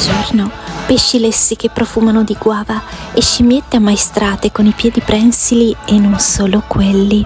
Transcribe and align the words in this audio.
giorno, 0.00 0.50
pesci 0.86 1.18
lessi 1.18 1.56
che 1.56 1.68
profumano 1.68 2.24
di 2.24 2.36
guava 2.38 2.82
e 3.12 3.20
scimmiette 3.20 3.76
ammaestrate 3.76 4.50
con 4.50 4.66
i 4.66 4.72
piedi 4.72 5.00
prensili 5.00 5.76
e 5.84 5.98
non 5.98 6.18
solo 6.18 6.62
quelli. 6.66 7.24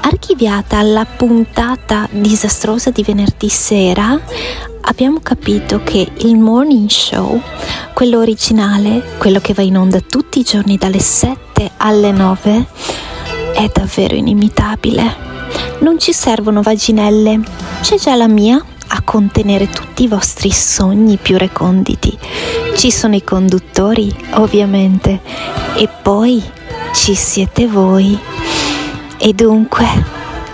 Archiviata 0.00 0.78
alla 0.78 1.04
puntata 1.04 2.06
disastrosa 2.10 2.90
di 2.90 3.02
venerdì 3.02 3.48
sera, 3.48 4.20
abbiamo 4.82 5.20
capito 5.20 5.82
che 5.82 6.10
il 6.18 6.36
morning 6.36 6.88
show, 6.88 7.40
quello 7.94 8.18
originale, 8.18 9.16
quello 9.16 9.40
che 9.40 9.54
va 9.54 9.62
in 9.62 9.76
onda 9.76 10.00
tutti 10.00 10.40
i 10.40 10.44
giorni 10.44 10.76
dalle 10.76 11.00
7 11.00 11.72
alle 11.78 12.12
9, 12.12 12.66
è 13.54 13.70
davvero 13.72 14.14
inimitabile. 14.14 15.26
Non 15.80 15.98
ci 15.98 16.12
servono 16.12 16.60
vaginelle, 16.60 17.40
c'è 17.80 17.96
già 17.96 18.14
la 18.14 18.28
mia 18.28 18.62
a 18.88 19.02
contenere 19.02 19.68
tutti 19.68 20.04
i 20.04 20.08
vostri 20.08 20.50
sogni 20.50 21.16
più 21.16 21.36
reconditi. 21.36 22.16
Ci 22.76 22.90
sono 22.90 23.14
i 23.14 23.24
conduttori, 23.24 24.14
ovviamente, 24.34 25.20
e 25.76 25.88
poi 26.02 26.42
ci 26.94 27.14
siete 27.14 27.66
voi. 27.66 28.18
E 29.18 29.32
dunque, 29.32 29.86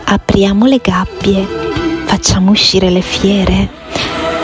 apriamo 0.04 0.66
le 0.66 0.80
gabbie, 0.82 1.46
facciamo 2.04 2.50
uscire 2.50 2.90
le 2.90 3.02
fiere. 3.02 3.68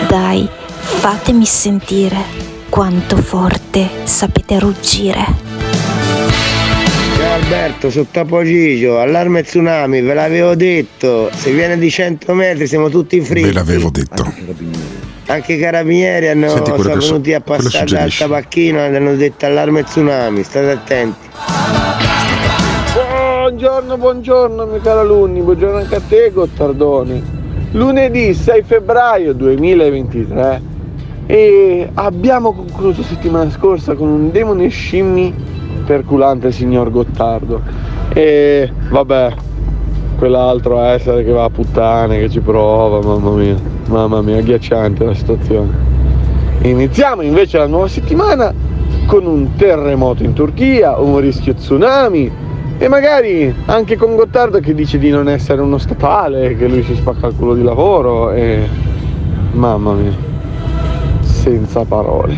Dai, 0.09 0.49
fatemi 0.79 1.45
sentire 1.45 2.49
quanto 2.69 3.17
forte 3.17 4.03
sapete 4.05 4.59
ruggire. 4.59 5.50
Ciao 7.31 7.39
Alberto, 7.39 7.91
sotto 7.91 8.43
Gigio, 8.43 8.99
allarme 8.99 9.45
tsunami, 9.45 10.01
ve 10.01 10.15
l'avevo 10.15 10.57
detto, 10.57 11.31
se 11.33 11.53
viene 11.53 11.79
di 11.79 11.89
100 11.89 12.35
metri 12.35 12.67
siamo 12.67 12.89
tutti 12.89 13.21
fritti. 13.21 13.47
Ve 13.47 13.53
l'avevo 13.53 13.89
detto. 13.89 14.35
Anche 15.27 15.53
i 15.53 15.59
carabinieri 15.61 16.27
hanno, 16.27 16.49
Senti, 16.49 16.71
sono 16.71 16.83
che 16.83 17.01
so- 17.01 17.07
venuti 17.13 17.33
a 17.33 17.41
passare 17.41 17.85
dal 17.85 18.13
tabacchino 18.13 18.81
e 18.81 18.97
hanno 18.97 19.15
detto 19.15 19.47
allarme 19.47 19.85
tsunami, 19.85 20.43
state 20.43 20.71
attenti. 20.73 21.29
Buongiorno, 22.95 23.97
buongiorno 23.97 24.67
miei 24.67 24.81
cari 24.81 24.99
alunni, 24.99 25.41
buongiorno 25.41 25.77
anche 25.77 25.95
a 25.95 26.01
te 26.01 26.33
Gottardoni. 26.33 27.23
Lunedì 27.71 28.35
6 28.35 28.65
febbraio 28.67 29.35
2023 29.35 30.63
e 31.27 31.91
abbiamo 31.95 32.53
concluso 32.53 33.05
settimana 33.05 33.49
scorsa 33.53 33.95
con 33.95 34.09
un 34.09 34.33
demone 34.33 34.67
scimmie 34.67 35.59
perculante 35.85 36.53
signor 36.53 36.91
Gottardo. 36.91 37.63
E 38.13 38.71
vabbè, 38.91 39.35
quell'altro 40.19 40.83
essere 40.83 41.25
che 41.25 41.33
va 41.33 41.45
a 41.45 41.51
puttane, 41.51 42.19
che 42.19 42.29
ci 42.29 42.41
prova, 42.41 43.01
mamma 43.01 43.31
mia, 43.31 43.57
mamma 43.89 44.21
mia, 44.21 44.39
agghiacciante 44.39 45.05
la 45.05 45.15
situazione. 45.15 45.89
Iniziamo 46.63 47.23
invece 47.23 47.57
la 47.57 47.67
nuova 47.67 47.89
settimana 47.89 48.53
con 49.07 49.25
un 49.25 49.57
terremoto 49.57 50.23
in 50.23 50.35
Turchia, 50.35 50.99
un 50.99 51.19
rischio 51.19 51.55
tsunami 51.55 52.31
e 52.77 52.89
magari 52.89 53.53
anche 53.67 53.97
con 53.97 54.15
Gottardo 54.15 54.61
che 54.61 54.75
dice 54.75 54.99
di 54.99 55.11
non 55.11 55.29
essere 55.29 55.63
uno 55.63 55.79
statale, 55.79 56.57
che 56.57 56.69
lui 56.69 56.83
si 56.83 56.95
spacca 56.95 57.27
il 57.29 57.35
culo 57.35 57.55
di 57.55 57.63
lavoro 57.63 58.31
e 58.33 58.69
mamma 59.53 59.95
mia, 59.95 60.13
senza 61.23 61.85
parole. 61.85 62.37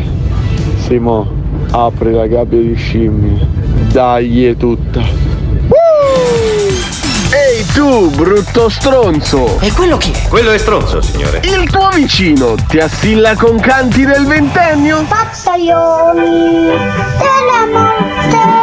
Simo, 0.77 1.42
apri 1.75 2.11
la 2.11 2.27
gabbia 2.27 2.59
di 2.59 2.75
scimmie, 2.75 3.47
dai 3.91 4.45
è 4.45 4.55
tutta. 4.55 5.01
Ehi 7.31 7.65
tu, 7.73 8.11
brutto 8.11 8.69
stronzo! 8.69 9.59
E 9.59 9.71
quello 9.71 9.97
chi 9.97 10.11
è? 10.11 10.27
Quello 10.27 10.51
è 10.51 10.57
stronzo, 10.59 11.01
signore. 11.01 11.41
Il 11.43 11.67
tuo 11.71 11.89
vicino 11.89 12.55
ti 12.67 12.77
assilla 12.77 13.35
con 13.35 13.59
canti 13.59 14.05
del 14.05 14.25
ventennio? 14.25 15.03
Pazzaioli 15.07 16.21
della 17.17 17.67
morte. 17.71 18.62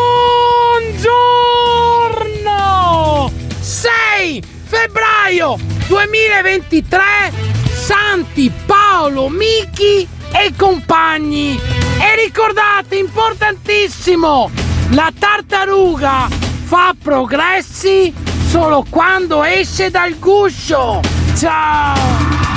Febbraio 4.71 5.59
2023 5.87 7.59
Santi 7.75 8.49
Paolo 8.65 9.27
Michi 9.27 10.07
e 10.31 10.53
compagni. 10.55 11.59
E 11.99 12.15
ricordate, 12.23 12.95
importantissimo, 12.95 14.49
la 14.91 15.11
tartaruga 15.17 16.29
fa 16.63 16.95
progressi 16.97 18.13
solo 18.47 18.85
quando 18.89 19.43
esce 19.43 19.89
dal 19.89 20.17
guscio. 20.17 21.01
Ciao! 21.35 21.95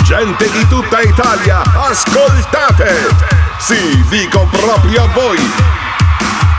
Gente 0.04 0.48
di 0.53 0.69
tutta 0.69 1.00
Italia, 1.00 1.62
ascoltate! 1.88 3.08
Sì, 3.58 4.04
dico 4.08 4.47
proprio 4.53 5.03
a 5.03 5.06
voi! 5.08 5.84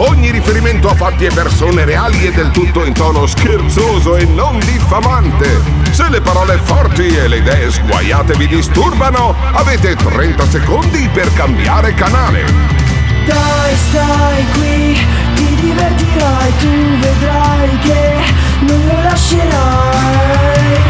Ogni 0.00 0.30
riferimento 0.30 0.88
a 0.88 0.94
fatti 0.94 1.24
e 1.24 1.32
persone 1.34 1.84
reali 1.84 2.24
è 2.24 2.30
del 2.30 2.52
tutto 2.52 2.84
in 2.84 2.94
tono 2.94 3.26
scherzoso 3.26 4.14
e 4.14 4.24
non 4.26 4.56
diffamante. 4.60 5.60
Se 5.90 6.08
le 6.08 6.20
parole 6.20 6.56
forti 6.58 7.08
e 7.16 7.26
le 7.26 7.38
idee 7.38 7.68
sguaiate 7.68 8.36
vi 8.36 8.46
disturbano, 8.46 9.34
avete 9.52 9.96
30 9.96 10.46
secondi 10.46 11.08
per 11.12 11.32
cambiare 11.34 11.94
canale. 11.94 12.77
Dai, 13.28 13.76
stai 13.90 14.46
qui, 14.54 14.98
ti 15.34 15.54
divertirai, 15.60 16.52
tu 16.60 16.72
vedrai 16.98 17.78
che 17.80 18.16
non 18.60 18.80
lo 18.86 19.02
lascerai. 19.02 20.80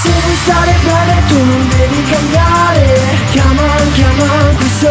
Se 0.00 0.08
vuoi 0.08 0.36
stare 0.42 0.74
bene 0.86 1.22
tu 1.28 1.36
non 1.36 1.68
devi 1.68 2.02
cambiare. 2.10 2.98
Chiama, 3.30 3.68
chiama, 3.92 4.28
questo, 4.56 4.90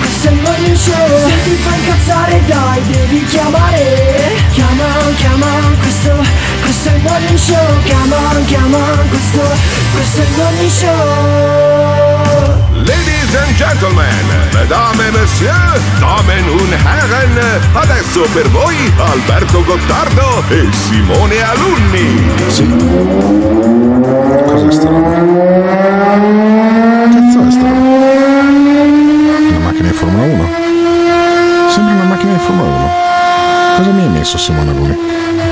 questo 0.00 0.28
è 0.28 0.32
il 0.32 0.40
morning 0.42 0.76
show. 0.76 1.08
Se 1.26 1.42
ti 1.44 1.56
fa 1.56 1.74
incazzare 1.74 2.42
dai, 2.44 2.82
devi 2.84 3.24
chiamare. 3.24 4.36
Chiama, 4.52 4.88
chiama, 5.16 5.50
questo, 5.80 6.12
questo 6.60 6.88
è 6.90 6.92
il 6.96 7.00
morning 7.00 7.38
show. 7.38 7.82
Chiama, 7.84 8.44
chiama, 8.44 8.84
questo, 9.08 9.40
questo 9.94 10.20
è 10.20 10.24
il 10.24 10.32
morning 10.36 10.70
show. 10.70 12.36
Ladies 13.26 13.42
and 13.42 13.56
gentlemen, 13.56 14.24
mesdames 14.54 15.00
et 15.00 15.10
messieurs, 15.10 15.82
damen 16.00 16.48
und 16.48 16.72
herren, 16.72 17.36
adesso 17.74 18.20
per 18.32 18.48
voi 18.50 18.76
Alberto 18.98 19.64
Gottardo 19.64 20.44
e 20.48 20.68
Simone 20.70 21.42
Alunni. 21.42 22.30
Sì. 22.46 22.64
Cos'è 24.46 24.70
sta 24.70 24.88
roba? 24.88 25.10
Cazzo 27.10 27.40
è 27.40 27.50
roba? 27.50 27.68
Una 29.48 29.58
macchina 29.58 29.88
di 29.88 29.94
Formula 29.94 30.24
1? 30.24 30.48
Sembra 31.68 31.94
una 31.94 32.04
macchina 32.04 32.32
di 32.32 32.38
Formula 32.38 32.68
1. 32.68 33.05
Cosa 33.76 33.90
mi 33.90 34.02
hai 34.02 34.08
messo 34.08 34.38
Simone 34.38 34.70
Alunni? 34.70 34.96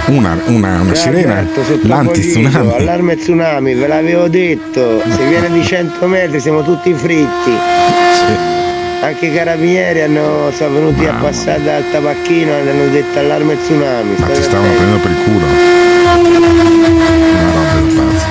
una, 0.07 0.39
una, 0.47 0.81
una 0.81 0.95
sirena, 0.95 1.47
l'anti-tsunami. 1.83 2.73
Allarme 2.73 3.17
tsunami, 3.17 3.75
ve 3.75 3.87
l'avevo 3.87 4.29
detto. 4.29 5.03
Se 5.09 5.27
viene 5.27 5.51
di 5.51 5.63
100 5.63 6.07
metri 6.07 6.41
siamo 6.41 6.63
tutti 6.63 6.93
fritti. 6.93 7.53
Anche 9.01 9.27
i 9.27 9.35
carabinieri 9.35 10.01
hanno, 10.01 10.51
sono 10.57 10.75
venuti 10.75 11.05
a 11.07 11.15
passare 11.15 11.63
dal 11.63 11.85
tabacchino 11.91 12.51
e 12.51 12.71
hanno 12.71 12.89
detto 12.89 13.19
allarme 13.19 13.59
tsunami. 13.59 14.15
Ma 14.17 14.27
ti 14.27 14.43
stavano 14.43 14.73
prendendo 14.73 15.03
per 15.03 15.11
il 15.11 15.17
culo. 15.25 15.47
Una 17.31 17.43
roba 17.43 17.61
da 17.61 18.03
pazzi. 18.03 18.27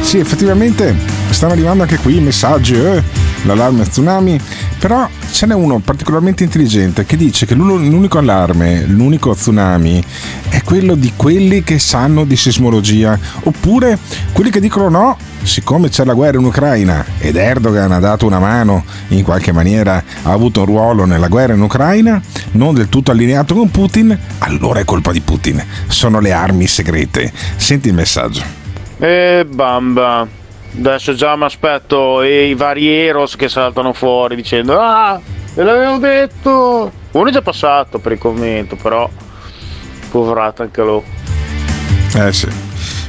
Sì, 0.00 0.18
effettivamente 0.18 0.94
stanno 1.30 1.52
arrivando 1.52 1.82
anche 1.82 1.98
qui 1.98 2.16
i 2.16 2.20
messaggi, 2.20 2.74
eh, 2.74 3.02
l'allarme 3.44 3.84
tsunami, 3.84 4.40
però 4.78 5.08
ce 5.30 5.46
n'è 5.46 5.54
uno 5.54 5.78
particolarmente 5.78 6.44
intelligente 6.44 7.04
che 7.04 7.16
dice 7.16 7.46
che 7.46 7.54
l'un- 7.54 7.88
l'unico 7.88 8.18
allarme, 8.18 8.84
l'unico 8.86 9.34
tsunami 9.34 10.02
è 10.48 10.62
quello 10.62 10.94
di 10.94 11.12
quelli 11.16 11.62
che 11.62 11.78
sanno 11.78 12.24
di 12.24 12.36
sismologia, 12.36 13.18
oppure 13.42 13.98
quelli 14.32 14.50
che 14.50 14.60
dicono 14.60 14.88
no, 14.88 15.16
siccome 15.42 15.88
c'è 15.88 16.04
la 16.04 16.14
guerra 16.14 16.38
in 16.38 16.44
Ucraina 16.44 17.04
ed 17.18 17.36
Erdogan 17.36 17.92
ha 17.92 18.00
dato 18.00 18.26
una 18.26 18.38
mano 18.38 18.84
in 19.08 19.22
qualche 19.22 19.52
maniera, 19.52 20.02
ha 20.22 20.30
avuto 20.32 20.60
un 20.60 20.66
ruolo 20.66 21.04
nella 21.04 21.28
guerra 21.28 21.54
in 21.54 21.60
Ucraina, 21.60 22.20
non 22.52 22.74
del 22.74 22.88
tutto 22.88 23.10
allineato 23.10 23.54
con 23.54 23.70
Putin, 23.70 24.18
allora 24.38 24.80
è 24.80 24.84
colpa 24.84 25.12
di 25.12 25.20
Putin, 25.20 25.62
sono 25.86 26.20
le 26.20 26.32
armi 26.32 26.66
segrete. 26.66 27.32
Senti 27.56 27.88
il 27.88 27.94
messaggio. 27.94 28.42
E 28.98 29.46
bamba. 29.48 30.35
Adesso 30.78 31.14
già 31.14 31.36
mi 31.36 31.44
aspetto 31.44 32.22
i 32.22 32.54
vari 32.54 32.88
Eros 32.88 33.34
che 33.36 33.48
saltano 33.48 33.92
fuori 33.92 34.36
dicendo 34.36 34.78
Ah, 34.78 35.20
ve 35.54 35.62
l'avevo 35.62 35.96
detto. 35.96 36.92
Uno 37.12 37.28
è 37.28 37.32
già 37.32 37.42
passato 37.42 37.98
per 37.98 38.12
il 38.12 38.18
commento, 38.18 38.76
però. 38.76 39.08
Poverata 40.10 40.62
anche 40.62 40.82
lo. 40.82 41.02
Eh 42.14 42.32
sì. 42.32 42.65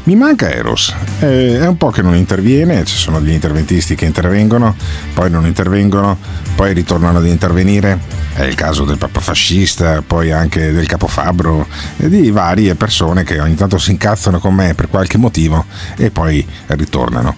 Mi 0.08 0.16
manca 0.16 0.50
Eros, 0.50 0.96
Eh, 1.20 1.60
è 1.60 1.68
un 1.68 1.76
po' 1.76 1.90
che 1.90 2.02
non 2.02 2.16
interviene, 2.16 2.86
ci 2.86 2.96
sono 2.96 3.20
degli 3.20 3.34
interventisti 3.34 3.94
che 3.94 4.06
intervengono, 4.06 4.74
poi 5.14 5.30
non 5.30 5.46
intervengono, 5.46 6.18
poi 6.56 6.74
ritornano 6.74 7.18
ad 7.18 7.26
intervenire, 7.26 8.00
è 8.34 8.44
il 8.44 8.56
caso 8.56 8.86
del 8.86 8.98
Papa 8.98 9.20
fascista, 9.20 10.02
poi 10.08 10.32
anche 10.32 10.72
del 10.72 10.88
capofabbro 10.88 11.68
e 11.98 12.08
di 12.08 12.32
varie 12.32 12.76
persone 12.76 13.26
che 13.26 13.42
ogni 13.42 13.56
tanto 13.56 13.78
si 13.78 13.92
incazzano 13.92 14.40
con 14.40 14.56
me 14.56 14.74
per 14.76 14.88
qualche 14.88 15.18
motivo 15.18 15.66
e 15.98 16.10
poi 16.10 16.48
ritornano. 16.68 17.36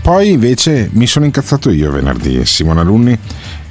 Poi 0.00 0.30
invece 0.30 0.88
mi 0.92 1.06
sono 1.06 1.26
incazzato 1.26 1.68
io 1.68 1.90
venerdì, 1.90 2.46
Simone 2.46 2.80
Alunni, 2.80 3.18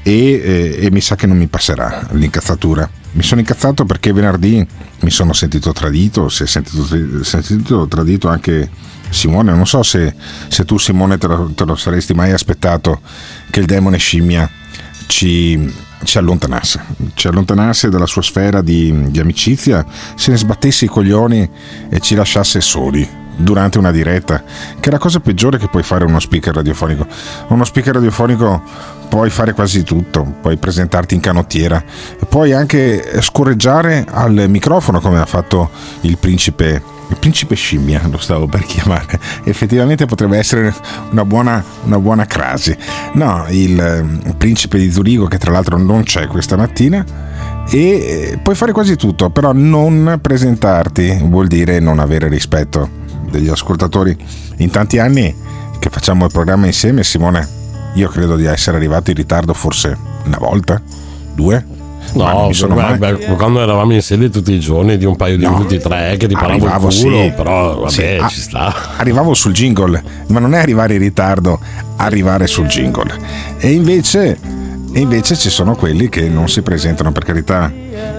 e, 0.03 0.11
eh, 0.13 0.77
e 0.81 0.91
mi 0.91 1.01
sa 1.01 1.15
che 1.15 1.25
non 1.25 1.37
mi 1.37 1.47
passerà 1.47 2.05
l'incazzatura. 2.11 2.87
Mi 3.15 3.23
sono 3.23 3.39
incazzato 3.39 3.85
perché 3.85 4.11
venerdì 4.11 4.65
mi 4.99 5.09
sono 5.09 5.31
sentito 5.31 5.71
tradito, 5.71 6.27
si 6.27 6.43
è 6.43 6.45
sentito, 6.45 7.23
sentito 7.23 7.87
tradito 7.87 8.27
anche 8.27 8.69
Simone. 9.09 9.53
Non 9.53 9.65
so 9.65 9.83
se, 9.83 10.13
se 10.49 10.65
tu 10.65 10.77
Simone 10.77 11.17
te 11.17 11.27
lo, 11.27 11.49
te 11.55 11.63
lo 11.63 11.77
saresti 11.77 12.13
mai 12.13 12.33
aspettato 12.33 12.99
che 13.49 13.61
il 13.61 13.67
demone 13.67 13.97
scimmia 13.97 14.49
ci, 15.07 15.73
ci 16.03 16.17
allontanasse, 16.17 16.83
ci 17.13 17.27
allontanasse 17.27 17.87
dalla 17.87 18.05
sua 18.05 18.21
sfera 18.21 18.61
di, 18.61 19.09
di 19.09 19.19
amicizia, 19.21 19.85
se 20.15 20.31
ne 20.31 20.37
sbattesse 20.37 20.83
i 20.83 20.89
coglioni 20.89 21.49
e 21.89 22.01
ci 22.01 22.15
lasciasse 22.15 22.59
soli 22.59 23.23
durante 23.37 23.77
una 23.77 23.91
diretta, 23.91 24.43
che 24.79 24.89
è 24.89 24.91
la 24.91 24.97
cosa 24.97 25.19
peggiore 25.19 25.57
che 25.57 25.67
puoi 25.69 25.83
fare 25.83 26.03
uno 26.03 26.19
speaker 26.19 26.53
radiofonico. 26.53 27.07
Uno 27.47 27.63
speaker 27.63 27.93
radiofonico 27.95 28.61
puoi 29.07 29.29
fare 29.29 29.53
quasi 29.53 29.83
tutto, 29.83 30.23
puoi 30.41 30.57
presentarti 30.57 31.15
in 31.15 31.21
canottiera, 31.21 31.83
puoi 32.27 32.53
anche 32.53 33.21
scorreggiare 33.21 34.05
al 34.09 34.45
microfono 34.47 34.99
come 34.99 35.19
ha 35.19 35.25
fatto 35.25 35.69
il 36.01 36.17
principe 36.17 36.93
il 37.09 37.17
principe 37.17 37.55
scimmia 37.55 38.01
lo 38.09 38.17
stavo 38.17 38.47
per 38.47 38.63
chiamare. 38.65 39.19
Effettivamente 39.43 40.05
potrebbe 40.05 40.37
essere 40.37 40.73
una 41.11 41.23
buona, 41.23 41.63
una 41.83 41.99
buona 41.99 42.25
crasi. 42.25 42.75
No 43.13 43.45
il, 43.49 43.79
eh, 43.79 44.33
principe 44.33 44.77
di 44.77 44.91
Zurigo 44.91 45.27
che 45.27 45.37
tra 45.37 45.51
l'altro 45.51 45.77
non 45.77 46.03
c'è 46.03 46.27
questa 46.27 46.57
mattina 46.57 47.05
e 47.69 47.79
eh, 47.79 48.39
puoi 48.41 48.55
fare 48.55 48.71
quasi 48.71 48.95
tutto 48.95 49.29
però 49.29 49.51
non 49.51 50.19
presentarti 50.21 51.19
vuol 51.23 51.47
dire 51.47 51.79
non 51.79 51.99
avere 51.99 52.27
rispetto 52.27 52.89
degli 53.29 53.49
ascoltatori. 53.49 54.15
In 54.57 54.69
tanti 54.69 54.97
anni 54.99 55.33
che 55.79 55.89
facciamo 55.89 56.25
il 56.25 56.31
programma 56.31 56.65
insieme 56.65 57.03
Simone 57.03 57.63
io 57.95 58.07
credo 58.09 58.35
di 58.35 58.45
essere 58.45 58.77
arrivato 58.77 59.09
in 59.09 59.17
ritardo 59.17 59.53
forse 59.53 59.97
una 60.25 60.37
volta 60.39 60.81
due 61.33 61.75
No, 62.13 62.49
beh, 62.49 62.97
beh, 62.97 63.35
quando 63.35 63.61
eravamo 63.61 63.93
in 63.93 64.01
sede 64.01 64.29
tutti 64.29 64.53
i 64.53 64.59
giorni 64.59 64.95
di 64.97 65.05
un 65.05 65.15
paio 65.15 65.37
di 65.37 65.45
minuti, 65.45 65.79
tre, 65.79 66.15
che 66.17 66.27
ti 66.27 66.33
parlavo 66.33 66.65
il 66.65 66.71
Arrivavo, 66.71 66.87
culo, 66.87 67.23
sì. 67.23 67.33
però 67.35 67.79
vabbè, 67.79 67.89
Sì, 67.89 68.03
ah, 68.03 68.27
ci 68.27 68.39
sta. 68.39 68.73
Arrivavo 68.97 69.33
sul 69.33 69.51
jingle, 69.51 70.01
ma 70.27 70.39
non 70.39 70.53
è 70.53 70.59
arrivare 70.59 70.93
in 70.93 70.99
ritardo, 70.99 71.59
arrivare 71.97 72.47
sul 72.47 72.67
jingle. 72.67 73.11
E 73.57 73.71
invece, 73.71 74.37
e 74.95 75.01
invece 75.01 75.35
ci 75.35 75.49
sono 75.49 75.75
quelli 75.75 76.07
che 76.07 76.29
non 76.29 76.47
si 76.47 76.61
presentano, 76.61 77.11
per 77.11 77.25
carità. 77.25 77.69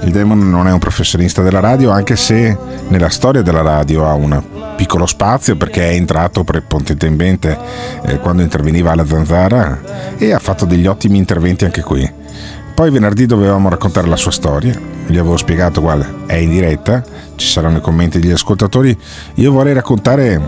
Il 0.03 0.11
Demon 0.11 0.51
non 0.51 0.69
è 0.69 0.73
un 0.73 0.79
professionista 0.79 1.41
della 1.41 1.61
radio, 1.61 1.91
anche 1.91 2.17
se 2.17 2.55
nella 2.89 3.09
storia 3.09 3.41
della 3.41 3.63
radio 3.63 4.07
ha 4.07 4.13
un 4.13 4.43
piccolo 4.77 5.07
spazio 5.07 5.57
perché 5.57 5.89
è 5.89 5.95
entrato 5.95 6.45
prepotentemente 6.45 7.59
eh, 8.03 8.19
quando 8.19 8.43
interveniva 8.43 8.93
alla 8.93 9.07
zanzara 9.07 10.17
e 10.19 10.35
ha 10.35 10.39
fatto 10.39 10.67
degli 10.67 10.87
ottimi 10.87 11.17
interventi 11.17 11.65
anche 11.65 11.81
qui. 11.81 12.13
Poi 12.75 12.91
venerdì 12.91 13.25
dovevamo 13.25 13.71
raccontare 13.71 14.07
la 14.07 14.17
sua 14.17 14.33
storia, 14.33 14.79
gli 15.07 15.17
avevo 15.17 15.39
spiegato, 15.39 15.81
guarda, 15.81 16.27
è 16.27 16.35
in 16.35 16.51
diretta, 16.51 17.03
ci 17.37 17.47
saranno 17.47 17.79
i 17.79 17.81
commenti 17.81 18.19
degli 18.19 18.33
ascoltatori, 18.33 18.95
io 19.37 19.51
vorrei 19.51 19.73
raccontare 19.73 20.39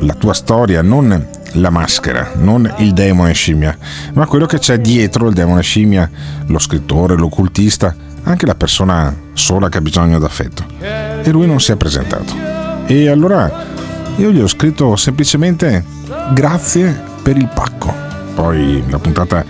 la 0.00 0.12
tua 0.12 0.34
storia, 0.34 0.82
non 0.82 1.26
la 1.54 1.70
maschera, 1.70 2.32
non 2.36 2.72
il 2.78 2.92
demone 2.92 3.32
scimmia, 3.32 3.76
ma 4.14 4.26
quello 4.26 4.46
che 4.46 4.58
c'è 4.58 4.78
dietro 4.78 5.28
il 5.28 5.34
demone 5.34 5.62
scimmia, 5.62 6.08
lo 6.46 6.58
scrittore, 6.58 7.16
l'occultista, 7.16 7.94
anche 8.22 8.46
la 8.46 8.54
persona 8.54 9.14
sola 9.32 9.68
che 9.68 9.78
ha 9.78 9.80
bisogno 9.80 10.18
d'affetto. 10.18 10.64
E 10.80 11.30
lui 11.30 11.46
non 11.46 11.60
si 11.60 11.72
è 11.72 11.76
presentato. 11.76 12.34
E 12.86 13.08
allora 13.08 13.66
io 14.16 14.30
gli 14.30 14.40
ho 14.40 14.46
scritto 14.46 14.96
semplicemente 14.96 15.84
grazie 16.32 16.98
per 17.22 17.36
il 17.36 17.48
pacco. 17.52 17.92
Poi 18.34 18.82
la 18.88 18.98
puntata 18.98 19.44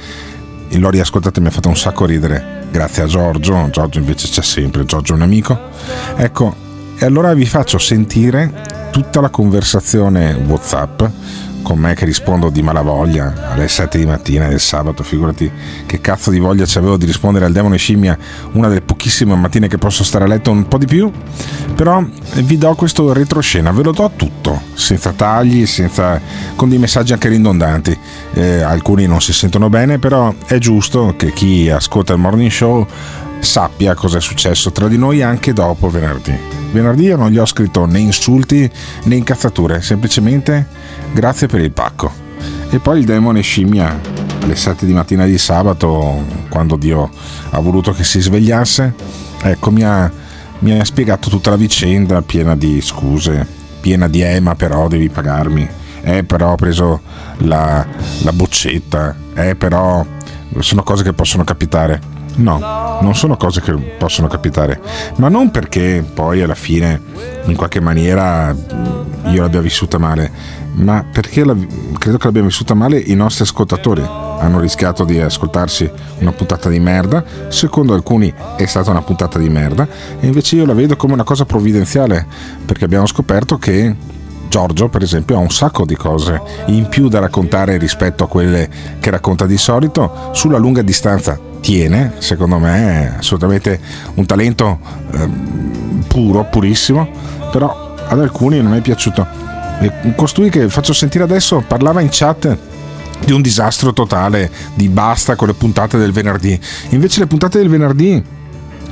l'ho 0.69 0.91
riascoltata 0.91 1.39
e 1.39 1.43
mi 1.43 1.49
ha 1.49 1.53
fatto 1.53 1.69
un 1.69 1.77
sacco 1.77 2.05
ridere. 2.05 2.59
Grazie 2.71 3.03
a 3.03 3.07
Giorgio, 3.07 3.69
Giorgio 3.71 3.99
invece 3.99 4.29
c'è 4.29 4.43
sempre, 4.43 4.85
Giorgio 4.85 5.13
è 5.13 5.17
un 5.17 5.23
amico. 5.23 5.59
Ecco, 6.17 6.55
e 6.97 7.05
allora 7.05 7.33
vi 7.35 7.47
faccio 7.47 7.79
sentire 7.79 8.89
tutta 8.91 9.21
la 9.21 9.31
conversazione 9.31 10.33
WhatsApp 10.47 11.03
con 11.63 11.79
me 11.79 11.95
che 11.95 12.05
rispondo 12.05 12.51
di 12.51 12.63
malavoglia 12.63 13.51
alle 13.51 13.69
7 13.69 13.99
di 13.99 14.07
mattina 14.07 14.49
del 14.49 14.61
sabato, 14.61 15.03
figurati 15.03 15.51
che 15.87 16.01
cazzo 16.01 16.31
di 16.31 16.39
voglia 16.39 16.65
c'avevo 16.67 16.97
di 16.97 17.07
rispondere 17.07 17.45
al 17.45 17.53
demone 17.53 17.77
scimmia, 17.77 18.17
una 18.53 18.69
delle 18.69 18.81
pochissime 18.81 19.35
mattine 19.35 19.69
che 19.69 19.79
posso 19.79 20.05
stare 20.05 20.25
a 20.25 20.27
letto 20.27 20.51
un 20.51 20.67
po' 20.69 20.79
di 20.79 20.87
più, 20.87 21.11
però 21.75 22.05
vi 22.35 22.59
do 22.59 22.75
questo 22.75 23.13
retroscena, 23.13 23.71
ve 23.71 23.83
lo 23.83 23.93
do 23.93 24.11
tutto, 24.17 24.61
senza 24.75 25.13
tagli, 25.13 25.67
senza, 25.67 26.21
con 26.57 26.69
dei 26.69 26.79
messaggi 26.79 27.13
anche 27.13 27.29
ridondanti, 27.29 27.99
Eh, 28.33 28.63
alcuni 28.63 29.07
non 29.07 29.21
si 29.21 29.33
sentono 29.33 29.69
bene, 29.69 29.99
però 29.99 30.33
è 30.47 30.59
giusto 30.59 31.15
che 31.17 31.33
chi 31.33 31.69
ascolta 31.69 32.13
il 32.13 32.21
morning 32.21 32.51
show 32.51 32.87
sappia 33.41 33.95
cosa 33.95 34.19
è 34.19 34.21
successo 34.21 34.71
tra 34.71 34.87
di 34.89 34.97
noi 34.97 35.23
anche 35.23 35.53
dopo 35.53 35.89
venerdì. 35.89 36.37
Venerdì 36.73 37.05
io 37.05 37.17
non 37.17 37.31
gli 37.31 37.39
ho 37.39 37.47
scritto 37.47 37.85
né 37.87 37.99
insulti 37.99 38.71
né 39.05 39.15
incazzature, 39.17 39.83
semplicemente 39.83 40.67
grazie 41.13 41.49
per 41.49 41.61
il 41.61 41.73
pacco. 41.73 42.29
E 42.71 42.79
poi 42.79 43.01
il 43.01 43.05
demone 43.05 43.41
scimmia 43.41 43.99
alle 44.41 44.55
7 44.55 44.87
di 44.87 44.93
mattina 44.93 45.25
di 45.25 45.37
sabato, 45.39 46.25
quando 46.49 46.77
Dio 46.77 47.11
ha 47.51 47.59
voluto 47.59 47.93
che 47.93 48.05
si 48.05 48.21
svegliasse, 48.21 48.95
ecco 49.43 49.71
mi 49.71 49.83
ha, 49.83 50.11
mi 50.61 50.79
ha 50.79 50.85
spiegato 50.85 51.29
tutta 51.29 51.51
la 51.51 51.57
vicenda 51.57 52.23
piena 52.23 52.55
di 52.55 52.81
scuse, 52.81 53.47
piena 53.81 54.09
di 54.09 54.23
eh 54.23 54.41
ma 54.41 54.55
però 54.55 54.87
devi 54.89 55.09
pagarmi, 55.09 55.69
eh 56.03 56.23
però 56.23 56.53
ho 56.53 56.57
preso 56.57 57.01
la, 57.39 57.85
la 58.23 58.33
boccetta, 58.33 59.15
eh 59.35 59.57
però 59.57 60.05
sono 60.61 60.83
cose 60.83 61.03
che 61.03 61.13
possono 61.13 61.45
capitare. 61.45 62.19
No, 62.37 62.99
non 63.03 63.15
sono 63.15 63.37
cose 63.37 63.61
che 63.61 63.73
possono 63.73 64.29
capitare, 64.29 64.81
ma 65.17 65.29
non 65.29 65.51
perché 65.51 66.05
poi 66.15 66.43
alla 66.43 66.55
fine 66.55 67.01
in 67.45 67.57
qualche 67.57 67.81
maniera 67.81 68.55
io 69.27 69.43
l'abbia 69.43 69.61
vissuta 69.61 69.99
male, 69.99 70.31
ma 70.75 71.05
perché 71.13 71.45
la- 71.45 71.57
credo 71.99 72.17
che 72.17 72.25
l'abbia 72.27 72.43
vissuta 72.43 72.75
male 72.75 72.99
i 72.99 73.15
nostri 73.15 73.43
ascoltatori. 73.45 74.03
Hanno 74.41 74.59
rischiato 74.59 75.05
di 75.05 75.21
ascoltarsi 75.21 75.91
una 76.21 76.33
puntata 76.33 76.71
di 76.71 76.81
merda, 76.81 77.23
secondo 77.49 77.93
alcuni 77.93 78.33
è 78.57 78.65
stata 78.65 78.91
una 78.91 79.03
puntata 79.03 79.39
di 79.39 79.51
merda, 79.51 79.87
e 80.19 80.27
invece 80.27 80.57
io 80.57 80.65
la 80.65 80.73
vedo 80.73 80.97
come 80.97 81.13
una 81.13 81.25
cosa 81.25 81.45
provvidenziale, 81.45 82.27
perché 82.65 82.85
abbiamo 82.85 83.05
scoperto 83.07 83.59
che 83.59 83.95
Giorgio, 84.51 84.89
per 84.89 85.03
esempio, 85.03 85.37
ha 85.37 85.39
un 85.39 85.51
sacco 85.51 85.87
di 85.87 85.95
cose 85.95 86.43
in 86.67 86.89
più 86.89 87.09
da 87.09 87.21
raccontare 87.21 87.79
rispetto 87.79 88.25
a 88.25 88.29
quelle 88.29 88.69
che 88.99 89.09
racconta 89.09 89.47
di 89.47 89.57
solito. 89.57 90.31
Sulla 90.33 90.59
lunga 90.59 90.83
distanza 90.83 91.39
tiene, 91.61 92.15
secondo 92.19 92.59
me, 92.59 92.77
è 92.77 93.19
assolutamente 93.19 93.81
un 94.15 94.27
talento 94.27 94.79
ehm, 95.13 96.05
puro, 96.09 96.45
purissimo. 96.51 97.09
però 97.53 97.95
ad 98.09 98.21
alcuni 98.21 98.61
non 98.61 98.75
è 98.75 98.81
piaciuto. 98.81 99.25
E 99.81 100.15
costui 100.17 100.51
che 100.51 100.69
faccio 100.69 100.93
sentire 100.93 101.25
adesso 101.25 101.63
parlava 101.67 102.01
in 102.01 102.09
chat 102.11 102.59
di 103.25 103.33
un 103.33 103.41
disastro 103.41 103.93
totale, 103.93 104.51
di 104.75 104.89
basta 104.89 105.37
con 105.37 105.47
le 105.47 105.55
puntate 105.55 105.97
del 105.97 106.11
venerdì. 106.11 106.59
Invece 106.91 107.21
le 107.21 107.27
puntate 107.27 107.59
del 107.59 107.69
venerdì 107.69 108.39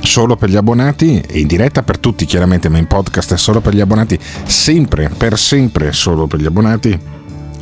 solo 0.01 0.35
per 0.35 0.49
gli 0.49 0.55
abbonati 0.55 1.19
e 1.19 1.39
in 1.39 1.47
diretta 1.47 1.83
per 1.83 1.97
tutti 1.97 2.25
chiaramente, 2.25 2.69
ma 2.69 2.77
in 2.77 2.87
podcast 2.87 3.33
è 3.33 3.37
solo 3.37 3.61
per 3.61 3.73
gli 3.73 3.81
abbonati, 3.81 4.17
sempre, 4.45 5.09
per 5.09 5.37
sempre 5.37 5.91
solo 5.91 6.27
per 6.27 6.39
gli 6.39 6.45
abbonati. 6.45 6.99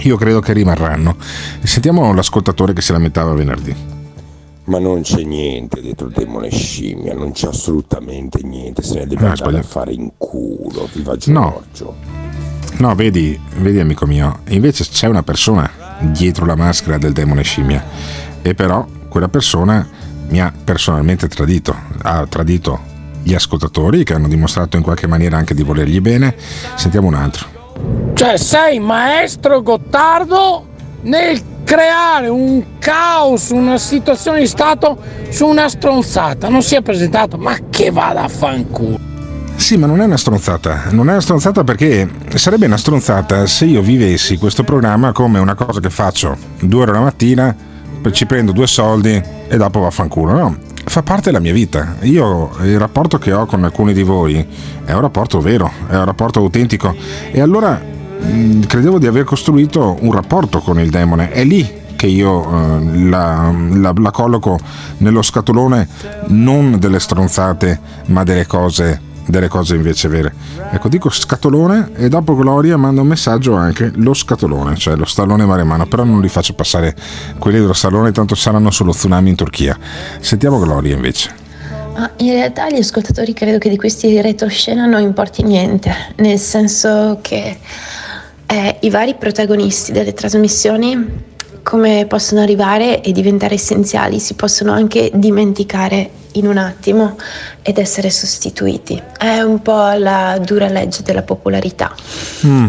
Io 0.02 0.16
credo 0.18 0.40
che 0.40 0.54
rimarranno. 0.54 1.16
Sentiamo 1.64 2.14
l'ascoltatore 2.14 2.74
che 2.74 2.82
si 2.82 2.92
lamentava 2.92 3.34
venerdì. 3.34 3.76
Ma 4.66 4.80
non 4.80 5.02
c'è 5.02 5.24
niente 5.24 5.80
dietro 5.82 6.08
il 6.08 6.14
demone 6.14 6.50
scimmia, 6.50 7.14
non 7.14 7.32
c'è 7.32 7.48
assolutamente 7.48 8.42
niente, 8.44 8.84
se 8.84 8.96
ne 9.00 9.08
deve 9.08 9.22
No, 9.22 9.30
andare 9.30 9.60
a 9.60 9.64
fare 9.64 9.94
in 9.94 10.12
culo, 10.18 10.90
viva 10.92 11.16
No. 11.28 11.62
Giorgio. 11.74 11.96
No, 12.80 12.94
vedi, 12.94 13.40
vedi 13.60 13.80
amico 13.80 14.06
mio, 14.06 14.40
invece 14.50 14.84
c'è 14.84 15.08
una 15.08 15.24
persona 15.24 15.70
dietro 16.02 16.46
la 16.46 16.56
maschera 16.56 16.98
del 16.98 17.14
demone 17.14 17.42
scimmia 17.42 17.84
e 18.42 18.54
però 18.54 18.86
quella 19.08 19.30
persona 19.30 19.88
mi 20.30 20.42
ha 20.42 20.52
personalmente 20.64 21.28
tradito, 21.28 21.76
ha 22.02 22.26
tradito 22.28 22.96
gli 23.24 23.34
ascoltatori 23.34 24.04
che 24.04 24.14
hanno 24.14 24.28
dimostrato 24.28 24.78
in 24.78 24.84
qualche 24.84 25.08
maniera 25.08 25.38
anche 25.38 25.54
di 25.54 25.64
volergli 25.64 26.00
bene. 26.00 26.36
Sentiamo 26.76 27.08
un 27.08 27.14
altro. 27.16 27.56
Cioè, 28.14 28.38
sei 28.38 28.80
maestro 28.80 29.62
Gottardo 29.62 30.66
nel 31.02 31.42
creare 31.64 32.30
un 32.30 32.64
caos, 32.80 33.50
una 33.50 33.78
situazione 33.78 34.40
di 34.40 34.48
stato 34.48 34.98
su 35.30 35.46
una 35.46 35.68
stronzata. 35.68 36.48
Non 36.48 36.64
si 36.64 36.76
è 36.76 36.82
presentato, 36.82 37.38
ma 37.38 37.58
che 37.70 37.92
vada 37.92 38.24
a 38.24 38.28
fanculo. 38.30 38.98
Sì, 39.58 39.76
ma 39.76 39.88
non 39.88 40.00
è 40.00 40.06
una 40.06 40.18
stronzata, 40.18 40.84
non 40.92 41.10
è 41.10 41.12
una 41.12 41.22
stronzata 41.22 41.64
perché 41.64 42.08
sarebbe 42.36 42.68
una 42.68 42.78
stronzata 42.78 43.46
se 43.48 43.66
io 43.66 43.82
vivessi 43.82 44.38
questo 44.38 44.64
programma 44.64 45.12
come 45.12 45.40
una 45.40 45.56
cosa 45.56 45.80
che 45.80 45.90
faccio 45.90 46.38
due 46.62 46.84
ore 46.84 46.94
la 46.94 47.02
mattina, 47.02 47.56
ci 48.12 48.26
prendo 48.26 48.52
due 48.52 48.68
soldi 48.68 49.22
e 49.48 49.58
dopo 49.58 49.80
vaffanculo, 49.80 50.32
no? 50.34 50.58
Fa 50.86 51.04
parte 51.04 51.24
della 51.26 51.40
mia 51.42 51.54
vita. 51.54 51.96
Io 52.02 52.50
il 52.62 52.80
rapporto 52.80 53.18
che 53.18 53.34
ho 53.34 53.46
con 53.46 53.64
alcuni 53.64 53.94
di 53.94 54.04
voi 54.04 54.46
è 54.86 54.94
un 54.94 55.02
rapporto 55.02 55.40
vero, 55.42 55.70
è 55.90 55.96
un 55.96 56.06
rapporto 56.06 56.40
autentico 56.40 56.96
e 57.32 57.42
allora 57.42 57.80
mh, 58.20 58.62
credevo 58.62 58.98
di 58.98 59.06
aver 59.08 59.24
costruito 59.26 59.98
un 60.00 60.12
rapporto 60.14 60.60
con 60.60 60.80
il 60.80 60.90
demone. 60.90 61.32
È 61.32 61.44
lì 61.44 61.70
che 61.98 62.08
io 62.08 62.44
eh, 62.80 62.98
la, 63.10 63.54
la- 63.74 63.94
la 63.98 64.12
colloco 64.12 64.58
nello 65.00 65.22
scatolone 65.22 65.88
non 66.28 66.78
delle 66.80 67.00
stronzate, 67.00 67.80
ma 68.08 68.24
delle 68.24 68.46
cose, 68.46 69.02
delle 69.28 69.48
cose 69.48 69.76
invece 69.76 70.08
vere. 70.08 70.34
Ecco, 70.72 70.90
dico 70.90 71.10
scatolone 71.10 71.92
e 71.96 72.10
dopo 72.10 72.36
Gloria 72.36 72.78
manda 72.78 73.02
un 73.02 73.08
messaggio 73.08 73.54
anche 73.54 73.92
lo 73.96 74.14
scatolone, 74.14 74.76
cioè 74.76 74.96
lo 74.96 75.06
stallone 75.06 75.46
maremano, 75.46 75.86
però 75.86 76.04
non 76.04 76.22
li 76.22 76.30
faccio 76.30 76.54
passare 76.54 76.96
quelli 77.38 77.60
dello 77.60 77.74
stallone, 77.74 78.12
tanto 78.12 78.36
saranno 78.36 78.72
sullo 78.72 78.92
tsunami 78.92 79.30
in 79.30 79.36
Turchia. 79.36 79.78
Sentiamo 80.20 80.60
Gloria 80.60 80.96
invece. 80.96 81.46
In 82.18 82.32
realtà 82.32 82.66
agli 82.66 82.78
ascoltatori 82.78 83.34
credo 83.34 83.58
che 83.58 83.70
di 83.70 83.78
questi 83.78 84.22
retroscena 84.22 84.86
non 84.86 85.02
importi 85.02 85.42
niente, 85.42 85.92
nel 86.18 86.38
senso 86.38 87.18
che 87.24 87.58
eh, 88.46 88.78
i 88.82 88.90
vari 88.92 89.16
protagonisti 89.16 89.92
delle 89.92 90.14
trasmissioni 90.14 91.26
come 91.68 92.06
possono 92.08 92.40
arrivare 92.40 93.02
e 93.02 93.12
diventare 93.12 93.56
essenziali, 93.56 94.20
si 94.20 94.36
possono 94.36 94.72
anche 94.72 95.12
dimenticare 95.14 96.12
in 96.34 96.48
un 96.48 96.56
attimo 96.56 97.18
ed 97.62 97.78
essere 97.78 98.10
sostituiti. 98.10 99.04
È 99.18 99.42
un 99.42 99.62
po' 99.62 99.92
la 99.98 100.40
dura 100.42 100.70
legge 100.70 101.04
della 101.04 101.24
popolarità. 101.24 101.94
Mm, 102.46 102.68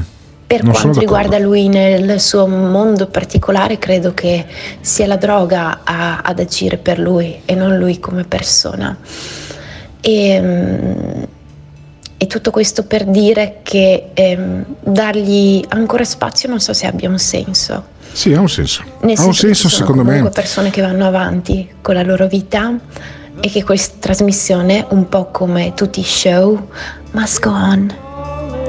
Per 0.49 0.62
quanto 0.64 0.99
riguarda 0.99 1.38
lui 1.38 1.69
nel 1.69 2.19
suo 2.19 2.49
mondo 2.49 3.07
particolare, 3.07 3.78
credo 3.78 4.14
che 4.14 4.45
sia 4.81 5.07
la 5.07 5.17
droga 5.17 5.83
a- 5.85 6.19
ad 6.25 6.40
agire 6.40 6.76
per 6.76 6.99
lui 6.99 7.43
e 7.45 7.55
non 7.55 7.78
lui 7.78 8.00
come 8.00 8.25
persona. 8.25 8.99
E, 10.00 10.40
mm, 10.40 11.23
e 12.17 12.26
tutto 12.26 12.50
questo 12.50 12.83
per 12.83 13.05
dire 13.05 13.61
che 13.62 14.11
ehm, 14.12 14.64
dargli 14.81 15.64
ancora 15.69 16.02
spazio 16.02 16.49
non 16.49 16.59
so 16.59 16.73
se 16.73 16.88
abbia 16.88 17.09
un 17.09 17.19
senso. 17.21 17.97
Sì, 18.18 18.32
ha 18.34 18.40
un 18.40 18.48
senso. 18.48 18.82
Nel 19.02 19.16
ha 19.16 19.25
un 19.25 19.32
senso 19.32 19.68
sono 19.68 19.80
secondo 19.82 20.02
me. 20.02 20.16
comunque 20.16 20.32
persone 20.32 20.70
che 20.70 20.80
vanno 20.80 21.06
avanti 21.06 21.70
con 21.80 21.94
la 21.94 22.02
loro 22.02 22.26
vita 22.26 22.76
e 23.38 23.48
che 23.48 23.62
questa 23.62 23.94
trasmissione, 24.00 24.84
un 24.88 25.08
po' 25.08 25.30
come 25.30 25.72
tutti 25.75 26.00
i 26.00 26.04
show, 26.04 26.68
must 27.12 27.40
go 27.40 27.50
on. 27.50 27.94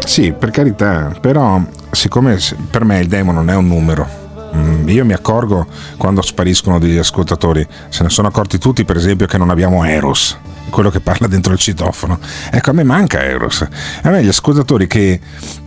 Sì, 0.06 0.34
per 0.34 0.52
carità, 0.52 1.18
però 1.20 1.60
siccome 1.90 2.38
per 2.70 2.86
me 2.86 3.00
il 3.00 3.08
demo 3.08 3.32
non 3.32 3.50
è 3.50 3.56
un 3.56 3.66
numero, 3.66 4.08
mm, 4.56 4.88
io 4.88 5.04
mi 5.04 5.14
accorgo 5.14 5.66
quando 5.98 6.22
spariscono 6.22 6.78
degli 6.78 7.00
ascoltatori, 7.00 7.68
se 7.88 8.04
ne 8.04 8.10
sono 8.10 8.28
accorti 8.28 8.60
tutti 8.60 8.86
per 8.86 8.98
esempio 8.98 9.26
che 9.26 9.40
non 9.40 9.50
abbiamo 9.50 9.84
Eros, 9.84 10.38
quello 10.70 10.92
che 10.92 11.00
parla 11.00 11.26
dentro 11.26 11.54
il 11.54 11.58
citofono. 11.58 12.20
Ecco, 12.52 12.70
a 12.70 12.74
me 12.74 12.84
manca 12.84 13.24
Eros, 13.24 13.68
a 14.04 14.10
me 14.12 14.24
gli 14.24 14.28
ascoltatori 14.28 14.86
che 14.86 15.20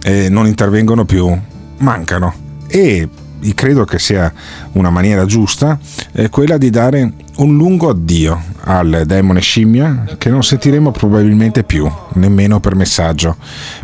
eh, 0.04 0.28
non 0.28 0.46
intervengono 0.46 1.04
più 1.04 1.36
mancano 1.78 2.32
e 2.68 3.08
credo 3.54 3.84
che 3.84 3.98
sia 3.98 4.32
una 4.72 4.90
maniera 4.90 5.26
giusta 5.26 5.78
eh, 6.12 6.28
quella 6.28 6.56
di 6.56 6.70
dare 6.70 7.12
un 7.36 7.56
lungo 7.56 7.88
addio 7.90 8.40
al 8.64 9.02
demone 9.06 9.40
scimmia 9.40 10.04
che 10.18 10.28
non 10.28 10.44
sentiremo 10.44 10.90
probabilmente 10.92 11.64
più, 11.64 11.90
nemmeno 12.14 12.60
per 12.60 12.74
messaggio, 12.74 13.36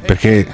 perché 0.04 0.46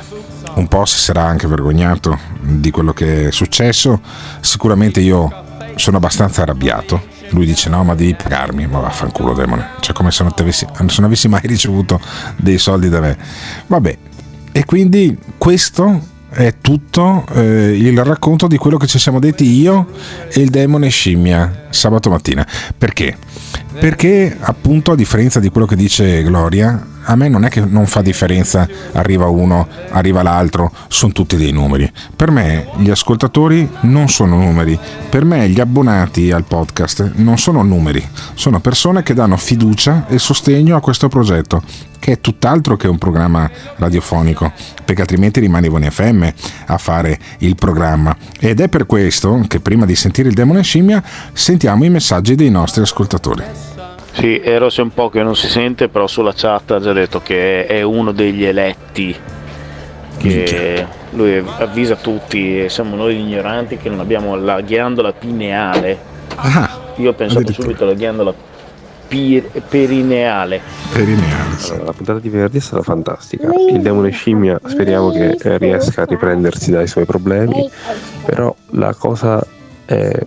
un 0.54 0.68
po' 0.68 0.84
si 0.84 0.98
sarà 0.98 1.22
anche 1.22 1.46
vergognato 1.46 2.18
di 2.40 2.70
quello 2.70 2.92
che 2.92 3.28
è 3.28 3.30
successo, 3.30 4.00
sicuramente 4.40 5.00
io 5.00 5.30
sono 5.76 5.96
abbastanza 5.96 6.42
arrabbiato. 6.42 7.12
Lui 7.30 7.46
dice 7.46 7.68
no 7.68 7.82
ma 7.82 7.94
devi 7.94 8.14
pagarmi, 8.14 8.66
ma 8.66 8.78
vaffanculo 8.78 9.32
demone, 9.34 9.70
cioè 9.80 9.94
come 9.94 10.10
se 10.10 10.22
non, 10.22 10.32
avessi, 10.36 10.66
se 10.72 10.94
non 10.96 11.04
avessi 11.04 11.28
mai 11.28 11.40
ricevuto 11.44 12.00
dei 12.36 12.58
soldi 12.58 12.88
da 12.88 13.00
me. 13.00 13.16
Vabbè, 13.66 13.98
e 14.52 14.64
quindi 14.64 15.18
questo 15.36 16.12
è 16.34 16.54
tutto 16.60 17.24
eh, 17.34 17.76
il 17.76 18.02
racconto 18.04 18.46
di 18.46 18.56
quello 18.56 18.76
che 18.76 18.86
ci 18.86 18.98
siamo 18.98 19.20
detti 19.20 19.48
io 19.48 19.86
e 20.32 20.40
il 20.40 20.50
demone 20.50 20.88
scimmia 20.88 21.66
sabato 21.70 22.10
mattina. 22.10 22.46
Perché? 22.76 23.16
Perché 23.78 24.36
appunto 24.38 24.92
a 24.92 24.96
differenza 24.96 25.40
di 25.40 25.50
quello 25.50 25.66
che 25.66 25.76
dice 25.76 26.22
Gloria, 26.22 26.92
a 27.06 27.16
me 27.16 27.28
non 27.28 27.44
è 27.44 27.48
che 27.48 27.60
non 27.60 27.86
fa 27.86 28.00
differenza, 28.00 28.66
arriva 28.92 29.26
uno, 29.26 29.68
arriva 29.90 30.22
l'altro, 30.22 30.72
sono 30.88 31.12
tutti 31.12 31.36
dei 31.36 31.52
numeri. 31.52 31.90
Per 32.14 32.30
me 32.30 32.68
gli 32.76 32.90
ascoltatori 32.90 33.68
non 33.82 34.08
sono 34.08 34.36
numeri, 34.36 34.78
per 35.08 35.24
me 35.24 35.48
gli 35.48 35.60
abbonati 35.60 36.30
al 36.30 36.44
podcast 36.44 37.12
non 37.16 37.36
sono 37.36 37.62
numeri, 37.62 38.06
sono 38.34 38.60
persone 38.60 39.02
che 39.02 39.14
danno 39.14 39.36
fiducia 39.36 40.06
e 40.08 40.18
sostegno 40.18 40.76
a 40.76 40.80
questo 40.80 41.08
progetto, 41.08 41.62
che 41.98 42.12
è 42.12 42.20
tutt'altro 42.20 42.76
che 42.76 42.88
un 42.88 42.98
programma 42.98 43.50
radiofonico, 43.76 44.52
perché 44.84 45.02
altrimenti 45.02 45.40
rimanevo 45.40 45.78
in 45.78 45.90
FM 45.90 46.26
a 46.66 46.78
fare 46.78 47.18
il 47.38 47.54
programma. 47.54 48.16
Ed 48.40 48.60
è 48.60 48.68
per 48.68 48.86
questo 48.86 49.44
che 49.46 49.60
prima 49.60 49.84
di 49.84 49.94
sentire 49.94 50.28
il 50.28 50.34
demone 50.34 50.62
scimmia 50.62 51.02
sentiamo 51.32 51.84
i 51.84 51.90
messaggi 51.90 52.34
dei 52.34 52.50
nostri 52.50 52.82
ascoltatori. 52.82 53.63
Sì, 54.14 54.40
Eros 54.40 54.78
è 54.78 54.80
un 54.80 54.94
po' 54.94 55.08
che 55.08 55.22
non 55.24 55.34
si 55.34 55.48
sente, 55.48 55.88
però 55.88 56.06
sulla 56.06 56.32
chat 56.34 56.70
ha 56.70 56.80
già 56.80 56.92
detto 56.92 57.20
che 57.20 57.66
è 57.66 57.82
uno 57.82 58.12
degli 58.12 58.44
eletti. 58.44 59.14
Che 60.16 60.86
lui 61.10 61.44
avvisa 61.58 61.96
tutti 61.96 62.68
siamo 62.68 62.94
noi 62.94 63.16
gli 63.16 63.20
ignoranti 63.20 63.76
che 63.76 63.90
non 63.90 63.98
abbiamo 63.98 64.36
la 64.36 64.60
ghiandola 64.60 65.12
pineale. 65.12 65.98
Io 66.96 67.10
ho 67.10 67.12
pensato 67.14 67.52
subito 67.52 67.82
alla 67.82 67.94
ghiandola 67.94 68.32
pi- 69.08 69.42
perineale. 69.68 70.60
Allora, 71.70 71.84
la 71.84 71.92
puntata 71.92 72.20
di 72.20 72.28
venerdì 72.28 72.58
è 72.58 72.60
stata 72.60 72.82
fantastica. 72.82 73.48
Il 73.68 73.80
demone 73.80 74.10
scimmia 74.10 74.60
speriamo 74.64 75.10
che 75.10 75.36
riesca 75.58 76.02
a 76.02 76.04
riprendersi 76.04 76.70
dai 76.70 76.86
suoi 76.86 77.04
problemi. 77.04 77.68
Però 78.24 78.54
la 78.70 78.94
cosa 78.94 79.44
eh, 79.86 80.22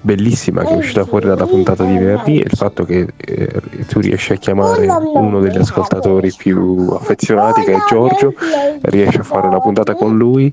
bellissima 0.00 0.62
che 0.62 0.74
è 0.74 0.76
uscita 0.76 1.04
fuori 1.04 1.26
dalla 1.26 1.46
puntata 1.46 1.84
di 1.84 1.96
venerdì 1.96 2.38
è 2.38 2.44
il 2.44 2.56
fatto 2.56 2.84
che 2.84 3.08
eh, 3.16 3.60
tu 3.88 4.00
riesci 4.00 4.32
a 4.32 4.36
chiamare 4.36 4.86
uno 4.86 5.40
degli 5.40 5.58
ascoltatori 5.58 6.32
più 6.36 6.88
affezionati 6.92 7.62
che 7.62 7.72
è 7.72 7.78
Giorgio, 7.88 8.34
riesci 8.82 9.18
a 9.18 9.22
fare 9.22 9.46
una 9.46 9.60
puntata 9.60 9.94
con 9.94 10.16
lui 10.16 10.52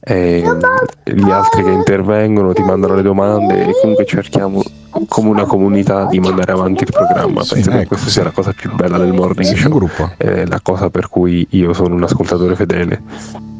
e 0.00 0.42
gli 1.04 1.30
altri 1.30 1.64
che 1.64 1.70
intervengono 1.70 2.52
ti 2.52 2.62
mandano 2.62 2.94
le 2.94 3.02
domande 3.02 3.66
e 3.66 3.72
comunque 3.80 4.04
cerchiamo 4.04 4.62
come 5.08 5.30
una 5.30 5.44
comunità 5.44 6.06
di 6.06 6.20
mandare 6.20 6.52
avanti 6.52 6.84
il 6.84 6.90
programma. 6.92 7.42
Penso 7.48 7.70
che 7.70 7.86
questa 7.86 8.08
sia 8.08 8.22
la 8.22 8.30
cosa 8.30 8.52
più 8.52 8.72
bella 8.74 8.98
del 8.98 9.12
morning 9.12 9.56
show. 9.56 9.88
È 10.16 10.44
la 10.46 10.60
cosa 10.60 10.90
per 10.90 11.08
cui 11.08 11.46
io 11.50 11.72
sono 11.72 11.94
un 11.94 12.02
ascoltatore 12.02 12.54
fedele. 12.54 13.53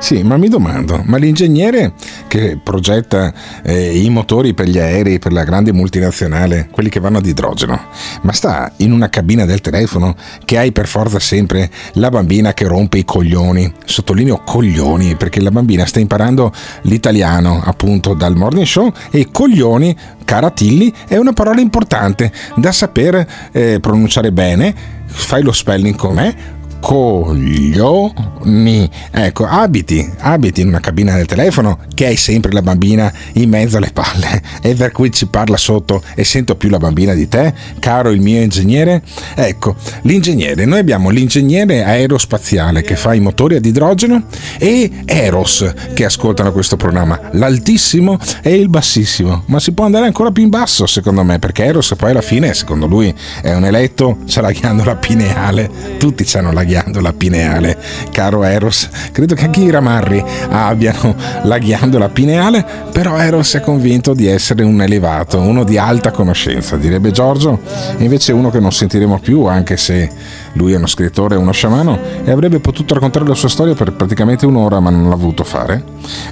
Sì, 0.00 0.22
ma 0.22 0.36
mi 0.36 0.48
domando, 0.48 1.02
ma 1.06 1.16
l'ingegnere 1.16 1.92
che 2.28 2.56
progetta 2.62 3.34
eh, 3.62 3.98
i 3.98 4.08
motori 4.10 4.54
per 4.54 4.68
gli 4.68 4.78
aerei, 4.78 5.18
per 5.18 5.32
la 5.32 5.42
grande 5.42 5.72
multinazionale, 5.72 6.68
quelli 6.70 6.88
che 6.88 7.00
vanno 7.00 7.18
ad 7.18 7.26
idrogeno, 7.26 7.78
ma 8.22 8.32
sta 8.32 8.72
in 8.76 8.92
una 8.92 9.10
cabina 9.10 9.44
del 9.44 9.60
telefono 9.60 10.14
che 10.44 10.56
hai 10.56 10.70
per 10.70 10.86
forza 10.86 11.18
sempre? 11.18 11.68
La 11.94 12.10
bambina 12.10 12.54
che 12.54 12.66
rompe 12.66 12.98
i 12.98 13.04
coglioni, 13.04 13.70
sottolineo 13.84 14.42
coglioni, 14.44 15.16
perché 15.16 15.40
la 15.40 15.50
bambina 15.50 15.84
sta 15.84 15.98
imparando 15.98 16.52
l'italiano 16.82 17.60
appunto 17.62 18.14
dal 18.14 18.36
morning 18.36 18.66
show 18.66 18.90
e 19.10 19.28
coglioni, 19.32 19.94
cara 20.24 20.50
Tilly, 20.50 20.92
è 21.08 21.16
una 21.16 21.32
parola 21.32 21.60
importante 21.60 22.32
da 22.54 22.70
saper 22.70 23.26
eh, 23.50 23.78
pronunciare 23.80 24.30
bene, 24.30 24.74
fai 25.06 25.42
lo 25.42 25.52
spelling 25.52 25.96
con 25.96 26.14
me, 26.14 26.56
coglioni. 26.80 28.90
Ecco, 29.10 29.46
abiti, 29.46 30.08
abiti 30.18 30.60
in 30.60 30.68
una 30.68 30.80
cabina 30.80 31.16
del 31.16 31.26
telefono 31.26 31.78
che 31.94 32.06
hai 32.06 32.16
sempre 32.16 32.52
la 32.52 32.62
bambina 32.62 33.12
in 33.34 33.48
mezzo 33.48 33.76
alle 33.76 33.90
palle 33.92 34.42
e 34.62 34.74
per 34.74 34.92
cui 34.92 35.10
ci 35.10 35.26
parla 35.26 35.56
sotto 35.56 36.02
e 36.14 36.24
sento 36.24 36.56
più 36.56 36.68
la 36.68 36.78
bambina 36.78 37.14
di 37.14 37.28
te, 37.28 37.52
caro 37.78 38.10
il 38.10 38.20
mio 38.20 38.40
ingegnere. 38.40 39.02
Ecco, 39.34 39.76
l'ingegnere, 40.02 40.64
noi 40.64 40.78
abbiamo 40.78 41.10
l'ingegnere 41.10 41.84
aerospaziale 41.84 42.82
che 42.82 42.96
fa 42.96 43.14
i 43.14 43.20
motori 43.20 43.56
ad 43.56 43.64
idrogeno 43.64 44.24
e 44.58 44.90
Eros 45.04 45.72
che 45.94 46.04
ascoltano 46.04 46.52
questo 46.52 46.76
programma, 46.76 47.30
l'altissimo 47.32 48.18
e 48.42 48.54
il 48.54 48.68
bassissimo, 48.68 49.42
ma 49.46 49.60
si 49.60 49.72
può 49.72 49.84
andare 49.84 50.06
ancora 50.06 50.30
più 50.30 50.42
in 50.42 50.50
basso 50.50 50.86
secondo 50.86 51.22
me 51.22 51.38
perché 51.38 51.64
Eros 51.64 51.94
poi 51.96 52.10
alla 52.10 52.22
fine 52.22 52.54
secondo 52.54 52.86
lui 52.86 53.14
è 53.42 53.54
un 53.54 53.64
eletto, 53.64 54.18
c'ha 54.26 54.40
la 54.40 54.52
ghiandola 54.52 54.96
pineale, 54.96 55.96
tutti 55.98 56.26
hanno 56.36 56.52
la 56.52 56.64
ghiandola 56.68 57.14
pineale, 57.14 57.78
caro 58.12 58.44
Eros. 58.44 58.90
Credo 59.10 59.34
che 59.34 59.44
anche 59.46 59.60
i 59.60 59.70
ramarri 59.70 60.22
abbiano 60.50 61.16
la 61.44 61.56
ghiandola 61.56 62.10
pineale, 62.10 62.64
però 62.92 63.16
Eros 63.16 63.54
è 63.54 63.60
convinto 63.60 64.12
di 64.12 64.26
essere 64.26 64.62
un 64.64 64.82
elevato, 64.82 65.40
uno 65.40 65.64
di 65.64 65.78
alta 65.78 66.10
conoscenza, 66.10 66.76
direbbe 66.76 67.10
Giorgio, 67.10 67.60
invece 67.98 68.32
uno 68.32 68.50
che 68.50 68.60
non 68.60 68.70
sentiremo 68.70 69.18
più, 69.18 69.46
anche 69.46 69.78
se 69.78 70.10
lui 70.52 70.72
è 70.72 70.76
uno 70.76 70.86
scrittore 70.86 71.36
uno 71.36 71.52
sciamano, 71.52 71.98
e 72.24 72.30
avrebbe 72.30 72.60
potuto 72.60 72.94
raccontare 72.94 73.26
la 73.26 73.34
sua 73.34 73.48
storia 73.48 73.74
per 73.74 73.92
praticamente 73.92 74.46
un'ora, 74.46 74.80
ma 74.80 74.90
non 74.90 75.08
l'ha 75.08 75.14
voluto 75.14 75.44
fare, 75.44 75.82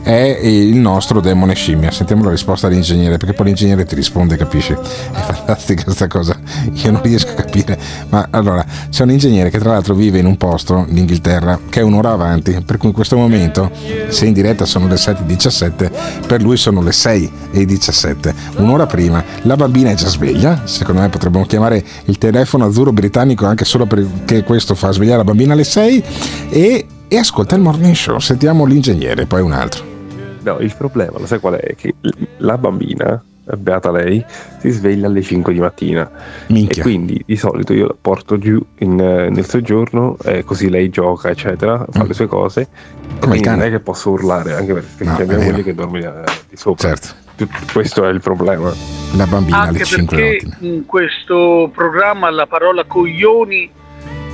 è 0.03 0.39
il 0.43 0.77
nostro 0.77 1.21
demone 1.21 1.55
scimmia. 1.55 1.91
Sentiamo 1.91 2.25
la 2.25 2.31
risposta 2.31 2.69
dell'ingegnere, 2.69 3.17
perché 3.17 3.35
poi 3.35 3.47
l'ingegnere 3.47 3.85
ti 3.85 3.95
risponde, 3.95 4.37
capisci? 4.37 4.73
È 4.73 5.19
fantastica 5.19 5.85
questa 5.85 6.07
cosa, 6.07 6.37
io 6.73 6.91
non 6.91 7.03
riesco 7.03 7.31
a 7.31 7.35
capire. 7.35 7.79
Ma 8.09 8.29
allora, 8.31 8.65
c'è 8.91 9.03
un 9.03 9.11
ingegnere 9.11 9.51
che 9.51 9.59
tra 9.59 9.71
l'altro 9.73 9.95
vive 9.95 10.19
in 10.19 10.27
un 10.27 10.37
posto, 10.37 10.87
l'Inghilterra, 10.89 11.59
che 11.69 11.81
è 11.81 11.83
un'ora 11.83 12.11
avanti, 12.11 12.61
per 12.65 12.77
cui 12.79 12.89
in 12.89 12.95
questo 12.95 13.17
momento, 13.17 13.71
se 14.09 14.27
in 14.27 14.33
diretta 14.33 14.65
sono 14.65 14.87
le 14.89 14.97
7.17, 14.97 16.27
per 16.27 16.43
lui 16.43 16.57
sono 16.57 16.83
le 16.83 16.91
6.17, 16.91 18.35
un'ora 18.57 18.87
prima. 18.87 19.23
La 19.43 19.57
bambina 19.57 19.91
è 19.91 19.95
già 19.95 20.09
sveglia, 20.09 20.63
secondo 20.65 21.01
me 21.01 21.09
potremmo 21.09 21.45
chiamare 21.45 21.85
il 22.07 22.19
telefono 22.19 22.67
azzurro 22.67 22.93
britannico 22.93 23.47
anche 23.47 23.65
solo 23.65 23.87
perché 24.07 24.43
questo 24.45 24.75
fa 24.75 24.91
svegliare 24.93 25.19
la 25.19 25.25
bambina 25.25 25.53
alle 25.53 25.65
6 25.65 26.05
e, 26.51 26.87
e 27.09 27.19
ascolta 27.19 27.55
il 27.55 27.63
morning 27.63 27.95
show. 27.95 28.19
Sentiamo 28.19 28.65
l'ingegnere, 28.65 29.27
poi 29.27 29.41
un 29.43 29.53
altro. 29.53 29.85
No, 30.43 30.59
il 30.59 30.75
problema, 30.77 31.19
lo 31.19 31.27
sai 31.27 31.41
qual 31.41 31.55
è? 31.55 31.75
Che 31.75 31.95
la 32.39 32.57
bambina, 32.57 33.21
beata 33.57 33.91
lei, 33.91 34.25
si 34.61 34.71
sveglia 34.71 35.09
alle 35.09 35.21
5 35.23 35.53
di 35.53 35.59
mattina. 35.59 36.09
Minchia. 36.49 36.83
E 36.83 36.85
quindi 36.85 37.21
di 37.27 37.37
solito 37.37 37.73
io 37.73 37.89
la 37.89 37.97
porto 38.01 38.39
giù 38.39 38.65
in, 38.79 38.95
nel 38.95 39.45
soggiorno, 39.45 40.17
eh, 40.25 40.45
così 40.45 40.69
lei 40.71 40.89
gioca, 40.89 41.31
eccetera, 41.31 41.85
fa 41.91 42.05
le 42.05 42.15
sue 42.15 42.27
cose. 42.27 42.69
Mm. 42.71 42.95
Come 43.03 43.15
il 43.15 43.19
Quindi 43.19 43.41
cane. 43.43 43.57
non 43.57 43.67
è 43.67 43.71
che 43.71 43.81
posso 43.81 44.11
urlare, 44.11 44.55
anche 44.55 44.73
perché 44.75 45.05
No, 45.05 45.15
ci 45.15 45.21
è 45.21 45.23
abbiamo 45.25 45.41
vero. 45.41 45.45
quelli 45.51 45.63
che 45.65 45.75
dormono 45.75 45.99
eh, 46.05 46.25
di 46.49 46.57
sopra. 46.57 46.89
Certo. 46.89 47.25
Questo 47.73 48.05
è 48.07 48.11
il 48.11 48.21
problema. 48.21 48.73
La 49.17 49.27
bambina 49.27 49.59
alle 49.63 49.69
Anche 49.79 49.85
5 49.85 50.17
perché 50.17 50.57
in 50.61 50.87
questo 50.87 51.71
programma 51.75 52.31
la 52.31 52.47
parola 52.47 52.85
coglioni 52.85 53.69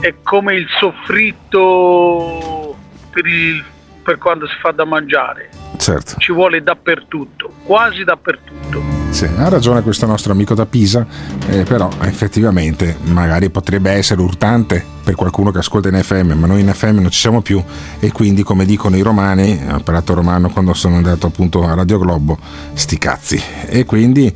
è 0.03 0.15
come 0.23 0.55
il 0.57 0.67
soffritto 0.79 2.77
per, 3.11 3.25
il- 3.27 3.65
per 4.03 4.19
quando 4.19 4.47
si 4.49 4.55
fa 4.61 4.73
da 4.73 4.85
mangiare. 4.85 5.49
Certo. 5.79 6.17
Ci 6.19 6.33
vuole 6.33 6.61
dappertutto, 6.63 7.51
quasi 7.65 8.03
dappertutto. 8.05 8.83
Sì, 9.11 9.25
ha 9.37 9.49
ragione 9.49 9.83
questo 9.83 10.07
nostro 10.07 10.33
amico 10.33 10.55
da 10.55 10.65
Pisa, 10.67 11.07
eh, 11.49 11.63
però 11.65 11.89
effettivamente 12.01 12.97
magari 13.03 13.51
potrebbe 13.51 13.91
essere 13.91 14.21
urtante 14.23 14.83
per 15.05 15.15
qualcuno 15.15 15.51
che 15.51 15.59
ascolta 15.59 15.89
in 15.89 16.03
FM, 16.03 16.33
ma 16.33 16.47
noi 16.47 16.61
in 16.63 16.73
FM 16.73 16.99
non 16.99 17.11
ci 17.11 17.21
siamo 17.21 17.43
più 17.43 17.63
e 18.01 18.11
quindi 18.11 18.43
come 18.43 18.65
dicono 18.65 18.97
i 18.97 19.03
romani, 19.03 19.61
ho 19.71 19.77
imparato 19.77 20.15
romano 20.15 20.49
quando 20.51 20.73
sono 20.75 20.97
andato 20.97 21.27
appunto 21.27 21.63
a 21.67 21.75
Radio 21.75 21.99
Globo, 21.99 22.39
sti 22.73 22.99
cazzi. 22.99 23.43
E 23.67 23.85
quindi 23.85 24.35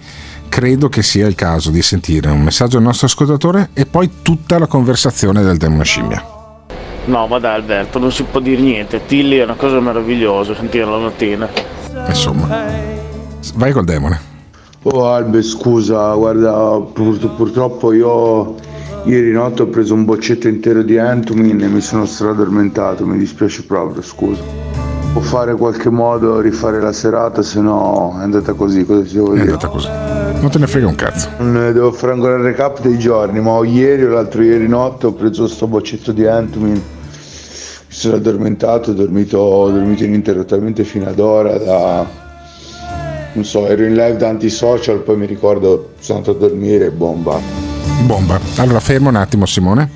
credo 0.57 0.89
che 0.89 1.03
sia 1.03 1.27
il 1.27 1.35
caso 1.35 1.71
di 1.71 1.83
sentire 1.83 2.31
un 2.31 2.41
messaggio 2.41 2.79
del 2.79 2.87
nostro 2.87 3.09
ascoltatore 3.09 3.69
e 3.75 3.85
poi 3.85 4.23
tutta 4.23 4.59
la 4.59 4.67
conversazione 4.67 5.43
del 5.43 5.59
demone 5.59 5.85
scimmia. 5.85 6.25
No, 7.05 7.27
ma 7.27 7.39
dai 7.39 7.57
Alberto, 7.57 7.99
non 7.99 8.11
si 8.11 8.23
può 8.23 8.41
dire 8.41 8.63
niente. 8.63 9.05
Tilly 9.05 9.37
è 9.37 9.45
una 9.45 9.57
cosa 9.57 9.81
meravigliosa 9.81 10.55
sentirla 10.55 10.93
la 10.93 10.97
mattina. 10.97 11.47
Insomma, 12.09 12.65
vai 13.57 13.73
col 13.73 13.85
demone. 13.85 14.19
Oh 14.85 15.07
Albe, 15.07 15.43
scusa, 15.43 16.15
guarda, 16.15 16.81
pur- 16.91 17.35
purtroppo 17.35 17.93
io 17.93 18.55
ieri 19.05 19.33
notte 19.33 19.61
ho 19.61 19.67
preso 19.67 19.93
un 19.93 20.07
boccetto 20.07 20.49
intero 20.49 20.83
di 20.83 20.95
Entumin 20.97 21.61
e 21.65 21.69
mi 21.69 21.83
sono 21.83 22.07
stradormentato, 22.07 23.05
mi 23.05 23.19
dispiace 23.19 23.63
proprio, 23.63 24.01
scusa. 24.01 24.76
Può 25.17 25.25
fare 25.25 25.55
qualche 25.55 25.89
modo 25.89 26.41
rifare 26.41 26.79
la 26.79 26.93
serata, 26.93 27.41
se 27.41 27.59
no 27.61 28.17
è 28.21 28.23
andata 28.23 28.53
così, 28.53 28.85
cosa 28.85 29.03
ti 29.03 29.15
devo 29.15 29.29
È 29.29 29.39
dire? 29.39 29.45
andata 29.45 29.69
così. 29.69 29.89
Non 29.89 30.51
te 30.51 30.59
ne 30.59 30.67
frega 30.67 30.87
un 30.87 30.95
cazzo. 30.95 31.31
Non 31.39 31.57
eh, 31.57 31.73
devo 31.73 31.91
fare 31.91 32.13
ancora 32.13 32.35
il 32.35 32.43
recap 32.43 32.83
dei 32.83 32.99
giorni, 32.99 33.41
ma 33.41 33.65
ieri 33.65 34.05
o 34.05 34.11
l'altro 34.11 34.43
ieri 34.43 34.69
notte 34.69 35.07
ho 35.07 35.15
preso 35.15 35.49
sto 35.49 35.67
boccetto 35.69 36.13
di 36.13 36.25
Entumin, 36.25 36.73
mi 36.73 36.83
sono 37.89 38.17
addormentato, 38.17 38.91
ho 38.91 38.93
dormito, 38.93 39.39
ho 39.39 39.71
dormito 39.71 40.05
ininterrottamente 40.05 40.85
fino 40.85 41.09
ad 41.09 41.19
ora 41.19 41.57
da... 41.57 42.07
Non 43.33 43.45
so, 43.47 43.67
ero 43.69 43.85
in 43.85 43.95
live 43.95 44.19
da 44.19 44.29
antisocial, 44.29 44.99
poi 44.99 45.17
mi 45.17 45.25
ricordo, 45.25 45.93
sono 45.99 46.19
andato 46.19 46.37
a 46.37 46.41
dormire, 46.47 46.91
bomba. 46.91 47.41
Bomba. 48.05 48.39
Allora 48.59 48.81
fermo 48.81 49.09
un 49.09 49.17
attimo 49.17 49.47
Simone. 49.47 49.89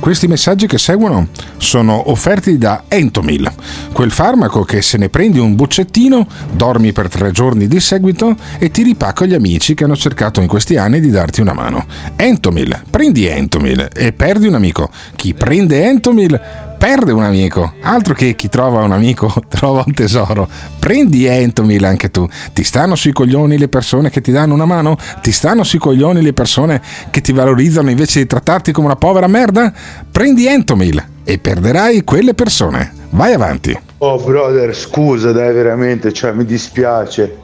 Questi 0.00 0.26
messaggi 0.28 0.66
che 0.66 0.76
seguono 0.76 1.28
sono 1.56 2.10
offerti 2.10 2.58
da 2.58 2.84
Entomil, 2.88 3.50
quel 3.92 4.10
farmaco 4.10 4.62
che 4.62 4.82
se 4.82 4.98
ne 4.98 5.08
prendi 5.08 5.38
un 5.38 5.54
boccettino, 5.54 6.26
dormi 6.52 6.92
per 6.92 7.08
tre 7.08 7.30
giorni 7.30 7.66
di 7.66 7.80
seguito 7.80 8.36
e 8.58 8.70
ti 8.70 8.82
ripacco 8.82 9.24
gli 9.24 9.32
amici 9.32 9.72
che 9.74 9.84
hanno 9.84 9.96
cercato 9.96 10.42
in 10.42 10.46
questi 10.46 10.76
anni 10.76 11.00
di 11.00 11.10
darti 11.10 11.40
una 11.40 11.54
mano. 11.54 11.86
Entomil, 12.16 12.82
prendi 12.90 13.26
Entomil 13.26 13.88
e 13.94 14.12
perdi 14.12 14.46
un 14.46 14.54
amico. 14.54 14.90
Chi 15.16 15.32
prende 15.32 15.84
Entomil 15.84 16.38
perde 16.78 17.12
un 17.12 17.22
amico, 17.22 17.74
altro 17.82 18.14
che 18.14 18.34
chi 18.34 18.48
trova 18.48 18.82
un 18.82 18.92
amico 18.92 19.32
trova 19.48 19.82
un 19.86 19.92
tesoro. 19.94 20.48
Prendi 20.78 21.24
Entomil 21.26 21.84
anche 21.84 22.10
tu. 22.10 22.26
Ti 22.52 22.62
stanno 22.64 22.94
sui 22.94 23.12
coglioni 23.12 23.58
le 23.58 23.68
persone 23.68 24.10
che 24.10 24.20
ti 24.20 24.32
danno 24.32 24.54
una 24.54 24.64
mano? 24.66 24.96
Ti 25.20 25.32
stanno 25.32 25.64
sui 25.64 25.78
coglioni 25.78 26.22
le 26.22 26.32
persone 26.32 26.80
che 27.10 27.20
ti 27.20 27.32
valorizzano 27.32 27.90
invece 27.90 28.20
di 28.20 28.26
trattarti 28.26 28.72
come 28.72 28.86
una 28.86 28.96
povera 28.96 29.26
merda? 29.26 29.72
Prendi 30.10 30.46
Entomil 30.46 31.02
e 31.24 31.38
perderai 31.38 32.04
quelle 32.04 32.34
persone. 32.34 32.92
Vai 33.10 33.32
avanti. 33.32 33.78
Oh 33.98 34.18
brother, 34.18 34.74
scusa 34.74 35.32
dai 35.32 35.54
veramente, 35.54 36.12
cioè 36.12 36.32
mi 36.32 36.44
dispiace. 36.44 37.38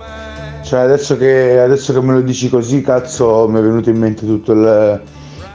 Cioè 0.63 0.81
adesso 0.81 1.17
che, 1.17 1.59
adesso 1.59 1.93
che 1.93 2.01
me 2.01 2.13
lo 2.15 2.21
dici 2.21 2.49
così, 2.51 2.83
cazzo, 2.83 3.49
mi 3.49 3.59
è 3.59 3.63
venuto 3.63 3.89
in 3.89 3.97
mente 3.97 4.27
tutto 4.27 4.53
il, 4.53 5.01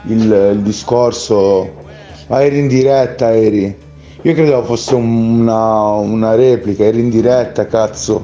il- 0.08 0.50
il 0.54 0.60
discorso. 0.62 1.84
Ma 2.28 2.42
eri 2.42 2.58
in 2.58 2.68
diretta, 2.68 3.34
eri. 3.34 3.74
Io 4.22 4.34
credevo 4.34 4.64
fosse 4.64 4.94
una, 4.94 5.92
una 5.92 6.34
replica, 6.34 6.84
eri 6.84 7.00
in 7.00 7.10
diretta, 7.10 7.66
cazzo. 7.66 8.20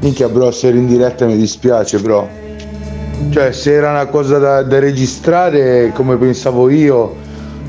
Minchia 0.00 0.28
bro, 0.28 0.50
se 0.50 0.68
eri 0.68 0.78
in 0.78 0.86
diretta 0.86 1.26
mi 1.26 1.36
dispiace, 1.36 1.98
bro. 1.98 2.26
Cioè, 3.30 3.52
se 3.52 3.72
era 3.72 3.90
una 3.90 4.06
cosa 4.06 4.38
da, 4.38 4.62
da 4.62 4.78
registrare 4.78 5.92
come 5.94 6.16
pensavo 6.16 6.70
io, 6.70 7.14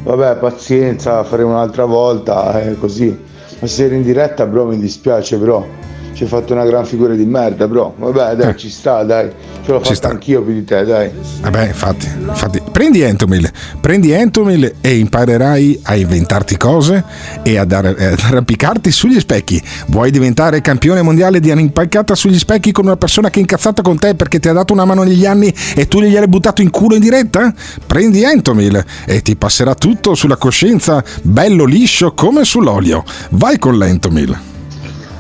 vabbè, 0.03 0.37
pazienza, 0.37 1.23
faremo 1.23 1.49
un'altra 1.49 1.85
volta, 1.85 2.61
eh, 2.61 2.77
così. 2.77 3.15
Ma 3.59 3.67
se 3.67 3.83
eri 3.83 3.95
in 3.95 4.03
diretta, 4.03 4.45
bro, 4.45 4.65
mi 4.65 4.79
dispiace, 4.79 5.37
bro. 5.37 5.67
Ci 6.13 6.23
hai 6.23 6.29
fatto 6.29 6.53
una 6.53 6.65
gran 6.65 6.85
figura 6.85 7.15
di 7.15 7.25
merda, 7.25 7.67
bro. 7.67 7.95
Vabbè, 7.97 8.35
dai, 8.35 8.55
ci 8.55 8.69
sta, 8.69 9.03
dai. 9.03 9.31
Ce 9.65 9.71
l'ho 9.71 9.79
fatta 9.79 10.09
anch'io 10.09 10.43
più 10.43 10.53
di 10.53 10.63
te, 10.63 10.85
dai. 10.85 11.09
Vabbè, 11.41 11.67
infatti, 11.67 12.07
infatti, 12.27 12.61
prendi 12.71 13.01
Entomil, 13.01 13.49
prendi 13.81 14.11
Entomil 14.11 14.75
e 14.79 14.97
imparerai 14.97 15.79
a 15.83 15.95
inventarti 15.95 16.55
cose 16.57 17.03
e 17.41 17.57
ad, 17.57 17.71
ar- 17.71 17.95
ad 17.97 18.19
arrampicarti 18.19 18.91
sugli 18.91 19.19
specchi. 19.19 19.61
Vuoi 19.87 20.11
diventare 20.11 20.61
campione 20.61 21.01
mondiale 21.01 21.39
di 21.39 21.49
arrampicata 21.49 22.13
sugli 22.13 22.37
specchi 22.37 22.71
con 22.71 22.85
una 22.85 22.97
persona 22.97 23.29
che 23.29 23.37
è 23.37 23.41
incazzata 23.41 23.81
con 23.81 23.97
te 23.97 24.13
perché 24.13 24.39
ti 24.39 24.47
ha 24.47 24.53
dato 24.53 24.71
una 24.73 24.85
mano 24.85 25.03
negli 25.03 25.25
anni 25.25 25.53
e 25.75 25.87
tu 25.87 25.99
gliel'hai 25.99 26.27
buttato 26.27 26.61
in 26.61 26.69
culo 26.69 26.95
in 26.95 27.01
diretta? 27.01 27.51
Prendi 27.87 28.23
Entomil 28.23 28.83
e 29.05 29.21
ti 29.21 29.35
passerà 29.35 29.73
tutto 29.73 30.13
sulla 30.13 30.37
coscienza 30.37 31.03
bello 31.23 31.65
liscio 31.65 32.13
come 32.13 32.43
sull'olio. 32.43 33.03
Vai 33.31 33.57
con 33.57 33.77
l'Entomil. 33.77 34.51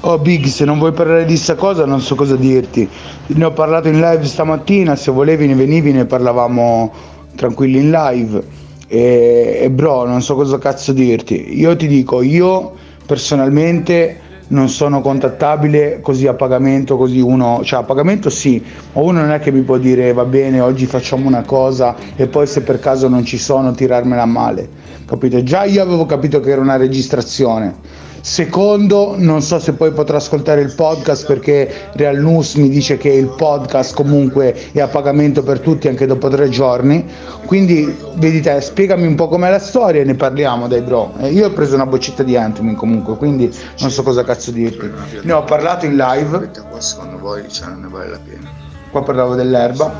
Oh 0.05 0.19
Big, 0.19 0.47
se 0.47 0.65
non 0.65 0.79
vuoi 0.79 0.91
parlare 0.91 1.23
di 1.23 1.37
sta 1.37 1.55
cosa 1.55 1.85
non 1.85 2.01
so 2.01 2.15
cosa 2.15 2.35
dirti. 2.35 2.89
Ne 3.27 3.45
ho 3.45 3.51
parlato 3.53 3.87
in 3.87 4.01
live 4.01 4.25
stamattina, 4.25 4.97
se 4.97 5.11
volevi 5.11 5.47
ne 5.47 5.55
venivi 5.55 5.93
ne 5.93 6.03
parlavamo 6.03 6.91
tranquilli 7.35 7.77
in 7.79 7.89
live. 7.89 8.43
E, 8.87 9.59
e 9.61 9.69
bro, 9.69 10.05
non 10.05 10.21
so 10.21 10.35
cosa 10.35 10.57
cazzo 10.57 10.91
dirti. 10.91 11.57
Io 11.57 11.73
ti 11.77 11.87
dico, 11.87 12.21
io 12.21 12.73
personalmente 13.05 14.19
non 14.47 14.67
sono 14.67 14.99
contattabile 14.99 16.01
così 16.01 16.27
a 16.27 16.33
pagamento, 16.33 16.97
così 16.97 17.21
uno, 17.21 17.61
cioè 17.63 17.79
a 17.79 17.83
pagamento 17.83 18.29
sì, 18.29 18.61
ma 18.91 19.01
uno 19.01 19.21
non 19.21 19.31
è 19.31 19.39
che 19.39 19.53
mi 19.53 19.61
può 19.61 19.77
dire 19.77 20.11
va 20.11 20.25
bene, 20.25 20.59
oggi 20.59 20.85
facciamo 20.85 21.27
una 21.27 21.43
cosa 21.43 21.95
e 22.17 22.27
poi 22.27 22.45
se 22.45 22.61
per 22.61 22.79
caso 22.79 23.07
non 23.07 23.23
ci 23.23 23.37
sono 23.37 23.71
tirarmela 23.71 24.23
a 24.23 24.25
male. 24.25 24.67
Capito? 25.05 25.41
Già 25.43 25.63
io 25.63 25.81
avevo 25.81 26.05
capito 26.05 26.41
che 26.41 26.49
era 26.51 26.59
una 26.59 26.75
registrazione. 26.75 28.01
Secondo, 28.23 29.15
non 29.17 29.41
so 29.41 29.59
se 29.59 29.73
poi 29.73 29.91
potrò 29.91 30.15
ascoltare 30.15 30.61
il 30.61 30.73
podcast 30.73 31.25
perché 31.25 31.89
Real 31.95 32.15
News 32.15 32.55
mi 32.55 32.69
dice 32.69 32.95
che 32.95 33.09
il 33.09 33.27
podcast 33.27 33.93
comunque 33.93 34.71
è 34.71 34.79
a 34.79 34.87
pagamento 34.87 35.43
per 35.43 35.59
tutti 35.59 35.89
anche 35.89 36.05
dopo 36.05 36.29
tre 36.29 36.47
giorni. 36.47 37.05
Quindi, 37.45 37.93
vedi 38.15 38.39
te, 38.39 38.61
spiegami 38.61 39.07
un 39.07 39.15
po' 39.15 39.27
com'è 39.27 39.49
la 39.49 39.59
storia 39.59 39.99
e 39.99 40.05
ne 40.05 40.15
parliamo, 40.15 40.69
dai 40.69 40.79
bro. 40.79 41.11
Eh, 41.17 41.33
io 41.33 41.47
ho 41.47 41.51
preso 41.51 41.75
una 41.75 41.85
boccetta 41.85 42.23
di 42.23 42.37
Anthony 42.37 42.75
comunque, 42.75 43.17
quindi 43.17 43.53
non 43.79 43.91
so 43.91 44.03
cosa 44.03 44.23
cazzo 44.23 44.51
dirti. 44.51 44.89
Ne 45.21 45.33
ho 45.33 45.43
parlato 45.43 45.85
in 45.85 45.97
live. 45.97 46.49
Qua 46.69 46.79
secondo 46.79 47.17
voi 47.19 47.43
cioè, 47.49 47.67
non 47.67 47.81
ne 47.81 47.87
vale 47.89 48.09
la 48.09 48.19
pena. 48.25 48.49
Qua 48.89 49.03
parlavo 49.03 49.35
dell'erba. 49.35 49.93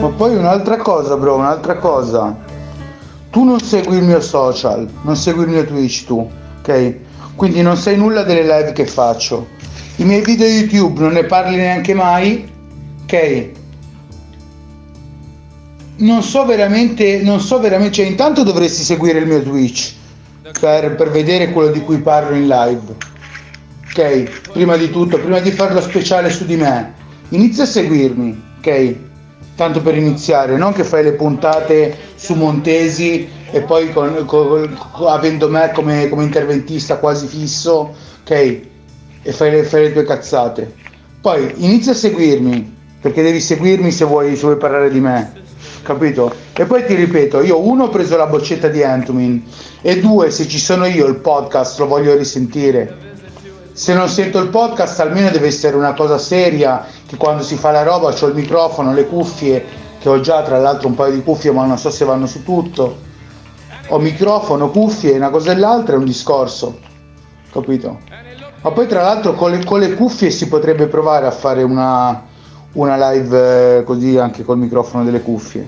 Ma 0.00 0.08
poi 0.16 0.34
un'altra 0.34 0.76
cosa, 0.78 1.16
bro, 1.16 1.36
un'altra 1.36 1.76
cosa. 1.76 2.36
Tu 3.30 3.44
non 3.44 3.60
segui 3.60 3.98
il 3.98 4.02
mio 4.02 4.20
social, 4.20 4.88
non 5.02 5.14
segui 5.14 5.44
il 5.44 5.50
mio 5.50 5.64
Twitch 5.64 6.04
tu, 6.04 6.28
Quindi 7.34 7.62
non 7.62 7.76
sai 7.76 7.96
nulla 7.96 8.22
delle 8.22 8.42
live 8.42 8.72
che 8.72 8.86
faccio. 8.86 9.48
I 9.96 10.04
miei 10.04 10.22
video 10.22 10.46
YouTube 10.46 11.00
non 11.00 11.12
ne 11.12 11.24
parli 11.24 11.56
neanche 11.56 11.94
mai, 11.94 12.50
ok? 13.02 13.50
Non 15.96 16.22
so 16.22 16.44
veramente, 16.46 17.20
non 17.22 17.40
so 17.40 17.60
veramente, 17.60 17.94
cioè 17.94 18.06
intanto 18.06 18.42
dovresti 18.42 18.82
seguire 18.82 19.18
il 19.18 19.26
mio 19.26 19.42
Twitch 19.42 19.92
per, 20.58 20.94
per 20.94 21.10
vedere 21.10 21.50
quello 21.50 21.70
di 21.70 21.80
cui 21.80 21.98
parlo 21.98 22.34
in 22.34 22.48
live. 22.48 22.96
Ok? 23.90 24.50
Prima 24.52 24.76
di 24.76 24.90
tutto, 24.90 25.18
prima 25.18 25.40
di 25.40 25.50
farlo 25.50 25.80
speciale 25.80 26.30
su 26.30 26.46
di 26.46 26.56
me, 26.56 26.94
inizia 27.30 27.64
a 27.64 27.66
seguirmi, 27.66 28.42
ok? 28.58 28.96
Tanto 29.60 29.82
per 29.82 29.94
iniziare, 29.94 30.56
non 30.56 30.72
che 30.72 30.84
fai 30.84 31.02
le 31.02 31.12
puntate 31.12 31.94
su 32.14 32.32
Montesi 32.32 33.28
e 33.50 33.60
poi 33.60 33.92
con- 33.92 34.24
con- 34.24 34.74
con- 34.90 35.06
avendo 35.06 35.50
me 35.50 35.70
come, 35.74 36.08
come 36.08 36.24
interventista 36.24 36.96
quasi 36.96 37.26
fisso, 37.26 37.94
ok? 38.22 38.30
E 38.30 39.32
fai 39.32 39.50
le, 39.50 39.64
fai 39.64 39.82
le 39.82 39.92
tue 39.92 40.04
cazzate. 40.04 40.72
Poi 41.20 41.52
inizia 41.56 41.92
a 41.92 41.94
seguirmi, 41.94 42.74
perché 43.02 43.20
devi 43.20 43.38
seguirmi 43.38 43.92
se 43.92 44.06
vuoi, 44.06 44.34
se 44.34 44.46
vuoi 44.46 44.56
parlare 44.56 44.88
di 44.90 44.98
me, 44.98 45.30
capito? 45.82 46.32
E 46.54 46.64
poi 46.64 46.86
ti 46.86 46.94
ripeto, 46.94 47.42
io 47.42 47.60
uno 47.60 47.84
ho 47.84 47.88
preso 47.90 48.16
la 48.16 48.28
boccetta 48.28 48.68
di 48.68 48.82
Antumin 48.82 49.44
e 49.82 50.00
due, 50.00 50.30
se 50.30 50.48
ci 50.48 50.58
sono 50.58 50.86
io 50.86 51.06
il 51.06 51.16
podcast 51.16 51.80
lo 51.80 51.86
voglio 51.86 52.16
risentire. 52.16 53.09
Se 53.80 53.94
non 53.94 54.10
sento 54.10 54.38
il 54.40 54.50
podcast 54.50 55.00
almeno 55.00 55.30
deve 55.30 55.46
essere 55.46 55.74
una 55.74 55.94
cosa 55.94 56.18
seria, 56.18 56.84
che 57.06 57.16
quando 57.16 57.42
si 57.42 57.56
fa 57.56 57.70
la 57.70 57.82
roba 57.82 58.08
ho 58.08 58.26
il 58.26 58.34
microfono, 58.34 58.92
le 58.92 59.06
cuffie, 59.06 59.64
che 59.98 60.06
ho 60.06 60.20
già 60.20 60.42
tra 60.42 60.58
l'altro 60.58 60.88
un 60.88 60.94
paio 60.94 61.14
di 61.14 61.22
cuffie 61.22 61.50
ma 61.50 61.64
non 61.64 61.78
so 61.78 61.88
se 61.88 62.04
vanno 62.04 62.26
su 62.26 62.42
tutto. 62.42 62.98
Ho 63.88 63.98
microfono, 63.98 64.68
cuffie, 64.68 65.16
una 65.16 65.30
cosa 65.30 65.52
e 65.52 65.56
l'altra 65.56 65.94
è 65.94 65.98
un 65.98 66.04
discorso, 66.04 66.78
capito? 67.50 68.00
Ma 68.60 68.70
poi 68.70 68.86
tra 68.86 69.00
l'altro 69.00 69.32
con 69.32 69.50
le, 69.50 69.64
con 69.64 69.80
le 69.80 69.94
cuffie 69.94 70.30
si 70.30 70.46
potrebbe 70.46 70.86
provare 70.86 71.24
a 71.24 71.30
fare 71.30 71.62
una, 71.62 72.22
una 72.74 73.12
live 73.12 73.78
eh, 73.78 73.84
così 73.84 74.18
anche 74.18 74.44
col 74.44 74.58
microfono 74.58 75.04
delle 75.04 75.22
cuffie. 75.22 75.66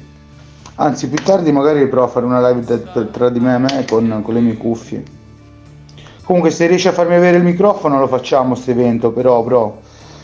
Anzi, 0.74 1.08
più 1.08 1.24
tardi 1.24 1.50
magari 1.50 1.88
provo 1.88 2.04
a 2.04 2.10
fare 2.10 2.26
una 2.26 2.46
live 2.46 3.10
tra 3.10 3.30
di 3.30 3.40
me 3.40 3.54
e 3.54 3.58
me 3.58 3.84
con, 3.88 4.20
con 4.22 4.34
le 4.34 4.40
mie 4.40 4.58
cuffie. 4.58 5.02
Comunque 6.32 6.56
se 6.56 6.66
riesci 6.66 6.88
a 6.88 6.92
farmi 6.92 7.14
avere 7.14 7.36
il 7.36 7.42
microfono 7.42 7.98
lo 7.98 8.08
facciamo 8.08 8.54
questo 8.54 8.70
evento, 8.70 9.10
però 9.10 9.42
bro, 9.42 9.80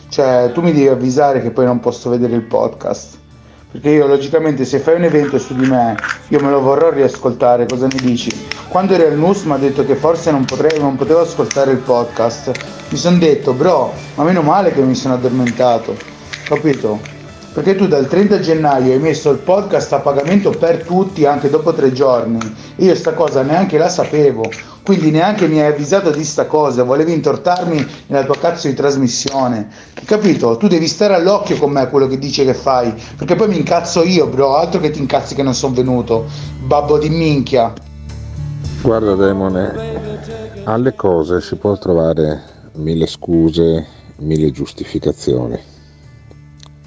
cioè 0.09 0.51
tu 0.55 0.63
mi 0.63 0.73
devi 0.73 0.89
avvisare 0.89 1.43
che 1.43 1.51
poi 1.51 1.67
non 1.67 1.81
posso 1.81 2.09
vedere 2.09 2.35
il 2.35 2.45
podcast. 2.45 3.19
Perché 3.71 3.91
io 3.91 4.07
logicamente 4.07 4.65
se 4.65 4.79
fai 4.79 4.95
un 4.95 5.05
evento 5.05 5.39
su 5.39 5.55
di 5.55 5.67
me, 5.67 5.95
io 6.29 6.41
me 6.41 6.49
lo 6.49 6.63
vorrò 6.63 6.89
riascoltare, 6.89 7.67
cosa 7.67 7.89
ne 7.89 7.99
dici? 8.01 8.31
Quando 8.69 8.95
ero 8.95 9.07
al 9.07 9.19
NUS 9.19 9.43
mi 9.43 9.53
ha 9.53 9.57
detto 9.59 9.85
che 9.85 9.97
forse 9.97 10.31
non, 10.31 10.47
potrei, 10.47 10.81
non 10.81 10.97
potevo 10.97 11.21
ascoltare 11.21 11.73
il 11.73 11.79
podcast. 11.81 12.53
Mi 12.89 12.97
sono 12.97 13.19
detto, 13.19 13.53
bro, 13.53 13.93
ma 14.15 14.25
meno 14.25 14.41
male 14.41 14.73
che 14.73 14.81
mi 14.81 14.95
sono 14.95 15.13
addormentato, 15.13 15.95
capito? 16.45 17.18
Perché 17.59 17.75
tu 17.75 17.89
dal 17.89 18.07
30 18.07 18.39
gennaio 18.39 18.93
hai 18.93 19.01
messo 19.01 19.33
il 19.33 19.39
podcast 19.39 19.93
a 19.93 19.99
pagamento 19.99 20.51
per 20.51 20.85
tutti 20.85 21.27
anche 21.27 21.51
dopo 21.51 21.73
tre 21.73 21.91
giorni. 21.91 22.39
Io 22.77 22.95
sta 22.95 23.15
cosa 23.15 23.43
neanche 23.43 23.79
la 23.79 23.89
sapevo, 23.89 24.49
quindi 24.85 25.11
neanche 25.11 25.49
mi 25.49 25.59
hai 25.59 25.73
avvisato 25.73 26.13
di 26.13 26.23
sta 26.23 26.47
cosa, 26.47 26.85
volevi 26.85 27.13
intortarmi 27.13 27.85
nella 28.07 28.25
tua 28.25 28.37
cazzo 28.37 28.69
di 28.69 28.75
trasmissione. 28.75 29.71
Capito? 30.05 30.57
Tu 30.57 30.69
devi 30.69 30.87
stare 30.87 31.15
all'occhio 31.15 31.59
con 31.59 31.73
me 31.73 31.89
quello 31.89 32.07
che 32.07 32.17
dice 32.17 32.45
che 32.45 32.55
fai, 32.55 32.95
perché 33.17 33.35
poi 33.35 33.49
mi 33.49 33.57
incazzo 33.57 34.05
io, 34.05 34.29
bro, 34.29 34.55
altro 34.55 34.79
che 34.79 34.91
ti 34.91 35.01
incazzi 35.01 35.35
che 35.35 35.43
non 35.43 35.53
sono 35.53 35.75
venuto. 35.75 36.27
Babbo 36.61 36.97
di 36.97 37.09
minchia. 37.09 37.73
Guarda 38.83 39.17
Demone, 39.17 40.63
alle 40.63 40.95
cose 40.95 41.41
si 41.41 41.57
può 41.57 41.77
trovare 41.77 42.41
mille 42.75 43.09
scuse, 43.09 43.85
mille 44.19 44.53
giustificazioni. 44.53 45.59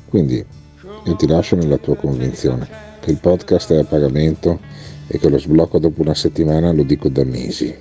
Quindi 0.07 0.59
io 1.03 1.15
ti 1.15 1.27
lascio 1.27 1.55
nella 1.55 1.77
tua 1.77 1.95
convinzione 1.95 2.67
che 2.99 3.09
il 3.09 3.17
podcast 3.17 3.73
è 3.73 3.79
a 3.79 3.83
pagamento 3.83 4.59
e 5.07 5.17
che 5.17 5.29
lo 5.29 5.39
sblocco 5.39 5.79
dopo 5.79 6.01
una 6.01 6.13
settimana 6.13 6.71
lo 6.71 6.83
dico 6.83 7.09
da 7.09 7.25
mesi. 7.25 7.75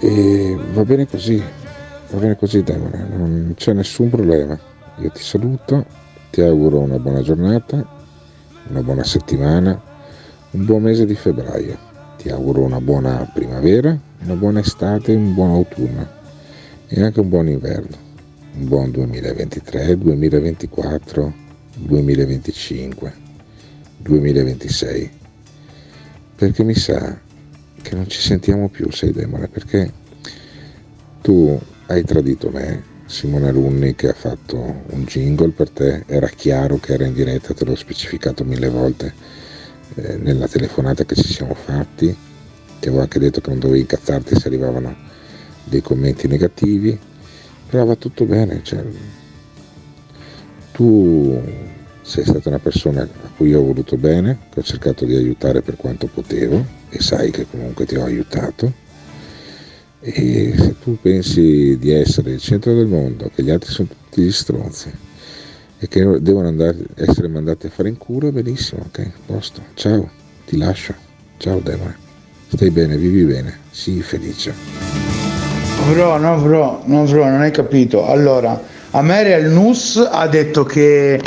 E 0.00 0.58
va 0.72 0.84
bene 0.84 1.06
così, 1.06 1.42
va 2.10 2.18
bene 2.18 2.36
così 2.36 2.62
Demone, 2.62 3.06
non 3.10 3.52
c'è 3.54 3.72
nessun 3.74 4.08
problema. 4.08 4.58
Io 4.98 5.10
ti 5.10 5.22
saluto, 5.22 5.84
ti 6.30 6.40
auguro 6.40 6.78
una 6.80 6.98
buona 6.98 7.20
giornata, 7.20 7.86
una 8.68 8.82
buona 8.82 9.04
settimana, 9.04 9.80
un 10.52 10.64
buon 10.64 10.82
mese 10.82 11.04
di 11.04 11.14
febbraio. 11.14 11.76
Ti 12.16 12.30
auguro 12.30 12.62
una 12.62 12.80
buona 12.80 13.30
primavera, 13.32 13.96
una 14.24 14.34
buona 14.34 14.60
estate, 14.60 15.14
un 15.14 15.34
buon 15.34 15.50
autunno 15.50 16.06
e 16.88 17.02
anche 17.02 17.20
un 17.20 17.28
buon 17.28 17.48
inverno. 17.48 18.05
Un 18.58 18.68
buon 18.68 18.90
2023, 18.90 19.98
2024, 19.98 21.34
2025, 21.74 23.12
2026. 23.98 25.10
Perché 26.36 26.64
mi 26.64 26.74
sa 26.74 27.20
che 27.82 27.94
non 27.94 28.08
ci 28.08 28.18
sentiamo 28.18 28.70
più, 28.70 28.90
sei 28.90 29.12
demone, 29.12 29.48
perché 29.48 29.92
tu 31.20 31.60
hai 31.88 32.02
tradito 32.04 32.48
me, 32.48 32.82
Simone 33.04 33.48
Alunni 33.48 33.94
che 33.94 34.08
ha 34.08 34.14
fatto 34.14 34.56
un 34.56 35.04
jingle 35.04 35.50
per 35.50 35.68
te, 35.68 36.04
era 36.06 36.28
chiaro 36.28 36.78
che 36.78 36.94
era 36.94 37.04
in 37.04 37.12
diretta, 37.12 37.52
te 37.52 37.66
l'ho 37.66 37.76
specificato 37.76 38.42
mille 38.42 38.70
volte 38.70 39.12
eh, 39.96 40.16
nella 40.16 40.48
telefonata 40.48 41.04
che 41.04 41.14
ci 41.14 41.30
siamo 41.30 41.52
fatti, 41.52 42.06
ti 42.80 42.88
avevo 42.88 43.02
anche 43.02 43.18
detto 43.18 43.42
che 43.42 43.50
non 43.50 43.58
dovevi 43.58 43.80
incazzarti 43.80 44.34
se 44.34 44.48
arrivavano 44.48 44.96
dei 45.62 45.82
commenti 45.82 46.26
negativi, 46.26 46.98
però 47.68 47.84
va 47.84 47.96
tutto 47.96 48.24
bene, 48.24 48.60
cioè, 48.62 48.84
tu 50.72 51.40
sei 52.02 52.24
stata 52.24 52.48
una 52.48 52.58
persona 52.60 53.02
a 53.02 53.30
cui 53.36 53.52
ho 53.52 53.62
voluto 53.62 53.96
bene, 53.96 54.38
che 54.50 54.60
ho 54.60 54.62
cercato 54.62 55.04
di 55.04 55.16
aiutare 55.16 55.60
per 55.60 55.76
quanto 55.76 56.06
potevo 56.06 56.64
e 56.88 57.00
sai 57.00 57.30
che 57.30 57.46
comunque 57.50 57.84
ti 57.84 57.96
ho 57.96 58.04
aiutato. 58.04 58.84
E 60.00 60.54
se 60.56 60.76
tu 60.78 60.98
pensi 61.00 61.76
di 61.78 61.90
essere 61.90 62.32
il 62.32 62.40
centro 62.40 62.74
del 62.74 62.86
mondo, 62.86 63.30
che 63.34 63.42
gli 63.42 63.50
altri 63.50 63.72
sono 63.72 63.88
tutti 63.88 64.22
gli 64.22 64.30
stronzi 64.30 64.90
e 65.78 65.88
che 65.88 66.20
devono 66.20 66.46
andare, 66.46 66.78
essere 66.94 67.26
mandati 67.26 67.66
a 67.66 67.70
fare 67.70 67.88
in 67.88 67.96
culo, 67.96 68.30
benissimo, 68.30 68.82
ok, 68.86 69.10
posto. 69.26 69.62
Ciao, 69.74 70.08
ti 70.46 70.56
lascio. 70.56 70.94
Ciao 71.38 71.58
Demone. 71.58 71.96
Stai 72.48 72.70
bene, 72.70 72.96
vivi 72.96 73.24
bene, 73.24 73.58
sii 73.70 74.00
felice. 74.00 74.95
Bro, 75.88 76.18
no 76.18 76.36
bro, 76.38 76.82
no 76.86 77.04
bro, 77.04 77.28
non 77.28 77.42
hai 77.42 77.52
capito. 77.52 78.08
Allora, 78.08 78.60
a 78.90 79.02
me 79.02 79.22
Real 79.22 79.44
Nus 79.44 79.96
ha 80.10 80.26
detto 80.26 80.64
che, 80.64 81.22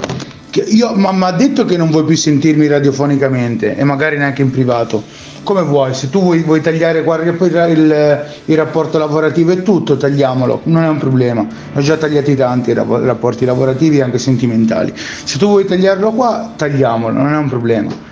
che 0.49 0.59
io, 0.67 0.93
ma 0.95 1.13
mi 1.13 1.23
ha 1.23 1.31
detto 1.31 1.63
che 1.63 1.77
non 1.77 1.89
vuoi 1.89 2.03
più 2.03 2.17
sentirmi 2.17 2.67
radiofonicamente 2.67 3.77
e 3.77 3.83
magari 3.85 4.17
neanche 4.17 4.41
in 4.41 4.51
privato. 4.51 5.01
Come 5.43 5.61
vuoi, 5.61 5.93
se 5.93 6.09
tu 6.09 6.21
vuoi, 6.21 6.39
vuoi 6.43 6.59
tagliare 6.59 7.03
guarda, 7.03 7.31
poi 7.31 7.47
il, 7.47 8.25
il 8.43 8.57
rapporto 8.57 8.97
lavorativo 8.97 9.51
e 9.51 9.63
tutto, 9.63 9.95
tagliamolo, 9.95 10.59
non 10.63 10.83
è 10.83 10.89
un 10.89 10.97
problema. 10.97 11.47
Ho 11.75 11.79
già 11.79 11.95
tagliati 11.95 12.35
tanti 12.35 12.73
rapporti 12.73 13.45
lavorativi 13.45 13.99
e 13.99 14.01
anche 14.01 14.17
sentimentali. 14.17 14.93
Se 14.95 15.37
tu 15.37 15.47
vuoi 15.47 15.63
tagliarlo 15.63 16.11
qua, 16.11 16.51
tagliamolo, 16.53 17.13
non 17.13 17.33
è 17.33 17.37
un 17.37 17.47
problema. 17.47 18.08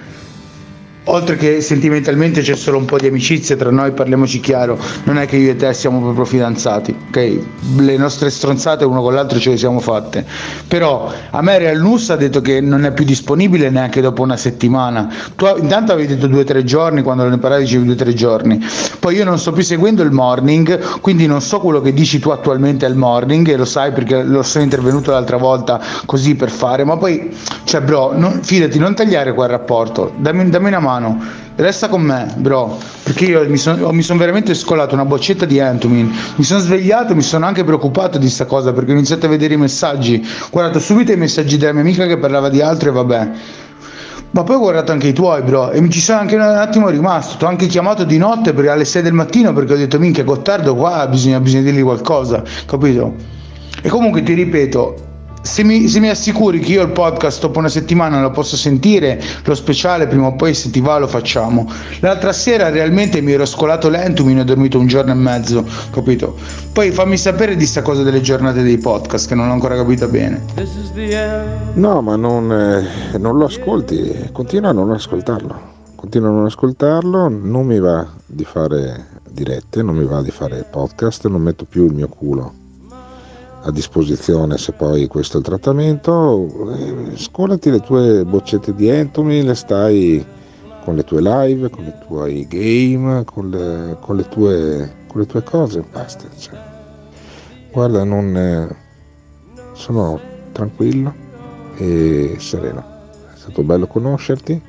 Oltre 1.08 1.36
che 1.36 1.62
sentimentalmente 1.62 2.41
c'è 2.41 2.56
solo 2.56 2.78
un 2.78 2.86
po' 2.86 2.98
di 2.98 3.08
amicizia 3.08 3.56
tra 3.56 3.70
noi, 3.72 3.91
parliamoci 3.91 4.39
chiaro, 4.39 4.78
non 5.04 5.17
è 5.17 5.26
che 5.26 5.38
io 5.38 5.52
e 5.52 5.56
te 5.56 5.74
siamo 5.74 6.00
proprio 6.00 6.26
fidanzati, 6.26 6.96
ok? 7.10 7.39
Le 7.78 7.98
nostre 7.98 8.30
stronzate 8.30 8.86
uno 8.86 9.02
con 9.02 9.13
l'altro 9.13 9.39
ce 9.39 9.52
le 9.52 9.58
siamo 9.58 9.80
fatte. 9.80 10.26
Però 10.67 11.12
a 11.32 11.41
me 11.41 11.58
Real 11.58 11.80
Nus 11.80 12.10
ha 12.10 12.15
detto 12.15 12.41
che 12.41 12.62
non 12.62 12.86
è 12.86 12.93
più 12.93 13.06
disponibile 13.06 13.70
neanche 13.70 14.02
dopo 14.02 14.22
una 14.22 14.38
settimana. 14.38 15.12
Tu 15.36 15.46
intanto 15.58 15.91
avevi 15.91 16.15
detto 16.15 16.28
due 16.28 16.41
o 16.41 16.43
tre 16.43 16.63
giorni, 16.63 17.02
quando 17.02 17.28
ne 17.28 17.38
parlavi 17.38 17.63
dicevi 17.63 17.86
due 17.86 17.93
o 17.93 17.98
tre 17.98 18.13
giorni. 18.13 18.63
Poi 19.00 19.15
io 19.15 19.24
non 19.24 19.38
sto 19.39 19.52
più 19.52 19.63
seguendo 19.63 20.04
il 20.04 20.12
morning, 20.12 21.00
quindi 21.00 21.28
non 21.28 21.41
so 21.41 21.60
quello 21.60 21.82
che 21.82 21.93
dici 21.93 22.20
tu 22.20 22.30
attualmente 22.30 22.86
al 22.86 22.96
morning 22.96 23.48
e 23.48 23.56
lo 23.56 23.65
sai 23.65 23.91
perché 23.91 24.24
lo 24.24 24.43
sono 24.43 24.63
intervenuto 24.63 25.12
l'altra 25.12 25.38
volta 25.38 25.80
così 26.06 26.36
per 26.36 26.50
fare, 26.50 26.84
ma 26.84 26.98
poi, 26.98 27.30
cioè 27.63 27.82
bro, 27.82 28.12
non, 28.15 28.41
fidati, 28.43 28.80
non 28.80 28.96
tagliare 28.96 29.34
quel 29.34 29.50
rapporto, 29.50 30.12
dammi, 30.17 30.50
dammi 30.50 30.67
una 30.67 30.80
mano, 30.80 30.96
resta 31.55 31.88
con 31.88 32.01
me, 32.01 32.33
bro, 32.38 32.77
perché 33.03 33.25
io 33.25 33.47
mi 33.49 33.57
sono 33.57 34.01
son 34.01 34.17
veramente 34.17 34.53
scolato 34.53 34.93
una 34.93 35.05
boccetta 35.05 35.45
di 35.45 35.57
Entumin, 35.57 36.13
mi 36.36 36.43
sono 36.43 36.60
svegliato, 36.60 37.15
mi 37.15 37.21
sono 37.21 37.45
anche 37.45 37.63
preoccupato 37.63 38.17
di 38.17 38.29
sta 38.29 38.45
cosa 38.45 38.73
perché 38.73 38.91
ho 38.91 38.95
iniziato 38.95 39.25
a 39.25 39.29
vedere 39.29 39.53
i 39.53 39.57
messaggi, 39.57 40.25
ho 40.43 40.47
guardato 40.49 40.79
subito 40.79 41.12
i 41.12 41.17
messaggi 41.17 41.57
della 41.57 41.73
mia 41.73 41.81
amica 41.81 42.05
che 42.05 42.17
parlava 42.17 42.49
di 42.49 42.62
altro 42.62 42.89
e 42.89 42.91
vabbè. 42.91 43.31
Ma 44.29 44.43
poi 44.43 44.55
ho 44.55 44.60
guardato 44.60 44.91
anche 44.91 45.07
i 45.07 45.13
tuoi, 45.13 45.41
bro, 45.41 45.71
e 45.71 45.79
mi 45.79 45.89
ci 45.89 46.01
sono 46.01 46.19
anche 46.19 46.36
un 46.36 46.41
attimo 46.41 46.89
rimasto. 46.89 47.38
Ti 47.38 47.45
ho 47.45 47.47
anche 47.47 47.65
chiamato 47.67 48.03
di 48.03 48.17
notte 48.17 48.53
per 48.53 48.67
alle 48.67 48.86
6 48.86 49.01
del 49.01 49.13
mattino 49.13 49.53
perché 49.53 49.73
ho 49.73 49.77
detto, 49.77 49.97
minchia, 49.99 50.23
Gottardo, 50.23 50.75
qua 50.75 51.07
bisogna, 51.07 51.39
bisogna 51.39 51.63
dirgli 51.63 51.81
qualcosa, 51.81 52.43
capito? 52.65 53.15
E 53.81 53.89
comunque 53.89 54.23
ti 54.23 54.33
ripeto, 54.33 55.07
se 55.41 55.63
mi, 55.63 55.88
se 55.88 56.00
mi, 56.00 56.10
assicuri 56.10 56.60
che 56.60 56.73
io 56.73 56.84
il 56.84 56.91
podcast 56.91 57.41
dopo 57.41 57.60
una 57.60 57.69
settimana 57.69 58.21
lo 58.21 58.32
posso 58.32 58.56
sentire, 58.56 59.21
lo 59.43 59.56
speciale 59.56 60.08
prima 60.08 60.28
o 60.28 60.36
poi 60.36 60.54
se 60.54 60.69
ti 60.69 60.82
va 60.82 60.97
lo 60.97 61.08
facciamo. 61.08 61.69
L'altra 62.00 62.34
sera 62.34 62.69
realmente 62.69 63.21
mi 63.21 63.32
ero 63.32 63.45
scolato 63.45 63.89
lento, 63.89 64.26
mi 64.26 64.34
ne 64.34 64.41
ho 64.41 64.43
dormito 64.43 64.78
un 64.78 64.88
giorno 64.88 65.12
e 65.12 65.15
mezzo, 65.15 65.65
capito? 65.91 66.36
Poi 66.73 66.91
fammi 66.91 67.17
sapere 67.17 67.56
di 67.56 67.65
sta 67.65 67.82
cosa 67.82 68.04
delle 68.04 68.21
giornate 68.21 68.62
dei 68.62 68.78
podcast 68.78 69.28
che 69.28 69.36
non 69.36 69.47
l'ho 69.47 69.54
ancora 69.54 69.76
capita 69.76 70.08
bene. 70.08 70.43
No, 71.73 72.02
ma 72.02 72.15
non, 72.15 72.52
eh, 72.52 73.17
non 73.17 73.38
lo 73.38 73.45
ascolti, 73.45 74.30
continua 74.32 74.69
a 74.69 74.73
non 74.73 74.91
ascoltarlo. 74.91 75.76
Continua 75.95 76.30
a 76.30 76.34
non 76.34 76.45
ascoltarlo, 76.45 77.28
non 77.30 77.65
mi 77.65 77.80
va 77.80 78.06
di 78.26 78.43
fare 78.43 79.08
dirette, 79.30 79.82
non 79.82 79.95
mi 79.95 80.06
va 80.06 80.21
di 80.21 80.32
fare 80.32 80.65
podcast, 80.69 81.26
non 81.28 81.41
metto 81.41 81.65
più 81.65 81.86
il 81.86 81.93
mio 81.93 82.08
culo 82.08 82.65
a 83.67 83.71
disposizione 83.71 84.58
se 84.58 84.71
poi 84.71 85.08
questo 85.08 85.38
è 85.38 85.39
il 85.39 85.45
trattamento. 85.45 86.73
Eh, 86.73 87.17
scolati 87.17 87.69
le 87.69 87.82
tue 87.82 88.23
boccette 88.23 88.73
di 88.73 88.88
Entomy, 88.88 89.43
le 89.43 89.56
stai 89.56 90.25
con 90.84 90.95
le 90.95 91.03
tue 91.03 91.21
live, 91.21 91.69
con 91.69 91.84
i 91.84 91.93
tuoi 92.08 92.47
game, 92.47 93.25
con 93.25 93.49
le, 93.49 93.97
con 93.99 94.15
le, 94.15 94.27
tue, 94.30 94.93
con 95.08 95.19
le 95.19 95.27
tue, 95.27 95.43
cose, 95.43 95.84
basta. 95.91 96.23
Cioè. 96.38 96.58
Guarda, 97.71 98.06
non, 98.06 98.36
eh, 98.38 98.75
sono 99.73 100.17
tranquillo 100.53 101.13
e 101.75 102.38
sereno. 102.39 102.95
È 103.34 103.38
stato 103.38 103.63
bello 103.63 103.86
conoscerti, 103.86 104.62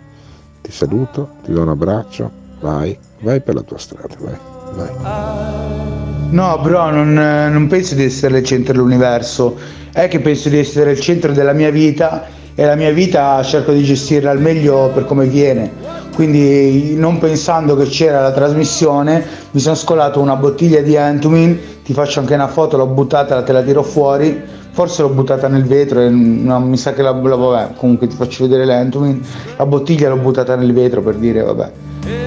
ti 0.60 0.72
saluto, 0.72 1.36
ti 1.44 1.52
do 1.52 1.62
un 1.62 1.68
abbraccio, 1.68 2.30
vai, 2.60 2.98
vai 3.20 3.40
per 3.40 3.54
la 3.54 3.62
tua 3.62 3.78
strada, 3.78 4.16
vai, 4.18 4.38
vai. 4.74 6.07
No, 6.30 6.58
bro, 6.60 6.90
non, 6.90 7.14
non 7.14 7.66
penso 7.68 7.94
di 7.94 8.04
essere 8.04 8.38
il 8.38 8.44
centro 8.44 8.74
dell'universo, 8.74 9.56
è 9.92 10.08
che 10.08 10.20
penso 10.20 10.50
di 10.50 10.58
essere 10.58 10.90
il 10.90 11.00
centro 11.00 11.32
della 11.32 11.54
mia 11.54 11.70
vita 11.70 12.26
e 12.54 12.66
la 12.66 12.74
mia 12.74 12.90
vita 12.90 13.42
cerco 13.42 13.72
di 13.72 13.82
gestirla 13.82 14.30
al 14.30 14.40
meglio 14.40 14.90
per 14.92 15.06
come 15.06 15.24
viene. 15.24 15.72
Quindi 16.14 16.94
non 16.96 17.18
pensando 17.18 17.76
che 17.76 17.84
c'era 17.84 18.20
la 18.20 18.32
trasmissione, 18.32 19.24
mi 19.52 19.60
sono 19.60 19.74
scolato 19.74 20.20
una 20.20 20.36
bottiglia 20.36 20.82
di 20.82 20.94
Entumin, 20.94 21.58
ti 21.82 21.94
faccio 21.94 22.20
anche 22.20 22.34
una 22.34 22.48
foto, 22.48 22.76
l'ho 22.76 22.86
buttata, 22.86 23.42
te 23.42 23.52
la 23.52 23.62
tiro 23.62 23.82
fuori, 23.82 24.38
forse 24.72 25.00
l'ho 25.02 25.08
buttata 25.08 25.48
nel 25.48 25.64
vetro 25.64 26.00
e 26.00 26.10
no, 26.10 26.60
mi 26.60 26.76
sa 26.76 26.92
che 26.92 27.00
la, 27.00 27.12
la 27.12 27.36
vabbè, 27.36 27.74
comunque 27.76 28.06
ti 28.06 28.16
faccio 28.16 28.44
vedere 28.44 28.66
l'Entumin, 28.66 29.22
la 29.56 29.64
bottiglia 29.64 30.10
l'ho 30.10 30.16
buttata 30.16 30.56
nel 30.56 30.74
vetro 30.74 31.00
per 31.00 31.14
dire 31.14 31.42
vabbè. 31.42 31.70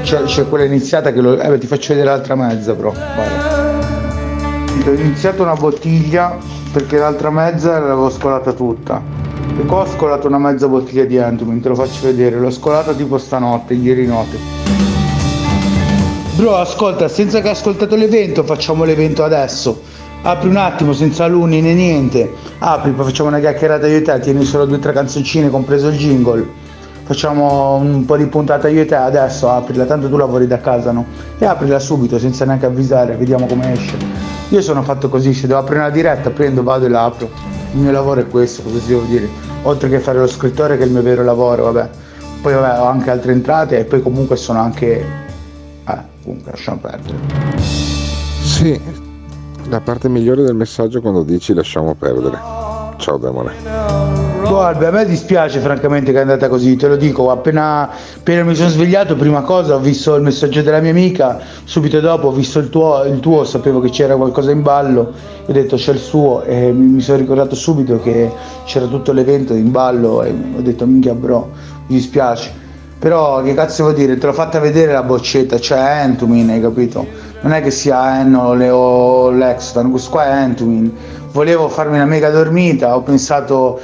C'è, 0.01 0.23
c'è 0.23 0.47
quella 0.49 0.65
iniziata 0.65 1.13
che 1.13 1.21
lo, 1.21 1.39
eh, 1.39 1.57
ti 1.59 1.67
faccio 1.67 1.89
vedere 1.89 2.09
l'altra 2.09 2.35
mezza 2.35 2.73
però. 2.73 2.91
Guarda 2.91 3.70
ho 4.89 4.93
iniziato 4.93 5.43
una 5.43 5.53
bottiglia 5.53 6.37
perché 6.71 6.97
l'altra 6.97 7.29
mezza 7.29 7.79
l'avevo 7.79 8.09
scolata 8.09 8.51
tutta. 8.51 9.01
E 9.59 9.65
qua 9.65 9.81
ho 9.81 9.85
scolato 9.85 10.27
una 10.27 10.39
mezza 10.39 10.67
bottiglia 10.67 11.03
di 11.03 11.17
Entomin 11.17 11.61
te 11.61 11.69
lo 11.69 11.75
faccio 11.75 11.99
vedere. 12.03 12.39
L'ho 12.39 12.49
scolata 12.49 12.93
tipo 12.93 13.17
stanotte 13.17 13.73
ieri 13.73 14.07
notte. 14.07 14.37
Bro 16.35 16.55
ascolta 16.55 17.07
senza 17.07 17.41
che 17.41 17.49
hai 17.49 17.53
ascoltato 17.53 17.95
l'evento 17.95 18.43
facciamo 18.43 18.83
l'evento 18.83 19.23
adesso. 19.23 19.81
Apri 20.23 20.47
un 20.47 20.55
attimo 20.55 20.93
senza 20.93 21.25
alunni 21.25 21.61
né 21.61 21.73
niente. 21.73 22.33
Apri 22.59 22.91
poi 22.91 23.05
facciamo 23.05 23.29
una 23.29 23.39
chiacchierata 23.39 23.87
io 23.87 23.97
e 23.97 24.01
te 24.01 24.19
tieni 24.19 24.45
solo 24.45 24.65
due 24.65 24.77
o 24.77 24.79
tre 24.79 24.93
canzoncine 24.93 25.49
compreso 25.49 25.89
il 25.89 25.97
jingle. 25.97 26.47
Facciamo 27.03 27.75
un 27.75 28.05
po' 28.05 28.15
di 28.15 28.25
puntata 28.25 28.69
io 28.69 28.81
e 28.81 28.85
te 28.85 28.95
adesso 28.95 29.49
aprila 29.49 29.85
tanto 29.85 30.09
tu 30.09 30.15
lavori 30.15 30.47
da 30.47 30.59
casa 30.59 30.91
no? 30.91 31.05
e 31.37 31.45
aprila 31.45 31.77
subito 31.77 32.17
senza 32.17 32.45
neanche 32.45 32.67
avvisare 32.67 33.15
vediamo 33.15 33.47
come 33.47 33.73
esce 33.73 34.20
io 34.51 34.61
sono 34.61 34.83
fatto 34.83 35.07
così, 35.07 35.33
se 35.33 35.47
devo 35.47 35.59
aprire 35.59 35.79
una 35.79 35.89
diretta 35.89 36.29
prendo, 36.29 36.61
vado 36.61 36.85
e 36.85 36.89
la 36.89 37.05
apro. 37.05 37.29
Il 37.73 37.79
mio 37.79 37.91
lavoro 37.91 38.19
è 38.19 38.27
questo, 38.27 38.61
cosa 38.61 38.79
devo 38.85 39.03
dire? 39.03 39.29
Oltre 39.63 39.87
che 39.87 39.99
fare 39.99 40.19
lo 40.19 40.27
scrittore 40.27 40.75
che 40.75 40.83
è 40.83 40.85
il 40.85 40.91
mio 40.91 41.01
vero 41.01 41.23
lavoro, 41.23 41.71
vabbè. 41.71 41.89
Poi 42.41 42.53
vabbè, 42.53 42.81
ho 42.81 42.85
anche 42.85 43.09
altre 43.11 43.31
entrate 43.31 43.79
e 43.79 43.85
poi 43.85 44.01
comunque 44.01 44.35
sono 44.35 44.59
anche... 44.59 45.05
Eh, 45.87 45.97
comunque 46.23 46.51
lasciamo 46.51 46.79
perdere. 46.79 47.17
Sì, 48.41 48.79
la 49.69 49.79
parte 49.79 50.09
migliore 50.09 50.43
del 50.43 50.55
messaggio 50.55 50.97
è 50.97 51.01
quando 51.01 51.23
dici 51.23 51.53
lasciamo 51.53 51.95
perdere. 51.95 52.37
Ciao 52.97 53.17
demone. 53.17 54.20
Guarda, 54.47 54.87
a 54.87 54.91
me 54.91 55.05
dispiace 55.05 55.59
francamente 55.59 56.11
che 56.11 56.17
è 56.17 56.21
andata 56.21 56.49
così, 56.49 56.75
te 56.75 56.87
lo 56.87 56.95
dico, 56.95 57.29
appena, 57.31 57.89
appena 58.17 58.43
mi 58.43 58.55
sono 58.55 58.69
svegliato, 58.69 59.15
prima 59.15 59.41
cosa 59.41 59.75
ho 59.75 59.79
visto 59.79 60.15
il 60.15 60.23
messaggio 60.23 60.61
della 60.61 60.79
mia 60.79 60.91
amica, 60.91 61.39
subito 61.63 61.99
dopo 61.99 62.27
ho 62.27 62.31
visto 62.31 62.59
il 62.59 62.69
tuo, 62.69 63.03
il 63.03 63.19
tuo 63.19 63.43
sapevo 63.43 63.79
che 63.79 63.89
c'era 63.89 64.15
qualcosa 64.15 64.51
in 64.51 64.61
ballo, 64.61 65.13
ho 65.45 65.51
detto 65.51 65.75
c'è 65.75 65.93
il 65.93 65.99
suo 65.99 66.43
e 66.43 66.71
mi, 66.71 66.85
mi 66.87 67.01
sono 67.01 67.17
ricordato 67.17 67.55
subito 67.55 67.99
che 68.01 68.31
c'era 68.65 68.87
tutto 68.87 69.11
l'evento 69.13 69.53
in 69.53 69.71
ballo 69.71 70.23
e 70.23 70.33
ho 70.57 70.61
detto 70.61 70.85
minchia 70.85 71.13
bro, 71.13 71.49
mi 71.87 71.95
dispiace. 71.95 72.59
Però 72.99 73.41
che 73.41 73.53
cazzo 73.55 73.83
vuol 73.83 73.95
dire? 73.95 74.17
Te 74.17 74.27
l'ho 74.27 74.33
fatta 74.33 74.59
vedere 74.59 74.91
la 74.91 75.01
boccetta, 75.03 75.57
c'è 75.57 76.03
Entumin, 76.03 76.49
hai 76.51 76.61
capito? 76.61 77.05
Non 77.41 77.51
è 77.53 77.61
che 77.61 77.71
sia 77.71 78.19
Enno 78.19 78.49
o 78.49 79.31
Lexton, 79.31 79.89
questo 79.89 80.11
qua 80.11 80.25
è 80.25 80.43
Entumin. 80.43 80.93
Volevo 81.31 81.67
farmi 81.67 81.95
una 81.95 82.05
mega 82.05 82.29
dormita, 82.29 82.95
ho 82.95 83.01
pensato 83.01 83.79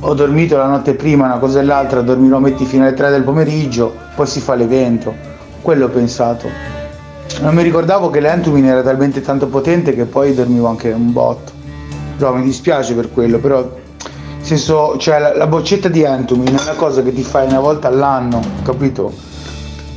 ho 0.00 0.14
dormito 0.14 0.56
la 0.56 0.66
notte 0.66 0.94
prima, 0.94 1.26
una 1.26 1.38
cosa 1.38 1.60
e 1.60 1.64
l'altra, 1.64 2.00
dormirò 2.02 2.38
metti 2.38 2.64
fino 2.64 2.84
alle 2.84 2.94
3 2.94 3.10
del 3.10 3.22
pomeriggio, 3.22 3.94
poi 4.14 4.26
si 4.26 4.40
fa 4.40 4.54
l'evento. 4.54 5.14
Quello 5.60 5.86
ho 5.86 5.88
pensato. 5.88 6.48
Non 7.40 7.54
mi 7.54 7.62
ricordavo 7.62 8.10
che 8.10 8.20
l'Entumin 8.20 8.64
era 8.64 8.82
talmente 8.82 9.20
tanto 9.20 9.46
potente 9.46 9.94
che 9.94 10.04
poi 10.04 10.34
dormivo 10.34 10.66
anche 10.66 10.90
un 10.90 11.12
botto. 11.12 11.52
Però 12.16 12.34
mi 12.34 12.42
dispiace 12.42 12.94
per 12.94 13.12
quello, 13.12 13.38
però 13.38 13.60
nel 13.60 14.46
senso, 14.46 14.96
cioè 14.98 15.18
la, 15.18 15.36
la 15.36 15.46
boccetta 15.46 15.88
di 15.88 16.02
Entumin 16.02 16.56
è 16.56 16.62
una 16.62 16.74
cosa 16.74 17.02
che 17.02 17.12
ti 17.12 17.22
fai 17.22 17.46
una 17.46 17.60
volta 17.60 17.88
all'anno, 17.88 18.40
capito? 18.62 19.12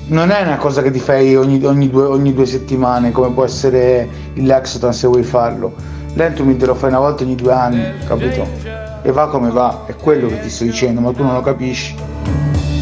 Non 0.08 0.30
è 0.30 0.42
una 0.42 0.58
cosa 0.58 0.82
che 0.82 0.92
ti 0.92 1.00
fai 1.00 1.36
ogni, 1.36 1.64
ogni, 1.64 1.90
due, 1.90 2.04
ogni 2.04 2.34
due, 2.34 2.46
settimane, 2.46 3.12
come 3.12 3.32
può 3.32 3.46
essere 3.46 4.08
il 4.34 4.46
Lexotan 4.46 4.94
se 4.94 5.08
vuoi 5.08 5.24
farlo. 5.24 5.74
L'Entumin 6.14 6.58
te 6.58 6.66
lo 6.66 6.76
fai 6.76 6.90
una 6.90 7.00
volta 7.00 7.24
ogni 7.24 7.36
due 7.36 7.54
anni, 7.54 7.84
capito? 8.06 8.81
E 9.02 9.12
va 9.12 9.28
come 9.28 9.50
va, 9.50 9.84
è 9.86 9.96
quello 9.96 10.28
che 10.28 10.42
ti 10.42 10.50
sto 10.50 10.64
dicendo, 10.64 11.02
ma 11.02 11.12
tu 11.12 11.24
non 11.24 11.34
lo 11.34 11.42
capisci. 11.42 11.96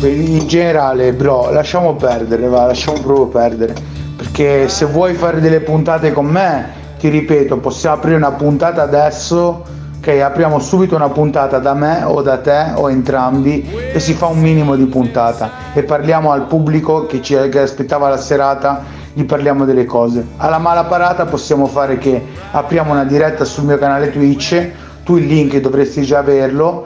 In 0.02 0.48
generale, 0.48 1.14
bro, 1.14 1.52
lasciamo 1.52 1.96
perdere, 1.96 2.48
va, 2.48 2.66
lasciamo 2.66 3.00
proprio 3.00 3.28
perdere. 3.28 3.76
Perché 4.16 4.68
se 4.70 4.86
vuoi 4.86 5.14
fare 5.14 5.40
delle 5.40 5.62
puntate 5.62 6.12
con 6.12 6.26
me, 6.26 6.70
ti 7.00 7.10
ripeto, 7.10 7.58
possiamo 7.58 7.96
aprire 7.96 8.16
una 8.16 8.32
puntata 8.32 8.82
adesso. 8.82 9.78
Ok, 9.98 10.08
apriamo 10.08 10.60
subito 10.60 10.96
una 10.96 11.10
puntata 11.10 11.60
da 11.60 11.74
me 11.74 12.04
o 12.06 12.22
da 12.22 12.38
te 12.38 12.72
o 12.76 12.90
entrambi 12.90 13.70
e 13.94 14.00
si 14.00 14.14
fa 14.14 14.28
un 14.28 14.40
minimo 14.40 14.78
di 14.78 14.86
puntata 14.86 15.52
e 15.74 15.84
parliamo 15.84 16.32
al 16.32 16.46
pubblico 16.46 17.06
che 17.06 17.22
ci 17.22 17.36
che 17.50 17.60
aspettava 17.60 18.08
la 18.08 18.16
serata, 18.16 18.82
gli 19.12 19.26
parliamo 19.26 19.66
delle 19.66 19.84
cose. 19.84 20.26
Alla 20.38 20.58
mala 20.58 20.86
parata 20.86 21.26
possiamo 21.26 21.66
fare 21.66 21.98
che 21.98 22.26
apriamo 22.52 22.94
una 22.94 23.04
diretta 23.04 23.44
sul 23.44 23.66
mio 23.66 23.78
canale 23.78 24.10
Twitch 24.10 24.72
tu 25.10 25.18
il 25.18 25.26
link 25.26 25.58
dovresti 25.58 26.04
già 26.04 26.20
averlo, 26.20 26.86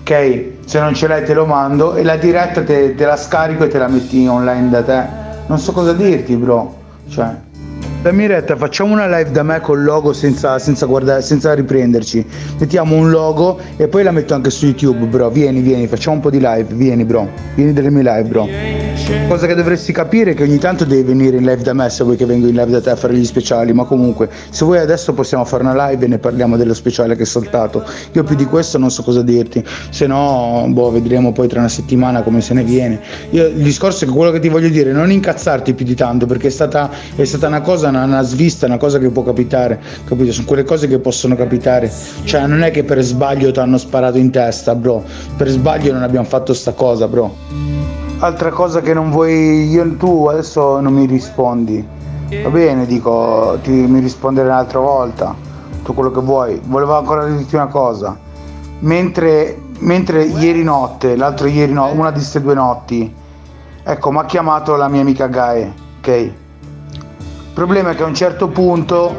ok? 0.00 0.44
Se 0.64 0.80
non 0.80 0.92
ce 0.92 1.06
l'hai 1.06 1.24
te 1.24 1.34
lo 1.34 1.46
mando 1.46 1.94
e 1.94 2.02
la 2.02 2.16
diretta 2.16 2.64
te, 2.64 2.96
te 2.96 3.04
la 3.04 3.16
scarico 3.16 3.62
e 3.62 3.68
te 3.68 3.78
la 3.78 3.86
metti 3.86 4.26
online 4.26 4.70
da 4.70 4.82
te. 4.82 5.04
Non 5.46 5.56
so 5.56 5.70
cosa 5.70 5.92
dirti, 5.92 6.34
bro. 6.34 6.74
Cioè, 7.08 7.28
dammi 8.02 8.26
retta, 8.26 8.56
facciamo 8.56 8.94
una 8.94 9.06
live 9.06 9.30
da 9.30 9.42
me 9.42 9.60
col 9.60 9.82
logo 9.82 10.12
senza, 10.14 10.58
senza, 10.58 10.86
guardare, 10.86 11.20
senza 11.20 11.52
riprenderci. 11.52 12.24
Mettiamo 12.58 12.96
un 12.96 13.10
logo 13.10 13.58
e 13.76 13.88
poi 13.88 14.02
la 14.02 14.10
metto 14.10 14.34
anche 14.34 14.48
su 14.50 14.66
YouTube, 14.66 15.04
bro. 15.04 15.28
Vieni, 15.28 15.60
vieni, 15.60 15.86
facciamo 15.86 16.16
un 16.16 16.22
po' 16.22 16.30
di 16.30 16.38
live. 16.38 16.74
Vieni, 16.74 17.04
bro. 17.04 17.28
Vieni 17.54 17.72
delle 17.72 17.90
mie 17.90 18.02
live, 18.02 18.24
bro. 18.24 18.48
Cosa 19.28 19.46
che 19.46 19.54
dovresti 19.54 19.92
capire 19.92 20.32
è 20.32 20.34
che 20.34 20.44
ogni 20.44 20.58
tanto 20.58 20.84
devi 20.84 21.02
venire 21.02 21.36
in 21.36 21.44
live 21.44 21.62
da 21.62 21.72
me 21.72 21.90
se 21.90 22.04
vuoi 22.04 22.16
che 22.16 22.26
vengo 22.26 22.46
in 22.46 22.54
live 22.54 22.70
da 22.70 22.80
te 22.80 22.90
a 22.90 22.96
fare 22.96 23.14
gli 23.14 23.24
speciali, 23.24 23.72
ma 23.72 23.84
comunque 23.84 24.28
se 24.50 24.64
vuoi 24.64 24.78
adesso 24.78 25.12
possiamo 25.12 25.44
fare 25.44 25.62
una 25.62 25.88
live 25.88 26.04
e 26.04 26.08
ne 26.08 26.18
parliamo 26.18 26.56
dello 26.56 26.74
speciale 26.74 27.16
che 27.16 27.22
è 27.22 27.26
saltato. 27.26 27.84
Io 28.12 28.22
più 28.24 28.36
di 28.36 28.44
questo 28.44 28.78
non 28.78 28.90
so 28.90 29.02
cosa 29.02 29.22
dirti, 29.22 29.64
se 29.90 30.06
no 30.06 30.64
boh, 30.68 30.90
vedremo 30.90 31.32
poi 31.32 31.48
tra 31.48 31.58
una 31.58 31.68
settimana 31.68 32.22
come 32.22 32.40
se 32.40 32.54
ne 32.54 32.62
viene. 32.62 33.00
Io, 33.30 33.46
il 33.46 33.62
discorso 33.62 34.04
è 34.04 34.06
che 34.06 34.14
quello 34.14 34.30
che 34.30 34.38
ti 34.38 34.48
voglio 34.48 34.68
dire, 34.68 34.92
non 34.92 35.10
incazzarti 35.10 35.74
più 35.74 35.84
di 35.84 35.94
tanto 35.94 36.26
perché 36.26 36.48
è 36.48 36.50
stata, 36.50 36.90
è 37.16 37.24
stata 37.24 37.46
una 37.46 37.60
cosa, 37.60 37.89
una, 37.90 38.04
una 38.04 38.22
svista, 38.22 38.66
una 38.66 38.78
cosa 38.78 38.98
che 38.98 39.10
può 39.10 39.22
capitare, 39.22 39.80
capito? 40.04 40.32
Sono 40.32 40.46
quelle 40.46 40.64
cose 40.64 40.88
che 40.88 40.98
possono 40.98 41.36
capitare, 41.36 41.92
cioè 42.24 42.46
non 42.46 42.62
è 42.62 42.70
che 42.70 42.82
per 42.82 43.00
sbaglio 43.02 43.50
ti 43.50 43.58
hanno 43.58 43.78
sparato 43.78 44.18
in 44.18 44.30
testa, 44.30 44.74
bro, 44.74 45.04
per 45.36 45.48
sbaglio 45.48 45.92
non 45.92 46.02
abbiamo 46.02 46.26
fatto 46.26 46.54
sta 46.54 46.72
cosa, 46.72 47.06
bro. 47.06 47.34
Altra 48.20 48.50
cosa 48.50 48.80
che 48.80 48.92
non 48.94 49.10
vuoi, 49.10 49.68
io, 49.68 49.96
tu 49.96 50.26
adesso 50.26 50.80
non 50.80 50.92
mi 50.92 51.06
rispondi. 51.06 51.86
Va 52.42 52.48
bene, 52.48 52.86
dico, 52.86 53.58
ti, 53.62 53.70
mi 53.70 53.98
risponderai 53.98 54.50
un'altra 54.50 54.78
volta. 54.78 55.34
Tu 55.82 55.92
quello 55.94 56.12
che 56.12 56.20
vuoi. 56.20 56.60
Volevo 56.64 56.96
ancora 56.96 57.26
dirti 57.26 57.56
una 57.56 57.66
cosa. 57.66 58.16
Mentre, 58.80 59.60
mentre 59.78 60.24
ieri 60.24 60.62
notte, 60.62 61.16
l'altro 61.16 61.48
ieri 61.48 61.72
no, 61.72 61.90
una 61.92 62.10
di 62.10 62.18
queste 62.18 62.40
due 62.40 62.54
notti, 62.54 63.12
ecco, 63.82 64.12
mi 64.12 64.18
ha 64.18 64.24
chiamato 64.26 64.76
la 64.76 64.88
mia 64.88 65.00
amica 65.00 65.26
Gae, 65.26 65.74
ok? 65.98 66.32
Il 67.50 67.56
problema 67.56 67.90
è 67.90 67.94
che 67.96 68.04
a 68.04 68.06
un 68.06 68.14
certo 68.14 68.46
punto, 68.46 69.12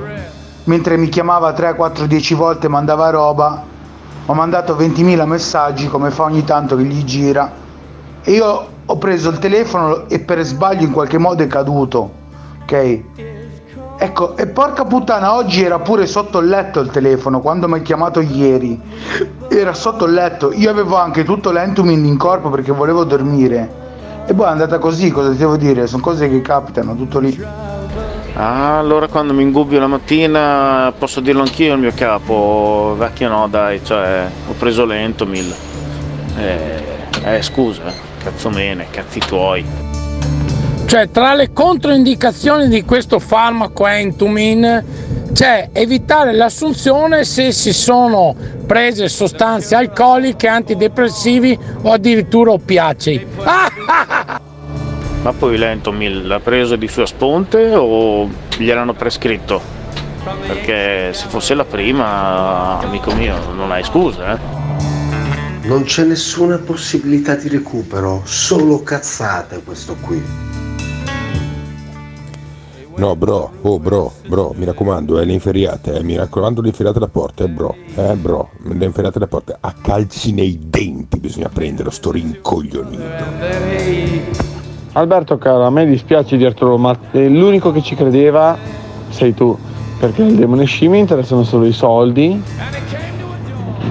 mentre 0.64 0.96
mi 0.96 1.10
chiamava 1.10 1.52
3, 1.52 1.76
4, 1.76 2.06
10 2.06 2.34
volte, 2.34 2.70
mandava 2.70 3.10
roba, 3.10 3.62
ho 4.26 4.34
mandato 4.34 4.74
20.000 4.76 5.26
messaggi 5.26 5.88
come 5.88 6.12
fa 6.12 6.24
ogni 6.24 6.46
tanto 6.46 6.78
che 6.78 6.84
gli 6.84 7.04
gira 7.04 7.52
e 8.24 8.32
io 8.32 8.68
ho 8.86 8.98
preso 8.98 9.30
il 9.30 9.38
telefono 9.38 10.08
e 10.08 10.20
per 10.20 10.42
sbaglio 10.44 10.86
in 10.86 10.92
qualche 10.92 11.18
modo 11.18 11.44
è 11.44 11.48
caduto, 11.48 12.12
ok? 12.64 13.02
Ecco, 13.98 14.38
e 14.38 14.48
porca 14.48 14.86
puttana, 14.86 15.36
oggi 15.36 15.62
era 15.62 15.80
pure 15.80 16.08
sotto 16.08 16.40
il 16.40 16.48
letto 16.48 16.80
il 16.80 16.90
telefono, 16.90 17.42
quando 17.42 17.68
mi 17.68 17.76
hai 17.76 17.82
chiamato 17.82 18.22
ieri. 18.22 18.80
Era 19.50 19.74
sotto 19.74 20.06
il 20.06 20.14
letto, 20.14 20.52
io 20.54 20.72
avevo 20.72 20.96
anche 20.96 21.24
tutto 21.24 21.52
l'entumin 21.52 22.06
in 22.06 22.18
corpo 22.18 22.50
perché 22.50 22.72
volevo 22.72 23.04
dormire. 23.04 23.80
E 24.26 24.34
poi 24.34 24.46
è 24.46 24.50
andata 24.50 24.80
così, 24.80 25.12
cosa 25.12 25.30
devo 25.30 25.58
dire? 25.58 25.86
Sono 25.86 26.02
cose 26.02 26.30
che 26.30 26.42
capitano, 26.42 26.96
tutto 26.96 27.20
lì. 27.20 27.70
Ah, 28.44 28.80
allora 28.80 29.08
quando 29.08 29.36
mi 29.36 29.44
ingubbio 29.44 29.80
la 29.80 29.86
mattina 29.86 30.92
posso 30.98 31.20
dirlo 31.20 31.44
anch'io 31.44 31.74
al 31.74 31.80
mio 31.80 31.92
capo, 31.94 32.96
vecchio 32.98 33.30
no 33.30 33.48
dai, 33.48 33.86
cioè 33.86 34.28
ho 34.48 34.54
preso 34.54 34.84
lento 34.84 35.28
mille. 35.28 35.54
Eh, 36.40 36.84
eh 37.24 37.42
scusa, 37.44 37.86
eh, 37.86 37.94
cazzo 38.24 38.50
mene, 38.50 38.88
cazzi 38.90 39.20
tuoi. 39.20 39.64
Cioè, 40.88 41.12
tra 41.12 41.36
le 41.36 41.54
controindicazioni 41.54 42.68
di 42.68 42.84
questo 42.84 43.20
farmaco 43.20 43.86
Entumin 43.86 44.86
c'è 45.34 45.70
evitare 45.72 46.34
l'assunzione 46.34 47.24
se 47.24 47.52
si 47.52 47.72
sono 47.72 48.36
prese 48.66 49.08
sostanze 49.08 49.76
alcoliche, 49.76 50.48
antidepressivi 50.48 51.56
o 51.84 51.92
addirittura 51.92 52.54
oppiacei. 52.54 53.28
Ma 55.22 55.34
poi 55.34 55.58
l'Entomil 55.58 56.26
l'ha 56.26 56.40
preso 56.40 56.76
di 56.76 56.88
sua 56.88 57.06
sponte 57.06 57.76
o 57.76 58.28
gliel'hanno 58.58 58.94
prescritto? 58.94 59.62
Perché 60.48 61.14
se 61.14 61.28
fosse 61.28 61.54
la 61.54 61.64
prima, 61.64 62.80
amico 62.80 63.14
mio, 63.14 63.54
non 63.54 63.72
hai 63.72 63.84
scusa, 63.84 64.34
eh? 64.34 64.40
Non 65.68 65.84
c'è 65.84 66.06
nessuna 66.06 66.58
possibilità 66.58 67.36
di 67.36 67.50
recupero, 67.50 68.24
solo 68.26 68.82
cazzate 68.82 69.62
questo 69.64 69.96
qui. 70.02 70.24
No, 72.96 73.16
bro, 73.16 73.52
oh 73.62 73.80
bro, 73.80 74.12
bro, 74.28 74.54
mi 74.58 74.66
raccomando, 74.66 75.20
eh, 75.20 75.26
le 75.26 75.34
inferiate, 75.34 75.96
eh, 75.96 76.04
mi 76.04 76.16
raccomando 76.16 76.62
le 76.62 76.70
inferiate 76.70 76.98
alla 76.98 77.08
porta, 77.08 77.44
eh, 77.44 77.48
bro, 77.48 77.76
eh, 77.96 78.16
bro, 78.16 78.50
le 78.64 78.86
inferiate 78.86 79.18
alla 79.18 79.28
porta, 79.28 79.58
a 79.60 79.74
calci 79.80 80.34
nei 80.34 80.60
denti 80.64 81.20
bisogna 81.20 81.50
prenderlo, 81.50 81.92
sto 81.92 82.12
rincoglionito. 82.12 84.51
Alberto 84.94 85.38
caro, 85.38 85.64
a 85.64 85.70
me 85.70 85.86
dispiace 85.86 86.36
dirtelo, 86.36 86.78
ma 86.78 86.94
l'unico 87.12 87.72
che 87.72 87.82
ci 87.82 87.96
credeva 87.96 88.58
sei 89.08 89.34
tu, 89.34 89.58
perché 89.98 90.22
il 90.22 90.36
demone 90.36 90.66
scimmia 90.66 91.00
interessano 91.00 91.44
solo 91.44 91.66
i 91.66 91.72
soldi, 91.72 92.44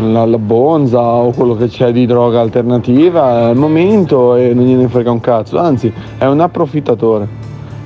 la, 0.02 0.26
la 0.26 0.38
bonza 0.38 1.00
o 1.00 1.30
quello 1.30 1.56
che 1.56 1.68
c'è 1.68 1.90
di 1.90 2.04
droga 2.04 2.40
alternativa, 2.40 3.46
al 3.48 3.56
momento 3.56 4.36
e 4.36 4.52
non 4.52 4.66
gliene 4.66 4.88
frega 4.88 5.10
un 5.10 5.20
cazzo, 5.20 5.58
anzi 5.58 5.90
è 6.18 6.26
un 6.26 6.40
approfittatore. 6.40 7.28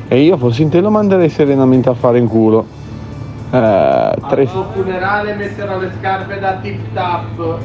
E 0.09 0.21
io 0.21 0.37
fossi 0.37 0.63
in 0.63 0.71
te 0.71 0.81
lo 0.81 0.91
manderei 0.91 1.29
serenamente 1.29 1.89
a 1.89 1.95
fare 1.95 2.19
in 2.19 2.27
culo. 2.27 2.67
Eh, 3.51 4.15
tre... 4.29 4.43
Al 4.43 4.67
funerale 4.73 5.35
metterò 5.35 5.79
le 5.79 5.93
scarpe 5.99 6.41
da 6.41 6.59
tip 6.61 6.81
tap. 6.93 7.59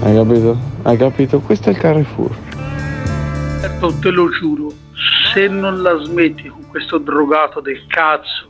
Hai 0.00 0.14
capito? 0.14 0.56
Hai 0.82 0.96
capito? 0.96 1.40
Questo 1.40 1.68
è 1.68 1.72
il 1.72 1.78
Carrefour. 1.78 2.30
Certo, 3.60 3.92
te 4.00 4.10
lo 4.10 4.28
giuro, 4.30 4.72
se 5.34 5.48
non 5.48 5.82
la 5.82 6.00
smetti 6.04 6.48
con 6.48 6.64
questo 6.68 6.98
drogato 6.98 7.60
del 7.60 7.84
cazzo, 7.88 8.48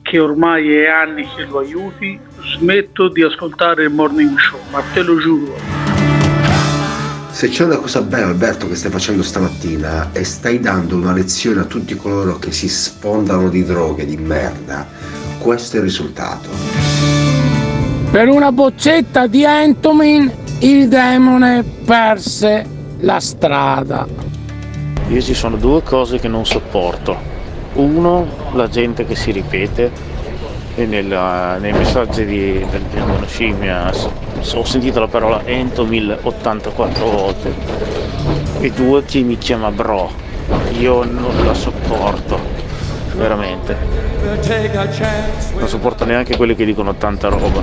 che 0.00 0.18
ormai 0.18 0.74
è 0.76 0.86
anni 0.86 1.28
che 1.36 1.44
lo 1.44 1.58
aiuti, 1.58 2.18
smetto 2.56 3.08
di 3.08 3.22
ascoltare 3.22 3.84
il 3.84 3.90
morning 3.90 4.38
show, 4.38 4.58
ma 4.70 4.80
te 4.94 5.02
lo 5.02 5.18
giuro. 5.18 5.54
Se 7.30 7.48
c'è 7.48 7.64
una 7.64 7.76
cosa 7.76 8.00
bella 8.00 8.28
Alberto 8.28 8.66
che 8.66 8.76
stai 8.76 8.90
facendo 8.90 9.22
stamattina 9.22 10.10
e 10.12 10.24
stai 10.24 10.58
dando 10.58 10.96
una 10.96 11.12
lezione 11.12 11.60
a 11.60 11.64
tutti 11.64 11.94
coloro 11.96 12.38
che 12.38 12.50
si 12.50 12.68
sfondano 12.68 13.50
di 13.50 13.62
droghe 13.62 14.06
di 14.06 14.16
merda, 14.16 14.86
questo 15.38 15.76
è 15.76 15.80
il 15.80 15.84
risultato. 15.84 16.48
Per 18.10 18.28
una 18.28 18.52
boccetta 18.52 19.26
di 19.26 19.44
Entomin 19.44 20.32
il 20.60 20.88
demone 20.88 21.62
perse 21.84 22.64
la 23.00 23.20
strada. 23.20 24.33
Io 25.14 25.22
ci 25.22 25.34
sono 25.34 25.54
due 25.54 25.80
cose 25.84 26.18
che 26.18 26.26
non 26.26 26.44
sopporto. 26.44 27.16
Uno, 27.74 28.26
la 28.54 28.66
gente 28.66 29.06
che 29.06 29.14
si 29.14 29.30
ripete 29.30 29.92
e 30.74 30.86
nella- 30.86 31.56
nei 31.58 31.72
messaggi 31.72 32.24
di, 32.24 32.66
del 32.68 32.80
demone 32.92 33.24
scimmia 33.28 33.92
ho 34.54 34.64
sentito 34.64 34.98
la 34.98 35.06
parola 35.06 35.44
Entomil 35.44 36.18
84 36.20 37.04
volte. 37.08 37.54
E 38.58 38.72
due, 38.72 39.04
chi 39.04 39.22
mi 39.22 39.38
chiama 39.38 39.70
bro. 39.70 40.10
Io 40.80 41.04
non 41.04 41.46
la 41.46 41.54
sopporto, 41.54 42.36
veramente. 43.14 43.76
Non 45.56 45.68
sopporto 45.68 46.04
neanche 46.04 46.36
quelli 46.36 46.56
che 46.56 46.64
dicono 46.64 46.92
tanta 46.96 47.28
roba. 47.28 47.62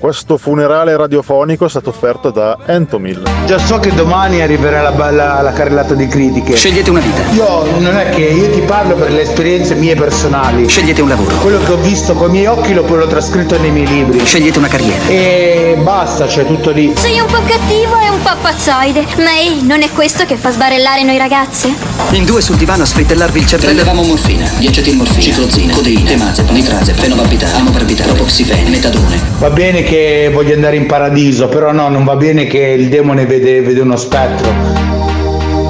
Questo 0.00 0.38
funerale 0.38 0.96
radiofonico 0.96 1.66
è 1.66 1.68
stato 1.68 1.90
offerto 1.90 2.30
da 2.30 2.56
Entomil. 2.64 3.22
Già 3.44 3.58
so 3.58 3.78
che 3.80 3.92
domani 3.92 4.40
arriverà 4.40 4.80
la, 4.80 5.10
la, 5.10 5.42
la 5.42 5.52
carrellata 5.52 5.92
di 5.92 6.06
critiche. 6.06 6.56
Scegliete 6.56 6.88
una 6.88 7.00
vita. 7.00 7.20
Io 7.32 7.78
non 7.78 7.94
è 7.94 8.08
che 8.08 8.22
io 8.22 8.48
ti 8.48 8.60
parlo 8.60 8.94
per 8.94 9.12
le 9.12 9.20
esperienze 9.20 9.74
mie 9.74 9.94
personali. 9.96 10.66
Scegliete 10.66 11.02
un 11.02 11.10
lavoro. 11.10 11.36
Quello 11.36 11.58
che 11.58 11.72
ho 11.72 11.76
visto 11.76 12.14
con 12.14 12.30
i 12.30 12.32
miei 12.32 12.46
occhi 12.46 12.72
lo, 12.72 12.82
l'ho 12.86 13.06
trascritto 13.08 13.58
nei 13.58 13.70
miei 13.70 13.86
libri. 13.86 14.24
Scegliete 14.24 14.58
una 14.58 14.68
carriera. 14.68 15.06
E 15.06 15.78
basta, 15.82 16.24
c'è 16.24 16.46
tutto 16.46 16.70
lì. 16.70 16.94
Sei 16.96 17.20
un 17.20 17.26
po' 17.26 17.42
cattivo 17.46 17.98
e 18.00 18.08
un 18.08 18.22
po' 18.22 18.36
pazzoide, 18.40 19.04
ma 19.18 19.36
ehi, 19.38 19.66
non 19.66 19.82
è 19.82 19.90
questo 19.92 20.24
che 20.24 20.36
fa 20.36 20.50
sbarellare 20.50 21.02
noi 21.02 21.18
ragazze? 21.18 21.74
In 22.12 22.24
due 22.24 22.40
sul 22.40 22.56
divano 22.56 22.84
a 22.84 22.86
sfrittellarvi 22.86 23.38
il 23.38 23.46
cervello. 23.46 23.74
Prendevamo 23.74 24.02
morfina, 24.02 24.50
diacetilmorfina, 24.56 25.20
ciclozina, 25.20 25.74
codeina, 25.74 26.08
temazepam, 26.08 26.54
nitrazepam, 26.54 27.02
fenobarbital, 27.02 27.54
amobarbital, 27.54 28.06
propoxifene, 28.06 28.70
metadone. 28.70 29.20
Va 29.38 29.50
bene 29.50 29.88
che 29.90 30.30
voglio 30.32 30.54
andare 30.54 30.76
in 30.76 30.86
paradiso, 30.86 31.48
però 31.48 31.72
no, 31.72 31.88
non 31.88 32.04
va 32.04 32.14
bene 32.14 32.46
che 32.46 32.60
il 32.60 32.88
demone 32.88 33.26
vede, 33.26 33.60
vede 33.60 33.80
uno 33.80 33.96
spettro. 33.96 34.48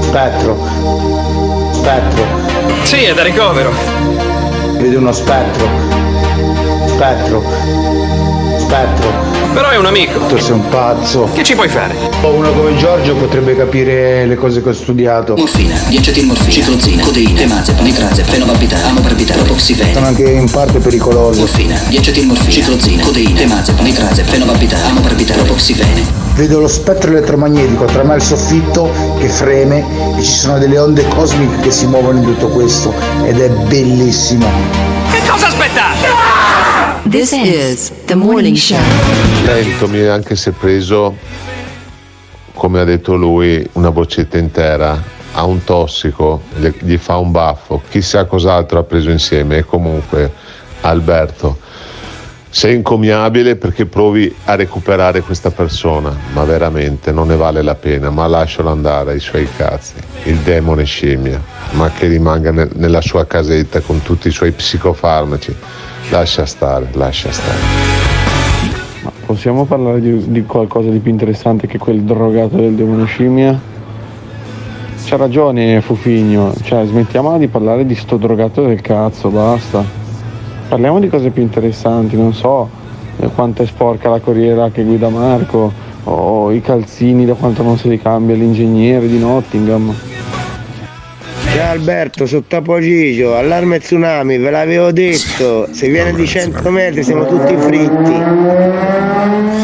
Spettro. 0.01 0.59
Spettro. 1.73 2.25
Sì, 2.83 3.05
è 3.05 3.15
da 3.15 3.23
ricovero. 3.23 3.73
Vede 4.77 4.97
uno 4.97 5.13
spettro. 5.13 5.67
Spettro. 6.87 7.43
Spettro. 8.59 9.39
Però 9.53 9.69
è 9.69 9.77
un 9.77 9.87
amico. 9.87 10.21
Tu 10.27 10.39
sei 10.39 10.53
un 10.53 10.69
pazzo. 10.69 11.29
Che 11.35 11.43
ci 11.43 11.55
puoi 11.55 11.69
fare? 11.69 11.95
Uno 12.23 12.53
come 12.53 12.77
Giorgio 12.77 13.17
potrebbe 13.17 13.57
capire 13.57 14.25
le 14.25 14.37
cose 14.37 14.63
che 14.63 14.69
ho 14.69 14.73
studiato. 14.73 15.35
Morfina, 15.37 15.75
diacetilmorfina, 15.89 16.51
ciclozina, 16.51 17.03
codeina, 17.03 17.39
temazepam, 17.41 17.85
nitrazepam, 17.85 18.33
fenobarbital, 18.33 18.83
amobarbital, 18.85 19.37
propoxifene. 19.39 19.93
Sono 19.93 20.07
anche 20.07 20.31
in 20.31 20.49
parte 20.49 20.79
pericolosi. 20.79 21.41
Morfina, 21.41 21.81
diacetilmorfina, 21.89 22.51
ciclozina, 22.51 23.03
codeina, 23.03 23.39
temazepam, 23.39 23.85
nitrazepam, 23.85 24.33
fenobarbital, 24.33 24.83
amobarbital, 24.85 25.37
propoxifene. 25.37 26.18
Vedo 26.35 26.61
lo 26.61 26.68
spettro 26.68 27.11
elettromagnetico 27.11 27.85
tra 27.87 28.05
me 28.05 28.14
e 28.14 28.16
il 28.16 28.22
soffitto 28.22 28.89
che 29.18 29.29
freme 29.29 29.85
e 30.16 30.22
ci 30.22 30.31
sono 30.31 30.59
delle 30.59 30.79
onde 30.79 31.07
cosmiche 31.09 31.61
che 31.61 31.70
si 31.72 31.87
muovono 31.87 32.18
in 32.18 32.24
tutto 32.24 32.49
questo 32.49 32.95
ed 33.24 33.41
è 33.41 33.49
bellissimo. 33.49 34.49
Che 35.11 35.29
cosa 35.29 35.49
aspettate? 35.49 36.20
This 37.11 37.33
is 37.33 37.91
the 38.07 38.15
morning 38.15 38.55
show. 38.57 38.79
Entomi, 39.47 40.01
anche 40.07 40.37
se 40.37 40.53
preso 40.53 41.17
come 42.55 42.81
ha 42.81 42.85
detto 42.85 43.17
lui, 43.17 43.67
una 43.73 43.91
boccetta 43.91 44.39
intera, 44.39 45.03
ha 45.33 45.45
un 45.45 45.65
tossico, 45.65 46.43
gli- 46.83 46.97
fa 46.99 47.17
un 47.17 47.31
baffo, 47.33 47.83
chissà 47.89 48.27
cos'altro 48.27 48.79
ha 48.79 48.83
preso 48.85 49.11
insieme. 49.11 49.59
E 49.59 49.65
comunque 49.65 50.31
Alberto 50.83 51.59
sei 52.51 52.77
incommiabile 52.77 53.57
perché 53.57 53.87
provi 53.87 54.33
a 54.45 54.55
recuperare 54.55 55.23
questa 55.23 55.51
persona, 55.51 56.17
ma 56.33 56.45
veramente 56.45 57.13
non 57.13 57.29
ne 57.29 57.37
vale 57.37 57.63
la 57.63 57.75
pena, 57.77 58.11
ma 58.11 58.27
lascialo 58.27 58.71
andare 58.71 59.13
ai 59.13 59.21
suoi 59.21 59.49
cazzi. 59.57 59.95
Il 60.25 60.37
demone 60.39 60.85
scimmia, 60.85 61.43
ma 61.73 61.91
che 61.91 62.07
rimanga 62.07 62.51
nel- 62.53 62.71
nella 62.75 63.01
sua 63.01 63.27
casetta 63.27 63.81
con 63.81 64.03
tutti 64.03 64.29
i 64.29 64.33
suoi 64.33 64.53
psicofarmaci. 64.53 65.57
Lascia 66.11 66.45
stare, 66.45 66.89
lascia 66.95 67.31
stare. 67.31 67.59
Ma 69.03 69.13
possiamo 69.25 69.65
parlare 69.65 70.01
di, 70.01 70.31
di 70.31 70.45
qualcosa 70.45 70.91
di 70.91 70.99
più 70.99 71.13
interessante 71.13 71.69
che 71.69 71.79
quel 71.79 72.03
drogato 72.03 72.57
del 72.57 72.75
demone 72.75 73.07
scimmia? 73.07 73.59
C'ha 75.05 75.17
ragione 75.17 75.81
Fufigno, 75.81 76.53
cioè 76.63 76.85
smettiamola 76.85 77.39
di 77.39 77.47
parlare 77.47 77.87
di 77.87 77.95
sto 77.95 78.17
drogato 78.17 78.67
del 78.67 78.81
cazzo, 78.81 79.29
basta. 79.29 79.85
Parliamo 80.69 80.99
di 80.99 81.09
cose 81.09 81.31
più 81.31 81.43
interessanti, 81.43 82.17
non 82.17 82.35
so 82.35 82.69
eh, 83.19 83.29
quanto 83.29 83.63
è 83.63 83.67
sporca 83.67 84.09
la 84.11 84.19
corriera 84.19 84.69
che 84.71 84.83
guida 84.83 85.09
Marco, 85.09 85.73
o 86.05 86.51
i 86.51 86.61
calzini 86.61 87.25
da 87.25 87.35
quanto 87.35 87.63
non 87.63 87.79
si 87.79 87.89
ricambia 87.89 88.35
l'ingegnere 88.35 89.07
di 89.07 89.19
Nottingham. 89.19 89.95
Ciao 91.53 91.72
Alberto, 91.72 92.26
sotto 92.26 92.57
Apogigio, 92.57 93.36
allarme 93.36 93.80
tsunami, 93.80 94.38
ve 94.38 94.51
l'avevo 94.51 94.92
detto, 94.92 95.68
se 95.72 95.88
viene 95.88 96.12
di 96.14 96.26
100 96.26 96.70
metri 96.70 97.03
siamo 97.03 97.26
tutti 97.26 97.57
fritti. 97.57 98.12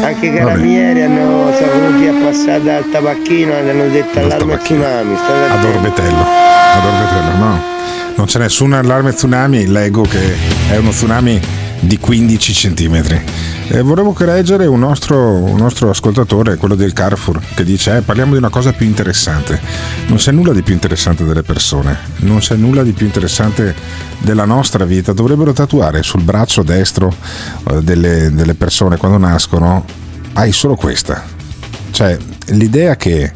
Anche 0.01 0.25
i 0.25 0.33
carabinieri 0.33 1.01
hanno, 1.03 1.51
sono 1.53 1.71
venuti 1.71 2.07
a 2.07 2.13
passare 2.25 2.63
dal 2.63 2.89
tabacchino 2.91 3.53
e 3.53 3.69
hanno 3.69 3.87
detto 3.87 4.19
allarme 4.19 4.57
tsunami. 4.57 5.15
Orbetello. 5.65 6.25
Ad 6.73 6.85
Orbetello, 6.85 7.37
no. 7.37 7.61
Non 8.15 8.25
c'è 8.25 8.39
nessun 8.39 8.73
allarme 8.73 9.13
tsunami, 9.13 9.67
leggo 9.67 10.01
che 10.01 10.35
è 10.69 10.75
uno 10.75 10.89
tsunami 10.89 11.39
di 11.79 11.97
15 11.97 12.53
centimetri. 12.53 13.21
E 13.69 13.81
volevo 13.81 14.13
correggere 14.13 14.65
un 14.65 14.79
nostro, 14.79 15.17
un 15.17 15.57
nostro 15.57 15.89
ascoltatore, 15.89 16.55
quello 16.55 16.75
del 16.75 16.93
Carrefour, 16.93 17.41
che 17.53 17.63
dice: 17.63 17.97
eh, 17.97 18.01
parliamo 18.01 18.31
di 18.31 18.37
una 18.37 18.49
cosa 18.49 18.71
più 18.71 18.85
interessante. 18.85 19.59
Non 20.07 20.17
c'è 20.17 20.31
nulla 20.31 20.53
di 20.53 20.61
più 20.61 20.73
interessante 20.73 21.23
delle 21.25 21.43
persone, 21.43 21.97
non 22.17 22.39
c'è 22.39 22.55
nulla 22.55 22.83
di 22.83 22.93
più 22.93 23.05
interessante 23.05 23.75
della 24.19 24.45
nostra 24.45 24.85
vita. 24.85 25.11
Dovrebbero 25.11 25.53
tatuare 25.53 26.01
sul 26.03 26.23
braccio 26.23 26.63
destro 26.63 27.13
eh, 27.69 27.81
delle, 27.81 28.31
delle 28.31 28.53
persone 28.53 28.97
quando 28.97 29.17
nascono, 29.17 29.85
hai 30.33 30.51
solo 30.51 30.75
questa. 30.75 31.35
Cioè, 31.91 32.17
l'idea 32.47 32.95
che 32.95 33.31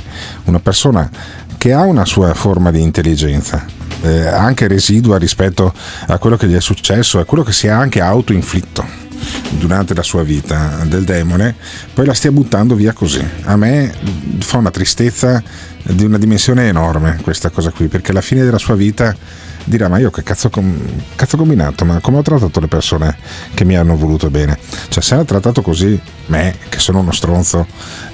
una 0.46 0.60
persona 0.60 1.10
che 1.58 1.74
ha 1.74 1.82
una 1.82 2.06
sua 2.06 2.34
forma 2.34 2.72
di 2.72 2.82
intelligenza, 2.82 3.66
eh, 4.02 4.28
anche 4.28 4.68
residua 4.68 5.18
rispetto 5.18 5.74
a 6.08 6.18
quello 6.18 6.38
che 6.38 6.48
gli 6.48 6.56
è 6.56 6.62
successo, 6.62 7.20
a 7.20 7.26
quello 7.26 7.44
che 7.44 7.52
si 7.52 7.68
è 7.68 7.70
anche 7.70 8.02
autoinflitto 8.02 9.10
durante 9.52 9.94
la 9.94 10.04
sua 10.04 10.24
vita 10.24 10.84
del 10.86 11.04
demone, 11.04 11.56
poi 11.94 12.06
la 12.06 12.14
stia 12.14 12.32
buttando 12.32 12.76
via 12.76 12.94
così. 12.94 13.24
A 13.44 13.56
me 13.56 13.94
fa 14.40 14.58
una 14.58 14.72
tristezza 14.72 15.42
di 15.84 16.06
una 16.06 16.18
dimensione 16.18 16.68
enorme 16.68 17.20
questa 17.22 17.50
cosa 17.50 17.72
qui, 17.72 17.88
perché 17.88 18.12
alla 18.12 18.22
fine 18.22 18.44
della 18.44 18.58
sua 18.58 18.76
vita 18.76 19.16
dirà 19.64 19.88
ma 19.88 20.00
io 20.00 20.10
che 20.10 20.24
cazzo, 20.24 20.50
com- 20.50 20.80
cazzo 21.16 21.38
combinato, 21.38 21.86
ma 21.86 22.00
come 22.00 22.18
ho 22.18 22.22
trattato 22.22 22.60
le 22.60 22.68
persone 22.68 23.16
che 23.54 23.64
mi 23.64 23.76
hanno 23.76 23.96
voluto 23.96 24.30
bene? 24.30 24.58
Cioè 24.90 25.04
se 25.04 25.16
ha 25.16 25.24
trattato 25.24 25.62
così 25.62 26.00
me, 26.28 26.56
che 26.70 26.80
sono 26.80 27.00
uno 27.00 27.12
stronzo, 27.12 27.68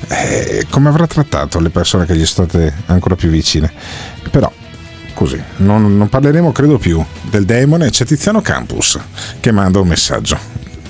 eh, 0.09 0.65
come 0.69 0.89
avrà 0.89 1.07
trattato 1.07 1.59
le 1.59 1.69
persone 1.69 2.05
che 2.05 2.15
gli 2.15 2.25
sono 2.25 2.47
state 2.47 2.73
ancora 2.87 3.15
più 3.15 3.29
vicine? 3.29 3.71
Però 4.29 4.51
così, 5.17 5.41
non, 5.57 5.97
non 5.97 6.09
parleremo 6.09 6.51
credo 6.51 6.77
più 6.77 7.03
del 7.23 7.43
demone, 7.43 7.89
c'è 7.89 8.05
Tiziano 8.05 8.39
Campus 8.39 8.99
che 9.39 9.51
manda 9.51 9.79
un 9.79 9.87
messaggio. 9.87 10.37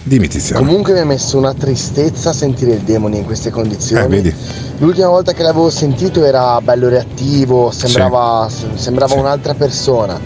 Dimmi 0.04 0.28
Tiziano. 0.28 0.66
Comunque 0.66 0.92
mi 0.92 1.00
ha 1.00 1.06
messo 1.06 1.38
una 1.38 1.54
tristezza 1.54 2.34
sentire 2.34 2.72
il 2.74 2.82
demone 2.82 3.18
in 3.18 3.24
queste 3.24 3.52
condizioni. 3.52 4.18
Eh. 4.18 4.34
L'ultima 4.80 5.08
volta 5.08 5.32
che 5.32 5.44
l'avevo 5.44 5.70
sentito 5.70 6.26
era 6.26 6.60
bello 6.60 6.90
reattivo, 6.90 7.72
sembrava, 7.72 8.50
sembrava 8.76 9.14
un'altra 9.16 9.54
persona. 9.54 10.20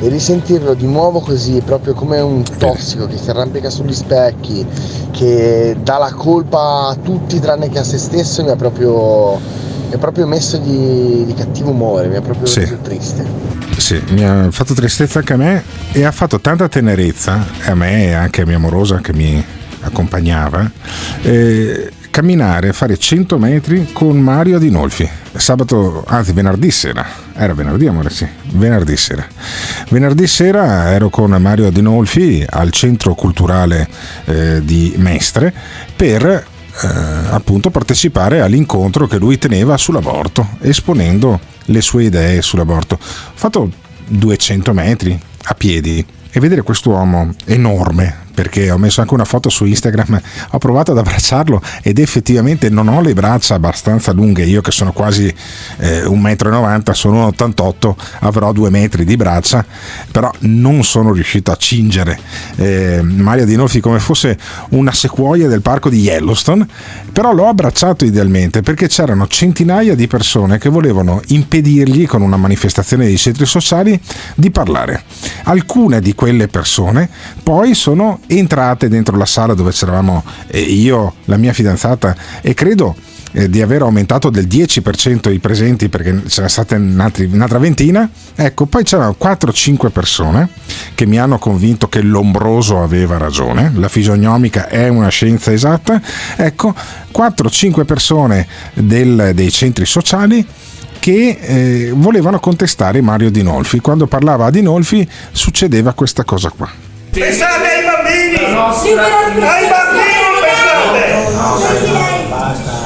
E 0.00 0.08
risentirlo 0.08 0.74
di 0.74 0.86
nuovo 0.86 1.18
così, 1.18 1.60
proprio 1.64 1.94
come 1.94 2.20
un 2.20 2.44
tossico 2.58 3.06
che 3.06 3.16
si 3.16 3.28
arrampica 3.30 3.70
sugli 3.70 3.92
specchi, 3.92 4.64
che 5.10 5.76
dà 5.82 5.98
la 5.98 6.12
colpa 6.12 6.90
a 6.90 6.96
tutti 7.02 7.40
tranne 7.40 7.68
che 7.68 7.80
a 7.80 7.84
se 7.84 7.98
stesso, 7.98 8.44
mi 8.44 8.50
ha 8.50 8.56
proprio, 8.56 9.40
mi 9.88 9.94
ha 9.94 9.98
proprio 9.98 10.26
messo 10.26 10.58
di, 10.58 11.24
di 11.26 11.34
cattivo 11.34 11.70
umore, 11.70 12.08
mi 12.08 12.16
ha 12.16 12.20
proprio 12.20 12.46
Sì. 12.46 12.60
reso 12.60 12.78
triste. 12.82 13.24
Sì, 13.76 14.00
mi 14.10 14.24
ha 14.24 14.48
fatto 14.50 14.74
tristezza 14.74 15.20
anche 15.20 15.32
a 15.32 15.36
me 15.36 15.62
e 15.92 16.04
ha 16.04 16.12
fatto 16.12 16.40
tanta 16.40 16.68
tenerezza 16.68 17.46
a 17.64 17.74
me 17.74 18.06
e 18.06 18.12
anche 18.12 18.42
a 18.42 18.46
mia 18.46 18.56
amorosa 18.56 18.98
che 18.98 19.12
mi 19.12 19.42
accompagnava. 19.80 20.70
eh, 21.22 21.90
camminare, 22.10 22.72
fare 22.72 22.96
100 22.98 23.38
metri 23.38 23.90
con 23.92 24.18
Mario 24.18 24.56
Adinolfi. 24.56 25.08
Sabato, 25.36 26.02
anzi 26.08 26.32
venerdì 26.32 26.68
sera, 26.72 27.06
era 27.34 27.54
venerdì 27.54 27.86
amore 27.86 28.10
sì, 28.10 28.26
venerdì 28.54 28.96
sera. 28.96 29.24
Venerdì 29.90 30.26
sera 30.26 30.90
ero 30.90 31.10
con 31.10 31.30
Mario 31.30 31.68
Adinolfi 31.68 32.44
al 32.48 32.72
centro 32.72 33.14
culturale 33.14 33.86
eh, 34.24 34.60
di 34.64 34.94
Mestre 34.96 35.52
per 35.94 36.44
appunto 36.80 37.70
partecipare 37.70 38.40
all'incontro 38.40 39.06
che 39.06 39.18
lui 39.18 39.38
teneva 39.38 39.76
sull'aborto, 39.76 40.46
esponendo 40.60 41.40
le 41.66 41.80
sue 41.80 42.04
idee 42.04 42.42
sull'aborto. 42.42 42.94
Ho 42.94 43.32
fatto 43.34 43.70
200 44.06 44.72
metri 44.72 45.20
a 45.44 45.54
piedi 45.54 46.04
e 46.30 46.40
vedere 46.40 46.62
quest'uomo 46.62 47.34
enorme, 47.46 48.26
perché 48.38 48.70
ho 48.70 48.78
messo 48.78 49.00
anche 49.00 49.14
una 49.14 49.24
foto 49.24 49.48
su 49.48 49.64
Instagram, 49.64 50.20
ho 50.52 50.58
provato 50.58 50.92
ad 50.92 50.98
abbracciarlo 50.98 51.60
ed 51.82 51.98
effettivamente 51.98 52.70
non 52.70 52.86
ho 52.86 53.00
le 53.00 53.12
braccia 53.12 53.56
abbastanza 53.56 54.12
lunghe, 54.12 54.44
io 54.44 54.60
che 54.60 54.70
sono 54.70 54.92
quasi 54.92 55.26
eh, 55.78 56.04
1,90 56.04 56.78
m, 56.78 56.92
sono 56.92 57.26
88, 57.26 57.96
avrò 58.20 58.52
2 58.52 58.70
metri 58.70 59.04
di 59.04 59.16
braccia, 59.16 59.66
però 60.12 60.30
non 60.40 60.84
sono 60.84 61.12
riuscito 61.12 61.50
a 61.50 61.56
cingere 61.56 62.16
eh, 62.54 63.00
Mario 63.02 63.44
Dinolfi 63.44 63.80
come 63.80 63.98
fosse 63.98 64.38
una 64.68 64.92
sequoia 64.92 65.48
del 65.48 65.60
parco 65.60 65.88
di 65.88 65.98
Yellowstone, 65.98 66.64
però 67.12 67.32
l'ho 67.32 67.48
abbracciato 67.48 68.04
idealmente 68.04 68.62
perché 68.62 68.86
c'erano 68.86 69.26
centinaia 69.26 69.96
di 69.96 70.06
persone 70.06 70.58
che 70.58 70.68
volevano 70.68 71.22
impedirgli 71.26 72.06
con 72.06 72.22
una 72.22 72.36
manifestazione 72.36 73.04
dei 73.04 73.18
centri 73.18 73.46
sociali 73.46 74.00
di 74.36 74.52
parlare. 74.52 75.02
Alcune 75.44 76.00
di 76.00 76.14
quelle 76.14 76.46
persone 76.46 77.08
poi 77.42 77.74
sono 77.74 78.20
entrate 78.28 78.88
dentro 78.88 79.16
la 79.16 79.26
sala 79.26 79.54
dove 79.54 79.72
c'eravamo 79.72 80.22
eh, 80.48 80.60
io, 80.60 81.14
la 81.24 81.36
mia 81.36 81.52
fidanzata 81.52 82.14
e 82.40 82.54
credo 82.54 82.94
eh, 83.32 83.50
di 83.50 83.60
aver 83.60 83.82
aumentato 83.82 84.30
del 84.30 84.46
10% 84.46 85.32
i 85.32 85.38
presenti 85.38 85.88
perché 85.88 86.22
c'era 86.28 86.48
stata 86.48 86.76
un'altra 86.76 87.58
ventina. 87.58 88.08
Ecco, 88.34 88.66
poi 88.66 88.84
c'erano 88.84 89.16
4-5 89.20 89.90
persone 89.90 90.48
che 90.94 91.06
mi 91.06 91.18
hanno 91.18 91.38
convinto 91.38 91.88
che 91.88 92.00
l'ombroso 92.00 92.82
aveva 92.82 93.18
ragione, 93.18 93.72
la 93.74 93.88
fisionomica 93.88 94.68
è 94.68 94.88
una 94.88 95.08
scienza 95.08 95.52
esatta. 95.52 96.00
Ecco, 96.36 96.74
4-5 97.12 97.84
persone 97.84 98.46
del- 98.74 99.32
dei 99.34 99.50
centri 99.50 99.84
sociali 99.84 100.46
che 100.98 101.38
eh, 101.40 101.92
volevano 101.94 102.40
contestare 102.40 103.00
Mario 103.00 103.30
Dinolfi. 103.30 103.80
Quando 103.80 104.06
parlava 104.06 104.46
a 104.46 104.50
Dinolfi 104.50 105.08
succedeva 105.32 105.92
questa 105.92 106.24
cosa 106.24 106.50
qua. 106.50 106.68
Pensate 107.10 107.77
ai 108.88 108.94
bambini! 108.94 109.46
Ai 109.46 109.66
bambini 109.68 110.26
pensate! 110.40 111.00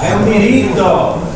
È 0.01 0.13
un 0.13 0.25
diritto. 0.25 1.31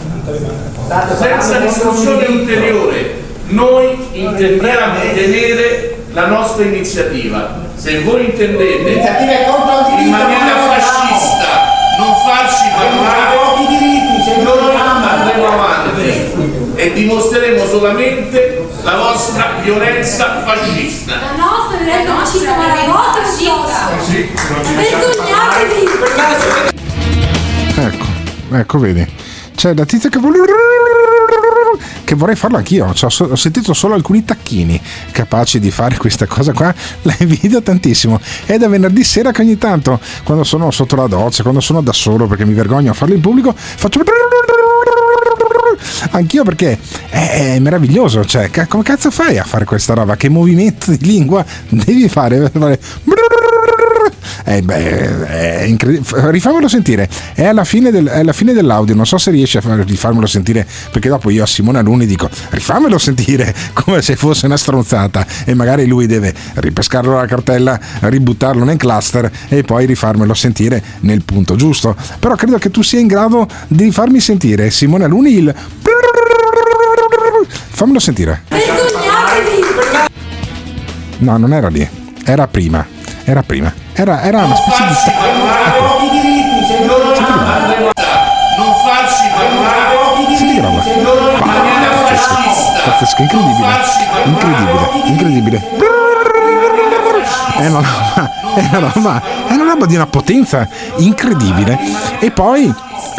Senza 1.18 1.58
discussione 1.58 2.26
ulteriore, 2.26 3.22
noi 3.48 4.08
intendiamo 4.12 5.00
tenere 5.14 5.96
la 6.12 6.26
nostra 6.26 6.64
iniziativa. 6.64 7.64
Se 7.76 8.00
voi 8.00 8.26
intendete 8.26 8.90
in 8.90 10.10
maniera 10.10 10.56
fascista 10.68 11.74
non 11.98 12.12
farci 12.26 12.64
parlare, 12.74 13.36
pochi 13.36 13.66
diritti, 13.68 14.22
se 14.24 14.42
non 14.42 14.58
noi 14.58 14.74
andremo 14.76 15.46
avanti 15.46 16.74
e 16.76 16.92
dimostreremo 16.92 17.64
solamente 17.66 18.65
la 18.86 18.96
vostra 18.98 19.58
violenza 19.62 20.42
fascista. 20.44 21.16
La 21.16 21.34
nostra 21.34 21.76
violenza 21.78 22.14
fascista, 22.14 22.54
ma 22.54 22.66
la 22.68 22.84
vostra 22.86 23.24
fascista. 23.24 23.90
Vergognatevi! 24.76 25.88
Ecco, 27.74 28.06
ecco, 28.56 28.78
vedi. 28.78 29.04
C'è 29.56 29.74
la 29.74 29.84
tizia 29.84 30.08
che 30.08 30.20
vuole. 30.20 30.38
Che 32.04 32.14
vorrei 32.14 32.36
farlo 32.36 32.58
anch'io. 32.58 32.94
Cioè, 32.94 33.10
ho, 33.12 33.30
ho 33.32 33.36
sentito 33.36 33.74
solo 33.74 33.94
alcuni 33.94 34.24
tacchini 34.24 34.80
capaci 35.10 35.58
di 35.58 35.72
fare 35.72 35.96
questa 35.96 36.26
cosa 36.26 36.52
qua. 36.52 36.72
La 37.02 37.16
invidio 37.18 37.60
tantissimo. 37.60 38.20
È 38.44 38.56
da 38.56 38.68
venerdì 38.68 39.02
sera 39.02 39.32
che 39.32 39.42
ogni 39.42 39.58
tanto, 39.58 39.98
quando 40.22 40.44
sono 40.44 40.70
sotto 40.70 40.94
la 40.94 41.08
doccia, 41.08 41.42
quando 41.42 41.60
sono 41.60 41.80
da 41.80 41.92
solo 41.92 42.28
perché 42.28 42.44
mi 42.44 42.54
vergogno 42.54 42.92
a 42.92 42.94
farlo 42.94 43.16
in 43.16 43.20
pubblico, 43.20 43.52
faccio. 43.56 44.04
Anch'io 46.10 46.44
perché 46.44 46.78
è, 47.08 47.54
è 47.54 47.58
meraviglioso, 47.58 48.24
cioè, 48.24 48.50
come 48.68 48.82
cazzo 48.82 49.10
fai 49.10 49.38
a 49.38 49.44
fare 49.44 49.64
questa 49.64 49.94
roba? 49.94 50.16
Che 50.16 50.28
movimento 50.28 50.90
di 50.90 51.04
lingua 51.04 51.44
devi 51.68 52.08
fare? 52.08 52.38
Per 52.38 52.50
fare... 52.50 52.80
Eh, 54.48 54.62
beh, 54.62 55.26
è 55.26 55.62
incredibile. 55.62 56.30
Rifamelo 56.30 56.68
sentire. 56.68 57.08
È 57.34 57.44
alla, 57.44 57.64
fine 57.64 57.90
del- 57.90 58.06
è 58.06 58.20
alla 58.20 58.32
fine 58.32 58.52
dell'audio. 58.52 58.94
Non 58.94 59.04
so 59.06 59.18
se 59.18 59.32
riesci 59.32 59.56
a 59.56 59.60
far- 59.60 59.84
rifarmelo 59.84 60.26
sentire. 60.26 60.64
Perché 60.92 61.08
dopo 61.08 61.30
io 61.30 61.42
a 61.42 61.46
Simone 61.46 61.78
Aluni 61.78 62.06
dico: 62.06 62.28
rifamelo 62.50 62.96
sentire 62.98 63.52
come 63.72 64.02
se 64.02 64.14
fosse 64.14 64.46
una 64.46 64.56
stronzata. 64.56 65.26
E 65.44 65.54
magari 65.54 65.86
lui 65.86 66.06
deve 66.06 66.32
ripescarlo 66.54 67.12
dalla 67.14 67.26
cartella, 67.26 67.78
ributtarlo 68.00 68.62
nel 68.62 68.76
cluster 68.76 69.28
e 69.48 69.62
poi 69.64 69.86
rifarmelo 69.86 70.32
sentire 70.34 70.80
nel 71.00 71.22
punto 71.24 71.56
giusto. 71.56 71.96
Però 72.20 72.34
credo 72.36 72.58
che 72.58 72.70
tu 72.70 72.82
sia 72.82 73.00
in 73.00 73.08
grado 73.08 73.48
di 73.66 73.90
farmi 73.90 74.20
sentire 74.20 74.70
Simone 74.70 75.04
Aluni 75.04 75.38
il. 75.38 75.54
Fammelo 77.48 77.98
sentire. 77.98 78.42
No, 81.18 81.36
non 81.36 81.52
era 81.52 81.68
lì. 81.68 81.88
Era 82.24 82.46
prima. 82.46 82.86
Era 83.28 83.42
prima. 83.42 83.74
Era, 83.92 84.22
era 84.22 84.44
una 84.44 84.54
specie 84.54 84.86
di. 84.86 84.94
parlare 84.94 85.26
Senti 90.36 90.54
che 90.54 90.60
roba. 90.60 90.80
Pazzesco, 92.06 92.34
pazzesco, 92.84 93.22
incredibile. 93.22 93.68
Incredibile, 94.26 94.90
incredibile. 95.06 95.68
È 97.56 97.66
una 97.66 97.80
roba, 97.80 98.30
è 98.54 98.68
una 98.70 98.90
roba, 98.92 99.22
è 99.48 99.52
una 99.54 99.64
roba 99.64 99.86
di 99.86 99.96
una 99.96 100.06
potenza 100.06 100.68
incredibile. 100.98 101.76
E 102.20 102.30
poi 102.30 102.72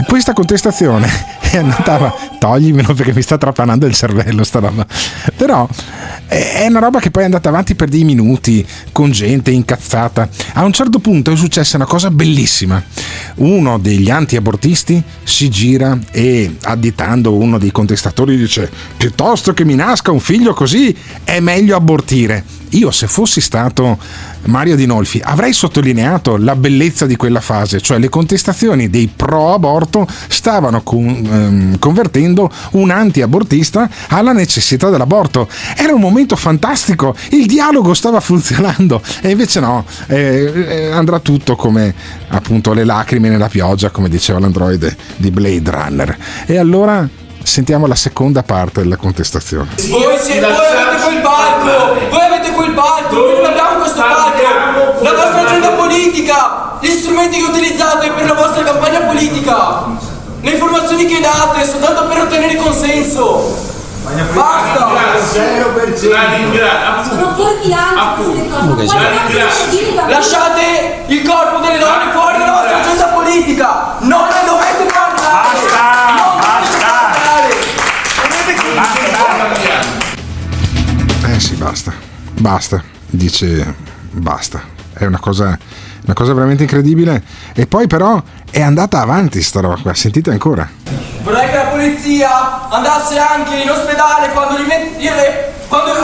questa 0.08 0.32
contestazione 0.32 1.10
è 1.52 1.58
andata. 1.58 2.14
Toglimelo 2.48 2.94
perché 2.94 3.14
mi 3.14 3.22
sta 3.22 3.38
trapanando 3.38 3.86
il 3.86 3.94
cervello 3.94 4.44
sta 4.46 4.60
roba. 4.60 4.86
Però 5.36 5.68
è 6.28 6.66
una 6.68 6.80
roba 6.80 7.00
che 7.00 7.12
poi 7.12 7.24
è 7.24 7.26
andata 7.26 7.50
avanti 7.50 7.76
per 7.76 7.90
dei 7.90 8.06
minuti 8.06 8.66
con 8.94 9.12
gente 9.12 9.52
incazzata. 9.52 10.30
A 10.54 10.64
un 10.64 10.72
certo 10.72 11.00
punto 11.00 11.32
è 11.32 11.36
successa 11.36 11.76
una 11.76 11.86
cosa 11.86 12.10
bellissima. 12.10 12.82
Uno 13.36 13.78
degli 13.78 14.10
anti-abortisti 14.10 15.04
si 15.24 15.50
gira 15.50 15.98
e 16.12 16.56
additando 16.64 17.34
uno 17.34 17.58
dei 17.58 17.72
contestatori 17.72 18.38
dice 18.38 18.70
piuttosto 18.96 19.54
che 19.54 19.66
mi 19.66 19.76
nasca 19.76 20.12
un 20.12 20.22
figlio 20.22 20.54
così 20.54 20.96
è 21.26 21.42
meglio 21.42 21.76
abortire. 21.76 22.44
Io 22.72 22.92
se 22.92 23.08
fossi 23.08 23.40
stato 23.40 23.98
Mario 24.46 24.76
Dinolfi 24.76 25.22
avrei 25.24 25.54
sottolineato 25.54 26.36
la 26.36 26.56
bellezza 26.56 27.06
di 27.06 27.16
quella 27.16 27.40
fase, 27.40 27.80
cioè 27.80 27.98
le 27.98 28.10
contestazioni 28.10 28.90
dei 28.90 29.10
pro 29.14 29.54
aborto 29.54 30.06
stavano 30.28 30.82
con- 30.82 31.28
ehm, 31.32 31.80
convertendo 31.80 32.37
un 32.72 32.90
anti-abortista 32.92 33.90
alla 34.10 34.34
necessità 34.34 34.90
dell'aborto. 34.90 35.48
Era 35.76 35.94
un 35.94 36.02
momento 36.02 36.36
fantastico, 36.36 37.16
il 37.30 37.46
dialogo 37.46 37.94
stava 37.94 38.20
funzionando 38.20 39.02
e 39.22 39.30
invece 39.32 39.60
no, 39.60 39.86
eh, 40.08 40.52
eh, 40.68 40.92
andrà 40.92 41.20
tutto 41.20 41.56
come 41.56 41.94
appunto 42.30 42.74
le 42.74 42.84
lacrime 42.84 43.30
nella 43.30 43.50
pioggia, 43.50 43.90
come 43.90 44.10
diceva 44.10 44.40
l'androide 44.40 44.96
di 45.16 45.32
Blade 45.32 45.72
Runner. 45.72 46.18
E 46.46 46.58
allora 46.58 47.08
sentiamo 47.48 47.88
la 47.88 47.96
seconda 47.96 48.44
parte 48.44 48.82
della 48.82 48.98
contestazione. 48.98 49.70
Voi, 49.88 50.18
siete, 50.20 50.46
voi 50.46 50.52
avete 50.52 51.04
quel 51.04 51.22
palco, 51.22 52.10
voi 52.10 52.26
avete 52.26 52.52
quel 52.52 52.72
palco, 52.72 53.16
noi 53.16 53.36
non 53.36 53.46
abbiamo 53.46 53.80
questo 53.80 54.02
palco. 54.02 55.04
La 55.04 55.14
vostra 55.14 55.48
agenda 55.48 55.70
politica, 55.70 56.78
gli 56.82 56.90
strumenti 56.90 57.38
che 57.38 57.44
utilizzate 57.44 58.12
per 58.12 58.26
la 58.26 58.34
vostra 58.34 58.64
campagna 58.64 59.00
politica, 59.02 59.86
le 60.48 60.54
informazioni 60.54 61.04
che 61.06 61.20
date 61.20 61.66
soltanto 61.66 62.08
per 62.08 62.20
ottenere 62.20 62.56
consenso. 62.56 63.76
Basta! 64.32 64.88
La 66.10 66.36
ringrazio. 66.38 67.12
Sono 67.12 67.36
fuorvianti 67.36 68.24
queste 68.24 68.48
cose. 68.48 68.86
Ma 68.86 69.02
la 69.02 69.10
ringrazio. 69.10 70.06
Lasciate 70.08 71.04
il 71.08 71.28
corpo 71.28 71.60
delle 71.60 71.78
donne 71.78 72.14
fuori 72.14 72.38
dalla 72.38 72.52
vostra 72.52 72.78
agenda 72.78 73.08
politica! 73.08 73.96
Non 74.00 74.30
ne 74.30 74.46
dovete 74.46 74.86
parlare! 74.94 75.60
Non 78.16 78.30
dovete 78.30 78.72
parlare! 78.72 79.86
Eh 81.36 81.40
sì, 81.42 81.56
basta. 81.56 81.92
Basta. 82.40 82.82
Dice 83.08 83.76
basta. 84.12 84.62
È 84.94 85.04
una 85.06 85.20
cosa, 85.20 85.60
una 86.08 86.16
cosa 86.16 86.34
veramente 86.34 86.64
incredibile. 86.64 87.22
E 87.54 87.68
poi 87.68 87.86
però 87.88 88.22
è 88.50 88.62
andata 88.62 89.02
avanti 89.02 89.42
sta 89.42 89.60
roba 89.60 89.78
qua. 89.82 89.94
Sentite 89.94 90.32
ancora. 90.32 90.68
Vorrei 91.22 91.50
che 91.50 91.56
la 91.56 91.64
polizia 91.66 92.70
andasse 92.70 93.18
anche 93.20 93.56
in 93.58 93.70
ospedale 93.70 94.30
quando, 94.32 94.56
dire- 94.98 95.54
quando 95.68 95.94
eh, 95.94 96.00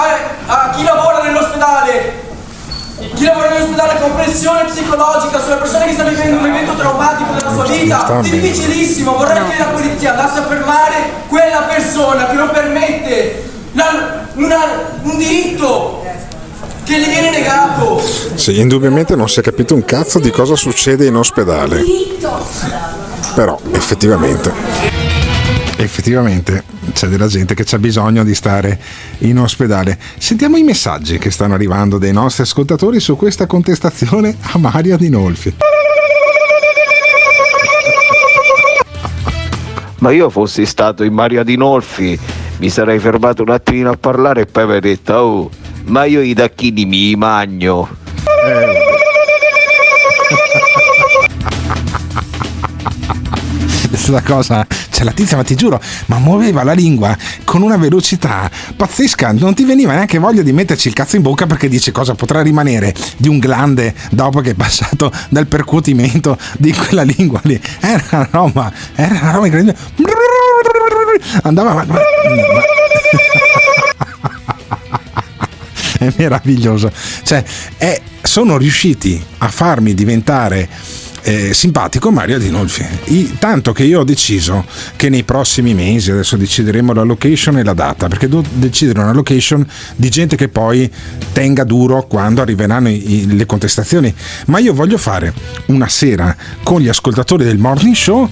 a 0.48 0.72
chi 0.76 0.84
lavora 0.84 1.24
nell'ospedale 1.24 2.22
chi 3.16 3.26
lavora 3.26 3.50
nell'ospedale 3.50 4.00
con 4.00 4.16
pressione 4.16 4.64
psicologica 4.66 5.40
sulle 5.42 5.56
persone 5.56 5.86
che 5.88 5.94
stanno 5.94 6.10
vivendo 6.10 6.38
un 6.40 6.46
evento 6.46 6.74
traumatico 6.74 7.34
nella 7.34 7.52
sua 7.52 7.66
vita 7.66 8.00
sta 8.00 8.14
bene. 8.20 8.40
difficilissimo 8.40 9.16
vorrei 9.18 9.46
che 9.50 9.58
la 9.58 9.66
polizia 9.66 10.12
andasse 10.12 10.40
a 10.40 10.44
fermare 10.44 10.96
quella 11.28 11.62
persona 11.62 12.28
che 12.28 12.34
non 12.34 12.50
permette 12.52 13.50
la- 13.74 14.26
una- 14.36 14.58
un 15.02 15.18
diritto 15.18 16.06
che 16.84 16.98
le 16.98 17.08
viene 17.08 17.32
negato 17.32 18.02
Sì, 18.36 18.60
indubbiamente 18.60 19.16
non 19.16 19.30
si 19.30 19.40
è 19.40 19.44
capito 19.44 19.74
un 19.74 19.86
cazzo 19.86 20.20
di 20.20 20.30
cosa 20.30 20.56
succede 20.56 21.06
in 21.06 21.16
ospedale. 21.16 21.84
Però 23.36 23.60
effettivamente. 23.72 24.52
Effettivamente 25.78 26.64
c'è 26.94 27.08
della 27.08 27.28
gente 27.28 27.56
che 27.56 27.64
c'ha 27.66 27.80
bisogno 27.80 28.24
di 28.24 28.36
stare 28.36 28.80
in 29.20 29.40
ospedale. 29.40 29.98
Sentiamo 30.18 30.58
i 30.58 30.64
messaggi 30.64 31.18
che 31.18 31.32
stanno 31.32 31.56
arrivando 31.56 31.98
dai 31.98 32.14
nostri 32.14 32.44
ascoltatori 32.44 33.00
su 33.00 33.16
questa 33.16 33.48
contestazione 33.48 34.38
a 34.52 34.58
Mario 34.58 34.98
Dinolfi. 34.98 35.56
Ma 40.00 40.12
io 40.12 40.30
fossi 40.30 40.66
stato 40.66 41.06
in 41.06 41.14
Mario 41.14 41.40
Adinolfi, 41.40 42.20
mi 42.58 42.70
sarei 42.70 43.00
fermato 43.00 43.42
un 43.42 43.52
attimino 43.52 43.90
a 43.90 43.96
parlare 43.98 44.42
e 44.42 44.46
poi 44.46 44.64
avrei 44.64 44.82
detto, 44.82 45.14
oh, 45.14 45.50
ma 45.86 46.06
io 46.06 46.22
i 46.22 46.34
tacchini 46.34 46.86
mi 46.86 47.16
magno. 47.16 47.90
Questa 53.90 54.22
cosa, 54.24 54.66
c'è 54.90 55.04
la 55.04 55.12
tizia, 55.12 55.38
ma 55.38 55.44
ti 55.44 55.56
giuro, 55.56 55.80
ma 56.08 56.18
muoveva 56.18 56.64
la 56.64 56.74
lingua 56.74 57.16
con 57.46 57.62
una 57.62 57.78
velocità 57.78 58.50
pazzesca. 58.76 59.32
Non 59.34 59.54
ti 59.54 59.64
veniva 59.64 59.94
neanche 59.94 60.18
voglia 60.18 60.42
di 60.42 60.52
metterci 60.52 60.88
il 60.88 60.94
cazzo 60.94 61.16
in 61.16 61.22
bocca 61.22 61.46
perché 61.46 61.70
dici 61.70 61.92
cosa 61.92 62.16
potrà 62.16 62.42
rimanere 62.42 62.94
di 63.18 63.28
un 63.30 63.38
glande 63.40 63.94
dopo 64.12 64.42
che 64.42 64.52
è 64.52 64.54
passato 64.56 65.12
dal 65.30 65.46
percuotimento 65.48 66.38
di 66.58 66.74
quella 66.74 67.04
lingua 67.04 67.40
lì. 67.44 67.60
Era 67.80 68.04
una 68.12 68.28
roba, 68.32 68.74
era 68.96 69.20
una 69.22 69.32
roba 69.32 69.46
incredibile. 69.46 69.78
Andava. 71.44 71.74
ma- 71.74 71.86
ma- 71.86 72.00
è 76.08 76.14
meraviglioso. 76.18 76.92
Cioè, 77.24 77.44
è- 77.78 78.02
sono 78.22 78.58
riusciti 78.58 79.22
a 79.40 79.48
farmi 79.50 79.94
diventare 79.94 80.70
eh, 81.26 81.54
simpatico 81.54 82.12
Mario 82.12 82.36
Adinolfi. 82.36 82.86
I- 83.06 83.38
tanto 83.40 83.72
che 83.72 83.84
io 83.86 84.02
ho 84.02 84.04
deciso 84.04 84.66
che 84.98 85.08
nei 85.08 85.24
prossimi 85.24 85.74
mesi, 85.74 86.12
adesso 86.12 86.36
decideremo 86.36 86.92
la 86.92 87.04
location 87.04 87.58
e 87.60 87.64
la 87.64 87.74
data, 87.74 88.10
perché 88.10 88.28
devo 88.28 88.44
decidere 88.52 89.00
una 89.00 89.14
location 89.14 89.66
di 89.96 90.10
gente 90.10 90.36
che 90.36 90.50
poi 90.50 90.92
tenga 91.32 91.64
duro 91.64 92.06
quando 92.08 92.42
arriveranno 92.42 92.90
i- 92.90 93.22
i- 93.22 93.36
le 93.38 93.46
contestazioni. 93.46 94.14
Ma 94.48 94.60
io 94.60 94.74
voglio 94.74 94.98
fare 94.98 95.34
una 95.68 95.88
sera 95.88 96.36
con 96.62 96.82
gli 96.82 96.90
ascoltatori 96.90 97.46
del 97.46 97.58
morning 97.58 97.96
show 97.96 98.30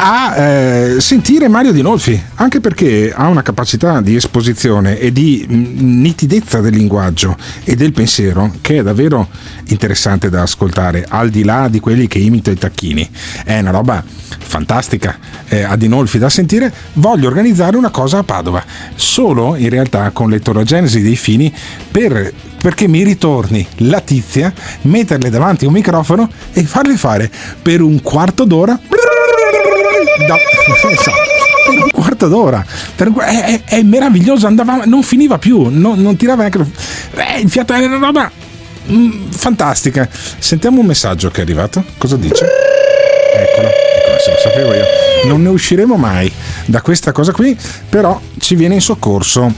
a 0.00 0.36
eh, 0.36 1.00
sentire 1.00 1.48
Mario 1.48 1.72
Dinolfi, 1.72 2.22
anche 2.36 2.60
perché 2.60 3.12
ha 3.12 3.26
una 3.26 3.42
capacità 3.42 4.00
di 4.00 4.14
esposizione 4.14 4.96
e 4.96 5.10
di 5.10 5.44
mm, 5.50 6.00
nitidezza 6.00 6.60
del 6.60 6.74
linguaggio 6.74 7.36
e 7.64 7.74
del 7.74 7.92
pensiero 7.92 8.54
che 8.60 8.78
è 8.78 8.82
davvero 8.84 9.28
interessante 9.66 10.30
da 10.30 10.42
ascoltare, 10.42 11.04
al 11.08 11.30
di 11.30 11.42
là 11.42 11.66
di 11.68 11.80
quelli 11.80 12.06
che 12.06 12.20
imita 12.20 12.52
i 12.52 12.56
tacchini. 12.56 13.10
È 13.44 13.58
una 13.58 13.72
roba 13.72 14.04
fantastica 14.38 15.18
eh, 15.48 15.62
a 15.62 15.74
Dinolfi 15.74 16.18
da 16.18 16.28
sentire. 16.28 16.72
Voglio 16.94 17.26
organizzare 17.26 17.76
una 17.76 17.90
cosa 17.90 18.18
a 18.18 18.22
Padova, 18.22 18.64
solo 18.94 19.56
in 19.56 19.68
realtà 19.68 20.10
con 20.10 20.30
l'eterogenesi 20.30 21.02
dei 21.02 21.16
fini 21.16 21.52
per 21.90 22.32
perché 22.60 22.88
mi 22.88 23.04
ritorni 23.04 23.66
la 23.78 24.00
tizia, 24.00 24.52
metterle 24.82 25.30
davanti 25.30 25.64
un 25.64 25.72
microfono 25.72 26.28
e 26.52 26.64
farle 26.64 26.96
fare 26.96 27.30
per 27.62 27.80
un 27.80 28.02
quarto 28.02 28.44
d'ora 28.44 28.78
No, 30.26 30.36
esatto, 30.90 31.70
un 31.70 31.90
quarto 31.90 32.28
d'ora. 32.28 32.64
È, 32.96 33.02
è- 33.04 33.62
è 33.64 33.82
meraviglioso 33.82 34.46
andava, 34.46 34.82
non 34.84 35.02
finiva 35.02 35.38
più 35.38 35.68
non, 35.70 36.00
non 36.00 36.16
tirava 36.16 36.42
neanche 36.42 36.60
eh, 37.14 37.40
il 37.40 37.50
fiato 37.50 37.72
era 37.72 37.86
una 37.86 38.06
roba 38.06 38.30
mm, 38.90 39.30
fantastica. 39.30 40.08
Sentiamo 40.38 40.80
un 40.80 40.86
messaggio 40.86 41.30
che 41.30 41.40
è 41.40 41.42
arrivato. 41.42 41.84
Cosa 41.98 42.16
dice? 42.16 42.46
Eccola 43.34 43.68
eccola 43.68 44.18
se 44.18 44.30
lo 44.30 44.38
sapevo 44.38 44.74
io. 44.74 44.84
Non 45.26 45.42
ne 45.42 45.48
usciremo 45.48 45.96
mai 45.96 46.32
da 46.66 46.80
questa 46.80 47.12
cosa 47.12 47.32
qui, 47.32 47.56
però 47.88 48.20
ci 48.38 48.54
viene 48.54 48.74
in 48.74 48.80
soccorso 48.80 49.52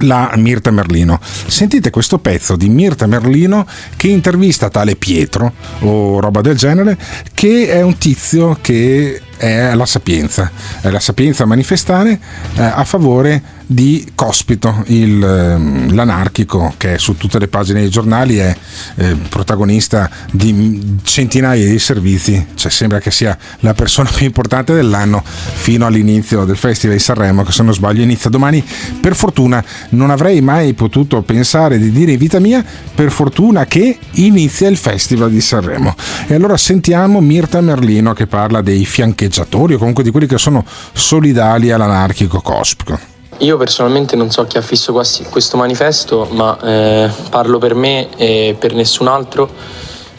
la 0.00 0.32
Mirta 0.36 0.70
Merlino. 0.70 1.18
Sentite 1.22 1.90
questo 1.90 2.18
pezzo 2.18 2.56
di 2.56 2.68
Mirta 2.68 3.06
Merlino 3.06 3.66
che 3.96 4.08
intervista 4.08 4.68
tale 4.68 4.96
Pietro 4.96 5.52
o 5.80 6.20
roba 6.20 6.40
del 6.40 6.56
genere, 6.56 6.98
che 7.34 7.68
è 7.68 7.80
un 7.82 7.96
tizio 7.98 8.58
che 8.60 9.20
è 9.36 9.74
la 9.74 9.86
sapienza, 9.86 10.50
è 10.80 10.90
la 10.90 11.00
sapienza 11.00 11.44
a 11.44 11.46
manifestare 11.46 12.18
eh, 12.56 12.62
a 12.62 12.84
favore 12.84 13.54
di 13.66 14.06
Cospito, 14.14 14.84
il, 14.86 15.22
ehm, 15.22 15.92
l'anarchico 15.94 16.74
che 16.76 16.98
su 16.98 17.16
tutte 17.16 17.40
le 17.40 17.48
pagine 17.48 17.80
dei 17.80 17.90
giornali 17.90 18.36
è 18.36 18.56
eh, 18.94 19.16
protagonista 19.28 20.08
di 20.30 20.98
centinaia 21.02 21.66
di 21.66 21.78
servizi, 21.80 22.46
cioè 22.54 22.70
sembra 22.70 23.00
che 23.00 23.10
sia 23.10 23.36
la 23.60 23.74
persona 23.74 24.08
più 24.14 24.24
importante 24.24 24.72
dell'anno 24.72 25.22
fino 25.24 25.84
all'inizio 25.84 26.44
del 26.44 26.56
Festival 26.56 26.96
di 26.96 27.02
Sanremo, 27.02 27.42
che 27.42 27.50
se 27.50 27.62
non 27.64 27.74
sbaglio 27.74 28.02
inizia 28.02 28.30
domani. 28.30 28.64
Per 29.00 29.16
fortuna 29.16 29.62
non 29.90 30.10
avrei 30.10 30.40
mai 30.40 30.74
potuto 30.74 31.22
pensare 31.22 31.78
di 31.78 31.90
dire 31.90 32.12
in 32.12 32.18
vita 32.18 32.38
mia, 32.38 32.64
per 32.94 33.10
fortuna 33.10 33.66
che 33.66 33.98
inizia 34.12 34.68
il 34.68 34.76
Festival 34.76 35.30
di 35.30 35.40
Sanremo. 35.40 35.94
E 36.28 36.34
allora 36.34 36.56
sentiamo 36.56 37.20
Mirta 37.20 37.60
Merlino 37.60 38.12
che 38.12 38.28
parla 38.28 38.62
dei 38.62 38.84
fiancheggiatori 39.26 39.74
o 39.74 39.78
comunque 39.78 40.02
di 40.02 40.10
quelli 40.10 40.26
che 40.26 40.38
sono 40.38 40.64
solidali 40.92 41.70
all'anarchico 41.70 42.40
Cospito. 42.40 42.98
Io 43.38 43.56
personalmente 43.58 44.16
non 44.16 44.30
so 44.30 44.44
chi 44.46 44.56
ha 44.56 44.62
fisso 44.62 44.92
questo 44.92 45.56
manifesto, 45.56 46.26
ma 46.30 46.58
eh, 46.62 47.10
parlo 47.28 47.58
per 47.58 47.74
me 47.74 48.08
e 48.16 48.56
per 48.58 48.72
nessun 48.72 49.08
altro. 49.08 49.48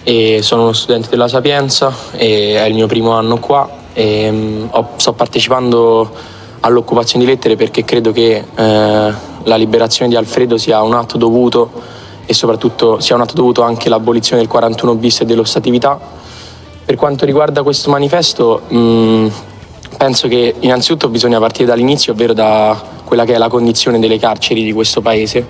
E 0.04 0.40
sono 0.42 0.64
uno 0.64 0.74
studente 0.74 1.10
della 1.10 1.28
Sapienza 1.28 1.94
è 2.12 2.64
il 2.66 2.74
mio 2.74 2.88
primo 2.88 3.12
anno 3.12 3.40
qua 3.40 3.70
e 3.92 4.32
mm, 4.32 4.68
ho- 4.70 4.90
sto 4.96 5.12
partecipando 5.12 6.10
all'occupazione 6.62 7.26
di 7.26 7.32
lettere 7.32 7.58
perché 7.58 7.84
credo 7.84 8.14
che 8.14 8.36
eh, 8.56 9.14
la 9.44 9.56
liberazione 9.58 10.10
di 10.10 10.16
Alfredo 10.16 10.58
sia 10.58 10.82
un 10.82 10.94
atto 10.94 11.18
dovuto 11.18 11.70
e 12.26 12.34
soprattutto 12.34 13.02
sia 13.02 13.16
un 13.16 13.22
atto 13.22 13.34
dovuto 13.34 13.64
anche 13.64 13.90
l'abolizione 13.90 14.42
del 14.42 14.50
41 14.50 14.96
bis 14.96 15.22
e 15.22 15.26
dell'ostatività. 15.26 16.00
Per 16.88 16.96
quanto 16.96 17.26
riguarda 17.26 17.64
questo 17.64 17.90
manifesto, 17.90 18.62
mh, 18.70 19.28
penso 19.98 20.30
che 20.30 20.56
innanzitutto 20.62 21.10
bisogna 21.10 21.38
partire 21.38 21.66
dall'inizio, 21.66 22.14
ovvero 22.14 22.32
da 22.32 22.82
quella 23.04 23.26
che 23.26 23.34
è 23.34 23.38
la 23.38 23.50
condizione 23.50 24.00
delle 24.00 24.18
carceri 24.18 24.64
di 24.64 24.72
questo 24.72 25.02
paese. 25.02 25.46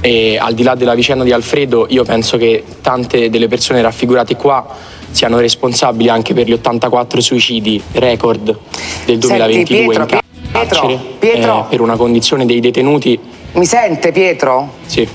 E 0.00 0.36
al 0.36 0.52
di 0.52 0.64
là 0.64 0.74
della 0.74 0.94
vicenda 0.96 1.22
di 1.22 1.30
Alfredo, 1.30 1.86
io 1.90 2.02
penso 2.02 2.36
che 2.38 2.64
tante 2.82 3.30
delle 3.30 3.46
persone 3.46 3.82
raffigurate 3.82 4.34
qua 4.34 4.66
siano 5.12 5.38
responsabili 5.38 6.08
anche 6.08 6.34
per 6.34 6.48
gli 6.48 6.52
84 6.52 7.20
suicidi 7.20 7.80
record 7.92 8.58
del 9.04 9.18
2022 9.18 9.94
Pietro, 9.94 10.02
in 10.02 10.50
carcere 10.50 10.98
Pietro. 11.20 11.60
eh, 11.60 11.64
per 11.68 11.80
una 11.82 11.94
condizione 11.94 12.46
dei 12.46 12.58
detenuti. 12.58 13.16
Mi 13.52 13.64
sente 13.64 14.10
Pietro? 14.10 14.72
Sì. 14.86 15.08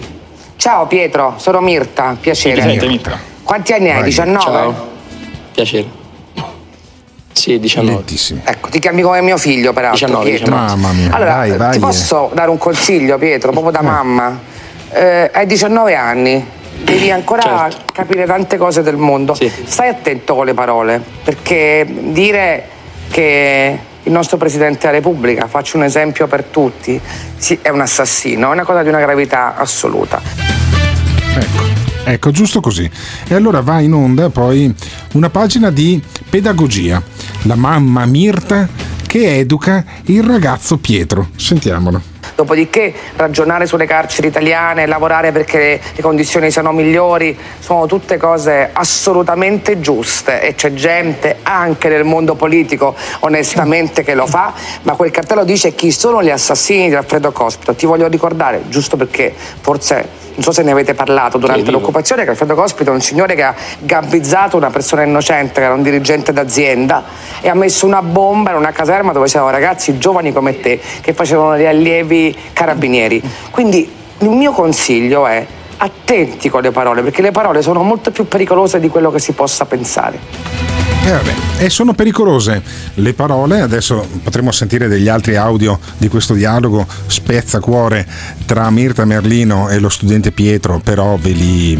Ciao 0.56 0.88
Pietro, 0.88 1.34
sono 1.36 1.60
Mirta, 1.60 2.16
piacere. 2.18 2.64
Mi 2.64 2.70
sente, 2.70 2.88
Mirta. 2.88 3.20
Quanti 3.44 3.74
anni 3.74 3.90
hai? 3.90 3.96
Vai. 3.96 4.04
19? 4.06 4.40
Ciao. 4.42 4.89
Piacere. 5.60 5.88
Sì, 7.34 7.60
19. 7.60 8.04
Ecco, 8.46 8.70
ti 8.70 8.80
chiami 8.80 9.02
come 9.02 9.22
mio 9.22 9.38
figlio 9.38 9.74
peraltro, 9.74 10.08
19, 10.08 10.30
Pietro. 10.30 10.56
Mamma 10.56 10.92
mia, 10.94 11.14
Allora, 11.14 11.34
vai, 11.36 11.52
eh, 11.52 11.58
vai. 11.58 11.72
ti 11.74 11.80
posso 11.80 12.32
dare 12.34 12.50
un 12.50 12.58
consiglio, 12.58 13.18
Pietro, 13.18 13.52
proprio 13.52 13.72
da 13.72 13.82
mamma? 13.82 14.40
Eh, 14.92 15.30
hai 15.34 15.46
19 15.46 15.96
anni, 15.96 16.46
devi 16.84 17.12
ancora 17.12 17.42
Certo. 17.70 17.94
capire 17.94 18.26
tante 18.26 18.58
cose 18.58 18.82
del 18.84 18.96
mondo. 18.98 19.36
Stai 19.36 19.90
attento 19.90 20.36
con 20.36 20.46
le 20.46 20.54
parole, 20.54 21.02
perché 21.24 21.86
dire 21.88 22.68
che 23.12 23.80
il 24.04 24.12
nostro 24.12 24.38
Presidente 24.38 24.80
della 24.80 24.94
Repubblica, 24.94 25.48
faccio 25.48 25.76
un 25.78 25.84
esempio 25.84 26.28
per 26.28 26.44
tutti, 26.46 27.00
sì, 27.38 27.60
è 27.62 27.70
un 27.70 27.82
assassino, 27.82 28.50
è 28.50 28.54
una 28.54 28.64
cosa 28.64 28.82
di 28.82 28.90
una 28.90 29.00
gravità 29.00 29.56
assoluta. 29.56 30.22
Ecco, 31.36 31.69
ecco, 32.14 32.32
giusto 32.32 32.60
così. 32.60 32.90
E 33.28 33.34
allora 33.36 33.62
va 33.62 33.80
in 33.80 33.94
onda 33.94 34.30
poi 34.30 34.74
una 35.14 35.30
pagina 35.30 35.72
di 35.72 36.02
pedagogia, 36.30 37.02
la 37.44 37.56
mamma 37.56 38.06
Mirta 38.06 38.68
che 39.10 39.40
educa 39.40 39.84
il 40.06 40.24
ragazzo 40.24 40.78
Pietro. 40.78 41.30
Sentiamolo. 41.36 42.00
Dopodiché 42.36 42.94
ragionare 43.16 43.66
sulle 43.66 43.88
carceri 43.88 44.28
italiane, 44.28 44.86
lavorare 44.86 45.32
perché 45.32 45.82
le, 45.94 46.02
condizioni 46.02 46.52
siano 46.52 46.72
migliori, 46.72 47.36
sono 47.60 47.88
tutte 47.88 48.18
cose 48.18 48.70
assolutamente 48.72 49.80
giuste 49.82 50.42
e 50.42 50.54
c'è 50.54 50.74
gente 50.74 51.38
anche 51.42 51.90
nel 51.90 52.04
mondo 52.04 52.36
politico 52.36 52.96
onestamente 53.22 54.04
che 54.04 54.14
lo 54.14 54.28
fa, 54.28 54.54
ma 54.84 54.94
quel 54.94 55.10
cartello 55.12 55.44
dice 55.44 55.74
chi 55.74 55.92
sono 55.92 56.22
gli 56.22 56.30
assassini 56.30 56.88
di 56.88 56.96
Alfredo 56.96 57.32
Cospito. 57.32 57.74
Ti 57.74 57.88
voglio 57.88 58.08
ricordare, 58.08 58.66
giusto 58.70 58.96
perché 58.96 59.34
forse 59.36 60.28
non 60.34 60.44
so 60.44 60.52
se 60.52 60.64
ne 60.64 60.72
avete 60.72 60.94
parlato 60.94 61.38
durante 61.38 61.72
l'occupazione, 61.72 62.24
che 62.24 62.32
Alfredo 62.32 62.56
Cospito 62.56 62.92
è 62.92 62.94
un 62.94 63.02
signore 63.02 63.36
che 63.36 63.44
ha 63.44 63.56
gabbizzato 63.80 64.58
una 64.58 64.70
persona 64.70 65.04
innocente, 65.04 65.60
che 65.60 65.66
era 65.66 65.74
un 65.74 65.84
dirigente 65.84 66.34
d'azienda, 66.34 67.04
e 67.42 67.50
ha 67.50 67.56
messo 67.56 67.86
una 67.86 68.02
bomba 68.02 68.52
in 68.52 68.58
una 68.58 68.72
caserma 68.72 69.12
dove 69.12 69.28
c'erano 69.28 69.50
ragazzi 69.50 69.98
giovani 69.98 70.32
come 70.32 70.60
te 70.60 70.80
che 71.02 71.14
facevano 71.14 71.58
gli 71.58 71.66
allievi 71.66 72.36
carabinieri. 72.54 73.22
Quindi 73.52 73.92
il 74.20 74.30
mio 74.30 74.52
consiglio 74.52 75.26
è 75.28 75.46
attenti 75.82 76.50
con 76.50 76.62
le 76.62 76.72
parole, 76.72 77.02
perché 77.02 77.22
le 77.22 77.32
parole 77.32 77.62
sono 77.62 77.84
molto 77.84 78.12
più 78.12 78.28
pericolose 78.28 78.80
di 78.80 78.90
quello 78.90 79.12
che 79.12 79.20
si 79.20 79.34
possa 79.34 79.66
pensare. 79.66 80.68
E 81.06 81.12
vabbè, 81.12 81.34
e 81.60 81.70
sono 81.70 81.94
pericolose 81.94 82.62
le 82.96 83.14
parole, 83.14 83.62
adesso 83.62 84.06
potremo 84.22 84.52
sentire 84.52 84.88
degli 84.88 85.08
altri 85.08 85.38
audio 85.38 85.80
di 85.98 86.10
questo 86.10 86.34
dialogo 86.34 86.86
spezzacuore 87.08 88.06
tra 88.46 88.70
Mirta 88.70 89.06
Merlino 89.06 89.70
e 89.70 89.80
lo 89.80 89.90
studente 89.90 90.32
Pietro, 90.32 90.80
però 90.84 91.18
ve 91.18 91.32
li, 91.32 91.76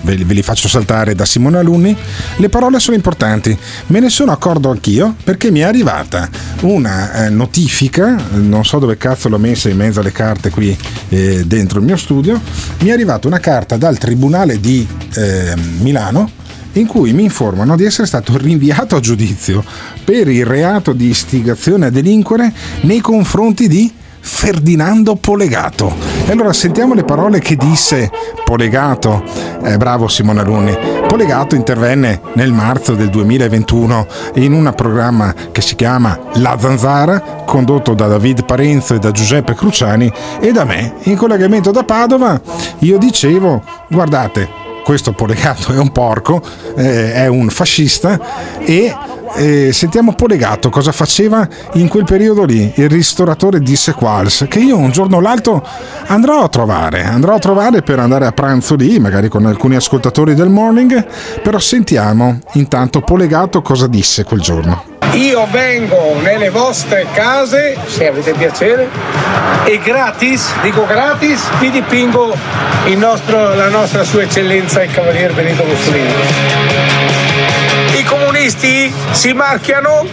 ve 0.00 0.14
li- 0.14 0.24
ve 0.24 0.34
li 0.34 0.42
faccio 0.42 0.68
saltare 0.68 1.14
da 1.14 1.24
Simone 1.24 1.58
Alunni. 1.58 1.96
Le 2.36 2.48
parole 2.48 2.78
sono 2.78 2.96
importanti, 2.96 3.56
me 3.88 4.00
ne 4.00 4.08
sono 4.08 4.30
accorto 4.30 4.70
anch'io 4.70 5.14
perché 5.24 5.50
mi 5.50 5.60
è 5.60 5.64
arrivata 5.64 6.28
una 6.60 7.26
eh, 7.26 7.30
notifica, 7.30 8.16
non 8.32 8.64
so 8.64 8.78
dove 8.78 8.96
cazzo 8.96 9.28
l'ho 9.28 9.38
messa 9.38 9.68
in 9.68 9.76
mezzo 9.76 10.00
alle 10.00 10.12
carte 10.12 10.50
qui 10.50 10.76
eh, 11.08 11.42
dentro 11.44 11.80
il 11.80 11.84
mio 11.84 11.96
studio, 11.96 12.40
mi 12.80 12.88
è 12.88 12.92
arrivata 12.92 13.23
una 13.26 13.40
carta 13.40 13.76
dal 13.76 13.98
Tribunale 13.98 14.60
di 14.60 14.86
eh, 15.14 15.54
Milano 15.80 16.30
in 16.72 16.86
cui 16.86 17.12
mi 17.12 17.24
informano 17.24 17.76
di 17.76 17.84
essere 17.84 18.06
stato 18.06 18.36
rinviato 18.36 18.96
a 18.96 19.00
giudizio 19.00 19.64
per 20.04 20.28
il 20.28 20.44
reato 20.44 20.92
di 20.92 21.08
istigazione 21.08 21.86
a 21.86 21.90
delinquere 21.90 22.52
nei 22.82 23.00
confronti 23.00 23.68
di 23.68 23.92
Ferdinando 24.20 25.16
Polegato. 25.16 25.94
E 26.26 26.32
allora 26.32 26.52
sentiamo 26.52 26.94
le 26.94 27.04
parole 27.04 27.40
che 27.40 27.56
disse 27.56 28.10
Polegato. 28.42 29.43
Eh, 29.64 29.78
bravo 29.78 30.08
Simone 30.08 30.40
Alunni. 30.40 30.76
Polegato 31.08 31.54
intervenne 31.54 32.20
nel 32.34 32.52
marzo 32.52 32.94
del 32.94 33.08
2021 33.08 34.06
in 34.34 34.52
un 34.52 34.70
programma 34.76 35.32
che 35.52 35.62
si 35.62 35.74
chiama 35.74 36.18
La 36.34 36.56
Zanzara, 36.60 37.42
condotto 37.46 37.94
da 37.94 38.06
David 38.06 38.44
Parenzo 38.44 38.94
e 38.94 38.98
da 38.98 39.10
Giuseppe 39.10 39.54
Cruciani 39.54 40.12
e 40.38 40.52
da 40.52 40.64
me, 40.64 40.96
in 41.04 41.16
collegamento 41.16 41.70
da 41.70 41.82
Padova. 41.82 42.38
Io 42.80 42.98
dicevo, 42.98 43.62
guardate, 43.88 44.46
questo 44.84 45.12
Polegato 45.12 45.72
è 45.72 45.78
un 45.78 45.90
porco, 45.92 46.42
eh, 46.76 47.14
è 47.14 47.26
un 47.26 47.48
fascista 47.48 48.20
e 48.58 48.94
eh, 49.36 49.72
sentiamo 49.72 50.14
Polegato 50.14 50.70
cosa 50.70 50.92
faceva 50.92 51.46
in 51.74 51.88
quel 51.88 52.04
periodo 52.04 52.44
lì, 52.44 52.72
il 52.76 52.88
ristoratore 52.88 53.60
di 53.60 53.76
Sequals, 53.76 54.46
che 54.48 54.58
io 54.58 54.76
un 54.76 54.90
giorno 54.90 55.16
o 55.16 55.20
l'altro 55.20 55.66
andrò 56.06 56.42
a 56.42 56.48
trovare, 56.48 57.02
andrò 57.02 57.34
a 57.34 57.38
trovare 57.38 57.82
per 57.82 57.98
andare 57.98 58.26
a 58.26 58.32
pranzo 58.32 58.74
lì, 58.74 58.98
magari 58.98 59.28
con 59.28 59.46
alcuni 59.46 59.76
ascoltatori 59.76 60.34
del 60.34 60.48
morning, 60.48 61.06
però 61.42 61.58
sentiamo 61.58 62.40
intanto 62.52 63.00
Polegato 63.00 63.62
cosa 63.62 63.86
disse 63.86 64.24
quel 64.24 64.40
giorno. 64.40 64.84
Io 65.12 65.46
vengo 65.50 66.16
nelle 66.22 66.50
vostre 66.50 67.06
case, 67.12 67.76
se 67.86 68.08
avete 68.08 68.32
piacere, 68.32 68.88
e 69.64 69.78
gratis, 69.78 70.52
dico 70.62 70.84
gratis, 70.86 71.40
vi 71.60 71.70
dipingo 71.70 72.34
nostro- 72.96 73.54
la 73.54 73.68
nostra 73.68 74.02
Sua 74.02 74.22
Eccellenza 74.22 74.82
il 74.82 74.90
Cavalier 74.90 75.32
Benito 75.32 75.64
Mussolini. 75.64 76.83
I 78.44 78.46
comunisti 78.46 78.92
si 79.12 79.32
marchiano 79.32 80.06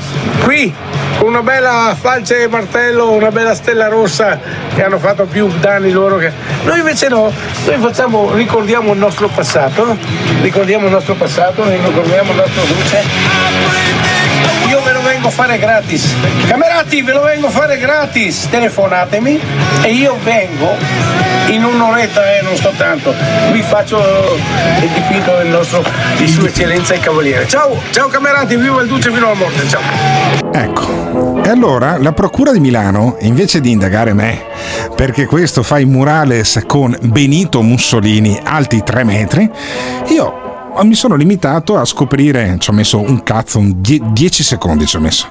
qui, 0.45 0.73
con 1.17 1.27
una 1.27 1.41
bella 1.41 1.95
falce 1.99 2.43
e 2.43 2.47
martello, 2.47 3.11
una 3.11 3.31
bella 3.31 3.53
stella 3.53 3.87
rossa 3.87 4.39
che 4.73 4.83
hanno 4.83 4.99
fatto 4.99 5.25
più 5.25 5.47
danni 5.59 5.91
loro 5.91 6.17
che. 6.17 6.31
Noi 6.63 6.79
invece 6.79 7.07
no, 7.09 7.31
noi 7.65 7.77
facciamo, 7.79 8.33
ricordiamo 8.33 8.93
il 8.93 8.99
nostro 8.99 9.27
passato, 9.27 9.97
ricordiamo 10.41 10.85
il 10.85 10.91
nostro 10.91 11.13
passato, 11.15 11.63
ricordiamo 11.67 12.31
il 12.31 12.37
nostro 12.37 12.63
luce. 12.65 14.01
Io 14.67 14.81
ve 14.83 14.93
lo 14.93 15.01
vengo 15.01 15.27
a 15.27 15.31
fare 15.31 15.57
gratis. 15.57 16.15
Camerati, 16.47 17.01
ve 17.01 17.11
lo 17.11 17.23
vengo 17.23 17.47
a 17.47 17.49
fare 17.49 17.77
gratis. 17.77 18.47
Telefonatemi 18.49 19.39
e 19.81 19.91
io 19.91 20.17
vengo 20.23 20.77
in 21.47 21.63
un'oretta, 21.63 22.37
eh, 22.37 22.41
non 22.41 22.55
sto 22.55 22.71
tanto. 22.77 23.13
Vi 23.51 23.61
faccio 23.61 24.39
il 24.81 24.89
dipinto 24.89 25.35
del 25.37 25.47
nostro, 25.47 25.83
di 26.15 26.27
Sua 26.27 26.47
Eccellenza 26.47 26.93
il 26.93 27.01
Cavaliere. 27.01 27.47
Ciao, 27.47 27.81
ciao 27.91 28.07
camerati, 28.07 28.55
viva 28.55 28.81
il 28.81 28.87
Duce 28.87 29.11
fino 29.11 29.25
alla 29.25 29.35
morte. 29.35 29.67
Ciao. 29.67 29.81
Ecco, 30.53 31.10
allora 31.51 31.97
la 31.97 32.13
Procura 32.13 32.51
di 32.51 32.59
Milano, 32.59 33.17
invece 33.21 33.61
di 33.61 33.71
indagare 33.71 34.13
me, 34.13 34.43
perché 34.95 35.25
questo 35.25 35.63
fa 35.63 35.79
i 35.79 35.85
murales 35.85 36.63
con 36.65 36.97
Benito 37.03 37.61
Mussolini 37.61 38.39
alti 38.43 38.81
3 38.83 39.03
metri, 39.03 39.51
io 40.07 40.49
mi 40.83 40.95
sono 40.95 41.15
limitato 41.15 41.77
a 41.77 41.85
scoprire, 41.85 42.55
ci 42.59 42.69
ho 42.69 42.73
messo 42.73 42.99
un 42.99 43.21
cazzo, 43.23 43.59
un 43.59 43.81
10 43.81 44.43
secondi 44.43 44.85
ci 44.85 44.95
ho 44.95 45.01
messo, 45.01 45.27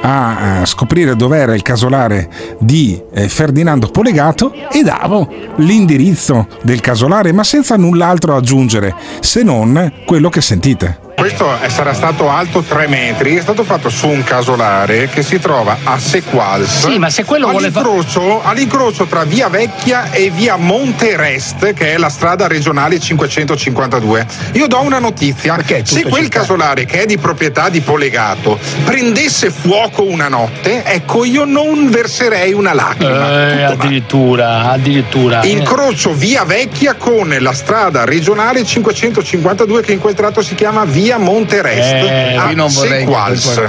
a, 0.00 0.60
a 0.60 0.66
scoprire 0.66 1.16
dov'era 1.16 1.54
il 1.54 1.62
casolare 1.62 2.30
di 2.58 3.00
eh, 3.12 3.28
Ferdinando 3.28 3.88
Polegato 3.88 4.52
e 4.70 4.82
davo 4.82 5.28
l'indirizzo 5.56 6.46
del 6.62 6.80
casolare, 6.80 7.32
ma 7.32 7.42
senza 7.42 7.76
null'altro 7.76 8.36
aggiungere, 8.36 8.94
se 9.20 9.42
non 9.42 9.92
quello 10.06 10.28
che 10.28 10.40
sentite. 10.40 11.03
Questo 11.16 11.56
sarà 11.68 11.94
stato 11.94 12.28
alto 12.28 12.62
3 12.62 12.88
metri, 12.88 13.36
è 13.36 13.40
stato 13.40 13.62
fatto 13.62 13.88
su 13.88 14.08
un 14.08 14.24
casolare 14.24 15.08
che 15.08 15.22
si 15.22 15.38
trova 15.38 15.78
a 15.84 15.98
Sequals. 15.98 16.88
Sì, 16.88 16.98
ma 16.98 17.08
se 17.08 17.24
quello 17.24 17.48
vuole 17.48 17.70
fa- 17.70 17.80
all'incrocio, 17.80 18.42
all'incrocio 18.42 19.06
tra 19.06 19.24
via 19.24 19.48
Vecchia 19.48 20.10
e 20.10 20.30
via 20.30 20.56
Monterest, 20.56 21.72
che 21.72 21.94
è 21.94 21.98
la 21.98 22.08
strada 22.08 22.46
regionale 22.46 22.98
552. 22.98 24.26
Io 24.52 24.66
do 24.66 24.80
una 24.80 24.98
notizia: 24.98 25.56
se 25.82 26.02
quel 26.02 26.28
casolare 26.28 26.84
che 26.84 27.02
è 27.02 27.06
di 27.06 27.16
proprietà 27.16 27.68
di 27.68 27.80
Polegato 27.80 28.58
prendesse 28.84 29.50
fuoco 29.50 30.04
una 30.04 30.28
notte, 30.28 30.84
ecco, 30.84 31.24
io 31.24 31.44
non 31.44 31.90
verserei 31.90 32.52
una 32.52 32.74
lacrima. 32.74 33.50
Eh, 33.50 33.62
addirittura, 33.62 34.70
addirittura. 34.70 35.44
Incrocio 35.44 36.12
via 36.12 36.44
Vecchia 36.44 36.94
con 36.94 37.34
la 37.38 37.52
strada 37.52 38.04
regionale 38.04 38.64
552 38.64 39.80
che 39.80 39.92
in 39.92 40.00
quel 40.00 40.14
tratto 40.14 40.42
si 40.42 40.54
chiama 40.54 40.84
via 40.84 41.03
Monterest 41.18 41.92
Eh, 41.92 42.36
a 42.36 42.48
io 42.50 42.56
non 42.56 42.70
Sequals. 42.70 43.60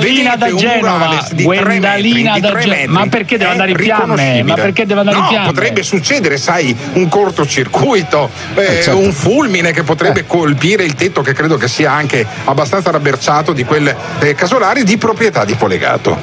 Vedete 0.00 0.36
da 0.36 0.54
Genova, 0.54 1.24
di 1.32 1.44
da 2.40 2.50
tre 2.50 2.60
Ge- 2.62 2.68
metri. 2.68 2.86
ma 2.88 3.06
perché 3.08 3.36
deve 3.38 3.50
andare 3.50 3.70
in 3.70 3.76
fiamme? 3.76 4.42
Ma 4.42 4.54
perché 4.54 4.86
deve 4.86 5.00
andare 5.00 5.16
in 5.16 5.22
no, 5.22 5.28
fiamme? 5.28 5.46
potrebbe 5.46 5.82
succedere, 5.82 6.36
sai, 6.36 6.76
un 6.94 7.08
cortocircuito, 7.08 8.30
eh, 8.54 8.60
Eh, 8.78 8.82
certo. 8.82 8.98
un 8.98 9.12
fulmine 9.12 9.72
che 9.72 9.82
potrebbe 9.82 10.24
colpire 10.26 10.84
il 10.84 10.94
tetto 10.94 11.22
che 11.22 11.32
credo 11.32 11.56
che 11.56 11.68
sia 11.68 11.92
anche 11.92 12.24
abbastanza 12.44 12.90
rabberciato 12.90 13.52
di 13.52 13.64
quel 13.64 13.94
eh, 14.20 14.34
casolare 14.34 14.82
di 14.84 14.96
proprietà 14.96 15.44
di 15.44 15.54
Polegato. 15.54 16.18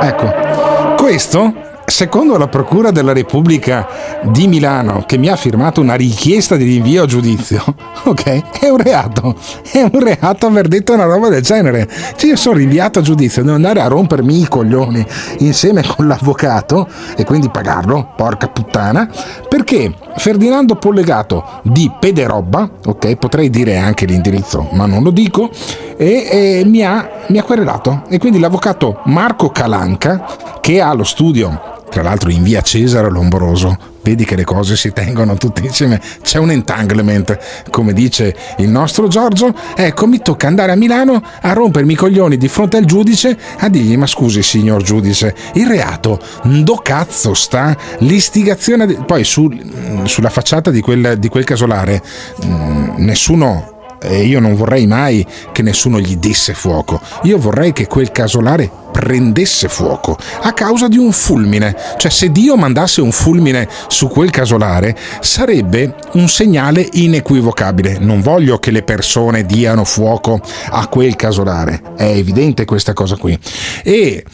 Ecco, 0.00 0.94
questo, 0.96 1.52
secondo 1.90 2.38
la 2.38 2.48
Procura 2.48 2.90
della 2.90 3.12
Repubblica 3.12 3.86
di 4.22 4.46
Milano, 4.46 5.04
che 5.06 5.18
mi 5.18 5.28
ha 5.28 5.36
firmato 5.36 5.80
una 5.80 5.94
richiesta 5.94 6.56
di 6.56 6.64
rinvio 6.64 7.02
a 7.02 7.06
giudizio, 7.06 7.62
ok, 8.04 8.60
è 8.60 8.68
un 8.68 8.78
reato. 8.78 9.34
È 9.70 9.82
un 9.82 10.00
reato 10.00 10.46
aver 10.46 10.68
detto 10.68 10.94
una 10.94 11.04
roba 11.04 11.28
del 11.28 11.42
genere. 11.42 11.88
Cioè, 12.16 12.30
io 12.30 12.36
sono 12.36 12.56
rinviato 12.56 13.00
a 13.00 13.02
giudizio, 13.02 13.42
devo 13.42 13.56
andare 13.56 13.80
a 13.80 13.88
rompermi 13.88 14.40
i 14.40 14.48
coglioni 14.48 15.04
insieme 15.38 15.84
con 15.84 16.06
l'avvocato 16.06 16.88
e 17.16 17.24
quindi 17.24 17.50
pagarlo, 17.50 18.12
porca 18.16 18.48
puttana, 18.48 19.10
perché 19.48 19.92
Ferdinando 20.16 20.76
Pollegato 20.76 21.60
di 21.62 21.90
Pederobba, 21.98 22.70
ok, 22.86 23.16
potrei 23.16 23.50
dire 23.50 23.78
anche 23.78 24.06
l'indirizzo, 24.06 24.68
ma 24.72 24.86
non 24.86 25.02
lo 25.02 25.10
dico, 25.10 25.50
e, 25.96 26.28
e 26.30 26.62
mi, 26.66 26.84
ha, 26.84 27.08
mi 27.28 27.38
ha 27.38 27.42
querelato. 27.42 28.02
E 28.08 28.18
quindi 28.18 28.38
l'avvocato 28.38 29.00
Marco 29.04 29.50
Calanca, 29.50 30.24
che 30.60 30.80
ha 30.80 30.92
lo 30.92 31.04
studio, 31.04 31.78
tra 31.90 32.02
l'altro 32.02 32.30
in 32.30 32.42
via 32.42 32.62
Cesare 32.62 33.10
Lombroso, 33.10 33.76
vedi 34.02 34.24
che 34.24 34.36
le 34.36 34.44
cose 34.44 34.76
si 34.76 34.92
tengono 34.92 35.34
tutte 35.34 35.62
insieme, 35.62 36.00
c'è 36.22 36.38
un 36.38 36.50
entanglement, 36.50 37.38
come 37.70 37.92
dice 37.92 38.34
il 38.58 38.68
nostro 38.68 39.08
Giorgio, 39.08 39.52
ecco 39.74 40.06
mi 40.06 40.20
tocca 40.22 40.46
andare 40.46 40.72
a 40.72 40.76
Milano 40.76 41.22
a 41.42 41.52
rompermi 41.52 41.92
i 41.92 41.96
coglioni 41.96 42.36
di 42.36 42.48
fronte 42.48 42.76
al 42.76 42.84
giudice 42.84 43.36
a 43.58 43.68
dirgli 43.68 43.96
ma 43.96 44.06
scusi 44.06 44.42
signor 44.42 44.82
giudice, 44.82 45.34
il 45.54 45.66
reato 45.66 46.20
do 46.44 46.76
cazzo 46.76 47.34
sta 47.34 47.76
l'istigazione, 47.98 48.86
de-" 48.86 48.98
poi 49.04 49.24
sul- 49.24 50.02
sulla 50.04 50.30
facciata 50.30 50.70
di 50.70 50.80
quel, 50.80 51.18
di 51.18 51.28
quel 51.28 51.44
casolare 51.44 52.02
mm, 52.44 52.94
nessuno 52.98 53.78
e 54.02 54.24
io 54.24 54.40
non 54.40 54.54
vorrei 54.54 54.86
mai 54.86 55.26
che 55.52 55.62
nessuno 55.62 56.00
gli 56.00 56.16
desse 56.16 56.54
fuoco. 56.54 57.00
Io 57.22 57.38
vorrei 57.38 57.72
che 57.72 57.86
quel 57.86 58.10
casolare 58.10 58.70
prendesse 58.90 59.68
fuoco 59.68 60.16
a 60.42 60.52
causa 60.52 60.88
di 60.88 60.98
un 60.98 61.12
fulmine. 61.12 61.76
Cioè, 61.96 62.10
se 62.10 62.30
Dio 62.30 62.56
mandasse 62.56 63.00
un 63.00 63.12
fulmine 63.12 63.68
su 63.88 64.08
quel 64.08 64.30
casolare, 64.30 64.96
sarebbe 65.20 65.94
un 66.12 66.28
segnale 66.28 66.86
inequivocabile. 66.92 67.98
Non 67.98 68.20
voglio 68.20 68.58
che 68.58 68.70
le 68.70 68.82
persone 68.82 69.44
diano 69.44 69.84
fuoco 69.84 70.40
a 70.70 70.86
quel 70.88 71.16
casolare. 71.16 71.82
È 71.96 72.04
evidente 72.04 72.64
questa 72.64 72.92
cosa 72.92 73.16
qui. 73.16 73.38
E 73.82 74.24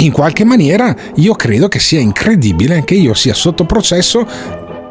in 0.00 0.12
qualche 0.12 0.44
maniera 0.44 0.94
io 1.16 1.34
credo 1.34 1.68
che 1.68 1.80
sia 1.80 1.98
incredibile 1.98 2.84
che 2.84 2.94
io 2.94 3.14
sia 3.14 3.34
sotto 3.34 3.64
processo 3.64 4.26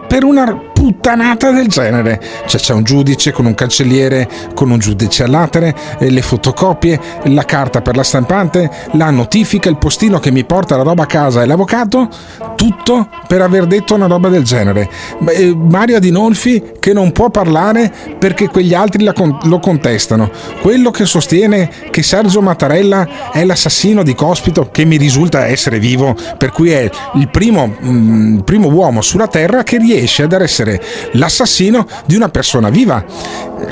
per 0.07 0.23
una 0.23 0.71
puttanata 0.87 1.51
del 1.51 1.67
genere. 1.67 2.21
Cioè 2.45 2.61
c'è 2.61 2.73
un 2.73 2.83
giudice 2.83 3.33
con 3.33 3.45
un 3.45 3.53
cancelliere, 3.53 4.29
con 4.53 4.71
un 4.71 4.79
giudice 4.79 5.23
all'atere, 5.23 5.75
le 5.99 6.21
fotocopie, 6.21 6.99
la 7.25 7.43
carta 7.43 7.81
per 7.81 7.97
la 7.97 8.03
stampante, 8.03 8.69
la 8.93 9.09
notifica, 9.09 9.67
il 9.67 9.77
postino 9.77 10.19
che 10.19 10.31
mi 10.31 10.45
porta 10.45 10.77
la 10.77 10.83
roba 10.83 11.03
a 11.03 11.05
casa 11.05 11.41
e 11.41 11.45
l'avvocato, 11.45 12.07
tutto 12.55 13.09
per 13.27 13.41
aver 13.41 13.65
detto 13.65 13.95
una 13.95 14.07
roba 14.07 14.29
del 14.29 14.43
genere. 14.43 14.89
Eh, 15.27 15.53
Mario 15.53 15.97
Adinolfi 15.97 16.63
che 16.79 16.93
non 16.93 17.11
può 17.11 17.29
parlare 17.29 17.91
perché 18.17 18.47
quegli 18.47 18.73
altri 18.73 19.03
lo 19.03 19.59
contestano. 19.59 20.31
Quello 20.61 20.89
che 20.91 21.05
sostiene 21.05 21.69
che 21.91 22.01
Sergio 22.01 22.41
Mattarella 22.41 23.31
è 23.33 23.43
l'assassino 23.43 24.03
di 24.03 24.15
Cospito, 24.15 24.69
che 24.71 24.85
mi 24.85 24.95
risulta 24.95 25.47
essere 25.47 25.79
vivo, 25.79 26.15
per 26.37 26.51
cui 26.51 26.69
è 26.69 26.89
il 27.15 27.29
primo, 27.29 27.75
mm, 27.83 28.35
il 28.37 28.43
primo 28.45 28.69
uomo 28.69 29.01
sulla 29.01 29.27
Terra 29.27 29.63
che 29.63 29.77
riesce 29.77 30.23
ad 30.23 30.31
essere 30.31 30.75
l'assassino 31.13 31.87
di 32.05 32.15
una 32.15 32.29
persona 32.29 32.69
viva. 32.69 33.03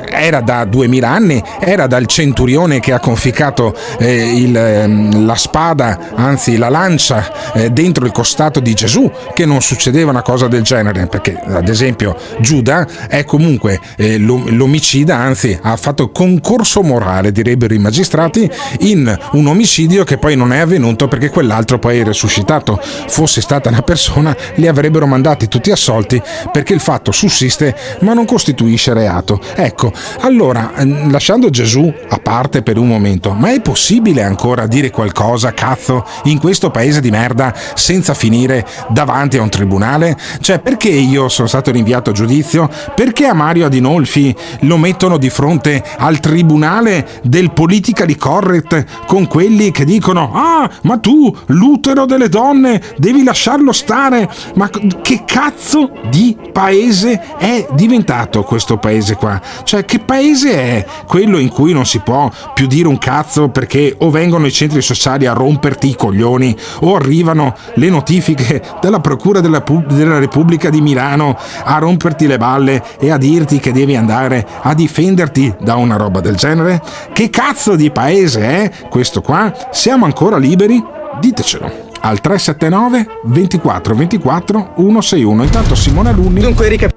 Era 0.08 0.42
da 0.42 0.66
2000 0.66 1.10
anni, 1.10 1.44
era 1.60 1.88
dal 1.88 2.06
centurione 2.06 2.80
che 2.80 2.94
ha 2.94 3.00
conficcato 3.00 3.76
eh, 4.00 4.38
il, 4.38 4.56
ehm, 4.56 5.26
la 5.26 5.36
spada, 5.36 6.12
anzi 6.16 6.58
la 6.58 6.70
lancia, 6.70 7.54
eh, 7.54 7.70
dentro 7.70 8.06
il 8.06 8.12
costato 8.12 8.60
di 8.60 8.74
Gesù, 8.74 9.12
che 9.34 9.46
non 9.46 9.62
succedeva 9.62 10.12
una 10.12 10.22
cosa 10.22 10.48
del 10.48 10.64
genere, 10.64 11.08
perché 11.08 11.40
ad 11.46 11.68
esempio 11.70 12.16
Giuda 12.40 12.88
è 13.08 13.24
comunque 13.24 13.80
eh, 13.98 14.18
l'om- 14.18 14.50
l'omicida, 14.50 15.18
anzi 15.18 15.58
ha 15.62 15.76
fatto 15.76 16.10
concorso 16.10 16.82
morale, 16.82 17.32
direbbero 17.32 17.74
i 17.74 17.80
magistrati, 17.80 18.50
in 18.80 19.18
un 19.34 19.48
omicidio 19.48 20.04
che 20.04 20.18
poi 20.18 20.36
non 20.36 20.54
è 20.54 20.60
avvenuto 20.60 21.08
perché 21.08 21.30
quell'altro 21.30 21.80
poi 21.80 22.00
è 22.00 22.04
risuscitato. 22.04 22.80
Fosse 22.82 23.42
stata 23.42 23.70
una 23.70 23.82
persona, 23.82 24.36
li 24.56 24.68
avrebbero 24.68 25.06
mandati 25.06 25.48
tutti 25.48 25.72
assolti 25.72 26.22
perché 26.52 26.74
il 26.74 26.80
fatto 26.80 27.12
sussiste 27.12 27.76
ma 28.00 28.14
non 28.14 28.26
costituisce 28.26 28.94
reato. 28.94 29.40
Ecco, 29.56 29.75
allora, 30.22 30.74
ehm, 30.76 31.12
lasciando 31.12 31.50
Gesù 31.50 31.92
a 32.10 32.18
parte 32.18 32.62
per 32.62 32.78
un 32.78 32.88
momento, 32.88 33.34
ma 33.34 33.52
è 33.52 33.62
possibile 33.62 34.24
ancora 34.24 34.68
dire 34.68 34.90
qualcosa, 34.90 35.54
cazzo, 35.54 36.06
in 36.24 36.40
questo 36.40 36.72
paese 36.72 37.02
di 37.02 37.12
merda 37.12 37.54
senza 37.74 38.14
finire 38.14 38.66
davanti 38.90 39.38
a 39.38 39.42
un 39.42 39.50
tribunale? 39.50 40.18
Cioè, 40.40 40.60
perché 40.60 40.90
io 40.90 41.30
sono 41.30 41.48
stato 41.48 41.72
rinviato 41.72 42.12
a 42.12 42.14
giudizio? 42.14 42.70
Perché 42.96 43.26
a 43.26 43.34
Mario 43.34 43.66
Adinolfi 43.66 44.36
lo 44.62 44.78
mettono 44.78 45.18
di 45.18 45.30
fronte 45.30 45.84
al 45.98 46.20
tribunale 46.20 47.08
del 47.24 47.52
politically 47.52 48.16
correct 48.16 49.06
con 49.06 49.28
quelli 49.28 49.72
che 49.72 49.86
dicono 49.86 50.32
ah, 50.34 50.70
ma 50.84 50.98
tu, 50.98 51.36
l'utero 51.48 52.06
delle 52.06 52.30
donne, 52.30 52.82
devi 52.98 53.24
lasciarlo 53.24 53.72
stare? 53.72 54.30
Ma 54.56 54.70
che 55.02 55.24
cazzo 55.26 55.92
di 56.10 56.36
paese 56.52 57.38
è 57.38 57.68
diventato 57.72 58.44
questo 58.44 58.78
paese 58.78 59.16
qua? 59.16 59.42
Cioè, 59.66 59.84
che 59.84 59.98
paese 60.00 60.54
è 60.54 60.86
quello 61.08 61.40
in 61.40 61.50
cui 61.50 61.74
non 61.74 61.88
si 61.88 62.00
può 62.00 62.30
più 62.54 62.68
dire 62.68 62.88
un 62.88 63.00
cazzo 63.00 63.50
perché 63.50 63.96
o 63.98 64.12
vengono 64.12 64.46
i 64.46 64.52
centri 64.52 64.82
sociali 64.82 65.26
a 65.26 65.34
romperti 65.34 65.90
i 65.90 65.96
coglioni 65.96 66.56
o 66.82 66.96
arrivano 66.96 67.56
le 67.74 67.90
notifiche 67.90 68.62
della 68.80 69.00
Procura 69.00 69.40
della, 69.40 69.62
Pu- 69.62 69.84
della 69.88 70.20
Repubblica 70.20 70.70
di 70.70 70.82
Milano 70.82 71.36
a 71.64 71.78
romperti 71.80 72.28
le 72.28 72.38
balle 72.38 72.84
e 73.00 73.10
a 73.10 73.18
dirti 73.18 73.60
che 73.60 73.72
devi 73.72 73.96
andare 73.96 74.46
a 74.62 74.76
difenderti 74.76 75.56
da 75.60 75.76
una 75.76 75.98
roba 75.98 76.20
del 76.22 76.36
genere? 76.36 76.82
Che 77.12 77.30
cazzo 77.32 77.76
di 77.76 77.90
paese 77.90 78.42
è 78.42 78.72
questo 78.88 79.22
qua? 79.22 79.52
Siamo 79.72 80.06
ancora 80.06 80.38
liberi? 80.38 80.82
Ditecelo 81.20 81.94
al 82.02 82.22
379 82.22 83.08
24 83.24 83.96
24 83.96 84.74
161. 84.76 85.44
Intanto 85.44 85.74
Simone 85.74 86.10
Alunni. 86.10 86.40
Dunque, 86.40 86.68
rica- 86.68 86.90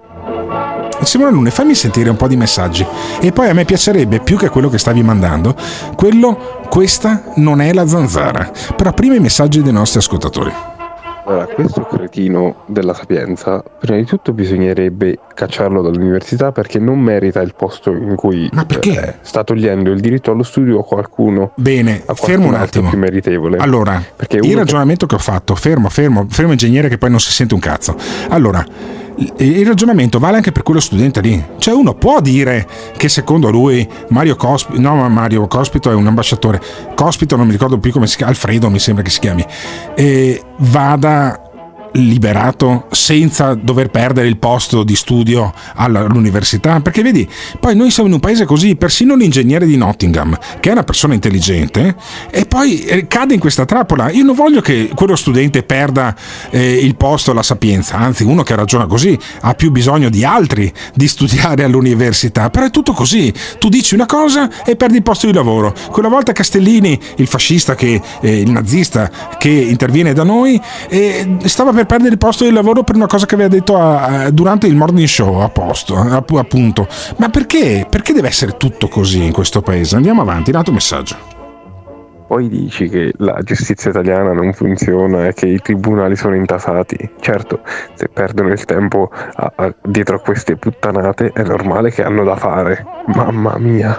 Simone 1.02 1.30
Alunni, 1.30 1.50
fammi 1.50 1.74
sentire 1.74 2.10
un 2.10 2.16
po' 2.16 2.28
di 2.28 2.36
messaggi. 2.36 2.86
E 3.20 3.32
poi 3.32 3.48
a 3.48 3.54
me 3.54 3.64
piacerebbe, 3.64 4.20
più 4.20 4.36
che 4.36 4.48
quello 4.48 4.68
che 4.68 4.78
stavi 4.78 5.02
mandando, 5.02 5.54
quello, 5.96 6.60
questa 6.68 7.22
non 7.36 7.60
è 7.60 7.72
la 7.72 7.86
zanzara. 7.86 8.50
Però 8.76 8.92
prima 8.92 9.14
i 9.14 9.20
messaggi 9.20 9.62
dei 9.62 9.72
nostri 9.72 9.98
ascoltatori. 10.00 10.52
Allora, 11.24 11.44
questo 11.44 11.82
cretino 11.82 12.62
della 12.64 12.94
Sapienza, 12.94 13.62
prima 13.78 13.98
di 13.98 14.06
tutto 14.06 14.32
bisognerebbe 14.32 15.18
cacciarlo 15.34 15.82
dall'università 15.82 16.52
perché 16.52 16.78
non 16.78 16.98
merita 17.00 17.42
il 17.42 17.52
posto 17.54 17.90
in 17.92 18.14
cui 18.14 18.50
eh, 18.50 19.14
sta 19.20 19.44
togliendo 19.44 19.90
il 19.90 20.00
diritto 20.00 20.30
allo 20.30 20.42
studio 20.42 20.80
a 20.80 20.84
qualcuno. 20.84 21.50
Bene, 21.56 22.02
a 22.06 22.14
fermo 22.14 22.46
un 22.46 22.54
attimo. 22.54 22.88
più 22.88 22.96
meritevole. 22.96 23.58
Allora, 23.58 24.02
il 24.30 24.38
uno 24.40 24.52
che- 24.52 24.54
ragionamento 24.54 25.04
che 25.04 25.16
ho 25.16 25.18
fatto, 25.18 25.54
fermo, 25.54 25.90
fermo, 25.90 26.24
fermo 26.30 26.52
ingegnere 26.52 26.88
che 26.88 26.96
poi 26.96 27.10
non 27.10 27.20
si 27.20 27.30
sente 27.30 27.52
un 27.52 27.60
cazzo. 27.60 27.94
Allora, 28.30 28.64
il- 29.38 29.66
ragionamento 29.66 30.18
vale 30.18 30.36
anche 30.36 30.52
per 30.52 30.62
quello 30.62 30.80
studente 30.80 31.20
lì. 31.20 31.44
Cioè 31.58 31.74
uno 31.74 31.94
può 31.94 32.20
dire 32.20 32.66
che 32.96 33.08
secondo 33.08 33.50
lui 33.50 33.86
Mario 34.08 34.36
Cospito, 34.36 34.80
no 34.80 34.96
ma 34.96 35.08
Mario 35.08 35.46
Cospito 35.46 35.90
è 35.90 35.94
un 35.94 36.06
ambasciatore, 36.06 36.60
Cospito 36.94 37.36
non 37.36 37.46
mi 37.46 37.52
ricordo 37.52 37.78
più 37.78 37.92
come 37.92 38.06
si 38.06 38.16
chiama, 38.16 38.32
Alfredo 38.32 38.70
mi 38.70 38.78
sembra 38.78 39.02
che 39.02 39.10
si 39.10 39.20
chiami, 39.20 39.44
vada 40.58 41.47
liberato 41.92 42.86
senza 42.90 43.54
dover 43.54 43.90
perdere 43.90 44.28
il 44.28 44.38
posto 44.38 44.82
di 44.82 44.94
studio 44.94 45.52
all'università? 45.74 46.80
Perché 46.80 47.02
vedi 47.02 47.28
poi 47.60 47.74
noi 47.76 47.90
siamo 47.90 48.08
in 48.08 48.14
un 48.14 48.20
paese 48.20 48.44
così 48.44 48.76
persino 48.76 49.14
l'ingegnere 49.14 49.66
di 49.66 49.76
Nottingham 49.76 50.38
che 50.60 50.68
è 50.68 50.72
una 50.72 50.84
persona 50.84 51.14
intelligente 51.14 51.94
e 52.30 52.46
poi 52.46 52.80
eh, 52.84 53.06
cade 53.06 53.34
in 53.34 53.40
questa 53.40 53.64
trappola. 53.64 54.10
Io 54.10 54.24
non 54.24 54.34
voglio 54.34 54.60
che 54.60 54.90
quello 54.94 55.16
studente 55.16 55.62
perda 55.62 56.14
eh, 56.50 56.76
il 56.78 56.96
posto 56.96 57.30
alla 57.30 57.42
sapienza. 57.42 57.96
Anzi 57.96 58.24
uno 58.24 58.42
che 58.42 58.54
ragiona 58.54 58.86
così 58.86 59.18
ha 59.40 59.54
più 59.54 59.70
bisogno 59.70 60.08
di 60.08 60.24
altri 60.24 60.72
di 60.94 61.08
studiare 61.08 61.64
all'università. 61.64 62.50
Però 62.50 62.66
è 62.66 62.70
tutto 62.70 62.92
così. 62.92 63.32
Tu 63.58 63.68
dici 63.68 63.94
una 63.94 64.06
cosa 64.06 64.64
e 64.64 64.76
perdi 64.76 64.96
il 64.96 65.02
posto 65.02 65.26
di 65.26 65.32
lavoro. 65.32 65.74
Quella 65.90 66.08
volta 66.08 66.32
Castellini 66.32 66.98
il 67.16 67.26
fascista 67.26 67.74
che 67.74 68.00
eh, 68.20 68.40
il 68.40 68.50
nazista 68.50 69.10
che 69.38 69.50
interviene 69.50 70.12
da 70.12 70.24
noi 70.24 70.60
eh, 70.88 71.36
stava 71.44 71.72
per 71.78 71.86
perdere 71.86 72.10
il 72.10 72.18
posto 72.18 72.42
di 72.44 72.50
lavoro 72.50 72.82
per 72.82 72.96
una 72.96 73.06
cosa 73.06 73.24
che 73.24 73.34
aveva 73.34 73.48
detto 73.50 73.76
a- 73.76 74.02
a- 74.24 74.30
durante 74.30 74.66
il 74.66 74.74
morning 74.74 75.06
show 75.06 75.38
a 75.40 75.48
posto 75.48 75.94
app- 75.96 76.32
appunto 76.32 76.88
ma 77.18 77.28
perché 77.28 77.86
perché 77.88 78.12
deve 78.12 78.26
essere 78.28 78.56
tutto 78.56 78.88
così 78.88 79.22
in 79.24 79.32
questo 79.32 79.60
paese 79.62 79.94
andiamo 79.94 80.20
avanti 80.22 80.50
altro 80.50 80.72
messaggio 80.72 81.16
Poi 82.26 82.48
dici 82.48 82.88
che 82.90 83.12
la 83.18 83.38
giustizia 83.42 83.88
italiana 83.90 84.32
non 84.32 84.52
funziona 84.52 85.28
e 85.28 85.32
che 85.32 85.46
i 85.46 85.60
tribunali 85.60 86.14
sono 86.14 86.34
intasati. 86.34 87.08
Certo, 87.20 87.60
se 87.94 88.08
perdono 88.12 88.50
il 88.52 88.62
tempo 88.66 89.10
a- 89.10 89.52
a- 89.56 89.74
dietro 89.82 90.16
a 90.16 90.18
queste 90.20 90.56
puttanate 90.56 91.30
è 91.32 91.42
normale 91.42 91.90
che 91.90 92.02
hanno 92.02 92.24
da 92.24 92.36
fare. 92.36 92.84
Mamma 93.14 93.56
mia. 93.56 93.98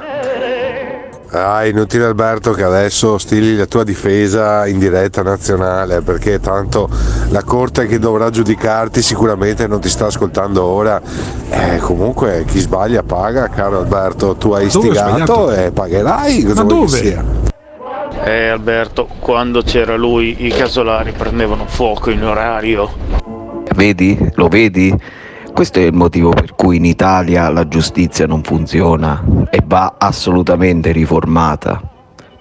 Ah, 1.32 1.63
inutile 1.67 2.05
Alberto 2.05 2.53
che 2.53 2.63
adesso 2.63 3.19
stili 3.19 3.55
la 3.55 3.67
tua 3.67 3.84
difesa 3.84 4.65
in 4.65 4.80
diretta 4.80 5.21
nazionale 5.21 6.01
perché 6.01 6.39
tanto 6.39 6.89
la 7.30 7.43
corte 7.43 7.86
che 7.86 7.99
dovrà 7.99 8.32
giudicarti 8.32 9.03
sicuramente 9.03 9.67
non 9.67 9.80
ti 9.80 9.89
sta 9.89 10.07
ascoltando 10.07 10.63
ora. 10.63 10.99
Eh, 11.51 11.77
comunque 11.77 12.45
chi 12.47 12.59
sbaglia 12.59 13.03
paga, 13.03 13.47
caro 13.49 13.77
Alberto, 13.77 14.38
tu 14.38 14.53
hai 14.53 14.65
istigato 14.65 15.51
e 15.51 15.71
pagherai. 15.71 16.43
cosa 16.43 16.63
Ma 16.63 16.69
dove? 16.69 16.88
sia? 16.97 17.23
Eh 18.23 18.49
Alberto, 18.49 19.07
quando 19.19 19.61
c'era 19.61 19.95
lui 19.95 20.45
i 20.45 20.49
casolari 20.49 21.11
prendevano 21.11 21.65
fuoco 21.67 22.09
in 22.09 22.23
orario. 22.23 22.89
Vedi? 23.75 24.17
Lo 24.34 24.47
vedi? 24.47 24.93
Questo 25.54 25.80
è 25.80 25.84
il 25.84 25.93
motivo 25.93 26.30
per 26.30 26.56
cui 26.56 26.78
in 26.78 26.86
Italia 26.86 27.50
la 27.50 27.68
giustizia 27.68 28.26
non 28.26 28.43
funziona 28.43 29.22
e 29.50 29.62
va 29.66 29.95
assolutamente 29.97 30.91
riformata. 30.91 31.82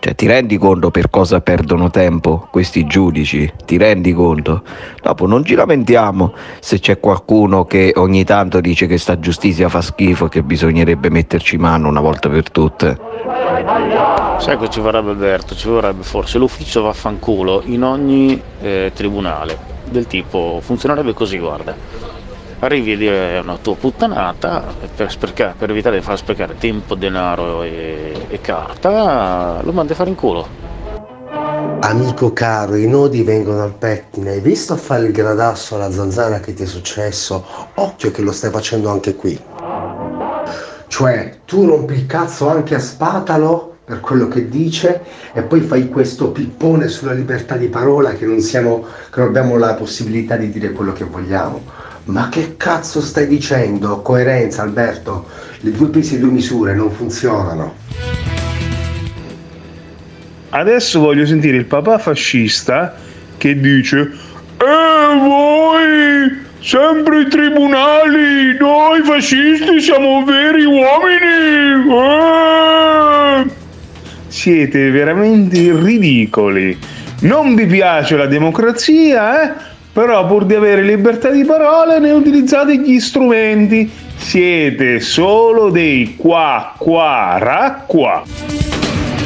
Cioè, 0.00 0.14
ti 0.14 0.28
rendi 0.28 0.56
conto 0.56 0.92
per 0.92 1.10
cosa 1.10 1.40
perdono 1.40 1.90
tempo 1.90 2.46
questi 2.52 2.86
giudici? 2.86 3.52
Ti 3.64 3.76
rendi 3.76 4.12
conto? 4.12 4.62
Dopo 5.02 5.26
non 5.26 5.44
ci 5.44 5.56
lamentiamo 5.56 6.32
se 6.60 6.78
c'è 6.78 7.00
qualcuno 7.00 7.64
che 7.64 7.92
ogni 7.96 8.22
tanto 8.22 8.60
dice 8.60 8.86
che 8.86 8.96
sta 8.96 9.18
giustizia 9.18 9.68
fa 9.68 9.80
schifo 9.82 10.26
e 10.26 10.28
che 10.28 10.42
bisognerebbe 10.44 11.10
metterci 11.10 11.56
mano 11.56 11.88
una 11.88 12.00
volta 12.00 12.28
per 12.28 12.48
tutte. 12.48 12.96
Sai 14.38 14.56
cosa 14.56 14.70
ci 14.70 14.78
vorrebbe 14.78 15.10
Alberto? 15.10 15.56
Ci 15.56 15.66
vorrebbe 15.66 16.04
forse 16.04 16.38
l'ufficio 16.38 16.82
vaffanculo 16.82 17.62
in 17.64 17.82
ogni 17.82 18.40
eh, 18.60 18.92
tribunale. 18.94 19.58
Del 19.90 20.06
tipo, 20.06 20.60
funzionerebbe 20.62 21.12
così, 21.12 21.38
guarda. 21.38 21.74
Arrivi 22.60 22.92
a 22.92 22.96
dire 22.96 23.38
una 23.38 23.56
tua 23.56 23.76
puttanata 23.76 24.74
per, 24.96 25.10
spreca- 25.12 25.54
per 25.56 25.70
evitare 25.70 25.98
di 25.98 26.02
far 26.02 26.18
sprecare 26.18 26.56
tempo, 26.58 26.96
denaro 26.96 27.62
e, 27.62 28.26
e 28.28 28.40
carta, 28.40 29.60
lo 29.62 29.72
mandi 29.72 29.92
a 29.92 29.94
fare 29.94 30.10
in 30.10 30.16
culo. 30.16 30.48
Amico 31.80 32.32
caro, 32.32 32.74
i 32.74 32.88
nodi 32.88 33.22
vengono 33.22 33.62
al 33.62 33.74
pettine. 33.74 34.30
Hai 34.32 34.40
visto 34.40 34.72
a 34.72 34.76
fare 34.76 35.06
il 35.06 35.12
gradasso 35.12 35.76
alla 35.76 35.92
zanzara 35.92 36.40
che 36.40 36.52
ti 36.52 36.64
è 36.64 36.66
successo? 36.66 37.46
Occhio 37.74 38.10
che 38.10 38.22
lo 38.22 38.32
stai 38.32 38.50
facendo 38.50 38.90
anche 38.90 39.14
qui. 39.14 39.40
Cioè, 40.88 41.38
tu 41.44 41.64
rompi 41.64 41.94
il 41.94 42.06
cazzo 42.06 42.48
anche 42.48 42.74
a 42.74 42.80
Spatalo 42.80 43.76
per 43.84 44.00
quello 44.00 44.26
che 44.26 44.48
dice 44.48 45.02
e 45.32 45.42
poi 45.42 45.60
fai 45.60 45.88
questo 45.88 46.32
pippone 46.32 46.88
sulla 46.88 47.12
libertà 47.12 47.56
di 47.56 47.68
parola 47.68 48.14
che 48.14 48.26
non 48.26 48.40
siamo, 48.40 48.84
che 49.10 49.20
non 49.20 49.28
abbiamo 49.28 49.56
la 49.56 49.74
possibilità 49.74 50.36
di 50.36 50.50
dire 50.50 50.72
quello 50.72 50.92
che 50.92 51.04
vogliamo. 51.04 51.86
Ma 52.08 52.30
che 52.30 52.56
cazzo 52.56 53.02
stai 53.02 53.26
dicendo? 53.26 54.00
Coerenza, 54.00 54.62
Alberto. 54.62 55.28
Le 55.60 55.72
due 55.72 55.88
pesi 55.88 56.14
e 56.14 56.18
due 56.18 56.30
misure 56.30 56.74
non 56.74 56.90
funzionano. 56.90 57.74
Adesso 60.48 61.00
voglio 61.00 61.26
sentire 61.26 61.58
il 61.58 61.66
papà 61.66 61.98
fascista 61.98 62.94
che 63.36 63.60
dice 63.60 63.98
Eh 64.56 65.18
voi, 65.18 66.38
sempre 66.60 67.20
i 67.20 67.28
tribunali, 67.28 68.56
noi 68.58 69.02
fascisti 69.02 69.78
siamo 69.78 70.24
veri 70.24 70.64
uomini! 70.64 71.92
Eh! 71.92 73.50
Siete 74.28 74.90
veramente 74.90 75.78
ridicoli. 75.78 76.78
Non 77.20 77.54
vi 77.54 77.66
piace 77.66 78.16
la 78.16 78.26
democrazia, 78.26 79.42
eh? 79.42 79.67
Però 79.98 80.24
pur 80.26 80.44
di 80.44 80.54
avere 80.54 80.82
libertà 80.82 81.28
di 81.28 81.44
parola 81.44 81.98
ne 81.98 82.12
utilizzate 82.12 82.76
gli 82.78 83.00
strumenti. 83.00 83.90
Siete 84.14 85.00
solo 85.00 85.70
dei 85.70 86.14
qua 86.16 86.74
qua 86.78 87.36
ra 87.38 87.82
qua. 87.84 88.22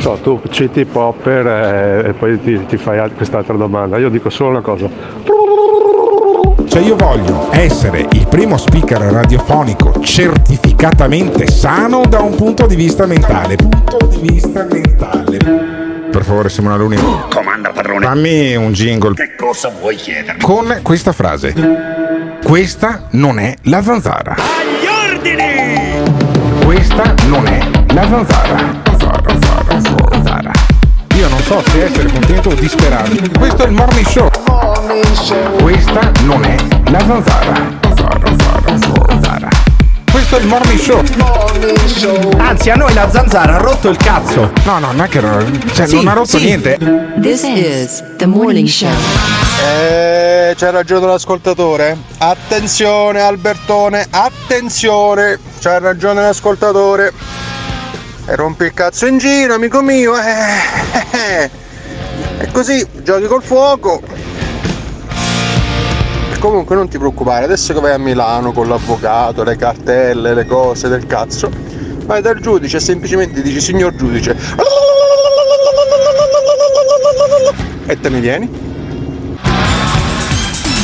So, 0.00 0.18
tu 0.22 0.40
citi 0.48 0.86
Popper 0.86 1.46
eh, 1.46 2.08
e 2.08 2.12
poi 2.14 2.40
ti, 2.40 2.64
ti 2.64 2.78
fai 2.78 3.00
al- 3.00 3.12
quest'altra 3.12 3.54
domanda. 3.54 3.98
Io 3.98 4.08
dico 4.08 4.30
solo 4.30 4.48
una 4.48 4.62
cosa. 4.62 4.88
Cioè 6.66 6.80
io 6.80 6.96
voglio 6.96 7.48
essere 7.50 8.06
il 8.10 8.26
primo 8.26 8.56
speaker 8.56 8.98
radiofonico 8.98 10.00
certificatamente 10.00 11.48
sano 11.48 12.06
da 12.08 12.20
un 12.20 12.34
punto 12.34 12.64
di 12.64 12.76
vista 12.76 13.04
mentale. 13.04 13.56
Punto 13.56 14.06
di 14.06 14.26
vista 14.26 14.64
mentale. 14.64 15.81
Per 16.12 16.24
favore 16.24 16.48
Simona 16.50 16.76
Luni. 16.76 16.96
Comanda 17.30 17.70
padrone. 17.70 18.04
Fammi 18.04 18.54
un 18.54 18.72
jingle 18.72 19.14
Che 19.14 19.34
cosa 19.34 19.70
vuoi 19.80 19.96
chiedermi? 19.96 20.42
con 20.42 20.78
questa 20.82 21.12
frase. 21.12 21.54
Questa 22.44 23.06
non 23.12 23.38
è 23.38 23.56
la 23.62 23.82
zanzara. 23.82 24.34
Agli 24.36 24.86
ordini! 25.14 26.02
Questa 26.64 27.14
non 27.28 27.46
è 27.46 27.60
la 27.94 28.02
zanzara. 28.08 28.56
Zanzara, 28.84 29.22
zanzara, 29.40 30.06
zanzara. 30.12 30.50
Io 31.16 31.28
non 31.28 31.38
so 31.40 31.62
se 31.66 31.84
essere 31.84 32.08
contento 32.12 32.50
o 32.50 32.54
disperato. 32.54 33.10
Questo 33.38 33.64
è 33.64 33.66
il 33.66 33.72
morning 33.72 34.06
show. 34.06 34.28
Questa 35.60 36.10
non 36.24 36.44
è 36.44 36.56
la 36.90 36.98
zanzara. 37.00 37.54
Zanzara, 37.94 38.20
zanzara, 38.26 39.08
zanzara. 39.08 39.48
Questo 40.12 40.36
è 40.36 40.40
il 40.40 40.46
morning 40.46 40.78
show. 40.78 41.02
Anzi, 42.38 42.70
a 42.70 42.74
noi 42.76 42.92
la 42.92 43.10
zanzara 43.10 43.54
ha 43.56 43.58
rotto 43.58 43.88
il 43.88 43.96
cazzo. 43.96 44.52
No, 44.64 44.78
no, 44.78 44.92
non 44.92 45.00
è 45.02 45.08
che 45.08 45.20
cioè, 45.72 45.86
Sì, 45.86 45.96
non 45.96 46.08
ha 46.08 46.12
rotto 46.12 46.38
sì. 46.38 46.44
niente. 46.44 46.78
This 47.20 47.42
is 47.42 48.04
the 48.18 48.26
morning 48.26 48.68
show. 48.68 48.90
Eh, 49.64 50.54
c'ha 50.56 50.70
ragione 50.70 51.06
l'ascoltatore. 51.06 51.96
Attenzione 52.18 53.20
Albertone, 53.20 54.06
attenzione. 54.10 55.38
C'ha 55.60 55.78
ragione 55.78 56.20
l'ascoltatore. 56.20 57.12
E 58.26 58.36
rompi 58.36 58.64
il 58.64 58.74
cazzo 58.74 59.06
in 59.06 59.18
giro, 59.18 59.54
amico 59.54 59.80
mio. 59.80 60.12
Eh, 60.16 61.50
E 62.38 62.50
così, 62.50 62.84
giochi 63.02 63.26
col 63.26 63.42
fuoco. 63.42 64.00
Comunque 66.42 66.74
non 66.74 66.88
ti 66.88 66.98
preoccupare, 66.98 67.44
adesso 67.44 67.72
che 67.72 67.78
vai 67.78 67.92
a 67.92 67.98
Milano 67.98 68.50
con 68.50 68.66
l'avvocato, 68.66 69.44
le 69.44 69.54
cartelle, 69.54 70.34
le 70.34 70.44
cose 70.44 70.88
del 70.88 71.06
cazzo, 71.06 71.48
vai 72.04 72.20
dal 72.20 72.40
giudice 72.40 72.78
e 72.78 72.80
semplicemente 72.80 73.42
dici 73.42 73.60
signor 73.60 73.94
giudice. 73.94 74.36
E 77.86 78.00
te 78.00 78.08
ne 78.08 78.18
vieni? 78.18 78.50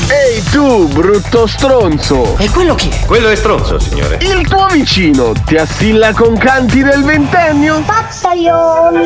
Ehi 0.09 0.43
tu, 0.53 0.87
brutto 0.87 1.49
stronzo! 1.49 2.37
E 2.39 2.49
quello 2.51 2.77
chi 2.77 2.91
è? 2.91 3.05
Quello 3.05 3.29
è 3.29 3.35
stronzo, 3.35 3.81
signore. 3.81 4.19
Il 4.21 4.47
tuo 4.47 4.67
vicino 4.71 5.33
ti 5.45 5.57
assilla 5.57 6.13
con 6.13 6.39
canti 6.39 6.85
del 6.85 7.03
ventennio? 7.03 7.83
Pazzaioli 7.85 9.01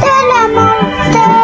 della 0.00 0.48
morte. 0.52 1.41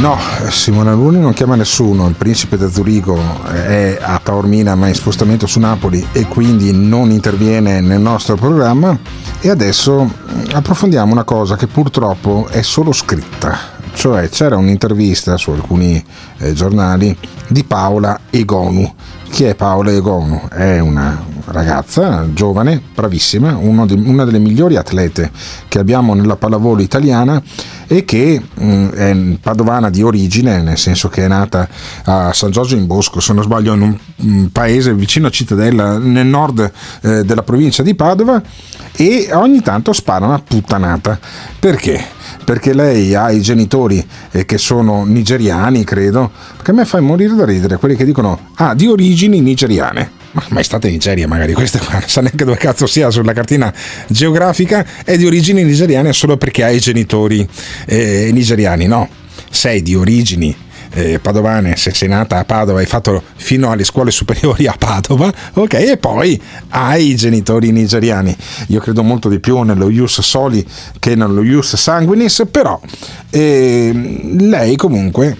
No, 0.00 0.18
Simone 0.50 0.90
Aluni 0.90 1.20
non 1.20 1.32
chiama 1.32 1.54
nessuno, 1.54 2.08
il 2.08 2.14
principe 2.14 2.56
da 2.56 2.68
Zurigo 2.68 3.18
è 3.52 3.98
a 4.00 4.20
Taormina 4.22 4.74
ma 4.74 4.88
in 4.88 4.94
spostamento 4.94 5.46
su 5.46 5.60
Napoli 5.60 6.04
e 6.12 6.26
quindi 6.26 6.72
non 6.72 7.10
interviene 7.10 7.80
nel 7.80 8.00
nostro 8.00 8.34
programma. 8.34 8.96
E 9.40 9.50
adesso 9.50 10.02
mm, 10.02 10.44
approfondiamo 10.52 11.12
una 11.12 11.24
cosa 11.24 11.56
che 11.56 11.68
purtroppo 11.68 12.48
è 12.50 12.62
solo 12.62 12.92
scritta, 12.92 13.77
cioè 13.98 14.28
c'era 14.28 14.56
un'intervista 14.56 15.36
su 15.36 15.50
alcuni 15.50 16.02
eh, 16.38 16.52
giornali 16.52 17.16
di 17.48 17.64
Paola 17.64 18.20
Egonu. 18.30 18.94
Chi 19.28 19.42
è 19.42 19.56
Paola 19.56 19.90
Egonu? 19.90 20.46
È 20.48 20.78
una 20.78 21.20
ragazza 21.46 22.24
giovane, 22.32 22.80
bravissima, 22.94 23.58
di- 23.86 23.94
una 23.94 24.24
delle 24.24 24.38
migliori 24.38 24.76
atlete 24.76 25.32
che 25.66 25.80
abbiamo 25.80 26.14
nella 26.14 26.36
pallavolo 26.36 26.80
italiana 26.80 27.42
e 27.88 28.04
che 28.04 28.40
mh, 28.54 28.88
è 28.90 29.16
padovana 29.40 29.90
di 29.90 30.04
origine, 30.04 30.62
nel 30.62 30.78
senso 30.78 31.08
che 31.08 31.24
è 31.24 31.28
nata 31.28 31.68
a 32.04 32.32
San 32.32 32.52
Giorgio 32.52 32.76
in 32.76 32.86
Bosco, 32.86 33.18
se 33.18 33.32
non 33.32 33.42
sbaglio, 33.42 33.74
in 33.74 33.80
un, 33.80 33.98
un 34.18 34.52
paese 34.52 34.94
vicino 34.94 35.26
a 35.26 35.30
Cittadella, 35.30 35.98
nel 35.98 36.26
nord 36.26 36.70
eh, 37.00 37.24
della 37.24 37.42
provincia 37.42 37.82
di 37.82 37.96
Padova, 37.96 38.40
e 38.94 39.28
ogni 39.32 39.60
tanto 39.60 39.92
spara 39.92 40.24
una 40.24 40.38
puttanata. 40.38 41.18
Perché? 41.58 42.16
Perché 42.48 42.72
lei 42.72 43.14
ha 43.14 43.30
i 43.30 43.42
genitori 43.42 44.02
eh, 44.30 44.46
che 44.46 44.56
sono 44.56 45.04
nigeriani, 45.04 45.84
credo, 45.84 46.30
che 46.62 46.70
a 46.70 46.72
me 46.72 46.86
fa 46.86 46.98
morire 46.98 47.34
da 47.34 47.44
ridere, 47.44 47.76
quelli 47.76 47.94
che 47.94 48.06
dicono, 48.06 48.52
ah, 48.54 48.74
di 48.74 48.86
origini 48.86 49.42
nigeriane. 49.42 50.12
Ma 50.30 50.42
mai 50.48 50.64
state 50.64 50.86
in 50.86 50.94
Nigeria 50.94 51.28
magari, 51.28 51.52
questa 51.52 51.78
qua 51.78 51.98
non 52.00 52.08
sa 52.08 52.22
neanche 52.22 52.46
dove 52.46 52.56
cazzo 52.56 52.86
sia 52.86 53.10
sulla 53.10 53.34
cartina 53.34 53.70
geografica, 54.06 54.82
è 55.04 55.18
di 55.18 55.26
origini 55.26 55.62
nigeriane 55.62 56.14
solo 56.14 56.38
perché 56.38 56.64
ha 56.64 56.70
i 56.70 56.78
genitori 56.78 57.46
eh, 57.84 58.30
nigeriani, 58.32 58.86
no, 58.86 59.06
sei 59.50 59.82
di 59.82 59.94
origini 59.94 60.56
eh, 60.92 61.18
padovane, 61.18 61.76
se 61.76 61.92
sei 61.92 62.08
nata 62.08 62.38
a 62.38 62.44
Padova, 62.44 62.80
hai 62.80 62.86
fatto 62.86 63.22
fino 63.36 63.70
alle 63.70 63.84
scuole 63.84 64.10
superiori 64.10 64.66
a 64.66 64.74
Padova, 64.78 65.32
ok, 65.54 65.74
e 65.74 65.96
poi 65.96 66.40
hai 66.70 67.10
i 67.10 67.16
genitori 67.16 67.70
nigeriani. 67.70 68.36
Io 68.68 68.80
credo 68.80 69.02
molto 69.02 69.28
di 69.28 69.40
più 69.40 69.60
nello 69.62 69.88
ius 69.88 70.20
soli 70.20 70.66
che 70.98 71.14
nello 71.14 71.42
ius 71.42 71.76
sanguinis, 71.76 72.44
però 72.50 72.80
eh, 73.30 74.36
lei 74.38 74.76
comunque, 74.76 75.36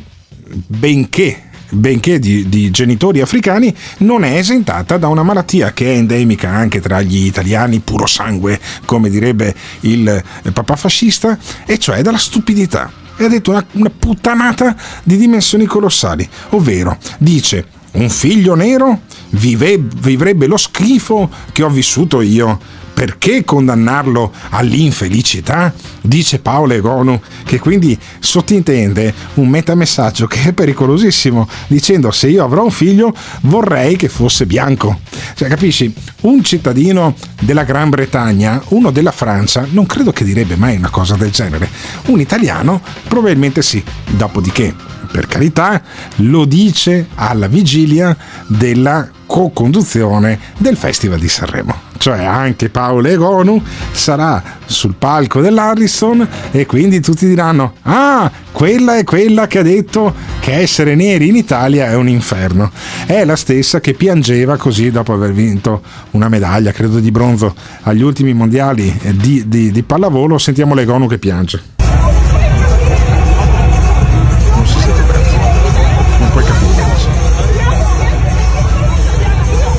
benché 0.67 1.43
benché 1.71 2.19
di, 2.19 2.49
di 2.49 2.71
genitori 2.71 3.21
africani, 3.21 3.75
non 3.99 4.25
è 4.25 4.37
esentata 4.37 4.97
da 4.97 5.09
una 5.09 5.23
malattia 5.23 5.73
che 5.73 5.93
è 5.93 5.97
endemica 5.97 6.49
anche 6.49 6.81
tra 6.81 7.03
gli 7.03 7.27
italiani, 7.27 7.81
puro 7.81 8.07
sangue, 8.07 8.59
come 8.85 9.11
direbbe 9.11 9.55
il 9.81 10.09
eh, 10.09 10.51
papà 10.51 10.77
fascista, 10.77 11.39
e 11.67 11.79
cioè 11.79 12.03
dalla 12.03 12.19
stupidità. 12.19 13.07
E 13.19 13.25
ha 13.25 13.29
detto 13.29 13.51
una, 13.51 13.65
una 13.73 13.91
puttanata 13.91 14.75
di 15.03 15.17
dimensioni 15.17 15.67
colossali, 15.67 16.27
ovvero 16.51 16.97
dice 17.19 17.67
un 17.93 18.09
figlio 18.09 18.55
nero 18.55 19.01
vive- 19.31 19.79
vivrebbe 19.79 20.47
lo 20.47 20.57
schifo 20.57 21.29
che 21.53 21.63
ho 21.63 21.69
vissuto 21.69 22.21
io. 22.21 22.59
Perché 22.99 23.45
condannarlo 23.45 24.33
all'infelicità? 24.49 25.73
Dice 26.01 26.41
Paolo 26.41 26.73
Egonu, 26.73 27.21
che 27.45 27.61
quindi 27.61 27.97
sottintende 28.19 29.15
un 29.35 29.47
metamessaggio 29.47 30.27
che 30.27 30.49
è 30.49 30.53
pericolosissimo, 30.53 31.49
dicendo 31.69 32.11
se 32.11 32.27
io 32.27 32.43
avrò 32.43 32.65
un 32.65 32.73
figlio 32.73 33.15
vorrei 33.43 33.95
che 33.95 34.09
fosse 34.09 34.47
bianco. 34.47 34.99
Cioè, 35.35 35.47
capisci? 35.47 35.95
Un 36.23 36.43
cittadino 36.43 37.15
della 37.41 37.63
Gran 37.63 37.89
Bretagna, 37.89 38.61
uno 38.71 38.91
della 38.91 39.13
Francia, 39.13 39.65
non 39.71 39.87
credo 39.87 40.11
che 40.11 40.25
direbbe 40.25 40.57
mai 40.57 40.75
una 40.75 40.91
cosa 40.91 41.15
del 41.15 41.31
genere. 41.31 41.71
Un 42.07 42.19
italiano 42.19 42.83
probabilmente 43.07 43.63
sì. 43.63 43.81
Dopodiché, 44.11 44.75
per 45.13 45.29
carità, 45.29 45.81
lo 46.17 46.45
dice 46.45 47.07
alla 47.15 47.47
vigilia 47.47 48.17
della 48.49 49.09
co-conduzione 49.25 50.41
del 50.59 50.77
Festival 50.77 51.21
di 51.21 51.29
Sanremo. 51.29 51.88
Cioè 51.99 52.25
anche 52.25 52.69
Paolo 52.69 53.09
Egonu 53.09 53.61
sarà 53.93 54.43
sul 54.65 54.95
palco 54.97 55.41
dell'Ariston 55.41 56.27
e 56.53 56.65
quindi 56.67 57.01
tutti 57.01 57.27
diranno 57.27 57.75
ah, 57.83 58.31
quella 58.53 58.97
è 58.97 59.05
quella 59.05 59.47
che 59.47 59.59
ha 59.59 59.63
detto 59.63 60.15
che 60.41 60.55
essere 60.55 60.95
neri 60.95 61.29
in 61.29 61.37
Italia 61.37 61.87
è 61.87 61.95
un 61.95 62.09
inferno. 62.09 62.71
È 63.07 63.25
la 63.25 63.37
stessa 63.37 63.81
che 63.81 63.95
piangeva 63.95 64.57
così 64.57 64.91
dopo 64.91 65.13
aver 65.13 65.33
vinto 65.33 65.83
una 66.13 66.29
medaglia, 66.29 66.73
credo 66.73 66.99
di 67.01 67.11
bronzo, 67.11 67.55
agli 67.83 68.03
ultimi 68.03 68.33
mondiali 68.33 68.93
di, 69.15 69.45
di, 69.47 69.71
di 69.71 69.83
pallavolo. 69.83 70.39
Sentiamo 70.39 70.75
l'Egonu 70.75 71.07
che 71.07 71.19
piange. 71.19 71.78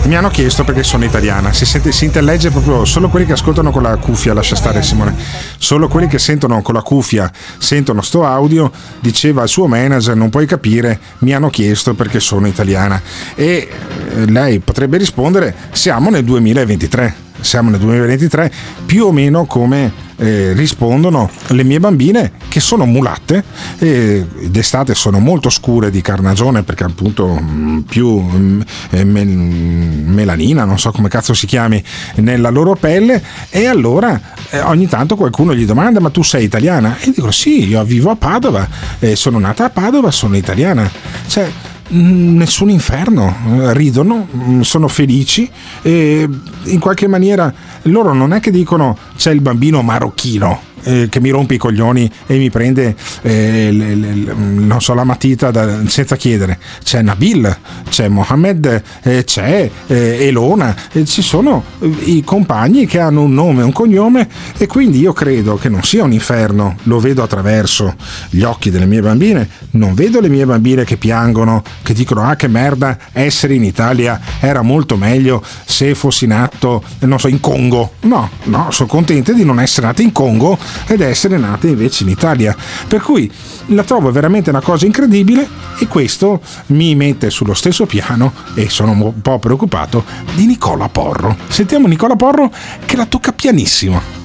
Mi 0.09 0.15
hanno 0.15 0.29
chiesto 0.29 0.63
perché 0.63 0.81
sono 0.81 1.05
italiana. 1.05 1.53
Si, 1.53 1.65
sente, 1.65 1.91
si 1.91 2.05
intellegge 2.05 2.49
proprio 2.49 2.83
solo 2.83 3.09
quelli 3.09 3.27
che 3.27 3.33
ascoltano 3.33 3.69
con 3.69 3.83
la 3.83 3.95
cuffia, 3.97 4.33
lascia 4.33 4.55
stare 4.55 4.81
Simone. 4.81 5.15
Solo 5.59 5.87
quelli 5.87 6.07
che 6.07 6.17
sentono 6.17 6.63
con 6.63 6.73
la 6.73 6.81
cuffia, 6.81 7.31
sentono 7.59 8.01
sto 8.01 8.25
audio, 8.25 8.71
diceva 9.01 9.43
il 9.43 9.49
suo 9.49 9.67
manager, 9.67 10.15
non 10.15 10.29
puoi 10.29 10.47
capire, 10.47 10.99
mi 11.19 11.31
hanno 11.31 11.51
chiesto 11.51 11.93
perché 11.93 12.19
sono 12.19 12.47
italiana. 12.47 12.99
E 13.35 13.69
eh, 14.15 14.25
lei 14.25 14.57
potrebbe 14.57 14.97
rispondere, 14.97 15.55
siamo 15.73 16.09
nel 16.09 16.23
2023 16.23 17.27
siamo 17.41 17.69
nel 17.69 17.79
2023, 17.79 18.51
più 18.85 19.05
o 19.05 19.11
meno 19.11 19.45
come 19.45 20.07
eh, 20.19 20.53
rispondono 20.53 21.29
le 21.47 21.63
mie 21.63 21.79
bambine 21.79 22.33
che 22.49 22.59
sono 22.59 22.85
mulatte 22.85 23.43
e 23.77 24.25
d'estate 24.47 24.93
sono 24.93 25.19
molto 25.19 25.49
scure 25.49 25.89
di 25.89 26.01
carnagione 26.01 26.63
perché 26.63 26.83
appunto 26.83 27.27
mh, 27.27 27.85
più 27.87 28.19
mh, 28.19 28.65
eh, 28.91 29.03
mel- 29.03 29.27
melanina, 29.27 30.65
non 30.65 30.77
so 30.77 30.91
come 30.91 31.07
cazzo 31.09 31.33
si 31.33 31.47
chiami, 31.47 31.81
nella 32.15 32.49
loro 32.49 32.75
pelle 32.75 33.23
e 33.49 33.65
allora 33.65 34.19
eh, 34.49 34.59
ogni 34.61 34.87
tanto 34.87 35.15
qualcuno 35.15 35.55
gli 35.55 35.65
domanda 35.65 35.99
ma 35.99 36.09
tu 36.09 36.21
sei 36.21 36.43
italiana? 36.43 36.97
E 36.99 37.11
dico 37.15 37.31
sì, 37.31 37.67
io 37.69 37.83
vivo 37.83 38.11
a 38.11 38.15
Padova, 38.15 38.67
eh, 38.99 39.15
sono 39.15 39.39
nata 39.39 39.65
a 39.65 39.69
Padova, 39.69 40.11
sono 40.11 40.35
italiana. 40.35 40.89
Cioè, 41.27 41.49
Mm, 41.49 41.68
nessun 41.89 42.69
inferno, 42.69 43.35
eh, 43.47 43.73
ridono, 43.73 44.27
mm, 44.35 44.61
sono 44.61 44.87
felici 44.87 45.49
e 45.81 46.27
in 46.63 46.79
qualche 46.79 47.07
maniera 47.07 47.51
loro 47.83 48.13
non 48.13 48.33
è 48.33 48.39
che 48.39 48.51
dicono 48.51 48.97
c'è 49.15 49.31
il 49.31 49.41
bambino 49.41 49.81
marocchino 49.81 50.68
eh, 50.83 51.07
che 51.09 51.19
mi 51.19 51.29
rompe 51.29 51.55
i 51.55 51.57
coglioni 51.57 52.09
e 52.25 52.37
mi 52.37 52.49
prende 52.49 52.95
eh, 53.21 53.69
le, 53.71 53.95
le, 53.95 54.13
le, 54.13 54.33
non 54.33 54.81
so, 54.81 54.93
la 54.93 55.03
matita 55.03 55.51
da, 55.51 55.87
senza 55.87 56.15
chiedere. 56.15 56.59
C'è 56.83 57.01
Nabil, 57.01 57.57
c'è 57.89 58.07
Mohamed, 58.07 58.83
eh, 59.03 59.23
c'è 59.23 59.69
eh, 59.87 60.25
Elona, 60.25 60.75
ci 61.05 61.21
sono 61.21 61.63
eh, 61.79 61.87
i 62.05 62.23
compagni 62.23 62.85
che 62.85 62.99
hanno 62.99 63.21
un 63.21 63.33
nome 63.33 63.63
un 63.63 63.71
cognome 63.71 64.27
e 64.57 64.67
quindi 64.67 64.99
io 64.99 65.13
credo 65.13 65.55
che 65.55 65.69
non 65.69 65.83
sia 65.83 66.03
un 66.03 66.11
inferno, 66.11 66.77
lo 66.83 66.99
vedo 66.99 67.23
attraverso 67.23 67.95
gli 68.29 68.41
occhi 68.41 68.69
delle 68.69 68.85
mie 68.85 69.01
bambine, 69.01 69.47
non 69.71 69.93
vedo 69.93 70.19
le 70.19 70.29
mie 70.29 70.45
bambine 70.45 70.83
che 70.83 70.97
piangono, 70.97 71.63
che 71.83 71.93
dicono 71.93 72.23
ah 72.23 72.35
che 72.35 72.47
merda, 72.47 72.97
essere 73.11 73.53
in 73.53 73.63
Italia 73.63 74.19
era 74.39 74.61
molto 74.61 74.95
meglio 74.97 75.43
se 75.65 75.95
fossi 75.95 76.27
nato, 76.27 76.83
non 76.99 77.19
so, 77.19 77.27
in 77.27 77.39
Congo. 77.39 77.93
No, 78.01 78.29
no, 78.45 78.71
sono 78.71 78.89
contente 78.89 79.33
di 79.33 79.43
non 79.43 79.59
essere 79.59 79.87
nata 79.87 80.01
in 80.01 80.11
Congo 80.11 80.57
ed 80.87 81.01
essere 81.01 81.37
nata 81.37 81.67
invece 81.67 82.03
in 82.03 82.09
Italia. 82.09 82.55
Per 82.87 83.01
cui 83.01 83.31
la 83.67 83.83
trovo 83.83 84.11
veramente 84.11 84.49
una 84.49 84.61
cosa 84.61 84.85
incredibile 84.85 85.47
e 85.79 85.87
questo 85.87 86.41
mi 86.67 86.95
mette 86.95 87.29
sullo 87.29 87.53
stesso 87.53 87.85
piano 87.85 88.33
e 88.55 88.69
sono 88.69 88.91
un 88.91 89.21
po' 89.21 89.39
preoccupato 89.39 90.03
di 90.35 90.45
Nicola 90.45 90.89
Porro. 90.89 91.35
Sentiamo 91.47 91.87
Nicola 91.87 92.15
Porro 92.15 92.51
che 92.85 92.95
la 92.95 93.05
tocca 93.05 93.31
pianissimo. 93.31 94.18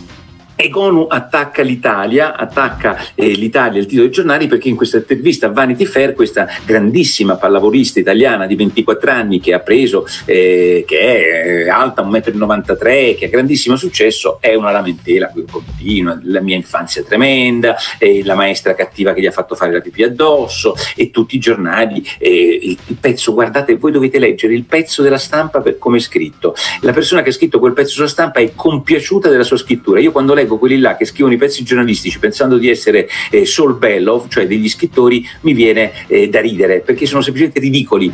Egonu 0.56 1.06
attacca 1.08 1.62
l'Italia, 1.62 2.36
attacca 2.36 2.96
eh, 3.14 3.28
l'Italia 3.28 3.80
il 3.80 3.86
titolo 3.86 4.06
dei 4.06 4.14
giornali 4.14 4.46
perché 4.46 4.68
in 4.68 4.76
questa 4.76 4.98
intervista 4.98 5.46
a 5.46 5.50
Vanity 5.50 5.84
Fair 5.84 6.14
questa 6.14 6.46
grandissima 6.64 7.36
pallavolista 7.36 7.98
italiana 7.98 8.46
di 8.46 8.54
24 8.54 9.10
anni 9.10 9.40
che 9.40 9.52
ha 9.52 9.58
preso, 9.58 10.06
eh, 10.24 10.84
che 10.86 10.98
è 10.98 11.64
eh, 11.64 11.68
alta 11.68 12.02
1,93 12.02 13.14
m, 13.14 13.16
che 13.16 13.24
ha 13.26 13.28
grandissimo 13.28 13.76
successo, 13.76 14.38
è 14.40 14.54
una 14.54 14.70
lamentela 14.70 15.32
continua, 15.50 16.18
la 16.22 16.40
mia 16.40 16.56
infanzia 16.56 17.02
è 17.02 17.04
tremenda, 17.04 17.76
eh, 17.98 18.22
la 18.24 18.34
maestra 18.34 18.74
cattiva 18.74 19.12
che 19.12 19.20
gli 19.20 19.26
ha 19.26 19.32
fatto 19.32 19.54
fare 19.54 19.72
la 19.72 19.80
pipì 19.80 20.02
addosso 20.02 20.74
e 20.94 21.10
tutti 21.10 21.36
i 21.36 21.38
giornali, 21.38 22.02
eh, 22.18 22.58
il, 22.62 22.78
il 22.86 22.96
pezzo, 23.00 23.34
guardate, 23.34 23.76
voi 23.76 23.92
dovete 23.92 24.18
leggere 24.18 24.54
il 24.54 24.64
pezzo 24.64 25.02
della 25.02 25.18
stampa 25.18 25.60
per 25.60 25.78
come 25.78 25.96
è 25.96 26.00
scritto. 26.00 26.54
La 26.80 26.92
persona 26.92 27.22
che 27.22 27.30
ha 27.30 27.32
scritto 27.32 27.58
quel 27.58 27.72
pezzo 27.72 27.94
sulla 27.94 28.08
stampa 28.08 28.40
è 28.40 28.52
compiaciuta 28.54 29.28
della 29.28 29.42
sua 29.42 29.56
scrittura. 29.56 30.00
Io 30.00 30.12
quando 30.12 30.34
leggo 30.34 30.43
quelli 30.46 30.78
là 30.78 30.96
che 30.96 31.04
scrivono 31.04 31.34
i 31.34 31.38
pezzi 31.38 31.64
giornalistici 31.64 32.18
pensando 32.18 32.58
di 32.58 32.68
essere 32.68 33.08
eh, 33.30 33.44
Saul 33.44 33.76
Bellow, 33.76 34.26
cioè 34.28 34.46
degli 34.46 34.68
scrittori, 34.68 35.26
mi 35.42 35.52
viene 35.52 35.92
eh, 36.06 36.28
da 36.28 36.40
ridere 36.40 36.80
perché 36.80 37.06
sono 37.06 37.22
semplicemente 37.22 37.60
ridicoli. 37.60 38.12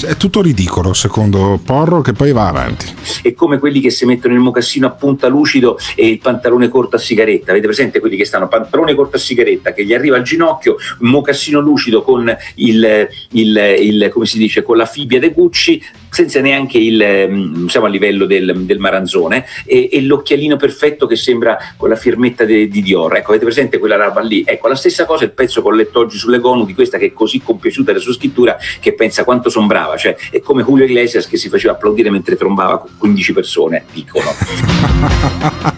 È 0.00 0.16
tutto 0.16 0.40
ridicolo 0.42 0.94
secondo 0.94 1.60
Porro 1.62 2.02
che 2.02 2.12
poi 2.12 2.30
va 2.30 2.46
avanti. 2.46 2.86
È 3.20 3.34
come 3.34 3.58
quelli 3.58 3.80
che 3.80 3.90
si 3.90 4.06
mettono 4.06 4.32
il 4.32 4.38
mocassino 4.38 4.86
a 4.86 4.90
punta 4.90 5.26
lucido 5.26 5.76
e 5.96 6.06
il 6.06 6.20
pantalone 6.20 6.68
corto 6.68 6.94
a 6.94 6.98
sigaretta. 7.00 7.50
Avete 7.50 7.66
presente 7.66 7.98
quelli 7.98 8.16
che 8.16 8.24
stanno 8.24 8.46
pantalone 8.46 8.94
corto 8.94 9.16
a 9.16 9.18
sigaretta 9.18 9.72
che 9.72 9.84
gli 9.84 9.92
arriva 9.92 10.16
al 10.16 10.22
ginocchio, 10.22 10.76
un 11.00 11.08
mocassino 11.08 11.58
lucido 11.58 12.02
con 12.02 12.32
il, 12.56 13.08
il, 13.32 13.56
il 13.80 14.10
come 14.12 14.26
si 14.26 14.38
dice, 14.38 14.62
con 14.62 14.76
la 14.76 14.86
fibbia 14.86 15.18
dei 15.18 15.32
Gucci, 15.32 15.82
senza 16.10 16.40
neanche 16.40 16.78
il, 16.78 17.66
siamo 17.68 17.86
a 17.86 17.88
livello 17.88 18.26
del, 18.26 18.64
del 18.64 18.78
maranzone, 18.78 19.44
e, 19.64 19.88
e, 19.92 20.02
l'occhialino 20.02 20.56
perfetto 20.56 21.06
che 21.06 21.16
sembra 21.16 21.58
con 21.76 21.88
la 21.88 21.96
firmetta 21.96 22.44
de, 22.44 22.68
di 22.68 22.82
Dior. 22.82 23.16
Ecco, 23.16 23.30
avete 23.30 23.44
presente 23.44 23.78
quella 23.78 23.96
roba 23.96 24.20
lì? 24.20 24.42
Ecco, 24.46 24.68
la 24.68 24.74
stessa 24.74 25.04
cosa 25.04 25.24
il 25.24 25.32
pezzo 25.32 25.62
che 25.62 25.68
ho 25.68 25.72
letto 25.72 26.00
oggi 26.00 26.16
sulle 26.16 26.38
Gonu 26.38 26.64
di 26.64 26.74
questa 26.74 26.98
che 26.98 27.06
è 27.06 27.12
così 27.12 27.40
compiaciuta 27.40 27.92
della 27.92 28.02
sua 28.02 28.12
scrittura 28.12 28.56
che 28.80 28.94
pensa 28.94 29.24
quanto 29.24 29.50
son 29.50 29.66
brava, 29.66 29.96
cioè 29.96 30.16
è 30.30 30.40
come 30.40 30.62
Julio 30.62 30.84
Iglesias 30.84 31.26
che 31.26 31.36
si 31.36 31.48
faceva 31.48 31.74
applaudire 31.74 32.10
mentre 32.10 32.36
trombava 32.36 32.84
15 32.98 33.32
persone, 33.32 33.84
dicono. 33.92 34.26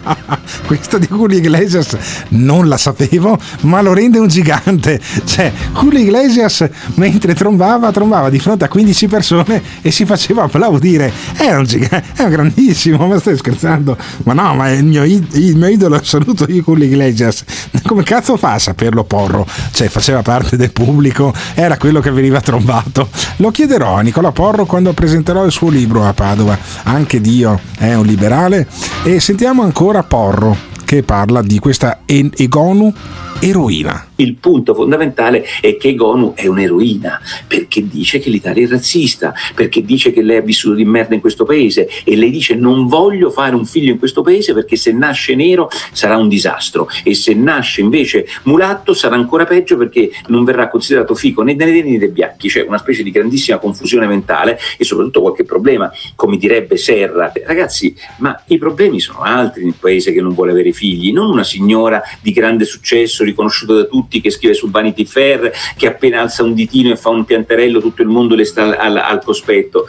Questa 0.65 0.97
di 0.97 1.07
Julio 1.07 1.37
Iglesias 1.37 1.97
non 2.29 2.67
la 2.67 2.77
sapevo, 2.77 3.37
ma 3.61 3.81
lo 3.81 3.93
rende 3.93 4.19
un 4.19 4.27
gigante. 4.27 4.99
Cioè, 5.25 5.51
Julio 5.73 5.99
Iglesias 5.99 6.67
mentre 6.95 7.33
trombava, 7.33 7.91
trombava 7.91 8.29
di 8.29 8.39
fronte 8.39 8.65
a 8.65 8.67
15 8.67 9.07
persone 9.07 9.61
e 9.81 9.91
si 9.91 10.05
faceva 10.05 10.43
applaudire. 10.43 11.11
È 11.35 11.53
un 11.53 11.63
gigante, 11.65 12.03
è 12.15 12.23
un 12.23 12.29
grandissimo, 12.29 13.07
ma 13.07 13.19
stai 13.19 13.37
scherzando? 13.37 13.97
Ma 14.23 14.33
no, 14.33 14.55
ma 14.55 14.71
il 14.71 14.85
mio, 14.85 15.03
il 15.03 15.55
mio 15.55 15.67
idolo 15.67 15.95
assoluto 15.95 16.45
io 16.49 16.63
Julio 16.63 16.85
Iglesias. 16.85 17.43
Come 17.85 18.03
cazzo 18.03 18.37
fa 18.37 18.53
a 18.53 18.59
saperlo 18.59 19.03
Porro? 19.03 19.45
Cioè, 19.71 19.87
faceva 19.89 20.21
parte 20.21 20.57
del 20.57 20.71
pubblico, 20.71 21.33
era 21.53 21.77
quello 21.77 21.99
che 21.99 22.11
veniva 22.11 22.39
trombato. 22.41 23.09
Lo 23.37 23.51
chiederò 23.51 23.95
a 23.95 24.01
Nicola 24.01 24.31
Porro 24.31 24.65
quando 24.65 24.93
presenterò 24.93 25.45
il 25.45 25.51
suo 25.51 25.69
libro 25.69 26.05
a 26.05 26.13
Padova. 26.13 26.57
Anche 26.83 27.19
Dio 27.19 27.59
è 27.77 27.93
un 27.93 28.05
liberale. 28.05 28.67
E 29.03 29.19
sentiamo 29.19 29.63
ancora 29.63 29.90
Porro 30.03 30.55
che 30.85 31.03
parla 31.03 31.41
di 31.41 31.59
questa 31.59 31.99
Egonu 32.05 32.93
eroina. 33.41 34.07
Il 34.15 34.35
punto 34.35 34.75
fondamentale 34.75 35.43
è 35.61 35.75
che 35.77 35.95
Gonu 35.95 36.33
è 36.35 36.45
un'eroina 36.45 37.19
perché 37.47 37.87
dice 37.87 38.19
che 38.19 38.29
l'Italia 38.29 38.65
è 38.65 38.69
razzista, 38.69 39.33
perché 39.55 39.83
dice 39.83 40.11
che 40.11 40.21
lei 40.21 40.37
ha 40.37 40.41
vissuto 40.41 40.75
di 40.75 40.85
merda 40.85 41.15
in 41.15 41.21
questo 41.21 41.43
paese 41.43 41.89
e 42.03 42.15
lei 42.15 42.29
dice 42.29 42.55
non 42.55 42.87
voglio 42.87 43.31
fare 43.31 43.55
un 43.55 43.65
figlio 43.65 43.91
in 43.91 43.97
questo 43.97 44.21
paese 44.21 44.53
perché 44.53 44.75
se 44.75 44.91
nasce 44.91 45.35
nero 45.35 45.69
sarà 45.91 46.17
un 46.17 46.27
disastro 46.27 46.87
e 47.03 47.15
se 47.15 47.33
nasce 47.33 47.81
invece 47.81 48.27
mulatto 48.43 48.93
sarà 48.93 49.15
ancora 49.15 49.45
peggio 49.45 49.75
perché 49.75 50.11
non 50.27 50.43
verrà 50.43 50.67
considerato 50.67 51.15
fico 51.15 51.41
né 51.41 51.55
dei 51.55 51.71
neri 51.71 51.91
né 51.91 51.97
dei 51.97 52.09
bianchi, 52.09 52.47
cioè 52.47 52.63
una 52.63 52.77
specie 52.77 53.01
di 53.01 53.11
grandissima 53.11 53.57
confusione 53.57 54.05
mentale 54.05 54.59
e 54.77 54.83
soprattutto 54.83 55.21
qualche 55.21 55.45
problema, 55.45 55.91
come 56.15 56.37
direbbe 56.37 56.77
Serra. 56.77 57.31
Ragazzi, 57.43 57.95
ma 58.17 58.39
i 58.47 58.57
problemi 58.57 58.99
sono 58.99 59.21
altri 59.21 59.63
nel 59.63 59.75
paese 59.79 60.11
che 60.13 60.21
non 60.21 60.33
vuole 60.33 60.51
avere 60.51 60.71
figli, 60.71 61.11
non 61.11 61.29
una 61.29 61.43
signora 61.43 62.01
di 62.21 62.31
grande 62.31 62.65
successo 62.65 63.23
riconosciuto 63.31 63.75
da 63.75 63.83
tutti 63.85 64.21
che 64.21 64.29
scrive 64.29 64.53
su 64.53 64.69
Vanity 64.69 65.05
Fair, 65.05 65.51
che 65.75 65.87
appena 65.87 66.21
alza 66.21 66.43
un 66.43 66.53
ditino 66.53 66.91
e 66.91 66.95
fa 66.95 67.09
un 67.09 67.25
pianterello 67.25 67.81
tutto 67.81 68.01
il 68.01 68.07
mondo 68.07 68.35
le 68.35 68.45
sta 68.45 68.77
al, 68.77 68.97
al 68.97 69.21
cospetto. 69.23 69.87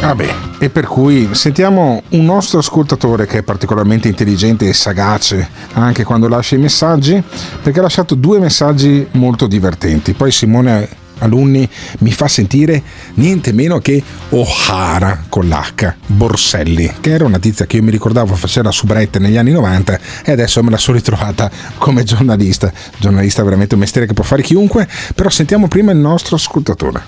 Vabbè, 0.00 0.34
e 0.58 0.70
per 0.70 0.86
cui 0.86 1.28
sentiamo 1.32 2.02
un 2.10 2.24
nostro 2.24 2.58
ascoltatore 2.58 3.26
che 3.26 3.38
è 3.38 3.42
particolarmente 3.42 4.08
intelligente 4.08 4.66
e 4.66 4.72
sagace 4.72 5.46
anche 5.74 6.04
quando 6.04 6.26
lascia 6.26 6.54
i 6.54 6.58
messaggi, 6.58 7.22
perché 7.62 7.80
ha 7.80 7.82
lasciato 7.82 8.14
due 8.14 8.38
messaggi 8.38 9.06
molto 9.12 9.46
divertenti. 9.46 10.14
Poi 10.14 10.30
Simone 10.30 10.88
alunni 11.20 11.68
mi 12.00 12.12
fa 12.12 12.28
sentire 12.28 12.82
niente 13.14 13.52
meno 13.52 13.78
che 13.78 14.02
O'Hara 14.30 15.24
con 15.28 15.48
l'H, 15.48 15.94
Borselli, 16.06 16.92
che 17.00 17.10
era 17.10 17.24
una 17.24 17.38
tizia 17.38 17.66
che 17.66 17.76
io 17.76 17.82
mi 17.82 17.90
ricordavo 17.90 18.34
faceva 18.34 18.66
la 18.66 18.72
subrette 18.72 19.18
negli 19.18 19.36
anni 19.36 19.52
90 19.52 19.98
e 20.24 20.32
adesso 20.32 20.62
me 20.62 20.70
la 20.70 20.76
sono 20.76 20.96
ritrovata 20.96 21.50
come 21.78 22.02
giornalista. 22.04 22.72
Giornalista 22.98 23.42
è 23.42 23.44
veramente 23.44 23.74
un 23.74 23.80
mestiere 23.80 24.06
che 24.06 24.14
può 24.14 24.24
fare 24.24 24.42
chiunque, 24.42 24.88
però 25.14 25.28
sentiamo 25.28 25.68
prima 25.68 25.92
il 25.92 25.98
nostro 25.98 26.36
ascoltatore. 26.36 27.02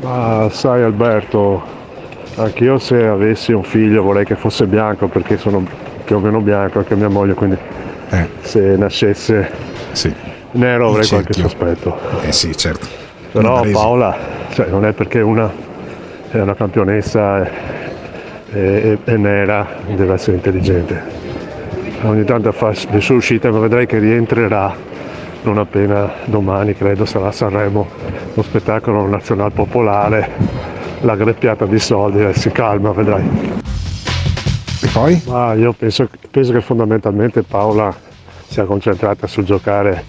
Ma 0.00 0.48
sai 0.52 0.82
Alberto, 0.82 1.62
anch'io 2.36 2.78
se 2.78 3.06
avessi 3.06 3.52
un 3.52 3.62
figlio 3.62 4.02
vorrei 4.02 4.24
che 4.24 4.36
fosse 4.36 4.66
bianco 4.66 5.08
perché 5.08 5.38
sono 5.38 5.66
più 6.04 6.16
o 6.16 6.18
meno 6.18 6.40
bianco 6.40 6.78
anche 6.78 6.94
mia 6.94 7.08
moglie, 7.08 7.34
quindi 7.34 7.56
eh. 8.10 8.28
se 8.42 8.76
nascesse 8.76 9.50
sì. 9.92 10.12
nero 10.52 10.90
avrei 10.90 11.08
qualche 11.08 11.32
sospetto. 11.32 11.98
Eh 12.22 12.32
sì, 12.32 12.54
certo. 12.56 13.03
Però 13.34 13.62
Paola, 13.72 14.16
cioè, 14.52 14.68
non 14.68 14.84
è 14.84 14.92
perché 14.92 15.20
una 15.20 15.50
è 16.30 16.40
una 16.40 16.54
campionessa 16.54 17.42
e, 17.42 17.50
e- 18.52 18.98
e 19.04 19.16
nera 19.16 19.66
deve 19.92 20.12
essere 20.12 20.36
intelligente. 20.36 21.02
Ogni 22.02 22.22
tanto 22.22 22.52
fa 22.52 22.72
le 22.90 23.00
sue 23.00 23.16
uscite, 23.16 23.50
ma 23.50 23.58
vedrai 23.58 23.86
che 23.86 23.98
rientrerà 23.98 24.72
non 25.42 25.58
appena 25.58 26.12
domani, 26.26 26.76
credo, 26.76 27.04
sarà 27.04 27.26
a 27.26 27.32
Sanremo 27.32 27.88
lo 28.34 28.42
spettacolo 28.42 29.04
nazional 29.08 29.50
popolare 29.50 30.30
la 31.00 31.16
greppiata 31.16 31.66
di 31.66 31.80
soldi 31.80 32.22
e 32.22 32.34
si 32.34 32.50
calma, 32.52 32.92
vedrai. 32.92 33.28
E 34.80 34.86
poi? 34.92 35.20
Ma 35.26 35.54
io 35.54 35.72
penso, 35.72 36.08
penso 36.30 36.52
che 36.52 36.60
fondamentalmente 36.60 37.42
Paola 37.42 37.92
sia 38.46 38.64
concentrata 38.64 39.26
sul 39.26 39.42
giocare 39.42 40.04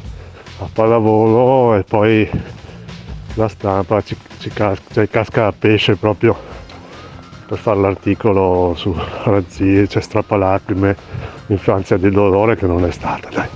a 0.59 0.69
pallavolo 0.71 1.75
e 1.75 1.83
poi 1.83 2.29
la 3.35 3.47
stampa 3.47 4.01
ci, 4.01 4.17
ci 4.39 4.49
cas- 4.49 4.81
cioè, 4.91 5.09
casca 5.09 5.47
a 5.47 5.53
pesce 5.57 5.95
proprio 5.95 6.35
per 7.45 7.57
fare 7.57 7.79
l'articolo 7.79 8.73
su 8.75 8.95
razzie, 9.23 9.87
c'è 9.87 10.01
strappalacrime, 10.01 10.95
infanzia 11.47 11.97
di 11.97 12.09
dolore 12.09 12.55
che 12.55 12.65
non 12.65 12.83
è 12.85 12.91
stata, 12.91 13.29
dai, 13.29 13.47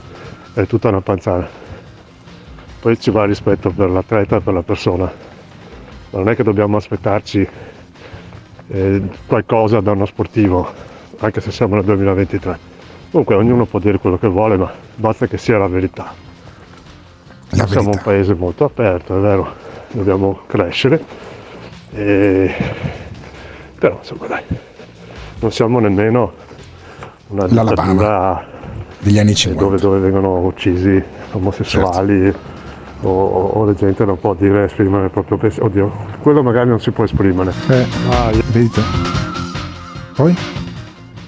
è 0.53 0.67
tutta 0.67 0.89
una 0.89 1.01
panzana. 1.01 1.47
Poi 2.79 2.99
ci 2.99 3.09
va 3.09 3.25
rispetto 3.25 3.71
per 3.71 3.89
l'atleta 3.89 4.37
e 4.37 4.41
per 4.41 4.53
la 4.53 4.61
persona, 4.61 5.05
ma 6.11 6.19
non 6.19 6.29
è 6.29 6.35
che 6.35 6.43
dobbiamo 6.43 6.77
aspettarci 6.77 7.47
eh, 8.67 9.01
qualcosa 9.25 9.79
da 9.81 9.91
uno 9.91 10.05
sportivo, 10.05 10.71
anche 11.17 11.41
se 11.41 11.51
siamo 11.51 11.75
nel 11.75 11.83
2023. 11.85 12.77
Comunque 13.09 13.35
ognuno 13.35 13.65
può 13.65 13.79
dire 13.79 13.97
quello 13.97 14.19
che 14.19 14.27
vuole, 14.27 14.55
ma 14.55 14.71
basta 14.95 15.25
che 15.25 15.39
sia 15.39 15.57
la 15.57 15.67
verità. 15.67 16.13
La 17.53 17.65
siamo 17.65 17.89
un 17.89 17.99
paese 18.03 18.35
molto 18.35 18.65
aperto, 18.65 19.17
è 19.17 19.19
vero, 19.19 19.68
dobbiamo 19.91 20.39
crescere, 20.47 21.03
e... 21.91 22.53
però 23.77 23.97
insomma 23.99 24.27
dai, 24.27 24.43
non 25.39 25.51
siamo 25.51 25.79
nemmeno 25.79 26.31
una 27.27 27.47
dittatura 27.47 28.45
degli 28.99 29.19
anni 29.19 29.31
eh, 29.31 29.35
50. 29.35 29.63
dove, 29.63 29.79
dove 29.79 29.99
vengono 29.99 30.39
uccisi 30.45 31.01
omosessuali 31.31 32.21
Certo. 32.23 33.07
o, 33.07 33.09
o- 33.09 33.47
o 33.59 33.63
la 33.65 33.73
gente 33.73 34.03
non 34.05 34.19
può 34.19 34.33
dire 34.33 34.65
esprimere 34.65 35.05
il 35.05 35.11
proprio 35.11 35.37
pensiero. 35.37 35.67
Oddio, 35.67 35.91
quello 36.21 36.43
magari 36.43 36.69
non 36.69 36.79
si 36.79 36.91
può 36.91 37.03
esprimere. 37.05 37.53
Eh, 37.69 37.85
Ah, 38.09 38.31
io- 38.31 38.41
vedi 38.51 38.69
te. 38.69 38.81
Poi? 40.15 40.35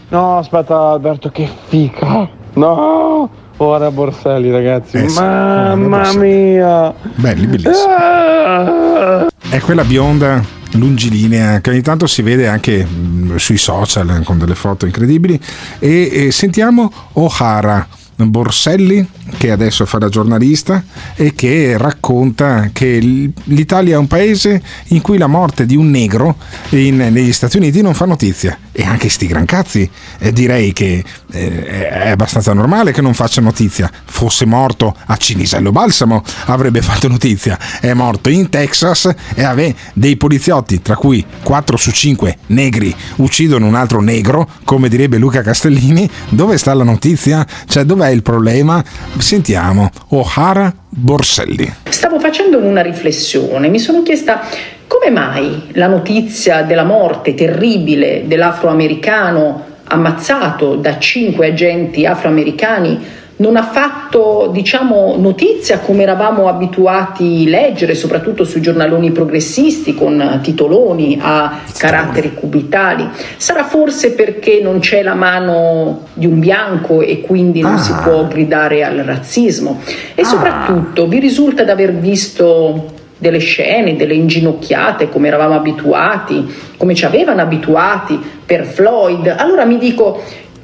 No, 0.09 0.37
aspetta 0.37 0.89
Alberto, 0.89 1.29
che 1.29 1.47
fica. 1.67 2.27
No, 2.53 3.29
ora 3.63 3.91
Borselli 3.91 4.51
ragazzi. 4.51 5.07
Sì, 5.07 5.13
Mamma 5.19 6.13
mia. 6.13 6.93
Belli, 7.15 7.45
bellissimi. 7.47 7.93
Ah! 7.97 9.27
È 9.49 9.59
quella 9.59 9.83
bionda 9.83 10.43
lungilinea 10.73 11.59
che 11.59 11.69
ogni 11.69 11.81
tanto 11.81 12.07
si 12.07 12.21
vede 12.21 12.47
anche 12.47 12.85
mh, 12.85 13.35
sui 13.35 13.57
social 13.57 14.09
eh, 14.09 14.23
con 14.23 14.37
delle 14.37 14.55
foto 14.55 14.85
incredibili 14.85 15.39
e, 15.79 16.27
e 16.27 16.31
sentiamo 16.31 16.91
O'Hara 17.13 17.85
Borselli 18.15 19.05
che 19.37 19.51
adesso 19.51 19.85
fa 19.85 19.97
da 19.97 20.09
giornalista 20.09 20.83
e 21.15 21.33
che 21.33 21.77
racconta 21.77 22.69
che 22.71 22.99
l'Italia 23.43 23.95
è 23.95 23.97
un 23.97 24.07
paese 24.07 24.61
in 24.87 25.01
cui 25.01 25.17
la 25.17 25.27
morte 25.27 25.65
di 25.65 25.75
un 25.75 25.89
negro 25.89 26.37
in- 26.69 27.07
negli 27.11 27.31
Stati 27.31 27.57
Uniti 27.57 27.81
non 27.81 27.93
fa 27.93 28.05
notizia 28.05 28.57
e 28.71 28.83
anche 28.83 29.09
sti 29.09 29.27
gran 29.27 29.45
cazzi 29.45 29.89
eh, 30.19 30.31
direi 30.31 30.73
che 30.73 31.03
eh, 31.31 31.89
è 31.89 32.09
abbastanza 32.09 32.53
normale 32.53 32.91
che 32.91 33.01
non 33.01 33.13
faccia 33.13 33.41
notizia 33.41 33.91
fosse 34.05 34.45
morto 34.45 34.95
a 35.05 35.17
Cinisello 35.17 35.71
Balsamo 35.71 36.23
avrebbe 36.45 36.81
fatto 36.81 37.07
notizia 37.07 37.57
è 37.79 37.93
morto 37.93 38.29
in 38.29 38.49
Texas 38.49 39.13
e 39.33 39.43
ave 39.43 39.75
dei 39.93 40.15
poliziotti 40.15 40.81
tra 40.81 40.95
cui 40.95 41.25
4 41.43 41.77
su 41.77 41.91
5 41.91 42.37
negri 42.47 42.95
uccidono 43.17 43.65
un 43.65 43.75
altro 43.75 44.01
negro 44.01 44.47
come 44.63 44.89
direbbe 44.89 45.17
Luca 45.17 45.41
Castellini 45.41 46.09
dove 46.29 46.57
sta 46.57 46.73
la 46.73 46.83
notizia? 46.83 47.45
cioè 47.67 47.83
dov'è 47.83 48.09
il 48.09 48.21
problema? 48.21 48.83
Sentiamo 49.21 49.89
O'Hara 50.09 50.73
Borselli. 50.89 51.73
Stavo 51.89 52.19
facendo 52.19 52.57
una 52.57 52.81
riflessione, 52.81 53.69
mi 53.69 53.79
sono 53.79 54.03
chiesta 54.03 54.41
come 54.87 55.09
mai 55.09 55.69
la 55.73 55.87
notizia 55.87 56.63
della 56.63 56.83
morte 56.83 57.33
terribile 57.33 58.23
dell'afroamericano 58.25 59.69
ammazzato 59.85 60.75
da 60.75 60.97
cinque 60.99 61.47
agenti 61.47 62.05
afroamericani 62.05 63.19
non 63.41 63.57
ha 63.57 63.63
fatto, 63.63 64.49
diciamo, 64.53 65.15
notizia 65.17 65.79
come 65.79 66.03
eravamo 66.03 66.47
abituati 66.47 67.45
a 67.47 67.49
leggere, 67.49 67.95
soprattutto 67.95 68.43
sui 68.43 68.61
giornaloni 68.61 69.11
progressisti 69.11 69.95
con 69.95 70.39
titoloni 70.43 71.17
a 71.19 71.59
caratteri 71.75 72.35
cubitali. 72.35 73.09
Sarà 73.37 73.63
forse 73.63 74.13
perché 74.13 74.59
non 74.61 74.77
c'è 74.77 75.01
la 75.01 75.15
mano 75.15 76.01
di 76.13 76.27
un 76.27 76.39
bianco 76.39 77.01
e 77.01 77.21
quindi 77.21 77.61
non 77.61 77.79
si 77.79 77.91
Ah. 77.91 78.01
può 78.03 78.27
gridare 78.27 78.83
al 78.83 78.97
razzismo. 78.97 79.81
E 80.13 80.23
soprattutto 80.23 81.07
vi 81.07 81.17
risulta 81.19 81.63
di 81.63 81.71
aver 81.71 81.93
visto 81.95 82.99
delle 83.17 83.39
scene, 83.39 83.95
delle 83.95 84.13
inginocchiate 84.13 85.09
come 85.09 85.27
eravamo 85.29 85.55
abituati, 85.55 86.47
come 86.77 86.93
ci 86.93 87.05
avevano 87.05 87.41
abituati 87.41 88.19
per 88.45 88.65
Floyd. 88.65 89.33
Allora 89.35 89.65
mi 89.65 89.79
dico, 89.79 90.21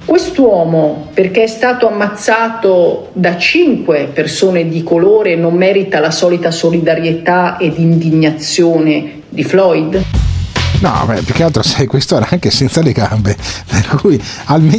quest'uomo, 0.07 1.09
perché 1.13 1.43
è 1.43 1.47
stato 1.47 1.89
ammazzato 1.89 3.09
da 3.11 3.37
cinque 3.37 4.09
persone 4.13 4.69
di 4.69 4.81
colore, 4.81 5.35
non 5.35 5.53
merita 5.53 5.99
la 5.99 6.11
solita 6.11 6.49
solidarietà 6.49 7.57
ed 7.57 7.77
indignazione 7.77 9.21
di 9.27 9.43
Floyd? 9.43 10.26
No, 10.79 11.05
beh, 11.07 11.23
più 11.23 11.33
che 11.33 11.41
altro 11.41 11.63
sai, 11.63 11.87
questo 11.87 12.15
era 12.17 12.27
anche 12.29 12.51
senza 12.51 12.83
le 12.83 12.91
gambe, 12.91 13.35
per 13.67 13.99
cui 13.99 14.21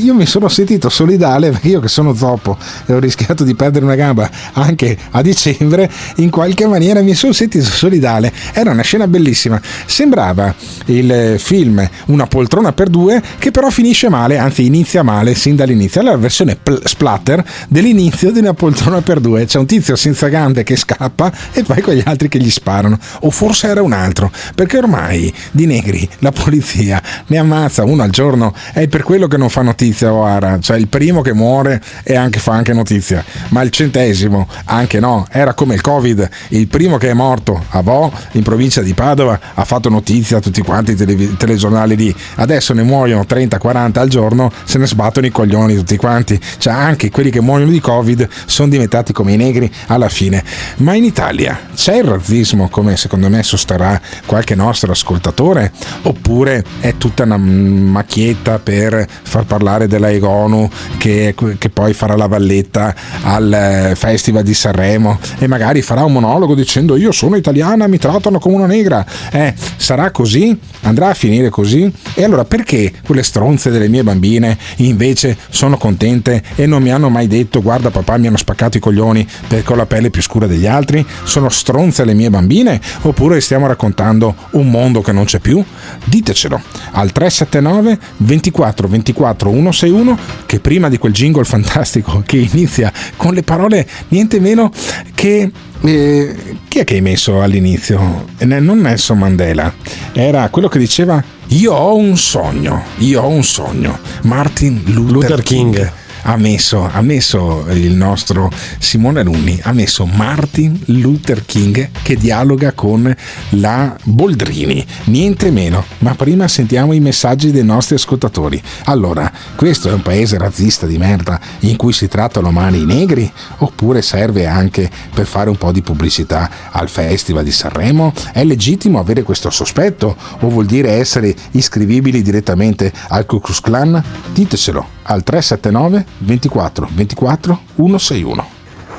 io 0.00 0.14
mi 0.14 0.26
sono 0.26 0.48
sentito 0.48 0.88
solidale 0.88 1.50
perché 1.50 1.68
io 1.68 1.80
che 1.80 1.88
sono 1.88 2.14
zoppo 2.14 2.56
e 2.86 2.92
ho 2.92 3.00
rischiato 3.00 3.42
di 3.42 3.56
perdere 3.56 3.84
una 3.84 3.96
gamba 3.96 4.30
anche 4.52 4.96
a 5.10 5.22
dicembre, 5.22 5.90
in 6.16 6.30
qualche 6.30 6.66
maniera 6.66 7.02
mi 7.02 7.14
sono 7.14 7.32
sentito 7.32 7.64
solidale. 7.64 8.32
Era 8.52 8.70
una 8.70 8.82
scena 8.82 9.08
bellissima. 9.08 9.60
Sembrava 9.86 10.54
il 10.86 11.36
film 11.38 11.88
Una 12.06 12.26
poltrona 12.26 12.72
per 12.72 12.88
due 12.88 13.20
che 13.38 13.50
però 13.50 13.68
finisce 13.70 14.08
male, 14.08 14.38
anzi 14.38 14.64
inizia 14.64 15.02
male 15.02 15.34
sin 15.34 15.56
dall'inizio. 15.56 16.00
Allora 16.00 16.14
la 16.14 16.22
versione 16.22 16.56
pl- 16.56 16.80
splatter 16.84 17.44
dell'inizio 17.68 18.30
di 18.30 18.38
Una 18.38 18.54
poltrona 18.54 19.00
per 19.00 19.18
due. 19.18 19.46
C'è 19.46 19.58
un 19.58 19.66
tizio 19.66 19.96
senza 19.96 20.28
gambe 20.28 20.62
che 20.62 20.76
scappa 20.76 21.32
e 21.52 21.64
poi 21.64 21.82
quegli 21.82 22.02
altri 22.04 22.28
che 22.28 22.38
gli 22.38 22.50
sparano. 22.50 22.98
O 23.22 23.30
forse 23.30 23.66
era 23.66 23.82
un 23.82 23.92
altro, 23.92 24.30
perché 24.54 24.78
ormai 24.78 25.32
di 25.50 25.66
negri 25.88 26.08
la 26.18 26.32
polizia 26.32 27.02
ne 27.26 27.38
ammazza 27.38 27.84
uno 27.84 28.02
al 28.02 28.10
giorno. 28.10 28.54
È 28.72 28.86
per 28.88 29.02
quello 29.02 29.26
che 29.26 29.36
non 29.36 29.48
fa 29.48 29.62
notizia 29.62 30.12
O'Hara 30.12 30.58
cioè 30.60 30.76
il 30.76 30.88
primo 30.88 31.22
che 31.22 31.32
muore 31.32 31.80
e 32.02 32.14
anche, 32.14 32.38
fa 32.38 32.52
anche 32.52 32.72
notizia. 32.72 33.24
Ma 33.48 33.62
il 33.62 33.70
centesimo 33.70 34.48
anche 34.64 35.00
no. 35.00 35.26
Era 35.30 35.54
come 35.54 35.74
il 35.74 35.80
covid. 35.80 36.28
Il 36.48 36.68
primo 36.68 36.96
che 36.96 37.10
è 37.10 37.14
morto 37.14 37.64
a 37.70 37.80
Vo 37.80 38.12
in 38.32 38.42
provincia 38.42 38.82
di 38.82 38.94
Padova 38.94 39.38
ha 39.54 39.64
fatto 39.64 39.88
notizia 39.88 40.38
a 40.38 40.40
tutti 40.40 40.60
quanti 40.62 40.92
i 40.92 40.94
televi- 40.94 41.36
telegiornali 41.36 41.96
lì. 41.96 42.14
Adesso 42.36 42.74
ne 42.74 42.82
muoiono 42.82 43.24
30-40 43.28 43.98
al 43.98 44.08
giorno 44.08 44.52
se 44.64 44.78
ne 44.78 44.86
sbattono 44.86 45.26
i 45.26 45.30
coglioni 45.30 45.74
tutti 45.74 45.96
quanti. 45.96 46.38
Cioè 46.58 46.72
anche 46.72 47.10
quelli 47.10 47.30
che 47.30 47.40
muoiono 47.40 47.70
di 47.70 47.80
covid 47.80 48.28
sono 48.46 48.68
diventati 48.68 49.12
come 49.12 49.32
i 49.32 49.36
negri 49.36 49.70
alla 49.86 50.08
fine. 50.08 50.42
Ma 50.78 50.94
in 50.94 51.04
Italia 51.04 51.58
c'è 51.74 51.96
il 51.96 52.04
razzismo 52.04 52.68
come 52.68 52.96
secondo 52.96 53.28
me 53.28 53.42
sosterrà 53.42 54.00
qualche 54.26 54.54
nostro 54.54 54.92
ascoltatore 54.92 55.72
oppure 56.02 56.64
è 56.80 56.96
tutta 56.96 57.24
una 57.24 57.36
macchietta 57.36 58.58
per 58.58 59.06
far 59.22 59.44
parlare 59.44 59.86
della 59.86 60.10
Egonu 60.10 60.68
che, 60.96 61.34
che 61.58 61.68
poi 61.70 61.92
farà 61.92 62.16
la 62.16 62.26
valletta 62.26 62.94
al 63.22 63.52
eh, 63.52 63.94
festival 63.94 64.42
di 64.42 64.54
Sanremo 64.54 65.18
e 65.38 65.46
magari 65.46 65.82
farà 65.82 66.04
un 66.04 66.12
monologo 66.12 66.54
dicendo 66.54 66.96
io 66.96 67.12
sono 67.12 67.36
italiana 67.36 67.86
mi 67.86 67.98
trattano 67.98 68.38
come 68.38 68.56
una 68.56 68.66
negra 68.66 69.04
eh, 69.30 69.54
sarà 69.76 70.10
così? 70.10 70.58
andrà 70.82 71.08
a 71.08 71.14
finire 71.14 71.48
così? 71.48 71.90
e 72.14 72.24
allora 72.24 72.44
perché 72.44 72.92
quelle 73.04 73.22
stronze 73.22 73.70
delle 73.70 73.88
mie 73.88 74.02
bambine 74.02 74.56
invece 74.76 75.36
sono 75.50 75.76
contente 75.76 76.42
e 76.54 76.66
non 76.66 76.82
mi 76.82 76.90
hanno 76.90 77.08
mai 77.08 77.26
detto 77.26 77.62
guarda 77.62 77.90
papà 77.90 78.16
mi 78.16 78.26
hanno 78.26 78.36
spaccato 78.36 78.76
i 78.76 78.80
coglioni 78.80 79.26
perché 79.46 79.72
ho 79.72 79.76
la 79.76 79.86
pelle 79.86 80.10
più 80.10 80.22
scura 80.22 80.46
degli 80.46 80.66
altri 80.66 81.04
sono 81.24 81.48
stronze 81.48 82.04
le 82.04 82.14
mie 82.14 82.30
bambine 82.30 82.80
oppure 83.02 83.40
stiamo 83.40 83.66
raccontando 83.66 84.34
un 84.52 84.70
mondo 84.70 85.00
che 85.00 85.12
non 85.12 85.24
c'è 85.24 85.38
più? 85.38 85.64
Ditecelo 86.04 86.60
al 86.92 87.12
379 87.12 87.98
24 88.18 88.88
24 88.88 89.50
161 89.50 90.18
che 90.46 90.60
prima 90.60 90.88
di 90.88 90.98
quel 90.98 91.12
jingle 91.12 91.44
fantastico 91.44 92.22
che 92.24 92.36
inizia 92.36 92.92
con 93.16 93.34
le 93.34 93.42
parole 93.42 93.86
niente 94.08 94.40
meno 94.40 94.70
che 95.14 95.50
eh, 95.80 96.36
chi 96.66 96.78
è 96.78 96.84
che 96.84 96.94
hai 96.94 97.00
messo 97.00 97.40
all'inizio? 97.40 98.26
Non 98.38 98.80
Nelson 98.80 99.18
Mandela, 99.18 99.72
era 100.12 100.48
quello 100.48 100.68
che 100.68 100.78
diceva 100.78 101.22
io 101.48 101.72
ho 101.72 101.96
un 101.96 102.16
sogno, 102.18 102.82
io 102.98 103.22
ho 103.22 103.28
un 103.28 103.42
sogno. 103.42 103.98
Martin 104.22 104.82
Luther, 104.86 105.42
King. 105.42 105.92
Ha 106.22 106.36
messo, 106.36 106.88
ha 106.90 107.00
messo 107.00 107.64
il 107.70 107.92
nostro 107.92 108.50
Simone 108.78 109.20
Alunni, 109.20 109.58
ha 109.62 109.72
messo 109.72 110.06
Martin 110.06 110.78
Luther 110.86 111.44
King 111.44 111.90
che 112.02 112.16
dialoga 112.16 112.72
con 112.72 113.14
la 113.50 113.96
Boldrini, 114.02 114.84
niente 115.04 115.50
meno. 115.50 115.84
Ma 115.98 116.14
prima 116.14 116.48
sentiamo 116.48 116.92
i 116.92 117.00
messaggi 117.00 117.50
dei 117.50 117.64
nostri 117.64 117.96
ascoltatori. 117.96 118.60
Allora, 118.84 119.30
questo 119.56 119.88
è 119.88 119.92
un 119.92 120.02
paese 120.02 120.38
razzista 120.38 120.86
di 120.86 120.98
merda 120.98 121.40
in 121.60 121.76
cui 121.76 121.92
si 121.92 122.08
trattano 122.08 122.50
male 122.50 122.78
i 122.78 122.84
negri? 122.84 123.30
Oppure 123.58 124.02
serve 124.02 124.46
anche 124.46 124.90
per 125.12 125.26
fare 125.26 125.50
un 125.50 125.56
po' 125.56 125.72
di 125.72 125.82
pubblicità 125.82 126.50
al 126.70 126.88
Festival 126.88 127.44
di 127.44 127.52
Sanremo? 127.52 128.12
È 128.32 128.44
legittimo 128.44 128.98
avere 128.98 129.22
questo 129.22 129.50
sospetto 129.50 130.16
o 130.40 130.48
vuol 130.48 130.66
dire 130.66 130.92
essere 130.92 131.34
iscrivibili 131.52 132.22
direttamente 132.22 132.92
al 133.08 133.26
Ku 133.26 133.40
Klux 133.40 133.60
Klan? 133.60 134.02
Ditecelo 134.32 134.97
al 135.10 135.22
379 135.22 136.04
24 136.18 136.88
24 136.90 137.60
161. 137.76 138.46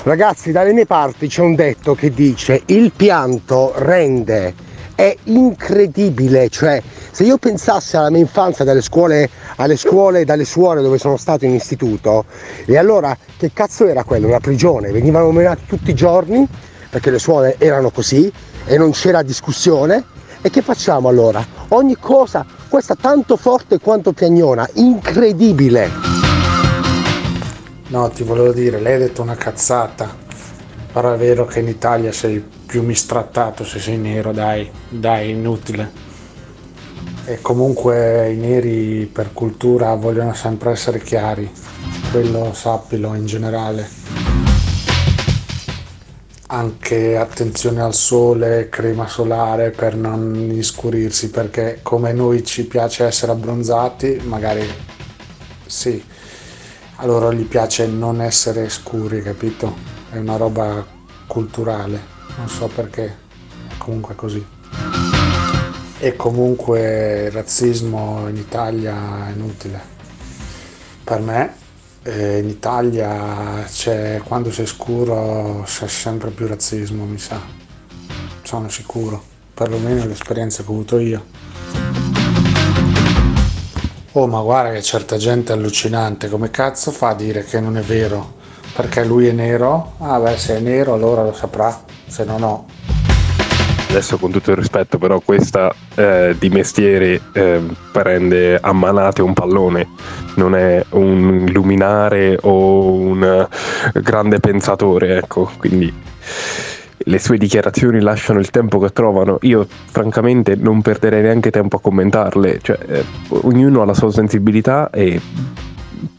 Ragazzi, 0.03 0.51
dalle 0.51 0.73
mie 0.73 0.85
parti 0.85 1.27
c'è 1.27 1.41
un 1.41 1.55
detto 1.55 1.93
che 1.93 2.11
dice 2.11 2.63
il 2.67 2.91
pianto 2.95 3.73
rende, 3.75 4.53
è 4.95 5.15
incredibile, 5.25 6.49
cioè 6.49 6.81
se 7.11 7.23
io 7.23 7.37
pensassi 7.37 7.95
alla 7.95 8.09
mia 8.09 8.21
infanzia 8.21 8.65
dalle 8.65 8.81
scuole, 8.81 9.29
alle 9.57 9.75
scuole, 9.75 10.25
dalle 10.25 10.45
suore 10.45 10.81
dove 10.81 10.97
sono 10.97 11.17
stato 11.17 11.45
in 11.45 11.53
istituto, 11.53 12.25
e 12.65 12.77
allora 12.77 13.15
che 13.37 13.51
cazzo 13.53 13.87
era 13.87 14.03
quello? 14.03 14.27
Una 14.27 14.39
prigione, 14.39 14.91
venivano 14.91 15.31
menati 15.31 15.65
tutti 15.67 15.91
i 15.91 15.95
giorni 15.95 16.47
perché 16.89 17.11
le 17.11 17.19
suore 17.19 17.55
erano 17.59 17.91
così 17.91 18.31
e 18.65 18.77
non 18.77 18.91
c'era 18.91 19.21
discussione. 19.21 20.03
E 20.41 20.49
che 20.49 20.61
facciamo 20.61 21.09
allora? 21.09 21.45
Ogni 21.69 21.97
cosa, 21.99 22.45
questa 22.69 22.95
tanto 22.95 23.35
forte 23.35 23.79
quanto 23.79 24.13
piagnona, 24.13 24.69
incredibile. 24.75 25.89
No, 27.87 28.09
ti 28.09 28.23
volevo 28.23 28.53
dire, 28.53 28.79
lei 28.79 28.93
ha 28.93 28.99
detto 28.99 29.23
una 29.23 29.35
cazzata. 29.35 30.27
Però 30.91 31.13
è 31.13 31.17
vero 31.17 31.45
che 31.45 31.59
in 31.59 31.67
Italia 31.67 32.11
sei 32.11 32.43
più 32.65 32.83
mistrattato 32.83 33.63
se 33.63 33.79
sei 33.79 33.97
nero, 33.97 34.31
dai, 34.31 34.69
dai, 34.87 35.31
inutile. 35.31 36.07
E 37.25 37.41
comunque 37.41 38.31
i 38.31 38.37
neri 38.37 39.09
per 39.11 39.33
cultura 39.33 39.93
vogliono 39.95 40.33
sempre 40.33 40.71
essere 40.71 40.99
chiari, 40.99 41.49
quello 42.11 42.53
sappilo 42.53 43.13
in 43.15 43.25
generale. 43.25 44.28
Anche 46.51 47.15
attenzione 47.15 47.79
al 47.79 47.93
sole, 47.93 48.69
crema 48.69 49.07
solare 49.07 49.69
per 49.69 49.95
non 49.95 50.33
inscurirsi, 50.33 51.29
perché 51.29 51.81
come 51.83 52.11
noi 52.11 52.43
ci 52.43 52.65
piace 52.65 53.05
essere 53.05 53.33
abbronzati, 53.33 54.19
magari 54.23 54.67
sì, 55.67 56.03
a 56.95 57.05
loro 57.05 57.31
gli 57.31 57.43
piace 57.43 57.85
non 57.85 58.19
essere 58.19 58.67
scuri, 58.67 59.21
capito? 59.21 59.75
È 60.09 60.17
una 60.17 60.37
roba 60.37 60.83
culturale, 61.27 62.01
non 62.37 62.49
so 62.49 62.65
perché, 62.65 63.15
comunque 63.77 64.13
è 64.13 64.17
così. 64.17 64.43
E 65.99 66.15
comunque 66.15 67.25
il 67.25 67.31
razzismo 67.31 68.27
in 68.27 68.37
Italia 68.37 69.27
è 69.27 69.33
inutile. 69.33 69.79
Per 71.03 71.19
me 71.19 71.53
eh, 72.03 72.37
in 72.37 72.47
Italia 72.47 73.63
c'è, 73.65 74.21
quando 74.23 74.51
sei 74.51 74.65
scuro 74.65 75.63
c'è 75.65 75.87
sempre 75.87 76.29
più 76.29 76.47
razzismo, 76.47 77.05
mi 77.05 77.17
sa. 77.17 77.39
Sono 78.43 78.69
sicuro, 78.69 79.21
perlomeno 79.53 80.05
l'esperienza 80.05 80.63
che 80.63 80.69
ho 80.69 80.73
avuto 80.73 80.99
io. 80.99 81.25
Oh, 84.13 84.27
ma 84.27 84.41
guarda 84.41 84.71
che 84.71 84.81
certa 84.81 85.17
gente 85.17 85.53
è 85.53 85.55
allucinante, 85.55 86.29
come 86.29 86.49
cazzo 86.49 86.91
fa 86.91 87.09
a 87.09 87.15
dire 87.15 87.43
che 87.43 87.59
non 87.59 87.77
è 87.77 87.81
vero? 87.81 88.37
Perché 88.73 89.05
lui 89.05 89.27
è 89.27 89.31
nero? 89.31 89.93
Ah 89.99 90.19
beh, 90.19 90.37
se 90.37 90.57
è 90.57 90.59
nero 90.59 90.93
allora 90.93 91.23
lo 91.23 91.33
saprà, 91.33 91.83
se 92.07 92.23
no 92.23 92.37
no. 92.37 92.65
Adesso 93.89 94.19
con 94.19 94.29
tutto 94.29 94.51
il 94.51 94.57
rispetto, 94.57 94.99
però 94.99 95.19
questa 95.19 95.73
eh, 95.95 96.35
di 96.37 96.49
mestiere 96.49 97.19
eh, 97.33 97.59
prende 97.91 98.59
a 98.61 98.71
manate 98.71 99.23
un 99.23 99.33
pallone, 99.33 99.87
non 100.35 100.55
è 100.55 100.85
un 100.91 101.45
luminare 101.51 102.37
o 102.39 102.91
un 102.91 103.23
eh, 103.23 103.99
grande 103.99 104.39
pensatore, 104.39 105.17
ecco, 105.17 105.49
quindi 105.57 105.91
le 106.97 107.19
sue 107.19 107.37
dichiarazioni 107.39 107.99
lasciano 107.99 108.39
il 108.39 108.51
tempo 108.51 108.77
che 108.77 108.89
trovano. 108.89 109.39
Io 109.41 109.65
francamente 109.67 110.55
non 110.55 110.83
perderei 110.83 111.23
neanche 111.23 111.49
tempo 111.49 111.77
a 111.77 111.81
commentarle, 111.81 112.59
cioè 112.61 112.77
eh, 112.87 113.03
ognuno 113.29 113.81
ha 113.81 113.85
la 113.85 113.95
sua 113.95 114.11
sensibilità 114.11 114.91
e 114.91 115.19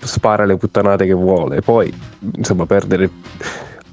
spara 0.01 0.45
le 0.45 0.57
puttanate 0.57 1.07
che 1.07 1.15
vuole, 1.15 1.61
poi 1.61 1.93
insomma 2.35 2.67
perdere 2.67 3.09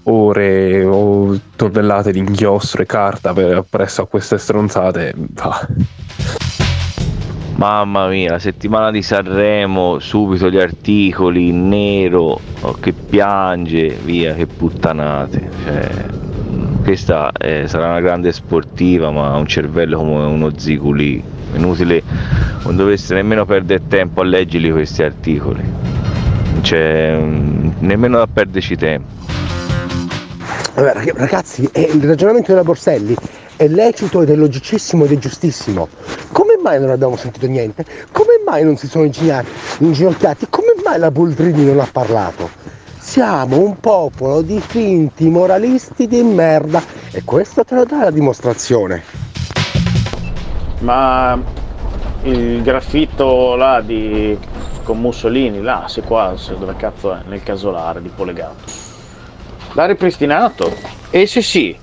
ore 0.09 0.83
o 0.85 1.37
tonnellate 1.55 2.11
di 2.11 2.19
inchiostro 2.19 2.81
e 2.81 2.85
carta 2.85 3.33
per, 3.33 3.65
presso 3.69 4.03
a 4.03 4.07
queste 4.07 4.37
stronzate 4.37 5.13
va. 5.15 5.67
Mamma 7.55 8.07
mia, 8.07 8.33
la 8.33 8.39
settimana 8.39 8.91
di 8.91 9.01
Sanremo, 9.01 9.97
subito 9.97 10.47
gli 10.49 10.59
articoli 10.59 11.51
nero, 11.51 12.39
oh, 12.61 12.73
che 12.73 12.93
piange, 12.93 13.97
via, 14.03 14.35
che 14.35 14.45
puttanate. 14.45 15.49
Cioè, 15.63 15.89
mh, 16.51 16.83
questa 16.83 17.31
eh, 17.31 17.67
sarà 17.67 17.87
una 17.87 17.99
grande 17.99 18.31
sportiva, 18.31 19.09
ma 19.09 19.31
ha 19.31 19.37
un 19.37 19.47
cervello 19.47 19.97
come 19.97 20.23
uno 20.23 20.51
ziguli. 20.55 21.23
Inutile, 21.55 22.03
non 22.63 22.75
dovreste 22.75 23.15
nemmeno 23.15 23.43
perdere 23.45 23.87
tempo 23.87 24.21
a 24.21 24.23
leggerli 24.23 24.69
questi 24.69 25.01
articoli. 25.01 25.63
Cioè, 26.61 27.17
mh, 27.17 27.73
nemmeno 27.79 28.19
da 28.19 28.27
perderci 28.27 28.75
tempo. 28.75 29.16
Rag- 30.79 31.17
ragazzi, 31.17 31.67
il 31.73 32.03
ragionamento 32.03 32.51
della 32.51 32.63
Borselli 32.63 33.15
è 33.55 33.67
lecito 33.67 34.21
ed 34.21 34.29
è 34.29 34.35
logicissimo 34.35 35.05
ed 35.05 35.11
è 35.13 35.17
giustissimo. 35.17 35.87
Come 36.31 36.55
mai 36.61 36.79
non 36.79 36.91
abbiamo 36.91 37.15
sentito 37.15 37.47
niente? 37.47 37.83
Come 38.11 38.41
mai 38.45 38.63
non 38.63 38.77
si 38.77 38.87
sono 38.87 39.05
inginocchiati? 39.05 40.45
Come 40.51 40.75
mai 40.83 40.99
la 40.99 41.09
Boldrini 41.09 41.65
non 41.65 41.79
ha 41.79 41.87
parlato? 41.91 42.51
Siamo 42.99 43.57
un 43.57 43.79
popolo 43.79 44.43
di 44.43 44.59
finti 44.59 45.27
moralisti 45.29 46.05
di 46.05 46.21
merda 46.21 46.83
e 47.11 47.23
questo 47.23 47.63
te 47.63 47.73
lo 47.73 47.83
dà 47.83 48.03
la 48.03 48.11
dimostrazione. 48.11 49.01
Ma 50.81 51.41
il 52.21 52.61
graffitto 52.61 53.55
là 53.55 53.81
di 53.81 54.37
con 54.83 55.01
Mussolini, 55.01 55.59
là, 55.59 55.85
se 55.87 56.01
qua, 56.01 56.35
se 56.37 56.55
dove 56.55 56.75
cazzo 56.77 57.15
è, 57.15 57.21
nel 57.25 57.41
casolare 57.41 57.99
di 57.99 58.09
Polegato. 58.09 58.86
L'ha 59.77 59.85
ripristinato? 59.85 60.75
E 61.11 61.27
se 61.27 61.43
sì, 61.43 61.77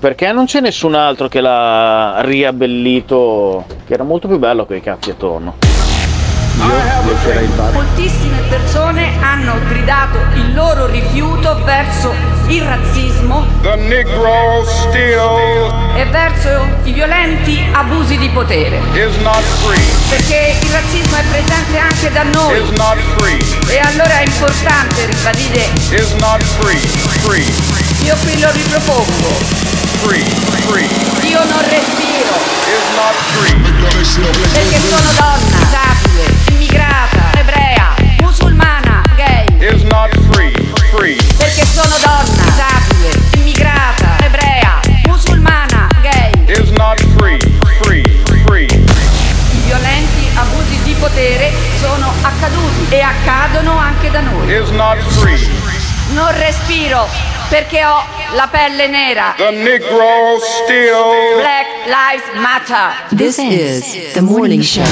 perché 0.00 0.32
non 0.32 0.46
c'è 0.46 0.58
nessun 0.58 0.96
altro 0.96 1.28
che 1.28 1.40
l'ha 1.40 2.20
riabbellito, 2.22 3.64
che 3.86 3.94
era 3.94 4.02
molto 4.02 4.26
più 4.26 4.40
bello 4.40 4.66
quei 4.66 4.80
cazzi 4.80 5.10
attorno. 5.10 5.54
Io. 6.56 6.74
Moltissime 7.70 8.40
persone 8.48 9.22
hanno 9.22 9.54
gridato 9.68 10.18
il 10.34 10.52
loro 10.52 10.86
rifiuto 10.86 11.62
verso 11.62 12.12
il 12.48 12.62
razzismo 12.62 13.46
e 15.94 16.04
verso 16.06 16.66
i 16.82 16.92
violenti 16.92 17.64
abusi 17.70 18.18
di 18.18 18.28
potere. 18.30 18.80
Perché 20.08 20.56
il 20.60 20.70
razzismo 20.72 21.16
è 21.16 21.22
presente 21.30 21.78
anche 21.78 22.10
da 22.10 22.24
noi. 22.24 22.58
E 23.68 23.78
allora 23.78 24.18
è 24.18 24.24
importante 24.24 25.06
ribadire. 25.06 25.68
Io 28.04 28.16
qui 28.22 28.38
lo 28.40 28.50
ripropongo. 28.52 29.38
Io 31.22 31.44
non 31.44 31.60
respiro. 31.68 32.32
Perché 34.52 34.78
sono 34.88 35.10
donna, 35.16 35.58
disabile, 35.58 36.34
immigrata, 36.50 37.30
ebrea, 37.38 37.94
musulmana, 38.20 39.02
gay. 39.16 39.46
Perché 41.36 41.64
sono 41.66 41.96
donna, 42.02 42.42
disabile, 42.44 43.20
immigrata, 43.34 44.16
ebrea, 44.24 44.80
musulmana, 45.06 45.88
gay. 46.00 46.30
I 49.50 49.60
violenti 49.64 50.28
abusi 50.34 50.78
di 50.82 50.94
potere 50.98 51.52
sono 51.80 52.12
accaduti 52.22 52.86
e 52.88 53.00
accadono 53.00 53.76
anche 53.76 54.10
da 54.10 54.20
noi. 54.20 54.46
Non 56.14 56.32
respiro 56.38 57.06
perché 57.50 57.84
ho 57.84 58.02
la 58.34 58.48
pelle 58.50 58.88
nera. 58.88 59.34
Black 59.36 59.52
Lives 61.86 62.40
Matter. 62.40 62.92
This 63.14 63.36
is 63.38 64.12
the 64.12 64.20
morning 64.20 64.62
show. 64.62 64.84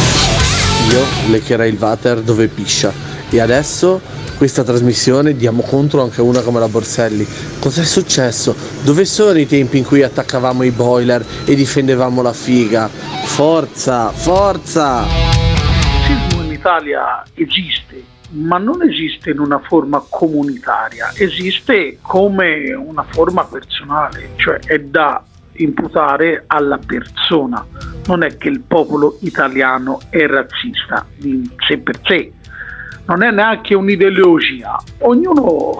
Io 0.90 1.02
leccherei 1.30 1.70
il 1.70 1.78
water 1.80 2.20
dove 2.20 2.48
piscia. 2.48 2.92
E 3.30 3.40
adesso 3.40 4.00
questa 4.36 4.62
trasmissione 4.62 5.34
diamo 5.34 5.62
contro 5.62 6.02
anche 6.02 6.20
una 6.20 6.42
come 6.42 6.60
la 6.60 6.68
Borselli. 6.68 7.26
Cos'è 7.58 7.84
successo? 7.84 8.54
Dove 8.82 9.06
sono 9.06 9.38
i 9.38 9.46
tempi 9.46 9.78
in 9.78 9.84
cui 9.84 10.02
attaccavamo 10.02 10.62
i 10.64 10.70
boiler 10.70 11.24
e 11.46 11.54
difendevamo 11.54 12.20
la 12.20 12.34
figa? 12.34 12.88
Forza, 13.24 14.10
forza! 14.10 15.06
Il 15.06 16.14
razzismo 16.14 16.42
in 16.42 16.52
Italia 16.52 17.22
esiste 17.34 17.95
ma 18.30 18.58
non 18.58 18.82
esiste 18.82 19.30
in 19.30 19.38
una 19.38 19.58
forma 19.60 20.02
comunitaria, 20.08 21.12
esiste 21.14 21.98
come 22.00 22.72
una 22.72 23.04
forma 23.08 23.44
personale, 23.44 24.30
cioè 24.36 24.58
è 24.60 24.78
da 24.80 25.22
imputare 25.58 26.44
alla 26.46 26.78
persona. 26.78 27.64
Non 28.06 28.22
è 28.22 28.36
che 28.36 28.48
il 28.48 28.60
popolo 28.60 29.18
italiano 29.20 30.00
è 30.10 30.26
razzista 30.26 31.06
di 31.16 31.48
sé 31.66 31.78
per 31.78 32.00
sé, 32.04 32.32
non 33.06 33.22
è 33.22 33.30
neanche 33.30 33.74
un'ideologia, 33.74 34.76
ognuno 34.98 35.78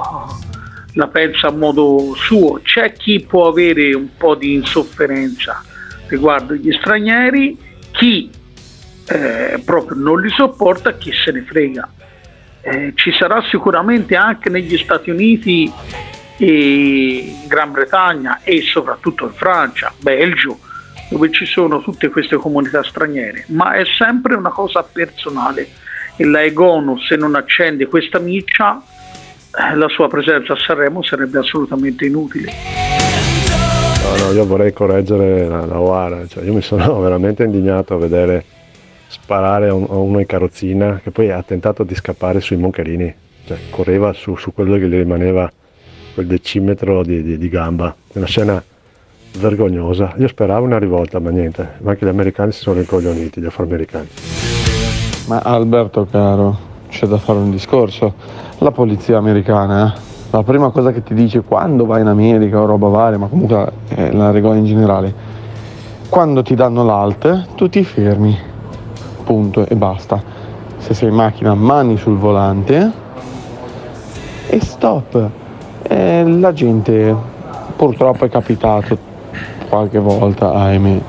la 0.93 1.09
pensa 1.09 1.49
a 1.49 1.53
modo 1.53 2.15
suo, 2.15 2.61
c'è 2.63 2.93
chi 2.93 3.21
può 3.21 3.49
avere 3.49 3.93
un 3.95 4.09
po' 4.17 4.35
di 4.35 4.55
insofferenza 4.55 5.63
riguardo 6.09 6.55
gli 6.55 6.73
stranieri, 6.73 7.59
chi 7.91 8.31
eh, 9.09 9.61
proprio 9.65 9.97
non 9.99 10.21
li 10.21 10.31
sopporta, 10.31 10.97
chi 10.97 11.13
se 11.13 11.33
ne 11.33 11.43
frega. 11.43 11.89
Eh, 12.69 12.95
ci 12.97 13.13
sarà 13.13 13.41
sicuramente 13.49 14.17
anche 14.17 14.51
negli 14.51 14.77
Stati 14.77 15.09
Uniti 15.11 15.73
e 16.37 17.37
Gran 17.47 17.71
Bretagna 17.71 18.41
e 18.43 18.61
soprattutto 18.63 19.27
in 19.27 19.33
Francia, 19.33 19.93
Belgio, 20.01 20.59
dove 21.09 21.31
ci 21.31 21.47
sono 21.47 21.81
tutte 21.81 22.09
queste 22.09 22.35
comunità 22.35 22.83
straniere, 22.83 23.45
ma 23.51 23.75
è 23.75 23.85
sempre 23.85 24.35
una 24.35 24.51
cosa 24.51 24.83
personale 24.83 25.69
e 26.17 26.25
la 26.25 26.43
Egono 26.43 26.99
se 26.99 27.15
non 27.15 27.37
accende 27.37 27.87
questa 27.87 28.19
miccia 28.19 28.83
eh, 28.83 29.77
la 29.77 29.89
sua 29.89 30.09
presenza 30.09 30.55
a 30.55 30.57
Sanremo 30.57 31.05
sarebbe 31.05 31.39
assolutamente 31.39 32.05
inutile. 32.05 32.53
No, 34.03 34.25
no, 34.25 34.33
io 34.33 34.45
vorrei 34.45 34.73
correggere 34.73 35.47
la, 35.47 35.65
la 35.67 35.79
Oara, 35.79 36.27
cioè, 36.27 36.43
io 36.43 36.53
mi 36.53 36.63
sono 36.63 36.99
veramente 37.01 37.45
indignato 37.45 37.95
a 37.95 37.99
vedere 37.99 38.45
sparare 39.23 39.69
a, 39.69 39.75
un, 39.75 39.87
a 39.89 39.97
uno 39.97 40.19
in 40.21 40.27
carrozzina 40.27 41.01
che 41.03 41.11
poi 41.11 41.31
ha 41.31 41.43
tentato 41.43 41.83
di 41.85 41.95
scappare 41.95 42.41
sui 42.41 42.57
moncherini, 42.57 43.13
cioè 43.47 43.59
correva 43.71 44.13
su, 44.13 44.37
su 44.37 44.53
quello 44.53 44.77
che 44.77 44.89
gli 44.89 44.97
rimaneva 44.97 45.51
quel 46.15 46.27
decimetro 46.27 47.03
di, 47.03 47.23
di, 47.23 47.39
di 47.39 47.49
gamba, 47.49 47.95
è 48.13 48.19
una 48.19 48.27
scena 48.27 48.63
vergognosa. 49.39 50.15
Io 50.19 50.29
speravo 50.29 50.65
una 50.65 50.79
rivolta, 50.79 51.19
ma 51.19 51.31
niente, 51.31 51.75
ma 51.81 51.91
anche 51.91 52.07
gli 52.07 52.09
americani 52.09 52.53
si 52.53 52.61
sono 52.61 52.77
rincoglioniti, 52.77 53.41
gli 53.41 53.47
afroamericani. 53.47 54.09
Ma 55.27 55.41
Alberto 55.41 56.07
caro, 56.07 56.59
c'è 56.89 57.07
da 57.07 57.19
fare 57.19 57.39
un 57.39 57.51
discorso. 57.51 58.15
La 58.59 58.71
polizia 58.71 59.19
americana, 59.19 59.93
eh, 59.93 59.99
la 60.31 60.43
prima 60.43 60.71
cosa 60.71 60.93
che 60.93 61.03
ti 61.03 61.15
dice 61.15 61.43
quando 61.43 61.85
vai 61.85 62.01
in 62.01 62.07
America 62.07 62.61
o 62.61 62.65
roba 62.65 62.89
varia, 62.89 63.19
ma 63.19 63.27
comunque 63.27 63.73
è 63.89 64.11
la 64.13 64.31
regola 64.31 64.57
in 64.57 64.65
generale, 64.65 65.13
quando 66.09 66.43
ti 66.43 66.55
danno 66.55 66.85
l'alt, 66.85 67.55
tu 67.57 67.69
ti 67.69 67.85
fermi, 67.85 68.39
punto 69.27 69.67
e 69.67 69.75
basta. 69.75 70.23
Se 70.79 70.95
sei 70.95 71.09
in 71.09 71.17
macchina, 71.17 71.53
mani 71.55 71.97
sul 71.97 72.17
volante 72.17 72.93
e 74.49 74.61
stop 74.61 75.31
e 75.83 76.25
la 76.25 76.53
gente 76.53 77.15
purtroppo 77.75 78.25
è 78.25 78.29
capitato 78.29 78.97
qualche 79.69 79.99
volta, 79.99 80.53
ahimè. 80.53 81.01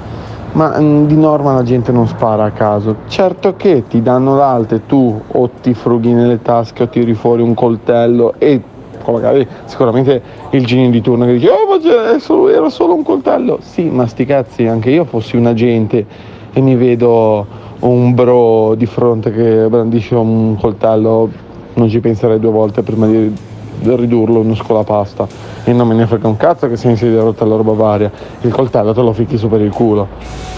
Ma 0.54 0.80
mm, 0.80 1.06
di 1.06 1.16
norma 1.16 1.54
la 1.54 1.62
gente 1.62 1.92
non 1.92 2.08
spara 2.08 2.46
a 2.46 2.52
caso. 2.52 2.96
Certo 3.08 3.56
che 3.56 3.84
ti 3.88 4.02
danno 4.02 4.36
l'alte, 4.36 4.88
tu 4.88 5.22
o 5.28 5.50
ti 5.62 5.76
frughi 5.76 6.12
nelle 6.12 6.42
tasche 6.42 6.84
o 6.84 6.88
tiri 6.88 7.14
fuori 7.14 7.44
un 7.44 7.54
coltello 7.54 8.34
e 8.40 8.60
magari 9.06 9.48
sicuramente 9.66 10.22
il 10.50 10.66
genio 10.66 10.90
di 10.90 11.00
turno 11.02 11.26
che 11.26 11.34
dice 11.34 11.50
oh 11.50 11.68
ma 11.70 12.20
solo, 12.20 12.50
era 12.50 12.70
solo 12.70 12.96
un 12.96 13.04
coltello. 13.04 13.60
Sì, 13.62 13.84
ma 13.84 14.08
sti 14.08 14.26
cazzi, 14.26 14.66
anche 14.66 14.90
io 14.90 15.06
fossi 15.06 15.38
un 15.38 15.46
agente 15.46 16.06
e 16.52 16.62
mi 16.62 16.76
vedo 16.76 17.46
un 17.80 18.14
bro 18.14 18.76
di 18.76 18.86
fronte 18.86 19.32
che 19.32 19.68
brandisce 19.70 20.16
un 20.16 20.58
coltello, 20.60 21.30
non 21.76 21.90
ci 21.90 22.00
penserei 22.00 22.40
due 22.40 22.52
volte 22.52 22.82
prima 22.82 23.06
di 23.06 23.34
ridurlo 23.82 24.42
in 24.42 24.56
scolapasta 24.56 25.28
e 25.64 25.72
non 25.74 25.88
me 25.88 25.94
ne 25.94 26.08
frega 26.08 26.28
un 26.28 26.38
cazzo 26.38 26.68
che 26.68 26.78
se 26.78 26.90
in 26.90 26.98
sedia 26.98 27.22
rotta 27.22 27.46
la 27.46 27.56
roba 27.56 27.74
varia. 27.74 28.12
Il 28.42 28.52
coltello 28.52 28.94
te 28.94 29.02
lo 29.02 29.14
ficchi 29.14 29.38
su 29.38 29.48
per 29.48 29.62
il 29.62 29.72
culo. 29.72 30.08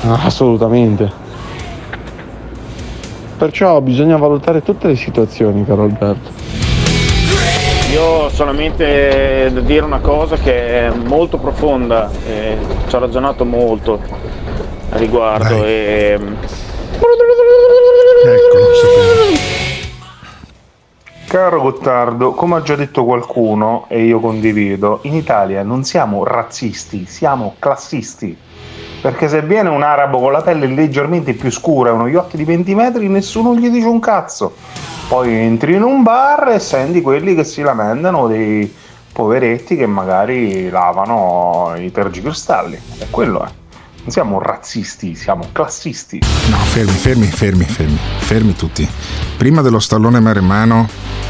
Assolutamente. 0.03 1.11
Perciò 3.37 3.81
bisogna 3.81 4.17
valutare 4.17 4.61
tutte 4.61 4.87
le 4.87 4.95
situazioni 4.95 5.65
caro 5.65 5.83
Alberto. 5.83 6.29
Io 7.91 8.01
ho 8.01 8.29
solamente 8.29 9.49
da 9.51 9.59
dire 9.61 9.83
una 9.83 9.99
cosa 9.99 10.35
che 10.35 10.87
è 10.87 10.91
molto 10.91 11.37
profonda 11.37 12.09
e 12.25 12.55
ci 12.87 12.95
ho 12.95 12.99
ragionato 12.99 13.45
molto 13.45 13.99
a 14.91 14.97
riguardo 14.97 15.65
e... 15.65 16.19
Caro 21.27 21.61
Gottardo, 21.61 22.31
come 22.31 22.55
ha 22.55 22.61
già 22.63 22.75
detto 22.75 23.05
qualcuno, 23.05 23.85
e 23.87 24.03
io 24.03 24.19
condivido, 24.19 24.99
in 25.03 25.13
Italia 25.13 25.61
non 25.61 25.83
siamo 25.83 26.23
razzisti, 26.23 27.05
siamo 27.05 27.53
classisti. 27.59 28.35
Perché 29.01 29.27
se 29.27 29.43
viene 29.43 29.69
un 29.69 29.83
arabo 29.83 30.19
con 30.19 30.31
la 30.31 30.41
pelle 30.41 30.65
leggermente 30.65 31.33
più 31.33 31.51
scura 31.51 31.89
e 31.89 31.93
uno 31.93 32.09
gli 32.09 32.15
occhi 32.15 32.35
di 32.35 32.45
20 32.45 32.73
metri, 32.73 33.07
nessuno 33.07 33.55
gli 33.55 33.69
dice 33.69 33.87
un 33.87 33.99
cazzo. 33.99 34.53
Poi 35.07 35.31
entri 35.33 35.75
in 35.75 35.83
un 35.83 36.01
bar 36.01 36.49
e 36.49 36.59
senti 36.59 37.01
quelli 37.01 37.35
che 37.35 37.43
si 37.43 37.61
lamentano 37.61 38.27
dei 38.27 38.75
poveretti 39.13 39.75
che 39.75 39.85
magari 39.85 40.69
lavano 40.69 41.73
i 41.77 41.91
tergicristalli. 41.91 42.79
E 42.99 43.07
quello 43.11 43.43
è. 43.43 43.58
Non 44.09 44.17
siamo 44.25 44.41
razzisti, 44.41 45.13
siamo 45.13 45.49
classisti. 45.51 46.19
No, 46.49 46.57
fermi, 46.57 46.91
fermi, 46.91 47.27
fermi, 47.27 47.63
fermi, 47.63 47.99
fermi 48.17 48.55
tutti. 48.55 48.89
Prima 49.37 49.61
dello 49.61 49.77
stallone 49.77 50.19
maremmano 50.19 50.89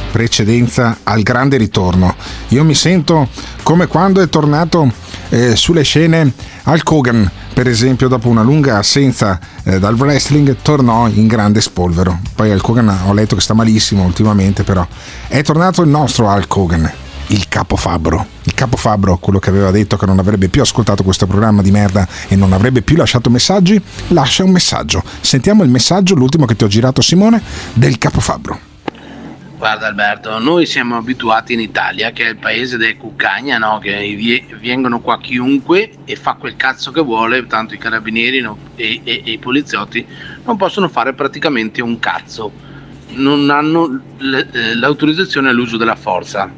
precedenza 0.10 1.00
al 1.04 1.22
grande 1.22 1.58
ritorno. 1.58 2.16
Io 2.48 2.64
mi 2.64 2.74
sento 2.74 3.28
come 3.64 3.88
quando 3.88 4.22
è 4.22 4.30
tornato 4.30 4.90
eh, 5.28 5.58
sulle 5.58 5.84
scene 5.84 6.32
Al 6.64 6.84
Kogan, 6.84 7.30
per 7.54 7.68
esempio, 7.68 8.08
dopo 8.08 8.30
una 8.30 8.44
lunga 8.44 8.78
assenza 8.78 9.38
eh, 9.66 9.78
dal 9.78 9.96
wrestling, 9.96 10.56
tornò 10.62 11.10
in 11.10 11.28
grande 11.28 11.60
spolvero. 11.60 12.18
Poi 12.34 12.50
Al 12.50 12.62
Kogan 12.62 12.88
ho 13.08 13.12
letto 13.12 13.36
che 13.36 13.42
sta 13.42 13.54
malissimo 13.54 14.06
ultimamente, 14.06 14.64
però 14.64 14.88
è 15.28 15.44
tornato 15.44 15.82
il 15.82 15.90
nostro 15.90 16.30
Al 16.30 16.48
Kogan. 16.48 16.90
Il 17.32 17.48
capo 17.48 17.76
Fabbro, 17.76 18.26
il 18.46 18.56
capo 18.56 18.76
Fabbro, 18.76 19.18
quello 19.18 19.38
che 19.38 19.52
aveva 19.52 19.70
detto 19.70 19.98
che 19.98 20.08
non 20.08 20.18
avrebbe 20.18 20.50
più 20.50 20.62
ascoltato 20.62 21.04
questo 21.04 21.28
programma 21.28 21.62
di 21.62 21.70
merda 21.70 22.08
e 22.28 22.36
non 22.36 22.54
avrebbe 22.54 22.82
più 22.82 22.96
lasciato 22.96 23.30
messaggi, 23.30 23.80
lascia 24.08 24.44
un 24.44 24.50
messaggio. 24.50 25.04
Sentiamo 25.22 25.62
il 25.62 25.70
messaggio, 25.70 26.16
l'ultimo 26.16 26.48
che 26.48 26.56
ti 26.56 26.64
ho 26.64 26.68
girato 26.68 27.04
Simone, 27.04 27.40
del 27.74 28.00
capo 28.00 28.20
Fabbro. 28.20 28.60
Guarda 29.60 29.86
Alberto, 29.86 30.40
noi 30.40 30.66
siamo 30.66 30.98
abituati 30.98 31.54
in 31.54 31.60
Italia, 31.60 32.10
che 32.10 32.26
è 32.26 32.30
il 32.30 32.38
paese 32.38 32.78
delle 32.78 32.98
cuccagna, 32.98 33.60
no? 33.60 33.78
che 33.78 34.48
vengono 34.60 35.00
qua 35.00 35.20
chiunque 35.20 35.92
e 36.06 36.16
fa 36.16 36.34
quel 36.34 36.56
cazzo 36.56 36.90
che 36.90 37.02
vuole, 37.02 37.46
tanto 37.46 37.76
i 37.76 37.78
carabinieri 37.78 38.40
no? 38.40 38.58
e-, 38.76 39.02
e-, 39.04 39.22
e, 39.24 39.32
i 39.34 39.38
poliziotti 39.38 40.04
non 40.46 40.58
possono 40.58 40.90
fare 40.90 41.14
praticamente 41.14 41.80
un 41.84 42.00
cazzo, 42.00 42.52
non 43.10 43.52
hanno 43.52 44.02
eh, 44.18 44.76
l'autorizzazione 44.76 45.50
all'uso 45.50 45.78
della 45.78 45.96
forza, 45.96 46.50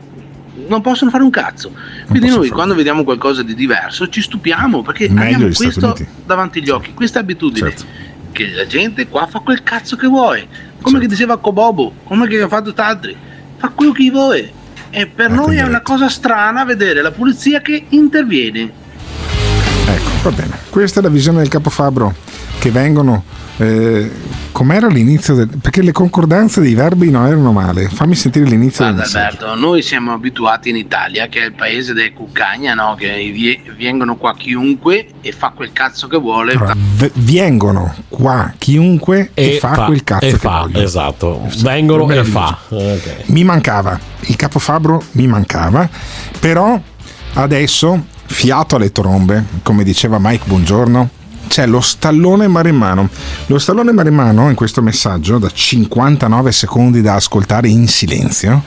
non 0.67 0.81
possono 0.81 1.11
fare 1.11 1.23
un 1.23 1.29
cazzo. 1.29 1.71
Quindi 2.07 2.27
noi 2.27 2.37
fare. 2.37 2.49
quando 2.49 2.75
vediamo 2.75 3.03
qualcosa 3.03 3.43
di 3.43 3.55
diverso 3.55 4.07
ci 4.09 4.21
stupiamo 4.21 4.81
perché 4.81 5.09
Meglio 5.09 5.35
abbiamo 5.35 5.53
questo 5.53 5.97
davanti 6.25 6.59
agli 6.59 6.69
occhi, 6.69 6.93
questa 6.93 7.19
abitudine. 7.19 7.69
Certo. 7.69 7.85
Che 8.31 8.47
la 8.51 8.65
gente 8.65 9.07
qua 9.07 9.27
fa 9.27 9.39
quel 9.39 9.61
cazzo 9.63 9.95
che 9.95 10.07
vuole, 10.07 10.47
come 10.81 10.99
che 10.99 11.07
diceva 11.07 11.37
Cobobo, 11.37 11.93
come 12.03 12.27
che 12.27 12.41
ha 12.41 12.47
fatto 12.47 12.73
Tadri, 12.73 13.15
fa 13.57 13.69
quello 13.69 13.91
che 13.91 14.09
vuole. 14.09 14.51
E 14.89 15.07
per 15.07 15.29
noi 15.29 15.57
è 15.57 15.63
una 15.63 15.81
cosa 15.81 16.09
strana 16.09 16.65
vedere 16.65 17.01
la 17.01 17.11
polizia 17.11 17.61
che 17.61 17.85
interviene. 17.89 18.71
Ecco, 19.85 20.09
va 20.23 20.31
bene. 20.31 20.57
Questa 20.69 20.99
è 20.99 21.03
la 21.03 21.09
visione 21.09 21.39
del 21.39 21.49
capo 21.49 21.69
Fabbro 21.69 22.13
che 22.59 22.71
vengono. 22.71 23.23
Eh, 23.57 24.09
com'era 24.61 24.87
l'inizio 24.87 25.33
del. 25.33 25.49
perché 25.59 25.81
le 25.81 25.91
concordanze 25.91 26.61
dei 26.61 26.75
verbi 26.75 27.09
non 27.09 27.25
erano 27.25 27.51
male. 27.51 27.89
Fammi 27.89 28.13
sentire 28.13 28.45
l'inizio 28.45 28.85
Guarda 28.85 29.01
del 29.01 29.11
messaggio. 29.11 29.45
Alberto, 29.45 29.59
noi 29.59 29.81
siamo 29.81 30.13
abituati 30.13 30.69
in 30.69 30.75
Italia, 30.75 31.27
che 31.27 31.41
è 31.41 31.45
il 31.45 31.53
paese 31.53 31.93
delle 31.93 32.13
cuccagna, 32.13 32.75
no? 32.75 32.93
che 32.95 33.31
vie- 33.33 33.59
vengono 33.75 34.17
qua 34.17 34.35
chiunque 34.35 35.07
e 35.21 35.31
fa 35.31 35.49
quel 35.49 35.71
cazzo 35.73 36.07
che 36.07 36.17
vuole. 36.17 36.51
Allora, 36.53 36.75
v- 36.75 37.11
vengono 37.15 37.95
qua 38.07 38.53
chiunque 38.55 39.31
e, 39.33 39.57
fa, 39.57 39.85
quel 39.85 40.03
cazzo 40.03 40.25
e 40.25 40.31
che 40.31 40.37
fa, 40.37 40.59
vogliono. 40.59 40.85
esatto. 40.85 41.47
Vengono 41.61 42.11
e 42.11 42.23
fa. 42.23 42.55
Ok. 42.69 43.15
Mi 43.25 43.43
mancava, 43.43 43.99
il 44.19 44.35
capo 44.35 44.59
Fabbro 44.59 45.01
mi 45.13 45.25
mancava, 45.25 45.89
però 46.39 46.79
adesso, 47.33 48.05
fiato 48.25 48.75
alle 48.75 48.91
trombe, 48.91 49.43
come 49.63 49.83
diceva 49.83 50.17
Mike 50.19 50.43
Buongiorno, 50.45 51.09
c'è 51.51 51.67
lo 51.67 51.81
stallone 51.81 52.47
maremmano. 52.47 53.09
Lo 53.47 53.59
stallone 53.59 53.91
maremmano, 53.91 54.47
in 54.47 54.55
questo 54.55 54.81
messaggio, 54.81 55.37
da 55.37 55.49
59 55.51 56.49
secondi 56.49 57.01
da 57.01 57.15
ascoltare 57.15 57.67
in 57.67 57.89
silenzio, 57.89 58.63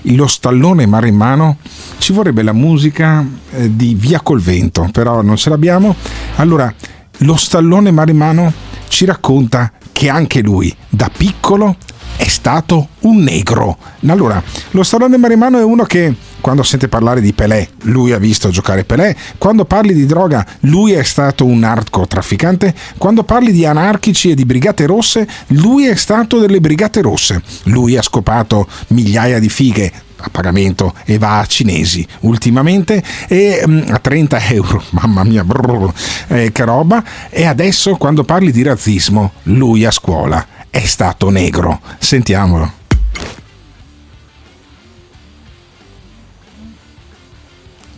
lo 0.00 0.26
stallone 0.26 0.86
maremmano 0.86 1.58
ci 1.98 2.14
vorrebbe 2.14 2.42
la 2.42 2.54
musica 2.54 3.22
eh, 3.50 3.76
di 3.76 3.94
Via 3.94 4.20
col 4.22 4.40
vento, 4.40 4.88
però 4.90 5.20
non 5.20 5.36
ce 5.36 5.50
l'abbiamo. 5.50 5.94
Allora, 6.36 6.72
lo 7.18 7.36
stallone 7.36 7.90
maremmano 7.90 8.50
ci 8.88 9.04
racconta 9.04 9.70
che 9.92 10.08
anche 10.08 10.40
lui, 10.40 10.74
da 10.88 11.10
piccolo, 11.14 11.76
è 12.16 12.28
stato 12.28 12.88
un 13.00 13.22
negro. 13.22 13.76
Allora, 14.06 14.42
lo 14.70 14.82
Stallone 14.82 15.16
Marimano 15.16 15.58
è 15.58 15.64
uno 15.64 15.84
che 15.84 16.14
quando 16.40 16.62
sente 16.62 16.88
parlare 16.88 17.20
di 17.20 17.32
Pelé, 17.32 17.68
lui 17.82 18.12
ha 18.12 18.18
visto 18.18 18.50
giocare 18.50 18.84
Pelé, 18.84 19.16
quando 19.38 19.64
parli 19.64 19.94
di 19.94 20.04
droga, 20.06 20.44
lui 20.60 20.92
è 20.92 21.02
stato 21.04 21.44
un 21.44 21.60
narcotrafficante, 21.60 22.74
quando 22.98 23.22
parli 23.22 23.52
di 23.52 23.64
anarchici 23.64 24.30
e 24.30 24.34
di 24.34 24.44
brigate 24.44 24.84
rosse, 24.86 25.26
lui 25.48 25.86
è 25.86 25.94
stato 25.94 26.38
delle 26.38 26.60
brigate 26.60 27.00
rosse, 27.00 27.40
lui 27.64 27.96
ha 27.96 28.02
scopato 28.02 28.66
migliaia 28.88 29.38
di 29.38 29.48
fighe 29.48 29.92
a 30.24 30.28
pagamento 30.30 30.94
e 31.04 31.18
va 31.18 31.40
a 31.40 31.46
cinesi 31.46 32.06
ultimamente 32.20 33.02
e 33.28 33.62
mm, 33.66 33.82
a 33.90 33.98
30 33.98 34.40
euro, 34.48 34.82
mamma 34.90 35.24
mia, 35.24 35.44
brrr, 35.44 35.92
eh, 36.28 36.52
che 36.52 36.64
roba, 36.64 37.02
e 37.30 37.44
adesso 37.46 37.96
quando 37.96 38.24
parli 38.24 38.50
di 38.50 38.62
razzismo, 38.62 39.32
lui 39.44 39.84
a 39.84 39.90
scuola 39.90 40.46
è 40.72 40.80
stato 40.86 41.28
negro. 41.28 41.80
Sentiamolo. 41.98 42.72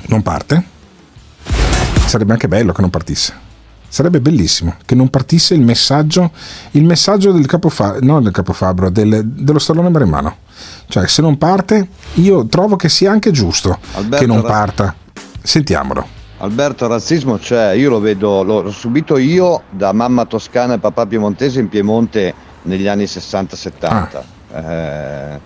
Non 0.07 0.23
parte? 0.23 0.65
Sarebbe 2.05 2.33
anche 2.33 2.49
bello 2.49 2.73
che 2.73 2.81
non 2.81 2.91
partisse. 2.91 3.33
Sarebbe 3.87 4.21
bellissimo 4.21 4.75
che 4.85 4.97
non 4.97 5.09
partisse 5.09 5.55
il 5.55 5.61
messaggio, 5.61 6.33
il 6.73 6.85
messaggio 6.85 7.31
del 7.31 7.47
capofa- 7.47 7.99
non 8.01 8.25
del 8.25 8.33
capofabro, 8.33 8.91
del, 8.91 9.25
dello 9.25 9.61
stallone 9.61 9.89
maremmano. 9.89 10.39
Cioè, 10.89 11.07
se 11.07 11.23
non 11.23 11.39
parte, 11.39 11.91
io 12.15 12.45
trovo 12.47 12.75
che 12.75 12.89
sia 12.89 13.13
anche 13.13 13.31
giusto 13.31 13.79
Alberto, 13.93 14.17
che 14.17 14.27
non 14.27 14.43
parta. 14.43 14.97
Sentiamolo. 15.41 16.05
Alberto, 16.39 16.87
il 16.87 16.91
razzismo 16.91 17.39
c'è, 17.39 17.75
io 17.75 17.89
lo 17.89 18.01
vedo, 18.01 18.43
l'ho 18.43 18.69
subito 18.73 19.17
io 19.17 19.63
da 19.71 19.93
mamma 19.93 20.25
toscana 20.25 20.75
e 20.75 20.79
papà 20.79 21.07
piemontese 21.07 21.61
in 21.61 21.69
Piemonte 21.69 22.35
negli 22.65 22.87
anni 22.87 23.05
60-70, 23.05 24.23
eh, 24.53 24.61
eh, 24.61 25.41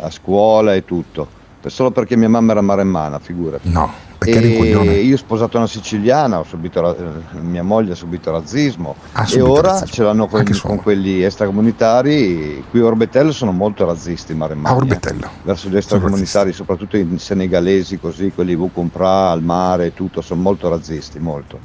a 0.00 0.10
scuola 0.10 0.74
e 0.74 0.84
tutto, 0.84 1.28
solo 1.66 1.90
perché 1.90 2.16
mia 2.16 2.28
mamma 2.28 2.52
era 2.52 2.60
maremmana, 2.60 3.18
figurati. 3.18 3.70
No. 3.70 4.12
E 4.26 5.00
io 5.02 5.14
ho 5.14 5.18
sposato 5.18 5.58
una 5.58 5.66
siciliana, 5.66 6.38
ho 6.38 6.44
subito 6.44 6.80
ra- 6.80 6.96
eh, 6.96 7.40
mia 7.40 7.62
moglie 7.62 7.92
ha 7.92 7.94
subito 7.94 8.30
razzismo 8.30 8.96
e 9.14 9.26
subito 9.26 9.52
ora 9.52 9.68
razzismo, 9.72 9.86
ce 9.92 10.02
l'hanno 10.02 10.26
con, 10.28 10.44
con 10.62 10.76
quelli 10.80 11.22
extracomunitari. 11.22 12.64
Qui 12.70 12.80
a 12.80 12.84
Orbetello 12.84 13.32
sono 13.32 13.52
molto 13.52 13.84
razzisti 13.84 14.32
i 14.32 14.34
maremmani. 14.34 14.74
A 14.74 14.78
eh, 14.78 14.80
Orbetello. 14.80 15.30
verso 15.42 15.68
gli 15.68 15.76
extracomunitari, 15.76 16.52
soprattutto 16.52 16.96
i 16.96 17.06
senegalesi, 17.18 17.98
così, 17.98 18.32
quelli 18.34 18.54
Vucumpra, 18.54 19.30
al 19.30 19.42
mare 19.42 19.86
e 19.86 19.94
tutto, 19.94 20.22
sono 20.22 20.40
molto 20.40 20.70
razzisti, 20.70 21.18
molto. 21.18 21.58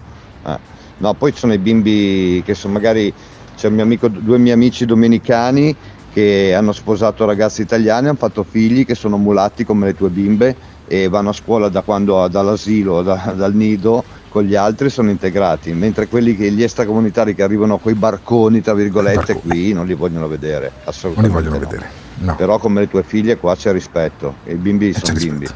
Eh. 0.46 0.78
No, 0.98 1.14
poi 1.14 1.32
ci 1.32 1.40
sono 1.40 1.54
i 1.54 1.60
bimbi 1.60 2.42
che 2.46 2.54
sono 2.56 2.74
magari, 2.74 3.14
c'è 3.60 3.68
un 3.68 3.74
mio 3.74 3.84
amico, 3.84 4.08
due 4.08 4.38
miei 4.38 4.54
amici 4.54 4.86
domenicani 4.86 5.76
che 6.14 6.54
hanno 6.56 6.72
sposato 6.72 7.26
ragazzi 7.26 7.62
italiani, 7.62 8.08
hanno 8.08 8.16
fatto 8.16 8.44
figli 8.44 8.86
che 8.86 8.96
sono 8.96 9.18
mulatti 9.18 9.66
come 9.66 9.88
le 9.88 9.96
tue 9.96 10.08
bimbe 10.08 10.56
e 10.88 11.10
vanno 11.10 11.30
a 11.30 11.34
scuola 11.34 11.68
da 11.68 11.82
quando, 11.82 12.26
dall'asilo, 12.30 13.02
da- 13.02 13.34
dal 13.36 13.54
nido 13.54 14.02
con 14.30 14.44
gli 14.44 14.56
altri 14.56 14.90
sono 14.90 15.10
integrati, 15.10 15.74
mentre 15.74 16.08
quelli 16.08 16.38
che 16.38 16.50
gli 16.52 16.64
extracomunitari 16.64 17.36
che 17.36 17.44
arrivano 17.44 17.80
con 17.80 17.92
i 17.92 17.96
barconi, 17.96 18.62
tra 18.62 18.74
virgolette, 18.74 19.34
qui 19.36 19.74
non 19.74 19.86
li 19.86 19.94
vogliono 19.94 20.30
vedere, 20.30 20.72
assolutamente. 20.86 21.36
vogliono 21.36 21.60
no. 21.60 21.68
vedere, 21.68 21.90
no. 22.20 22.36
Però 22.36 22.60
come 22.60 22.80
le 22.80 22.88
tue 22.88 23.04
figlie 23.04 23.38
qua 23.38 23.58
c'è 23.58 23.74
rispetto, 23.74 24.36
e 24.46 24.54
i 24.54 24.56
bimbi 24.56 24.94
sono 24.94 25.14
bimbi. 25.14 25.48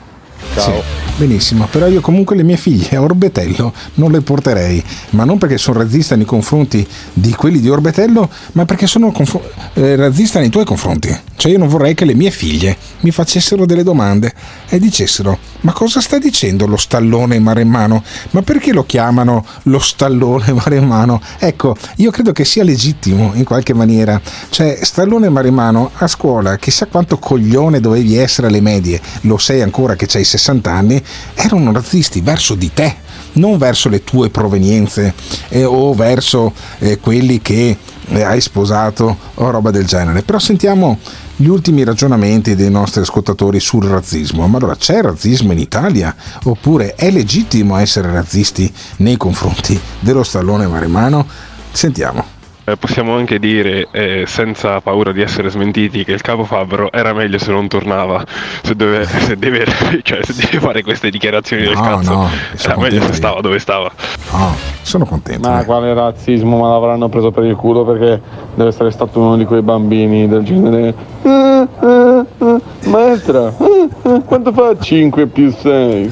Ciao. 0.56 0.82
Sì, 0.82 0.82
benissimo, 1.18 1.68
però 1.70 1.88
io 1.88 2.00
comunque 2.00 2.36
le 2.36 2.44
mie 2.44 2.58
figlie 2.58 2.96
a 2.96 3.02
Orbetello 3.02 3.74
non 3.96 4.12
le 4.12 4.22
porterei, 4.22 4.84
ma 5.12 5.24
non 5.24 5.40
perché 5.40 5.58
sono 5.58 5.80
razzista 5.80 6.16
nei 6.16 6.26
confronti 6.26 6.88
di 7.12 7.34
quelli 7.34 7.60
di 7.60 7.70
Orbetello, 7.70 8.30
ma 8.52 8.64
perché 8.66 8.86
sono 8.86 9.12
confo- 9.12 9.42
eh, 9.74 9.96
razzista 9.96 10.40
nei 10.40 10.50
tuoi 10.50 10.64
confronti. 10.64 11.16
Cioè 11.36 11.52
io 11.52 11.58
non 11.58 11.68
vorrei 11.68 11.96
che 11.96 12.06
le 12.06 12.14
mie 12.14 12.30
figlie 12.30 12.78
mi 13.00 13.10
facessero 13.10 13.66
delle 13.66 13.84
domande 13.84 14.32
e 14.70 14.80
dicessero 14.80 15.38
ma 15.64 15.72
cosa 15.72 16.02
sta 16.02 16.18
dicendo 16.18 16.68
lo 16.68 16.76
stallone 16.76 17.40
maremmano? 17.40 18.04
Ma 18.32 18.42
perché 18.42 18.74
lo 18.74 18.86
chiamano 18.86 19.46
lo 19.64 19.80
stallone 19.80 20.52
maremmano? 20.54 21.22
Ecco, 21.40 21.76
io 21.98 22.12
credo 22.12 22.32
che 22.32 22.44
sia 22.46 22.64
legittimo 22.64 23.32
in 23.34 23.46
qualche 23.46 23.74
maniera. 23.74 24.20
Cioè, 24.50 24.80
stallone 24.82 25.30
maremmano 25.30 25.92
a 25.96 26.08
scuola, 26.08 26.58
chissà 26.58 26.86
quanto 26.88 27.18
coglione 27.18 27.80
dovevi 27.80 28.18
essere 28.18 28.48
alle 28.48 28.62
medie, 28.62 29.02
lo 29.22 29.38
sei 29.38 29.62
ancora 29.62 29.96
che 29.96 30.08
hai 30.18 30.24
60 30.26 30.43
anni, 30.50 31.02
erano 31.34 31.72
razzisti 31.72 32.22
verso 32.22 32.56
di 32.56 32.72
te, 32.74 32.96
non 33.34 33.58
verso 33.58 33.90
le 33.90 34.04
tue 34.04 34.30
provenienze 34.30 35.14
eh, 35.50 35.64
o 35.64 35.94
verso 35.94 36.54
eh, 36.80 37.00
quelli 37.00 37.42
che 37.42 37.78
eh, 38.08 38.22
hai 38.22 38.42
sposato 38.42 39.18
o 39.36 39.50
roba 39.50 39.72
del 39.72 39.86
genere. 39.86 40.22
Però 40.24 40.40
sentiamo 40.40 41.00
gli 41.36 41.48
ultimi 41.48 41.84
ragionamenti 41.84 42.56
dei 42.56 42.70
nostri 42.70 43.02
ascoltatori 43.02 43.60
sul 43.60 43.86
razzismo. 43.86 44.48
Ma 44.48 44.58
allora 44.58 44.76
c'è 44.76 45.02
razzismo 45.02 45.52
in 45.52 45.60
Italia? 45.60 46.16
Oppure 46.44 46.96
è 46.96 47.10
legittimo 47.10 47.78
essere 47.78 48.12
razzisti 48.12 48.72
nei 48.98 49.18
confronti 49.18 49.80
dello 50.00 50.24
stallone 50.24 50.68
maremmano? 50.68 51.26
Sentiamo. 51.72 52.33
Eh, 52.66 52.78
possiamo 52.78 53.14
anche 53.18 53.40
dire, 53.40 53.90
eh, 53.92 54.24
senza 54.26 54.80
paura 54.80 55.12
di 55.12 55.22
essere 55.22 55.50
smentiti, 55.50 56.06
che 56.06 56.14
il 56.14 56.22
capo 56.22 56.46
Fabbro 56.46 56.90
era 56.94 57.12
meglio 57.12 57.38
se 57.38 57.52
non 57.52 57.68
tornava, 57.68 58.24
se 58.62 58.74
deve, 58.74 59.04
se 59.20 59.36
deve, 59.38 59.66
cioè, 60.02 60.20
se 60.24 60.34
deve 60.34 60.60
fare 60.60 60.82
queste 60.82 61.10
dichiarazioni 61.10 61.64
del 61.64 61.74
No, 61.74 61.82
cazzo, 61.82 62.14
no, 62.14 62.24
era 62.24 62.58
sono 62.58 62.80
meglio 62.80 63.02
se 63.02 63.12
stava 63.14 63.42
dove 63.42 63.60
stava. 63.60 63.92
No, 64.32 64.56
sono 64.82 65.06
contento. 65.06 65.50
Ma 65.50 65.66
quale 65.66 65.94
razzismo? 65.94 66.58
Ma 66.58 66.70
l'avranno 66.70 67.10
preso 67.10 67.32
per 67.32 67.44
il 67.44 67.56
culo 67.58 67.84
perché 67.84 68.22
deve 68.56 68.70
essere 68.70 68.92
stato 68.92 69.20
uno 69.20 69.36
di 69.36 69.44
quei 69.44 69.62
bambini 69.62 70.30
del 70.30 70.44
genere. 70.44 70.94
"Eh, 71.22 71.68
eh, 71.82 72.26
eh, 72.40 72.62
maestra, 72.86 73.54
eh, 73.58 73.90
eh, 74.04 74.22
quanto 74.26 74.54
fa 74.54 74.74
5 74.80 75.26
più 75.28 75.52
6 75.52 76.10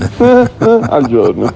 al 0.89 1.05
giorno? 1.07 1.49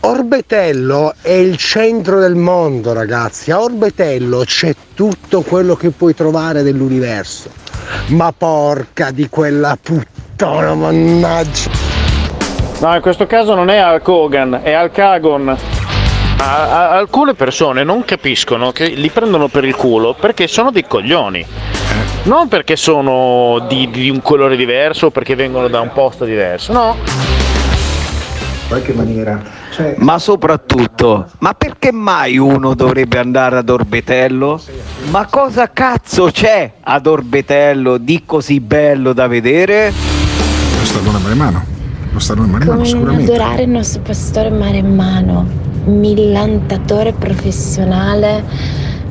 Orbetello 0.00 1.14
è 1.20 1.32
il 1.32 1.56
centro 1.56 2.20
del 2.20 2.36
mondo, 2.36 2.92
ragazzi. 2.92 3.50
A 3.50 3.60
Orbetello 3.60 4.44
c'è 4.44 4.72
tutto 4.94 5.42
quello 5.42 5.74
che 5.74 5.90
puoi 5.90 6.14
trovare 6.14 6.62
dell'universo. 6.62 7.50
Ma 8.08 8.32
porca 8.36 9.10
di 9.10 9.28
quella 9.28 9.76
puttana, 9.80 10.74
mannaggia. 10.74 11.70
No, 12.80 12.94
in 12.94 13.00
questo 13.00 13.26
caso 13.26 13.54
non 13.54 13.70
è 13.70 13.82
Hulk 13.82 14.06
Hogan, 14.06 14.60
è 14.62 14.80
Hulk 14.80 14.98
Hagon. 14.98 15.48
A- 15.48 16.44
a- 16.44 16.90
alcune 16.90 17.34
persone 17.34 17.82
non 17.82 18.04
capiscono 18.04 18.70
che 18.70 18.86
li 18.86 19.10
prendono 19.10 19.48
per 19.48 19.64
il 19.64 19.74
culo 19.74 20.14
perché 20.14 20.46
sono 20.46 20.70
dei 20.70 20.86
coglioni. 20.86 21.44
Non 22.22 22.46
perché 22.46 22.76
sono 22.76 23.66
di, 23.68 23.90
di 23.90 24.08
un 24.08 24.22
colore 24.22 24.54
diverso 24.54 25.06
o 25.06 25.10
perché 25.10 25.34
vengono 25.34 25.66
da 25.66 25.80
un 25.80 25.92
posto 25.92 26.24
diverso, 26.24 26.72
no. 26.72 26.96
In 27.02 28.68
qualche 28.68 28.92
maniera. 28.92 29.66
Ma 29.98 30.18
soprattutto, 30.18 31.28
ma 31.38 31.54
perché 31.54 31.92
mai 31.92 32.36
uno 32.36 32.74
dovrebbe 32.74 33.18
andare 33.18 33.58
ad 33.58 33.68
Orbetello? 33.68 34.60
Ma 35.10 35.26
cosa 35.26 35.70
cazzo 35.72 36.30
c'è 36.32 36.72
ad 36.80 37.06
Orbetello 37.06 37.96
di 37.98 38.22
così 38.26 38.60
bello 38.60 39.12
da 39.12 39.26
vedere? 39.28 39.92
Lo 40.78 40.84
stallone 40.84 41.18
maremmano. 41.18 41.64
Lo 42.12 42.18
stallone 42.18 42.48
maremmano 42.50 42.78
Come 42.78 42.88
sicuramente. 42.88 43.32
adorare 43.34 43.62
il 43.62 43.68
nostro 43.70 44.00
pastore 44.02 44.50
maremmano, 44.50 45.46
millantatore 45.84 47.12
professionale 47.12 48.42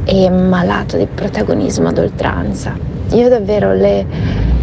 e 0.03 0.29
malato 0.29 0.97
di 0.97 1.07
protagonismo 1.13 1.87
ad 1.87 1.97
oltranza. 1.97 2.73
Io 3.11 3.29
davvero 3.29 3.73
le- 3.73 4.05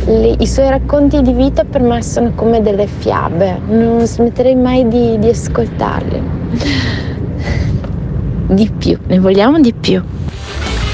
le- 0.07 0.37
i 0.39 0.47
suoi 0.47 0.69
racconti 0.69 1.23
di 1.23 1.33
vita 1.33 1.65
per 1.65 1.81
me 1.81 2.03
sono 2.03 2.33
come 2.35 2.61
delle 2.63 2.87
fiabe, 2.87 3.61
non 3.67 4.07
smetterei 4.07 4.55
mai 4.55 4.87
di, 4.89 5.19
di 5.19 5.29
ascoltarli. 5.29 6.23
Di 8.47 8.71
più, 8.77 8.99
ne 9.07 9.19
vogliamo 9.19 9.59
di 9.59 9.73
più. 9.73 10.03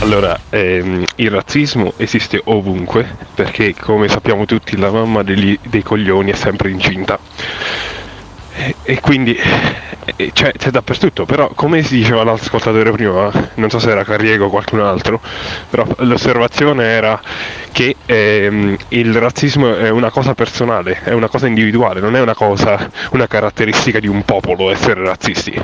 Allora, 0.02 0.38
ehm, 0.50 1.04
il 1.16 1.30
razzismo 1.30 1.94
esiste 1.96 2.40
ovunque, 2.44 3.04
perché 3.34 3.74
come 3.74 4.06
sappiamo 4.06 4.46
tutti 4.46 4.76
la 4.76 4.90
mamma 4.90 5.24
degli- 5.24 5.58
dei 5.68 5.82
coglioni 5.82 6.30
è 6.30 6.36
sempre 6.36 6.70
incinta. 6.70 7.18
E, 8.54 8.74
e 8.84 9.00
quindi 9.00 9.36
eh, 10.16 10.32
c'è, 10.32 10.52
dappertutto, 10.70 11.24
però 11.24 11.50
come 11.54 11.82
si 11.82 11.96
diceva 11.96 12.24
l'ascoltatore 12.24 12.90
prima, 12.92 13.30
non 13.54 13.70
so 13.70 13.78
se 13.78 13.90
era 13.90 14.04
Carriego 14.04 14.46
o 14.46 14.50
qualcun 14.50 14.80
altro, 14.80 15.20
però 15.68 15.86
l'osservazione 15.98 16.84
era 16.84 17.20
che 17.72 17.96
ehm, 18.06 18.76
il 18.88 19.14
razzismo 19.14 19.76
è 19.76 19.90
una 19.90 20.10
cosa 20.10 20.34
personale, 20.34 21.00
è 21.02 21.12
una 21.12 21.28
cosa 21.28 21.46
individuale, 21.46 22.00
non 22.00 22.16
è 22.16 22.20
una 22.20 22.34
cosa, 22.34 22.90
una 23.12 23.26
caratteristica 23.26 24.00
di 24.00 24.08
un 24.08 24.24
popolo 24.24 24.70
essere 24.70 25.02
razzisti. 25.02 25.62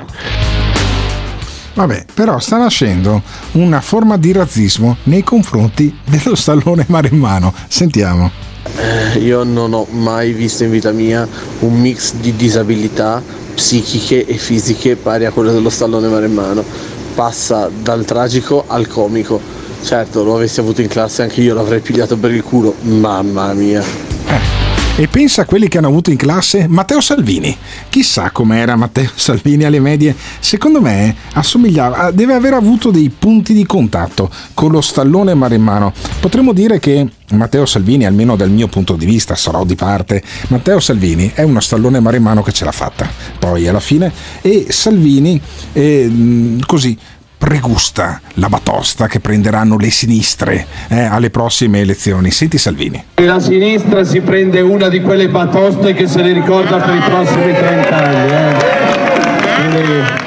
Vabbè, 1.74 2.06
però 2.14 2.38
sta 2.38 2.56
nascendo 2.56 3.20
una 3.52 3.82
forma 3.82 4.16
di 4.16 4.32
razzismo 4.32 4.96
nei 5.04 5.22
confronti 5.22 5.94
dello 6.04 6.34
stallone 6.34 6.86
maremmano. 6.88 7.52
Sentiamo. 7.68 8.45
Eh, 8.74 9.18
Io 9.20 9.44
non 9.44 9.72
ho 9.72 9.86
mai 9.90 10.32
visto 10.32 10.64
in 10.64 10.70
vita 10.70 10.90
mia 10.92 11.26
un 11.60 11.80
mix 11.80 12.14
di 12.14 12.34
disabilità 12.34 13.22
psichiche 13.54 14.26
e 14.26 14.34
fisiche 14.36 14.96
pari 14.96 15.24
a 15.24 15.30
quello 15.30 15.52
dello 15.52 15.70
stallone 15.70 16.08
maremmano. 16.08 16.64
passa 17.14 17.70
dal 17.82 18.04
tragico 18.04 18.64
al 18.66 18.86
comico. 18.86 19.40
Certo, 19.82 20.22
lo 20.22 20.34
avessi 20.36 20.60
avuto 20.60 20.82
in 20.82 20.88
classe 20.88 21.22
anche 21.22 21.40
io 21.40 21.54
l'avrei 21.54 21.80
pigliato 21.80 22.16
per 22.16 22.30
il 22.30 22.42
culo, 22.42 22.74
mamma 22.82 23.52
mia. 23.54 24.15
E 24.98 25.08
pensa 25.08 25.42
a 25.42 25.44
quelli 25.44 25.68
che 25.68 25.76
hanno 25.76 25.88
avuto 25.88 26.10
in 26.10 26.16
classe 26.16 26.66
Matteo 26.68 27.02
Salvini. 27.02 27.54
Chissà 27.90 28.30
com'era 28.30 28.76
Matteo 28.76 29.10
Salvini 29.14 29.64
alle 29.64 29.78
medie. 29.78 30.16
Secondo 30.40 30.80
me 30.80 31.14
assomigliava, 31.34 32.10
deve 32.12 32.32
aver 32.32 32.54
avuto 32.54 32.90
dei 32.90 33.10
punti 33.10 33.52
di 33.52 33.66
contatto 33.66 34.30
con 34.54 34.70
lo 34.70 34.80
stallone 34.80 35.34
maremmano. 35.34 35.92
Potremmo 36.18 36.54
dire 36.54 36.78
che 36.78 37.06
Matteo 37.32 37.66
Salvini, 37.66 38.06
almeno 38.06 38.36
dal 38.36 38.48
mio 38.48 38.68
punto 38.68 38.94
di 38.94 39.04
vista, 39.04 39.34
sarò 39.34 39.66
di 39.66 39.74
parte, 39.74 40.22
Matteo 40.48 40.80
Salvini 40.80 41.30
è 41.34 41.42
uno 41.42 41.60
stallone 41.60 42.00
maremmano 42.00 42.42
che 42.42 42.52
ce 42.52 42.64
l'ha 42.64 42.72
fatta. 42.72 43.06
Poi 43.38 43.68
alla 43.68 43.80
fine, 43.80 44.10
e 44.40 44.64
Salvini, 44.70 45.38
eh, 45.74 46.56
così, 46.64 46.96
pregusta 47.38 48.20
la 48.34 48.48
batosta 48.48 49.06
che 49.06 49.20
prenderanno 49.20 49.76
le 49.76 49.90
sinistre 49.90 50.66
eh, 50.88 51.04
alle 51.04 51.30
prossime 51.30 51.80
elezioni. 51.80 52.30
Senti 52.30 52.58
Salvini. 52.58 53.04
La 53.16 53.40
sinistra 53.40 54.04
si 54.04 54.20
prende 54.20 54.60
una 54.60 54.88
di 54.88 55.00
quelle 55.00 55.28
batoste 55.28 55.94
che 55.94 56.06
se 56.06 56.22
le 56.22 56.32
ricorda 56.32 56.78
per 56.78 56.94
i 56.94 57.00
prossimi 57.00 57.52
30 57.52 57.96
anni. 57.96 58.30
Eh. 58.30 60.24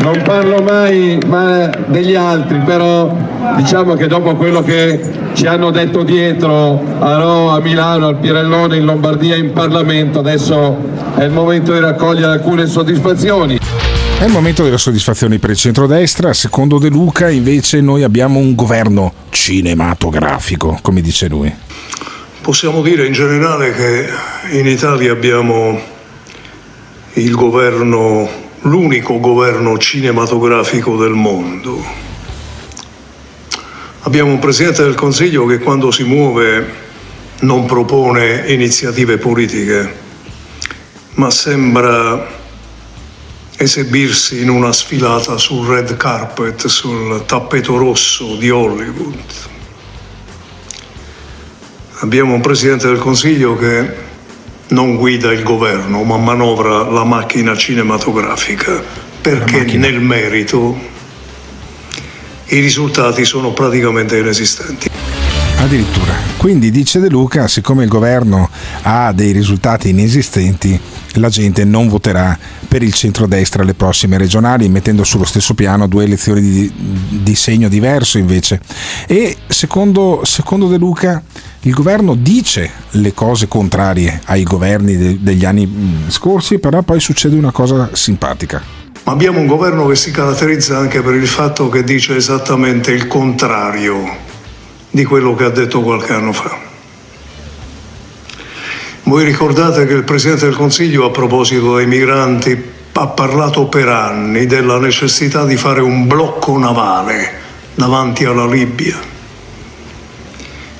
Non 0.00 0.22
parlo 0.22 0.62
mai 0.62 1.18
ma 1.26 1.70
degli 1.86 2.14
altri, 2.14 2.58
però 2.58 3.14
diciamo 3.56 3.94
che 3.94 4.06
dopo 4.06 4.36
quello 4.36 4.62
che 4.62 5.00
ci 5.34 5.46
hanno 5.46 5.70
detto 5.70 6.02
dietro 6.02 6.82
a 6.98 7.16
Rho, 7.16 7.50
a 7.50 7.60
Milano, 7.60 8.06
al 8.06 8.16
Pirellone, 8.16 8.76
in 8.76 8.84
Lombardia, 8.84 9.36
in 9.36 9.52
Parlamento, 9.52 10.20
adesso 10.20 10.76
è 11.16 11.24
il 11.24 11.30
momento 11.30 11.72
di 11.72 11.80
raccogliere 11.80 12.32
alcune 12.32 12.66
soddisfazioni. 12.66 13.58
È 14.18 14.24
il 14.24 14.32
momento 14.32 14.64
delle 14.64 14.78
soddisfazioni 14.78 15.38
per 15.38 15.50
il 15.50 15.56
centrodestra, 15.56 16.32
secondo 16.32 16.80
De 16.80 16.88
Luca 16.88 17.30
invece 17.30 17.80
noi 17.80 18.02
abbiamo 18.02 18.40
un 18.40 18.56
governo 18.56 19.12
cinematografico, 19.30 20.76
come 20.82 21.00
dice 21.00 21.28
lui. 21.28 21.54
Possiamo 22.40 22.82
dire 22.82 23.06
in 23.06 23.12
generale 23.12 23.72
che 23.72 24.08
in 24.58 24.66
Italia 24.66 25.12
abbiamo 25.12 25.80
il 27.12 27.30
governo, 27.30 28.28
l'unico 28.62 29.20
governo 29.20 29.78
cinematografico 29.78 30.96
del 30.96 31.12
mondo. 31.12 31.80
Abbiamo 34.00 34.32
un 34.32 34.40
Presidente 34.40 34.82
del 34.82 34.96
Consiglio 34.96 35.46
che 35.46 35.60
quando 35.60 35.92
si 35.92 36.02
muove 36.02 36.66
non 37.42 37.66
propone 37.66 38.46
iniziative 38.48 39.16
politiche, 39.16 39.94
ma 41.14 41.30
sembra 41.30 42.37
esibirsi 43.60 44.40
in 44.40 44.50
una 44.50 44.72
sfilata 44.72 45.36
sul 45.36 45.66
red 45.66 45.96
carpet, 45.96 46.66
sul 46.68 47.24
tappeto 47.26 47.76
rosso 47.76 48.36
di 48.36 48.50
Hollywood. 48.50 49.18
Abbiamo 52.00 52.34
un 52.34 52.40
Presidente 52.40 52.86
del 52.86 52.98
Consiglio 52.98 53.56
che 53.56 54.06
non 54.68 54.94
guida 54.94 55.32
il 55.32 55.42
governo, 55.42 56.04
ma 56.04 56.16
manovra 56.16 56.88
la 56.88 57.02
macchina 57.02 57.56
cinematografica, 57.56 58.80
perché 59.20 59.76
nel 59.76 59.98
merito 59.98 60.78
i 62.46 62.60
risultati 62.60 63.24
sono 63.24 63.52
praticamente 63.52 64.16
inesistenti. 64.18 64.88
Addirittura. 65.56 66.14
Quindi 66.36 66.70
dice 66.70 67.00
De 67.00 67.08
Luca, 67.08 67.48
siccome 67.48 67.82
il 67.82 67.88
governo 67.88 68.48
ha 68.82 69.10
dei 69.12 69.32
risultati 69.32 69.88
inesistenti, 69.88 70.80
la 71.14 71.28
gente 71.28 71.64
non 71.64 71.88
voterà 71.88 72.38
per 72.68 72.82
il 72.82 72.92
centrodestra 72.92 73.62
alle 73.62 73.74
prossime 73.74 74.18
regionali, 74.18 74.68
mettendo 74.68 75.04
sullo 75.04 75.24
stesso 75.24 75.54
piano 75.54 75.86
due 75.86 76.04
elezioni 76.04 76.40
di, 76.40 76.72
di 77.22 77.34
segno 77.34 77.68
diverso 77.68 78.18
invece. 78.18 78.60
E 79.06 79.36
secondo, 79.46 80.22
secondo, 80.24 80.68
De 80.68 80.76
Luca 80.76 81.22
il 81.62 81.72
governo 81.72 82.14
dice 82.14 82.70
le 82.90 83.12
cose 83.14 83.48
contrarie 83.48 84.20
ai 84.26 84.44
governi 84.44 84.96
de, 84.96 85.18
degli 85.20 85.44
anni 85.44 86.06
scorsi, 86.08 86.58
però 86.58 86.82
poi 86.82 87.00
succede 87.00 87.36
una 87.36 87.50
cosa 87.50 87.90
simpatica. 87.92 88.62
Abbiamo 89.04 89.40
un 89.40 89.46
governo 89.46 89.86
che 89.86 89.96
si 89.96 90.10
caratterizza 90.10 90.76
anche 90.76 91.00
per 91.02 91.14
il 91.14 91.26
fatto 91.26 91.68
che 91.68 91.82
dice 91.82 92.16
esattamente 92.16 92.92
il 92.92 93.06
contrario 93.06 94.26
di 94.90 95.04
quello 95.04 95.34
che 95.34 95.44
ha 95.44 95.50
detto 95.50 95.80
qualche 95.80 96.12
anno 96.12 96.32
fa. 96.32 96.67
Voi 99.08 99.24
ricordate 99.24 99.86
che 99.86 99.94
il 99.94 100.04
Presidente 100.04 100.44
del 100.44 100.54
Consiglio 100.54 101.06
a 101.06 101.10
proposito 101.10 101.76
dei 101.76 101.86
migranti 101.86 102.62
ha 102.92 103.06
parlato 103.06 103.64
per 103.64 103.88
anni 103.88 104.44
della 104.44 104.78
necessità 104.78 105.46
di 105.46 105.56
fare 105.56 105.80
un 105.80 106.06
blocco 106.06 106.58
navale 106.58 107.32
davanti 107.74 108.26
alla 108.26 108.46
Libia. 108.46 108.98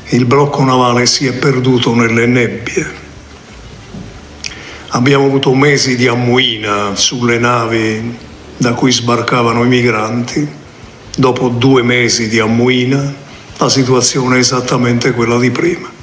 Il 0.09 0.27
blocco 0.27 0.63
navale 0.63 1.07
si 1.07 1.27
è 1.27 1.33
perduto 1.33 1.95
nelle 1.95 2.27
nebbie. 2.27 2.87
Abbiamo 4.89 5.25
avuto 5.25 5.55
mesi 5.55 5.97
di 5.97 6.07
ammuina 6.07 6.95
sulle 6.97 7.39
navi 7.39 8.15
da 8.59 8.75
cui 8.75 8.93
sbarcavano 8.93 9.65
i 9.65 9.69
migranti. 9.69 10.47
Dopo 11.17 11.49
due 11.49 11.83
mesi 11.83 12.29
di 12.29 12.39
ammuina, 12.39 13.11
la 13.57 13.69
situazione 13.71 14.37
è 14.37 14.41
esattamente 14.41 15.13
quella 15.13 15.39
di 15.39 15.51
prima 15.51 15.97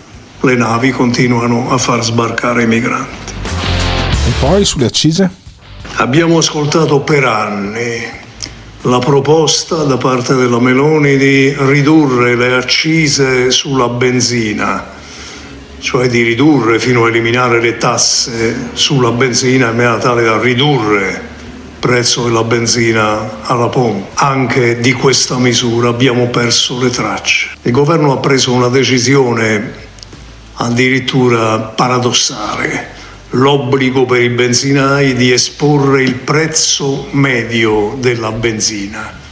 le 0.46 0.56
navi 0.56 0.92
continuano 0.92 1.72
a 1.72 1.78
far 1.78 2.04
sbarcare 2.04 2.64
i 2.64 2.68
migranti. 2.68 3.34
E 4.28 4.32
poi 4.40 4.64
sulle 4.64 4.86
accise? 4.86 5.30
Abbiamo 5.96 6.38
ascoltato 6.38 7.00
per 7.00 7.24
anni 7.24 8.24
la 8.82 9.00
proposta 9.00 9.78
da 9.84 9.98
parte 9.98 10.36
della 10.36 10.60
Meloni 10.60 11.18
di 11.18 11.54
ridurre 11.58 12.36
le 12.36 12.54
accise 12.54 13.50
sulla 13.50 13.88
benzina, 13.88 14.86
cioè 15.80 16.08
di 16.08 16.22
ridurre 16.22 16.80
fino 16.80 17.06
a 17.06 17.08
eliminare 17.08 17.60
le 17.60 17.78
tasse 17.78 18.70
sulla 18.74 19.12
benzina 19.12 19.70
in 19.70 19.76
maniera 19.76 19.98
tale 19.98 20.24
da 20.24 20.40
ridurre 20.40 21.10
il 21.10 21.22
prezzo 21.80 22.26
della 22.26 22.44
benzina 22.44 23.42
alla 23.42 23.70
pompa. 23.70 24.24
Anche 24.24 24.80
di 24.80 24.92
questa 24.94 25.38
misura 25.38 25.90
abbiamo 25.90 26.28
perso 26.28 26.80
le 26.80 26.92
tracce. 26.92 27.50
Il 27.64 27.72
governo 27.72 28.12
ha 28.12 28.18
preso 28.18 28.52
una 28.52 28.70
decisione 28.70 29.85
addirittura 30.56 31.60
paradossale 31.60 32.94
l'obbligo 33.32 34.06
per 34.06 34.22
i 34.22 34.30
benzinai 34.30 35.14
di 35.14 35.32
esporre 35.32 36.04
il 36.04 36.16
prezzo 36.16 37.08
medio 37.12 37.96
della 38.00 38.32
benzina. 38.32 39.24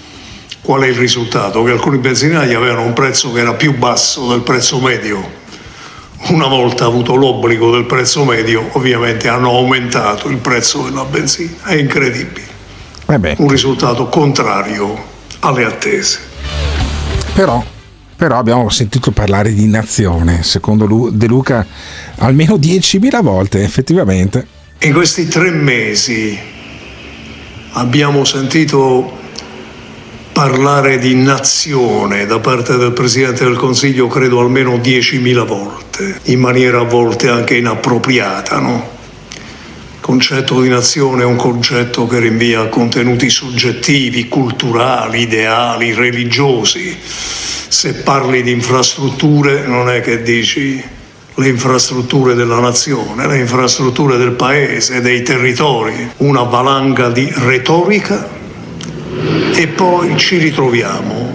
Qual 0.61 0.81
è 0.81 0.87
il 0.87 0.95
risultato? 0.95 1.63
Che 1.63 1.71
alcuni 1.71 1.97
benzinai 1.97 2.53
avevano 2.53 2.83
un 2.83 2.93
prezzo 2.93 3.31
che 3.31 3.39
era 3.39 3.53
più 3.53 3.77
basso 3.77 4.27
del 4.29 4.41
prezzo 4.41 4.79
medio. 4.79 5.41
Una 6.29 6.47
volta 6.47 6.85
avuto 6.85 7.15
l'obbligo 7.15 7.71
del 7.71 7.85
prezzo 7.85 8.23
medio, 8.23 8.69
ovviamente 8.73 9.27
hanno 9.27 9.49
aumentato 9.49 10.29
il 10.29 10.37
prezzo 10.37 10.83
della 10.83 11.03
benzina. 11.03 11.57
È 11.63 11.75
incredibile. 11.75 12.51
Eh 13.07 13.35
un 13.37 13.49
risultato 13.49 14.07
contrario 14.07 15.11
alle 15.39 15.65
attese. 15.65 16.19
Però 17.33 17.63
però 18.23 18.37
abbiamo 18.37 18.69
sentito 18.69 19.11
parlare 19.11 19.53
di 19.53 19.67
nazione, 19.67 20.43
secondo 20.43 21.09
De 21.11 21.27
Luca, 21.27 21.67
almeno 22.19 22.55
10.000 22.55 23.21
volte, 23.21 23.61
effettivamente. 23.63 24.47
In 24.79 24.93
questi 24.93 25.27
tre 25.27 25.51
mesi 25.51 26.39
abbiamo 27.73 28.23
sentito 28.23 29.19
parlare 30.31 30.99
di 30.99 31.15
nazione 31.15 32.25
da 32.25 32.39
parte 32.39 32.77
del 32.77 32.93
Presidente 32.93 33.43
del 33.43 33.57
Consiglio, 33.57 34.07
credo 34.07 34.39
almeno 34.39 34.77
10.000 34.77 35.45
volte, 35.45 36.19
in 36.23 36.39
maniera 36.39 36.79
a 36.79 36.83
volte 36.83 37.27
anche 37.27 37.57
inappropriata, 37.57 38.57
no? 38.59 38.89
Concetto 40.03 40.59
di 40.59 40.67
nazione 40.67 41.21
è 41.21 41.25
un 41.25 41.37
concetto 41.37 42.05
che 42.07 42.19
rinvia 42.19 42.59
a 42.59 42.67
contenuti 42.67 43.29
soggettivi, 43.29 44.27
culturali, 44.27 45.21
ideali, 45.21 45.93
religiosi. 45.93 46.93
Se 46.99 47.93
parli 47.93 48.43
di 48.43 48.51
infrastrutture 48.51 49.65
non 49.65 49.89
è 49.89 50.01
che 50.01 50.21
dici 50.21 50.83
le 51.35 51.47
infrastrutture 51.47 52.33
della 52.33 52.59
nazione, 52.59 53.25
le 53.27 53.37
infrastrutture 53.39 54.17
del 54.17 54.33
paese, 54.33 54.99
dei 54.99 55.21
territori, 55.21 56.11
una 56.17 56.43
valanga 56.43 57.07
di 57.09 57.31
retorica. 57.33 58.27
E 59.55 59.67
poi 59.67 60.17
ci 60.17 60.37
ritroviamo 60.37 61.31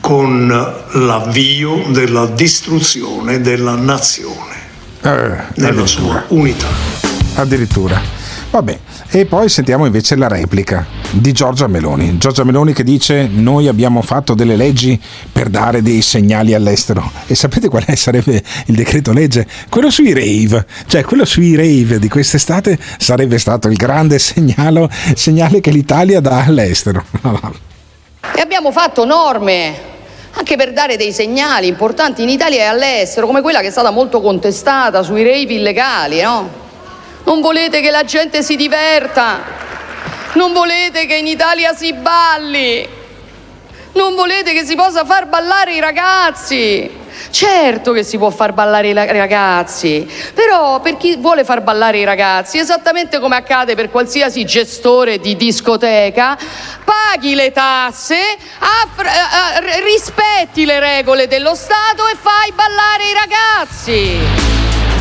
con 0.00 0.48
l'avvio 0.92 1.84
della 1.88 2.24
distruzione 2.24 3.42
della 3.42 3.74
nazione 3.74 4.56
eh, 5.02 5.36
nella 5.56 5.84
sua. 5.84 6.24
unità. 6.28 6.89
Addirittura. 7.36 8.00
Vabbè, 8.50 8.78
e 9.10 9.26
poi 9.26 9.48
sentiamo 9.48 9.86
invece 9.86 10.16
la 10.16 10.26
replica 10.26 10.84
di 11.12 11.30
Giorgia 11.32 11.68
Meloni. 11.68 12.18
Giorgia 12.18 12.42
Meloni 12.42 12.72
che 12.72 12.82
dice 12.82 13.28
noi 13.30 13.68
abbiamo 13.68 14.02
fatto 14.02 14.34
delle 14.34 14.56
leggi 14.56 15.00
per 15.30 15.48
dare 15.48 15.82
dei 15.82 16.02
segnali 16.02 16.52
all'estero. 16.52 17.10
E 17.26 17.36
sapete 17.36 17.68
qual 17.68 17.84
è, 17.84 17.94
sarebbe 17.96 18.42
il 18.66 18.74
decreto 18.74 19.12
legge? 19.12 19.46
Quello 19.68 19.88
sui 19.88 20.12
rave, 20.12 20.66
cioè 20.86 21.02
quello 21.04 21.24
sui 21.24 21.54
rave 21.54 22.00
di 22.00 22.08
quest'estate 22.08 22.76
sarebbe 22.98 23.38
stato 23.38 23.68
il 23.68 23.76
grande 23.76 24.18
segnalo, 24.18 24.90
segnale 25.14 25.60
che 25.60 25.70
l'Italia 25.70 26.20
dà 26.20 26.44
all'estero. 26.44 27.04
E 28.34 28.40
abbiamo 28.40 28.72
fatto 28.72 29.04
norme 29.04 29.88
anche 30.32 30.56
per 30.56 30.72
dare 30.72 30.96
dei 30.96 31.12
segnali 31.12 31.68
importanti 31.68 32.22
in 32.22 32.28
Italia 32.28 32.62
e 32.62 32.64
all'estero, 32.64 33.26
come 33.26 33.42
quella 33.42 33.60
che 33.60 33.68
è 33.68 33.70
stata 33.70 33.90
molto 33.90 34.20
contestata 34.20 35.02
sui 35.02 35.22
rave 35.22 35.52
illegali, 35.52 36.20
no? 36.20 36.59
Non 37.24 37.40
volete 37.40 37.80
che 37.80 37.90
la 37.90 38.04
gente 38.04 38.42
si 38.42 38.56
diverta, 38.56 39.40
non 40.34 40.52
volete 40.52 41.06
che 41.06 41.16
in 41.16 41.26
Italia 41.26 41.74
si 41.74 41.92
balli, 41.92 42.88
non 43.92 44.14
volete 44.14 44.52
che 44.52 44.64
si 44.64 44.74
possa 44.74 45.04
far 45.04 45.26
ballare 45.26 45.74
i 45.74 45.80
ragazzi. 45.80 46.98
Certo 47.30 47.92
che 47.92 48.02
si 48.02 48.16
può 48.16 48.30
far 48.30 48.52
ballare 48.52 48.88
i 48.88 48.92
ragazzi, 48.94 50.08
però 50.34 50.80
per 50.80 50.96
chi 50.96 51.16
vuole 51.16 51.44
far 51.44 51.60
ballare 51.60 51.98
i 51.98 52.04
ragazzi, 52.04 52.58
esattamente 52.58 53.20
come 53.20 53.36
accade 53.36 53.74
per 53.74 53.90
qualsiasi 53.90 54.44
gestore 54.44 55.18
di 55.18 55.36
discoteca, 55.36 56.38
paghi 56.84 57.34
le 57.34 57.52
tasse, 57.52 58.16
affr- 58.58 59.06
eh, 59.06 59.76
eh, 59.76 59.80
rispetti 59.84 60.64
le 60.64 60.80
regole 60.80 61.26
dello 61.26 61.54
Stato 61.54 62.08
e 62.08 62.16
fai 62.18 62.52
ballare 62.52 63.04
i 63.04 63.12
ragazzi. 63.12 64.18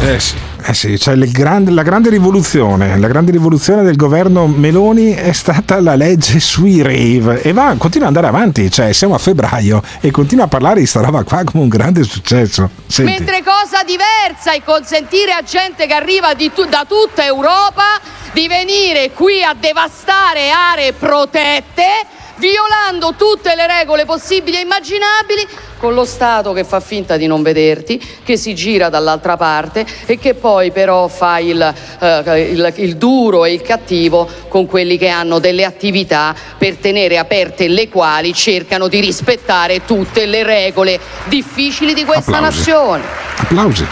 Eh 0.02 0.20
sì. 0.20 0.49
Eh 0.62 0.74
sì, 0.74 1.00
cioè 1.00 1.16
grande, 1.18 1.72
la 1.72 1.84
grande 1.84 2.10
rivoluzione, 2.10 2.98
la 2.98 3.08
grande 3.08 3.32
rivoluzione 3.32 3.84
del 3.84 3.96
governo 3.96 4.46
Meloni 4.46 5.14
è 5.14 5.32
stata 5.32 5.80
la 5.82 5.96
legge 5.96 6.40
sui 6.40 6.82
rave 6.82 7.42
e 7.42 7.54
va, 7.54 7.76
continua 7.78 8.10
ad 8.10 8.16
andare 8.16 8.36
avanti, 8.36 8.70
cioè 8.70 8.92
siamo 8.92 9.16
a 9.16 9.18
febbraio 9.18 9.82
e 10.02 10.12
continua 10.12 10.46
a 10.46 10.48
parlare 10.48 10.82
di 10.82 10.86
sta 10.86 11.02
roba 11.02 11.24
qua 11.24 11.44
come 11.44 11.64
un 11.64 11.70
grande 11.70 12.04
successo. 12.04 12.70
Senti. 12.88 13.12
Mentre 13.12 13.42
cosa 13.44 13.84
diversa 13.84 14.52
è 14.52 14.62
consentire 14.64 15.32
a 15.32 15.42
gente 15.44 15.88
che 15.88 15.94
arriva 15.94 16.34
tu, 16.36 16.66
da 16.66 16.86
tutta 16.88 17.24
Europa 17.24 18.00
di 18.34 18.48
venire 18.48 19.12
qui 19.12 19.42
a 19.42 19.56
devastare 19.58 20.52
aree 20.52 20.94
protette 20.94 22.18
violando 22.40 23.14
tutte 23.16 23.54
le 23.54 23.68
regole 23.68 24.06
possibili 24.06 24.58
e 24.58 24.62
immaginabili, 24.62 25.48
con 25.78 25.94
lo 25.94 26.06
Stato 26.06 26.54
che 26.54 26.64
fa 26.64 26.80
finta 26.80 27.18
di 27.18 27.28
non 27.28 27.42
vederti, 27.42 28.02
che 28.24 28.38
si 28.38 28.56
gira 28.56 28.90
dall'altra 28.90 29.38
parte 29.38 29.86
e 30.06 30.18
che 30.18 30.34
poi 30.34 30.72
però 30.72 31.08
fa 31.08 31.40
il, 31.40 31.74
eh, 32.00 32.50
il, 32.52 32.74
il 32.78 32.98
duro 32.98 33.46
e 33.46 33.54
il 33.54 33.62
cattivo 33.62 34.28
con 34.48 34.66
quelli 34.66 34.98
che 34.98 35.10
hanno 35.10 35.40
delle 35.40 35.66
attività 35.66 36.34
per 36.58 36.78
tenere 36.78 37.18
aperte 37.18 37.68
le 37.68 37.90
quali 37.90 38.34
cercano 38.34 38.88
di 38.88 39.00
rispettare 39.00 39.86
tutte 39.86 40.26
le 40.26 40.44
regole 40.44 41.00
difficili 41.26 41.94
di 41.94 42.06
questa 42.06 42.38
Applausi. 42.38 42.58
nazione. 42.58 43.04
Applausi 43.36 43.88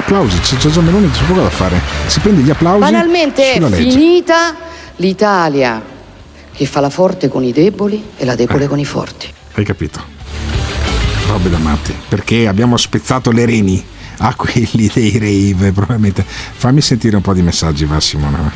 applausi, 0.00 0.40
c'è 0.40 0.56
Giorgio 0.56 0.80
Meloni 0.80 1.10
c'è 1.10 1.22
poco 1.24 1.42
da 1.42 1.50
fare. 1.50 1.80
Si 2.06 2.18
prende 2.20 2.40
gli 2.40 2.50
applausi. 2.50 2.80
Banalmente 2.80 3.52
è 3.52 3.60
finita 3.70 4.56
l'Italia 4.96 5.98
che 6.60 6.66
fa 6.66 6.80
la 6.80 6.90
forte 6.90 7.28
con 7.28 7.42
i 7.42 7.52
deboli 7.52 8.04
e 8.18 8.26
la 8.26 8.34
debole 8.34 8.64
eh. 8.64 8.68
con 8.68 8.78
i 8.78 8.84
forti. 8.84 9.32
Hai 9.54 9.64
capito? 9.64 9.98
Robe 11.26 11.48
da 11.48 11.56
matti. 11.56 11.94
Perché 12.06 12.46
abbiamo 12.46 12.76
spezzato 12.76 13.30
le 13.30 13.46
reni 13.46 13.82
a 14.18 14.34
quelli 14.36 14.90
dei 14.92 15.18
rave, 15.56 15.72
probabilmente. 15.72 16.22
Fammi 16.22 16.82
sentire 16.82 17.16
un 17.16 17.22
po' 17.22 17.32
di 17.32 17.40
messaggi, 17.40 17.86
va 17.86 17.98
Simone. 17.98 18.52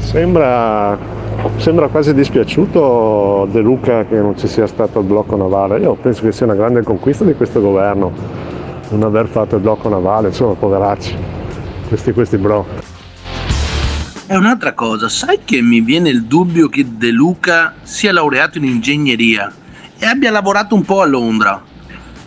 Sembra, 0.00 0.98
sembra 1.58 1.86
quasi 1.86 2.12
dispiaciuto 2.12 3.46
De 3.52 3.60
Luca 3.60 4.04
che 4.04 4.16
non 4.16 4.36
ci 4.36 4.48
sia 4.48 4.66
stato 4.66 4.98
il 4.98 5.04
blocco 5.04 5.36
navale. 5.36 5.78
Io 5.78 5.94
penso 5.94 6.22
che 6.22 6.32
sia 6.32 6.46
una 6.46 6.56
grande 6.56 6.82
conquista 6.82 7.22
di 7.22 7.34
questo 7.34 7.60
governo 7.60 8.10
non 8.88 9.04
aver 9.04 9.28
fatto 9.28 9.54
il 9.54 9.62
blocco 9.62 9.88
navale, 9.88 10.26
insomma, 10.26 10.54
poveracci, 10.54 11.16
questi, 11.86 12.10
questi 12.10 12.36
bro. 12.36 12.91
È 14.24 14.36
un'altra 14.36 14.72
cosa, 14.72 15.08
sai 15.08 15.40
che 15.44 15.60
mi 15.60 15.80
viene 15.80 16.08
il 16.08 16.24
dubbio 16.24 16.68
che 16.68 16.84
De 16.86 17.10
Luca 17.10 17.74
sia 17.82 18.12
laureato 18.12 18.56
in 18.56 18.64
ingegneria 18.64 19.52
e 19.98 20.06
abbia 20.06 20.30
lavorato 20.30 20.76
un 20.76 20.84
po' 20.84 21.02
a 21.02 21.06
Londra. 21.06 21.60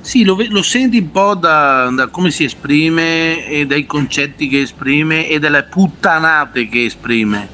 Sì, 0.01 0.23
lo, 0.25 0.37
lo 0.49 0.61
senti 0.61 0.99
un 0.99 1.11
po' 1.11 1.35
da, 1.35 1.89
da, 1.91 2.07
come 2.07 2.31
si 2.31 2.43
esprime 2.43 3.47
e 3.47 3.65
dai 3.65 3.85
concetti 3.85 4.49
che 4.49 4.61
esprime 4.61 5.27
e 5.27 5.39
dalle 5.39 5.63
puttanate 5.63 6.67
che 6.67 6.83
esprime. 6.83 7.47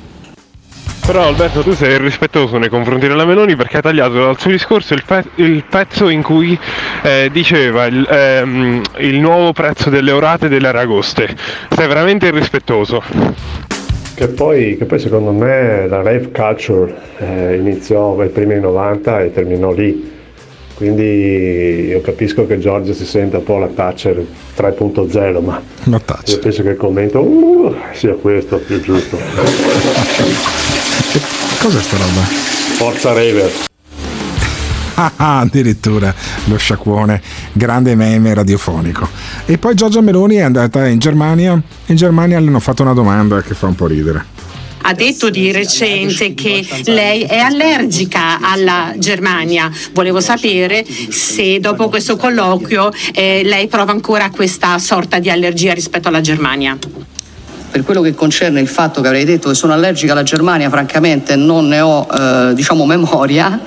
Però 1.06 1.28
Alberto 1.28 1.62
tu 1.62 1.74
sei 1.74 1.98
rispettoso 2.00 2.58
nei 2.58 2.70
confronti 2.70 3.08
della 3.08 3.26
Meloni 3.26 3.56
perché 3.56 3.78
ha 3.78 3.82
tagliato 3.82 4.14
dal 4.14 4.40
suo 4.40 4.52
discorso 4.52 4.96
il, 4.96 5.04
pe- 5.06 5.30
il 5.36 5.64
pezzo 5.70 6.10
in 6.10 6.24
cui 6.24 6.58
eh, 7.04 7.30
diceva 7.32 7.86
il, 7.86 8.06
ehm, 8.10 8.82
il 8.98 9.20
nuovo 9.20 9.54
prezzo 9.54 9.90
delle 9.90 10.12
orate 10.12 10.50
delle 10.50 10.68
aragoste. 10.68 11.36
Sei 11.70 11.88
veramente 11.88 12.28
irrispettoso. 12.28 13.02
Che 14.22 14.28
poi, 14.28 14.78
che 14.78 14.86
poi, 14.86 15.00
secondo 15.00 15.32
me 15.32 15.88
la 15.88 16.04
rave 16.04 16.30
culture 16.32 16.94
eh, 17.18 17.56
iniziò 17.56 18.16
ai 18.20 18.30
primi 18.30 18.60
90 18.60 19.22
e 19.24 19.34
terminò 19.34 19.72
lì. 19.72 20.12
Quindi 20.76 21.88
io 21.88 22.02
capisco 22.02 22.46
che 22.46 22.60
Giorgio 22.60 22.94
si 22.94 23.04
senta 23.04 23.40
un 23.40 23.44
po' 23.44 23.58
la 23.58 23.66
Thatcher 23.66 24.24
3.0, 24.56 25.44
ma 25.44 25.60
io 25.86 26.40
penso 26.40 26.62
che 26.62 26.70
il 26.70 26.78
commento 26.78 27.20
uh, 27.20 27.74
sia 27.94 28.14
questo 28.14 28.58
più 28.58 28.80
giusto. 28.80 29.18
Cos'è 31.60 31.80
sta 31.82 31.98
roba? 31.98 32.22
Forza 32.78 33.14
Raver. 33.14 33.52
Ah, 34.96 35.40
addirittura 35.40 36.14
lo 36.46 36.58
sciacquone, 36.58 37.22
grande 37.54 37.96
meme 37.96 38.34
radiofonico. 38.34 39.08
E 39.46 39.58
poi 39.58 39.76
Giorgia 39.76 40.02
Meloni 40.02 40.36
è 40.36 40.42
andata 40.42 40.88
in 40.88 41.00
Germania. 41.00 41.62
In 41.88 41.96
Germania 41.96 42.40
le 42.40 42.48
hanno 42.48 42.60
fatto 42.60 42.82
una 42.84 42.94
domanda 42.94 43.42
che 43.42 43.54
fa 43.54 43.68
un 43.68 43.76
po' 43.76 43.88
ridere 43.88 44.42
ha 44.84 44.94
detto 44.94 45.30
di 45.30 45.52
recente 45.52 46.34
che 46.34 46.66
lei 46.86 47.22
è 47.24 47.38
allergica 47.38 48.40
alla 48.42 48.94
Germania. 48.98 49.72
Volevo 49.94 50.20
sapere 50.20 50.86
se 51.10 51.60
dopo 51.60 51.90
questo 51.90 52.16
colloquio 52.18 52.92
eh, 53.14 53.42
lei 53.44 53.68
prova 53.68 53.92
ancora 53.92 54.30
questa 54.30 54.78
sorta 54.80 55.20
di 55.20 55.30
allergia 55.30 55.74
rispetto 55.74 56.08
alla 56.08 56.22
Germania. 56.22 56.78
Per 57.72 57.84
quello 57.84 58.02
che 58.02 58.14
concerne 58.14 58.60
il 58.60 58.68
fatto 58.68 59.00
che 59.00 59.08
avrei 59.08 59.24
detto 59.24 59.48
che 59.48 59.56
sono 59.56 59.72
allergica 59.72 60.12
alla 60.12 60.24
Germania, 60.24 60.70
francamente 60.70 61.38
non 61.38 61.70
ne 61.70 61.80
ho 61.80 62.06
eh, 62.14 62.52
diciamo 62.54 62.86
memoria, 62.86 63.58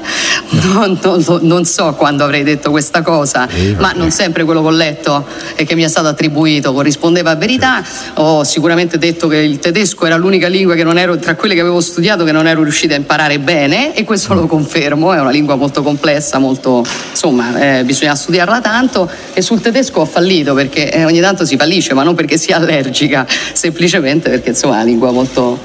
non, 0.61 0.99
non, 1.01 1.39
non, 1.41 1.65
so 1.65 1.95
quando 1.95 2.23
avrei 2.23 2.43
detto 2.43 2.71
questa 2.71 3.01
cosa, 3.01 3.49
eh, 3.49 3.75
ma 3.79 3.93
non 3.93 4.11
sempre 4.11 4.45
quello 4.45 4.61
che 4.61 4.67
ho 4.67 4.73
letto 4.73 5.27
e 5.55 5.65
che 5.65 5.75
mi 5.75 5.85
è 5.85 5.89
stato 5.89 6.09
attribuito 6.09 6.75
corrispondeva 6.75 7.31
a 7.31 7.35
verità. 7.35 7.83
Ho 8.17 8.45
sicuramente 8.45 8.99
detto 8.99 9.27
che 9.27 9.39
il 9.39 9.59
tedesco 9.59 10.05
era 10.05 10.17
l'unica 10.17 10.49
lingua 10.49 10.75
che 10.75 10.85
non 10.85 10.99
ero, 10.99 11.17
tra 11.17 11.35
quelle 11.35 11.55
che 11.55 11.61
avevo 11.61 11.81
studiato 11.81 12.25
che 12.25 12.33
non 12.33 12.47
ero 12.47 12.63
riuscita 12.63 12.93
a 12.93 12.99
imparare 12.99 13.39
bene 13.39 13.95
e 13.95 14.05
questo 14.05 14.35
lo 14.35 14.47
confermo, 14.47 15.15
è 15.15 15.21
una 15.21 15.31
lingua 15.31 15.55
molto 15.55 15.83
complessa, 15.83 16.37
molto, 16.37 16.85
insomma 17.11 17.79
eh, 17.79 17.85
bisogna 17.85 18.15
studiarla 18.15 18.61
tanto. 18.61 19.11
E 19.33 19.41
sul 19.41 19.63
tedesco 19.63 20.01
ho 20.01 20.05
fallito 20.05 20.53
perché 20.53 20.93
eh, 20.93 21.07
ogni 21.07 21.21
tanto 21.21 21.47
si 21.47 21.57
fallisce, 21.57 21.95
ma 21.95 22.03
non 22.03 22.15
perché 22.15 22.37
sia 22.37 22.57
allergica, 22.57 23.27
semplicemente 23.55 23.93
semplicemente 23.95 24.31
perché 24.31 24.51
insomma 24.51 24.75
è 24.75 24.77
una 24.79 24.87
lingua 24.87 25.11
molto 25.13 25.59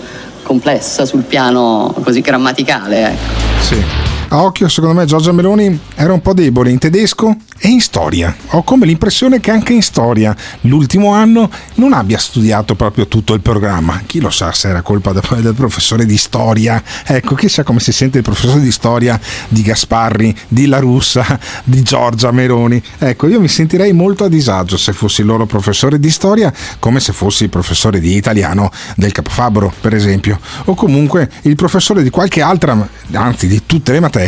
complessa 0.44 1.06
sul 1.06 1.24
piano 1.24 1.94
così 2.04 2.22
grammaticale. 2.22 3.08
Ecco. 3.08 3.62
Sì. 3.62 4.19
A 4.32 4.44
occhio, 4.44 4.68
secondo 4.68 4.96
me, 4.96 5.06
Giorgia 5.06 5.32
Meloni 5.32 5.80
era 5.96 6.14
un 6.14 6.22
po' 6.22 6.34
debole 6.34 6.70
in 6.70 6.78
tedesco 6.78 7.36
e 7.58 7.68
in 7.68 7.82
storia. 7.82 8.36
Ho 8.52 8.64
come 8.64 8.86
l'impressione 8.86 9.40
che 9.40 9.50
anche 9.50 9.74
in 9.74 9.82
storia 9.82 10.36
l'ultimo 10.62 11.14
anno 11.14 11.50
non 11.76 11.94
abbia 11.94 12.20
studiato 12.20 12.76
proprio 12.76 13.08
tutto 13.08 13.34
il 13.34 13.42
programma. 13.42 14.02
Chi 14.06 14.20
lo 14.20 14.30
sa 14.30 14.54
se 14.54 14.70
era 14.70 14.84
colpa 14.84 15.12
del 15.42 15.56
professore 15.56 16.06
di 16.06 16.18
storia. 16.18 16.82
Ecco, 17.06 17.34
chissà 17.34 17.64
come 17.64 17.80
si 17.80 17.92
sente 17.92 18.20
il 18.20 18.24
professore 18.24 18.62
di 18.62 18.72
storia 18.72 19.20
di 19.48 19.64
Gasparri, 19.64 20.36
di 20.48 20.68
La 20.68 20.80
Russa, 20.80 21.40
di 21.64 21.82
Giorgia 21.82 22.32
Meloni. 22.32 22.82
Ecco, 23.00 23.26
io 23.28 23.42
mi 23.42 23.48
sentirei 23.48 23.94
molto 23.94 24.26
a 24.26 24.30
disagio 24.30 24.78
se 24.78 24.94
fossi 24.94 25.22
il 25.22 25.28
loro 25.28 25.48
professore 25.48 26.00
di 26.00 26.12
storia, 26.12 26.54
come 26.78 27.00
se 27.00 27.14
fossi 27.14 27.46
il 27.46 27.50
professore 27.50 28.00
di 28.00 28.16
italiano 28.16 28.72
del 28.96 29.12
Capofabro, 29.12 29.74
per 29.82 29.96
esempio, 29.96 30.40
o 30.66 30.76
comunque 30.76 31.30
il 31.42 31.56
professore 31.56 32.04
di 32.04 32.12
qualche 32.12 32.42
altra, 32.42 32.88
anzi 33.14 33.48
di 33.48 33.64
tutte 33.66 33.92
le 33.92 34.00
materie, 34.00 34.19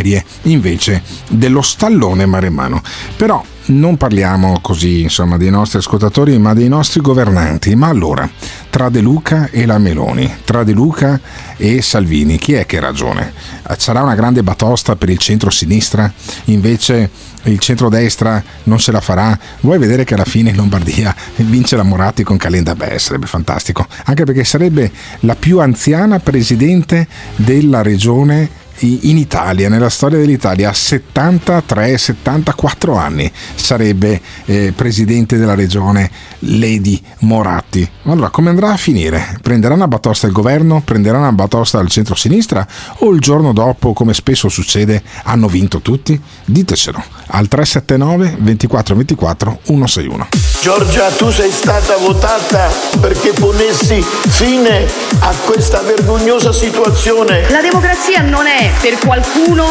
invece 0.43 1.01
dello 1.29 1.61
stallone 1.61 2.25
maremmano. 2.25 2.81
Però 3.15 3.43
non 3.63 3.95
parliamo 3.95 4.59
così 4.59 5.01
insomma 5.01 5.37
dei 5.37 5.49
nostri 5.49 5.77
ascoltatori 5.77 6.37
ma 6.37 6.53
dei 6.53 6.67
nostri 6.67 7.01
governanti. 7.01 7.75
Ma 7.75 7.87
allora, 7.87 8.29
tra 8.69 8.89
De 8.89 9.01
Luca 9.01 9.49
e 9.49 9.65
la 9.65 9.77
Meloni, 9.77 10.31
tra 10.43 10.63
De 10.63 10.71
Luca 10.71 11.19
e 11.57 11.81
Salvini. 11.81 12.37
Chi 12.37 12.53
è 12.53 12.65
che 12.65 12.77
ha 12.77 12.81
ragione? 12.81 13.33
Sarà 13.77 14.01
una 14.01 14.15
grande 14.15 14.43
batosta 14.43 14.95
per 14.95 15.09
il 15.09 15.17
centro-sinistra? 15.17 16.11
Invece 16.45 17.09
il 17.43 17.59
centrodestra 17.59 18.43
non 18.63 18.79
se 18.79 18.91
la 18.91 19.01
farà. 19.01 19.37
Vuoi 19.61 19.77
vedere 19.77 20.03
che 20.03 20.13
alla 20.15 20.25
fine 20.25 20.49
in 20.49 20.55
Lombardia 20.55 21.15
vince 21.37 21.75
la 21.75 21.83
Moratti 21.83 22.23
con 22.23 22.37
Calenda? 22.37 22.75
Beh, 22.75 22.99
sarebbe 22.99 23.27
fantastico, 23.27 23.87
anche 24.05 24.23
perché 24.25 24.43
sarebbe 24.43 24.91
la 25.21 25.35
più 25.35 25.59
anziana 25.59 26.19
presidente 26.19 27.07
della 27.35 27.81
regione 27.81 28.59
in 28.81 29.17
Italia, 29.17 29.69
nella 29.69 29.89
storia 29.89 30.17
dell'Italia, 30.17 30.69
a 30.69 30.73
73-74 30.73 32.97
anni 32.97 33.31
sarebbe 33.55 34.19
eh, 34.45 34.73
presidente 34.75 35.37
della 35.37 35.55
regione 35.55 36.11
Lady 36.39 37.01
Moratti. 37.19 37.87
Allora, 38.03 38.29
come 38.29 38.49
andrà 38.49 38.71
a 38.71 38.77
finire? 38.77 39.37
Prenderà 39.41 39.73
una 39.73 39.87
batosta 39.87 40.27
il 40.27 40.33
governo? 40.33 40.81
Prenderà 40.83 41.17
una 41.17 41.31
batosta 41.31 41.79
al 41.79 41.87
centro-sinistra? 41.89 42.67
O 42.99 43.11
il 43.13 43.19
giorno 43.19 43.53
dopo, 43.53 43.93
come 43.93 44.13
spesso 44.13 44.49
succede, 44.49 45.01
hanno 45.23 45.47
vinto 45.47 45.81
tutti? 45.81 46.19
Ditecelo 46.45 47.03
al 47.27 47.47
379 47.47 48.37
24 48.39 48.95
24 48.95 49.59
161. 49.63 50.50
Giorgia, 50.61 51.09
tu 51.09 51.31
sei 51.31 51.49
stata 51.49 51.97
votata 51.97 52.71
perché 52.99 53.33
ponessi 53.33 53.99
fine 54.27 54.85
a 55.21 55.33
questa 55.43 55.81
vergognosa 55.81 56.53
situazione. 56.53 57.49
La 57.49 57.61
democrazia 57.61 58.21
non 58.21 58.45
è 58.45 58.69
per 58.79 58.99
qualcuno 58.99 59.65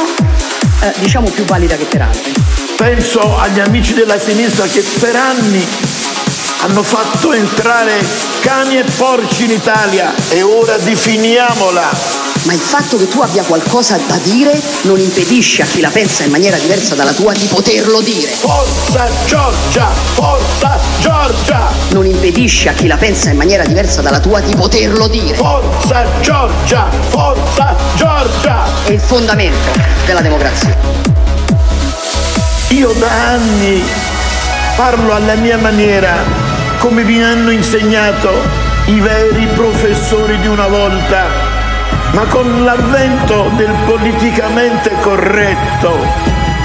eh, 0.80 0.92
diciamo 0.98 1.30
più 1.30 1.44
valida 1.44 1.76
che 1.76 1.84
per 1.84 2.02
altri. 2.02 2.32
Penso 2.74 3.38
agli 3.38 3.60
amici 3.60 3.94
della 3.94 4.18
sinistra 4.18 4.66
che 4.66 4.84
per 4.98 5.14
anni 5.14 5.64
hanno 6.62 6.82
fatto 6.82 7.32
entrare 7.32 8.04
cani 8.40 8.78
e 8.78 8.84
porci 8.84 9.44
in 9.44 9.50
Italia 9.50 10.12
e 10.28 10.42
ora 10.42 10.76
definiamola. 10.76 12.18
Ma 12.42 12.52
il 12.54 12.58
fatto 12.58 12.96
che 12.96 13.08
tu 13.08 13.20
abbia 13.20 13.42
qualcosa 13.42 13.98
da 14.06 14.16
dire 14.22 14.58
non 14.82 14.98
impedisce 14.98 15.62
a 15.62 15.66
chi 15.66 15.80
la 15.80 15.90
pensa 15.90 16.22
in 16.22 16.30
maniera 16.30 16.56
diversa 16.56 16.94
dalla 16.94 17.12
tua 17.12 17.32
di 17.32 17.46
poterlo 17.46 18.00
dire. 18.00 18.30
Forza 18.30 19.08
Giorgia! 19.26 19.88
Forza 20.14 20.78
Giorgia! 21.00 21.68
Non 21.90 22.06
impedisce 22.06 22.70
a 22.70 22.72
chi 22.72 22.86
la 22.86 22.96
pensa 22.96 23.30
in 23.30 23.36
maniera 23.36 23.64
diversa 23.64 24.00
dalla 24.00 24.20
tua 24.20 24.40
di 24.40 24.54
poterlo 24.54 25.06
dire. 25.08 25.34
Forza 25.36 26.06
Giorgia! 26.20 26.88
Forza 27.08 27.76
Giorgia! 27.94 28.64
È 28.84 28.90
il 28.90 29.00
fondamento 29.00 29.70
della 30.06 30.20
democrazia. 30.20 30.76
Io 32.68 32.92
da 32.92 33.08
anni 33.32 33.82
parlo 34.76 35.12
alla 35.12 35.34
mia 35.34 35.58
maniera, 35.58 36.24
come 36.81 37.05
mi 37.05 37.23
hanno 37.23 37.51
insegnato 37.51 38.31
i 38.86 39.01
veri 39.01 39.47
professori 39.55 40.40
di 40.40 40.47
una 40.47 40.66
volta 40.66 41.27
ma 42.12 42.24
con 42.24 42.65
l'avvento 42.65 43.52
del 43.55 43.73
politicamente 43.85 44.90
corretto, 45.01 46.05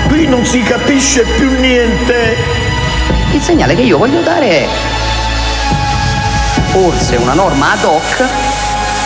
qui 0.07 0.25
non 0.25 0.43
si 0.45 0.63
capisce 0.63 1.23
più 1.23 1.51
niente. 1.59 2.35
Il 3.33 3.41
segnale 3.41 3.75
che 3.75 3.81
io 3.81 3.97
voglio 3.97 4.21
dare 4.21 4.49
è 4.49 4.67
forse 6.69 7.17
una 7.17 7.33
norma 7.33 7.73
ad 7.73 7.83
hoc 7.83 8.23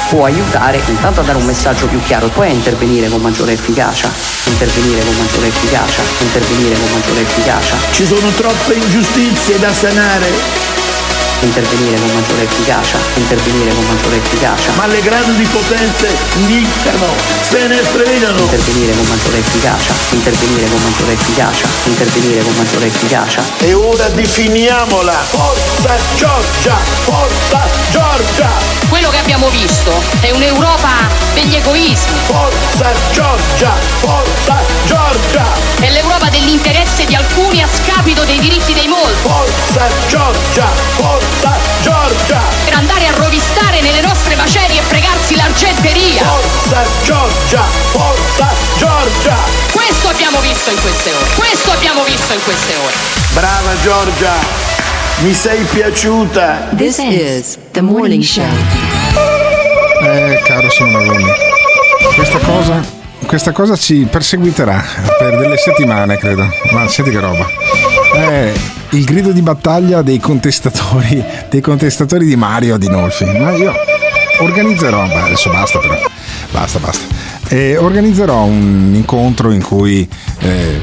può 0.10 0.26
aiutare 0.26 0.80
intanto 0.88 1.20
a 1.20 1.24
dare 1.24 1.38
un 1.38 1.46
messaggio 1.46 1.88
più 1.88 2.02
chiaro 2.04 2.28
poi 2.28 2.50
a 2.50 2.54
intervenire 2.54 3.10
con 3.10 3.20
maggiore 3.20 3.54
efficacia, 3.54 4.10
intervenire 4.46 5.04
con 5.04 5.16
maggiore 5.18 5.48
efficacia, 5.48 6.02
intervenire 6.20 6.76
con 6.80 6.92
maggiore 6.92 7.22
efficacia. 7.22 7.76
Ci 7.92 8.06
sono 8.06 8.30
troppe 8.30 8.76
ingiustizie 8.76 9.60
da 9.60 9.74
sanare 9.74 10.79
intervenire 11.42 11.98
con 12.00 12.14
maggiore 12.14 12.44
efficacia, 12.44 12.98
intervenire 13.16 13.74
con 13.74 13.86
maggiore 13.86 14.18
efficacia. 14.18 14.72
Ma 14.76 14.86
le 14.88 15.02
grandi 15.02 15.44
potenze 15.46 16.16
dictano, 16.46 17.08
se 17.48 17.68
ne 17.68 17.82
stregano. 17.84 18.40
Intervenire 18.40 18.94
con 18.96 19.06
maggiore 19.08 19.38
efficacia, 19.40 19.94
intervenire 20.12 20.70
con 20.70 20.82
maggiore 20.82 21.14
efficacia, 21.14 21.68
intervenire 21.86 22.42
con 22.44 22.56
maggiore 22.56 22.86
efficacia. 22.88 23.42
E 23.60 23.74
ora 23.74 24.08
definiamola. 24.10 25.14
Forza 25.14 25.96
Giorgia, 26.16 26.78
forza 27.04 27.62
Giorgia. 27.92 28.50
Quello 28.90 29.10
che 29.10 29.18
abbiamo 29.18 29.50
visto 29.50 29.92
è 30.22 30.32
un'Europa 30.32 31.08
degli 31.34 31.56
egoismi. 31.56 32.18
Forza 32.26 32.92
Giorgia, 33.12 33.72
forza 34.00 34.58
Giorgia. 34.86 35.46
È 35.80 35.90
l'Europa 35.90 36.30
dell'interesse 36.30 37.06
di 37.06 37.16
alcuni 37.16 37.62
a 37.62 37.68
scapito 37.68 38.24
dei 38.24 38.40
diritti 38.40 38.74
dei 38.74 38.88
molti. 38.88 39.22
Forza 39.22 39.88
Giorgia, 40.08 40.68
forza 40.96 41.29
Forza 41.30 41.58
Giorgia! 41.82 42.42
Per 42.66 42.74
andare 42.74 43.08
a 43.08 43.12
rovistare 43.16 43.82
nelle 43.82 44.02
nostre 44.02 44.36
macerie 44.36 44.80
e 44.80 44.82
fregarsi 44.82 45.36
l'argenteria! 45.36 46.24
Forza 46.24 46.86
Giorgia! 47.04 47.62
Forza 47.92 48.48
Giorgia! 48.78 49.36
Questo 49.72 50.08
abbiamo 50.08 50.40
visto 50.42 50.72
in 50.72 50.82
queste 50.82 51.12
ore! 51.12 51.30
Questo 51.36 51.72
abbiamo 51.72 52.04
visto 52.04 52.34
in 52.34 52.44
queste 52.44 52.76
ore! 52.76 52.94
Brava 53.34 53.80
Giorgia! 53.84 54.34
Mi 55.20 55.34
sei 55.34 55.64
piaciuta! 55.66 56.70
This 56.76 56.98
is 56.98 57.58
the 57.72 57.82
morning 57.82 58.24
show. 58.24 58.44
Eh, 60.02 60.42
caro 60.46 60.70
Simone 60.70 61.58
questa 62.16 62.40
cosa, 62.40 62.84
questa 63.26 63.52
cosa 63.52 63.76
ci 63.76 64.08
perseguiterà 64.10 64.84
per 65.18 65.38
delle 65.38 65.58
settimane, 65.58 66.18
credo. 66.18 66.48
Ma 66.72 66.88
senti 66.88 67.12
che 67.12 67.20
roba. 67.20 67.46
Eh, 68.16 68.54
il 68.92 69.04
grido 69.04 69.32
di 69.32 69.42
battaglia 69.42 70.02
dei 70.02 70.20
contestatori, 70.20 71.24
dei 71.50 71.62
contestatori 71.62 72.26
di 72.26 72.36
Mario 72.36 72.76
Adinolfi. 72.76 73.26
Ma 73.26 73.52
io 73.52 73.74
organizzerò, 74.40 75.06
beh, 75.06 75.22
adesso 75.22 75.50
basta 75.52 75.80
però, 75.80 75.98
basta, 76.52 76.80
basta. 76.80 77.06
Eh, 77.50 77.78
organizzerò 77.78 78.44
un 78.44 78.92
incontro 78.94 79.52
in 79.52 79.64
cui 79.64 80.08
eh, 80.40 80.82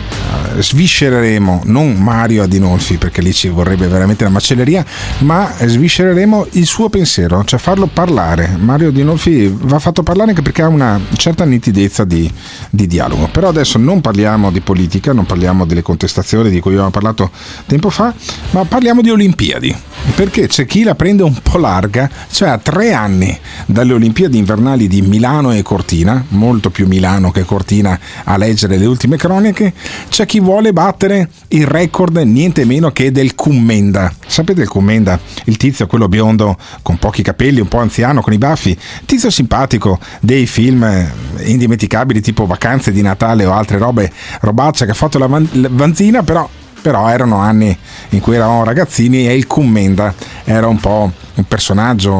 sviscereremo 0.58 1.62
non 1.64 1.94
Mario 1.94 2.42
Adinolfi 2.42 2.96
perché 2.96 3.20
lì 3.20 3.32
ci 3.32 3.48
vorrebbe 3.48 3.86
veramente 3.86 4.24
la 4.24 4.30
macelleria 4.30 4.84
ma 5.18 5.52
sviscereremo 5.58 6.48
il 6.52 6.66
suo 6.66 6.88
pensiero 6.88 7.44
cioè 7.44 7.58
farlo 7.58 7.86
parlare. 7.86 8.56
Mario 8.58 8.88
Adinolfi 8.88 9.52
va 9.52 9.78
fatto 9.78 10.02
parlare 10.02 10.30
anche 10.30 10.42
perché 10.42 10.62
ha 10.62 10.68
una 10.68 11.00
certa 11.16 11.44
nitidezza 11.44 12.04
di, 12.04 12.30
di 12.70 12.86
dialogo. 12.86 13.28
Però 13.28 13.48
adesso 13.48 13.78
non 13.78 14.00
parliamo 14.00 14.50
di 14.50 14.60
politica 14.60 15.12
non 15.12 15.26
parliamo 15.26 15.64
delle 15.64 15.82
contestazioni 15.82 16.50
di 16.50 16.60
cui 16.60 16.72
abbiamo 16.72 16.90
parlato 16.90 17.30
tempo 17.66 17.90
fa 17.90 18.14
ma 18.50 18.64
parliamo 18.64 19.02
di 19.02 19.10
Olimpiadi. 19.10 19.74
Perché 20.14 20.46
c'è 20.46 20.66
chi 20.66 20.82
la 20.82 20.94
prende 20.94 21.22
un 21.22 21.34
po' 21.42 21.58
larga 21.58 22.08
cioè 22.30 22.48
a 22.48 22.58
tre 22.58 22.92
anni 22.92 23.36
dalle 23.66 23.92
Olimpiadi 23.92 24.38
invernali 24.38 24.88
di 24.88 25.02
Milano 25.02 25.52
e 25.52 25.62
Cortina 25.62 26.24
molto 26.28 26.70
più 26.70 26.86
Milano 26.86 27.30
che 27.30 27.44
Cortina 27.44 27.98
a 28.24 28.36
leggere 28.36 28.76
le 28.76 28.86
ultime 28.86 29.16
croniche 29.16 29.72
c'è 30.08 30.25
chi 30.26 30.40
vuole 30.40 30.72
battere 30.74 31.30
il 31.48 31.66
record 31.66 32.16
niente 32.18 32.66
meno 32.66 32.90
che 32.90 33.10
del 33.10 33.34
Cummenda. 33.34 34.12
Sapete 34.26 34.60
il 34.60 34.68
Cummenda? 34.68 35.18
Il 35.44 35.56
tizio, 35.56 35.86
quello 35.86 36.08
biondo 36.08 36.58
con 36.82 36.98
pochi 36.98 37.22
capelli, 37.22 37.60
un 37.60 37.68
po' 37.68 37.78
anziano, 37.78 38.20
con 38.20 38.34
i 38.34 38.38
baffi, 38.38 38.76
tizio 39.06 39.30
simpatico 39.30 39.98
dei 40.20 40.46
film 40.46 40.84
eh, 40.84 41.10
indimenticabili 41.44 42.20
tipo 42.20 42.44
Vacanze 42.44 42.92
di 42.92 43.00
Natale 43.00 43.46
o 43.46 43.52
altre 43.52 43.78
robe, 43.78 44.12
robaccia 44.40 44.84
che 44.84 44.90
ha 44.90 44.94
fatto 44.94 45.18
la, 45.18 45.26
van- 45.26 45.48
la 45.52 45.68
vanzina, 45.70 46.22
però 46.22 46.46
però 46.82 47.08
erano 47.08 47.38
anni 47.38 47.76
in 48.10 48.20
cui 48.20 48.36
eravamo 48.36 48.62
ragazzini 48.62 49.26
e 49.26 49.34
il 49.34 49.48
Cummenda 49.48 50.14
era 50.44 50.68
un 50.68 50.78
po' 50.78 51.10
un 51.34 51.44
personaggio 51.44 52.14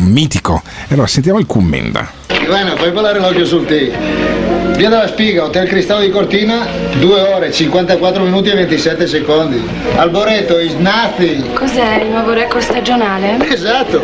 mitico. 0.00 0.60
Allora 0.88 1.06
sentiamo 1.06 1.38
il 1.38 1.46
Cummenda. 1.46 2.10
Ivana, 2.42 2.76
fai 2.76 2.90
volare 2.90 3.20
l'occhio 3.20 3.46
sul 3.46 3.64
tè. 3.66 3.90
Via 4.76 4.88
della 4.88 5.06
Spiga, 5.06 5.44
Hotel 5.44 5.68
Cristallo 5.68 6.00
di 6.00 6.10
Cortina, 6.10 6.66
2 6.98 7.20
ore, 7.20 7.52
54 7.52 8.24
minuti 8.24 8.50
e 8.50 8.54
27 8.54 9.06
secondi. 9.06 9.62
Alboreto 9.94 10.58
is 10.58 10.72
nothing. 10.74 11.52
Cos'è 11.52 12.02
il 12.02 12.10
nuovo 12.10 12.32
record 12.32 12.62
stagionale? 12.62 13.48
Esatto, 13.48 14.02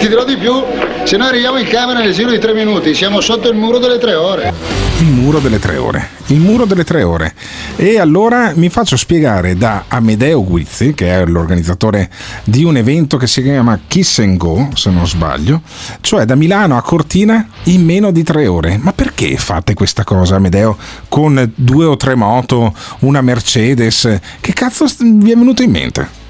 ti 0.00 0.08
dirò 0.08 0.24
di 0.24 0.36
più, 0.36 0.64
se 1.04 1.16
noi 1.16 1.28
arriviamo 1.28 1.58
in 1.58 1.66
camera 1.68 2.00
nel 2.00 2.12
giro 2.12 2.30
di 2.30 2.38
3 2.38 2.54
minuti, 2.54 2.92
siamo 2.94 3.20
sotto 3.20 3.48
il 3.48 3.56
muro 3.56 3.78
delle 3.78 3.98
3 3.98 4.14
ore. 4.14 4.52
Il 4.98 5.08
muro 5.08 5.38
delle 5.38 5.58
3 5.58 5.76
ore. 5.76 6.08
Il 6.28 6.40
muro 6.40 6.64
delle 6.64 6.82
3 6.82 7.02
ore. 7.02 7.34
E 7.76 8.00
allora 8.00 8.52
mi 8.56 8.70
faccio 8.70 8.96
spiegare 8.96 9.54
da 9.54 9.84
Amedeo 9.88 10.42
Guizzi, 10.42 10.94
che 10.94 11.08
è 11.10 11.24
l'organizzatore 11.26 12.08
di 12.44 12.64
un 12.64 12.78
evento 12.78 13.18
che 13.18 13.26
si 13.26 13.42
chiama 13.42 13.78
Kiss 13.86 14.18
and 14.20 14.38
Go, 14.38 14.70
se 14.74 14.90
non 14.90 15.06
sbaglio, 15.06 15.60
cioè 16.00 16.24
da 16.24 16.34
Milano 16.34 16.76
a 16.78 16.82
Cortina 16.82 17.46
in 17.76 17.84
meno 17.84 18.10
di 18.10 18.22
3 18.22 18.46
ore. 18.46 18.78
Ma 18.82 18.92
perché 18.92 19.36
fate 19.36 19.74
questa 19.74 20.02
cosa, 20.02 20.36
Amedeo, 20.36 20.76
con 21.08 21.52
due 21.54 21.84
o 21.84 21.96
tre 21.96 22.14
moto, 22.14 22.72
una 23.00 23.20
Mercedes? 23.20 24.20
Che 24.40 24.52
cazzo 24.52 24.86
vi 24.98 25.30
è 25.30 25.36
venuto 25.36 25.62
in 25.62 25.70
mente? 25.70 26.24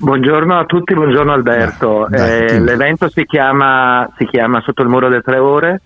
Buongiorno 0.00 0.56
a 0.56 0.64
tutti, 0.64 0.94
buongiorno 0.94 1.32
Alberto. 1.32 2.06
Dai, 2.08 2.46
Eh, 2.46 2.60
l'evento 2.60 3.08
si 3.10 3.24
chiama, 3.24 4.08
si 4.16 4.26
chiama 4.26 4.62
Sotto 4.64 4.82
il 4.82 4.88
muro 4.88 5.08
delle 5.08 5.22
tre 5.22 5.38
ore 5.38 5.80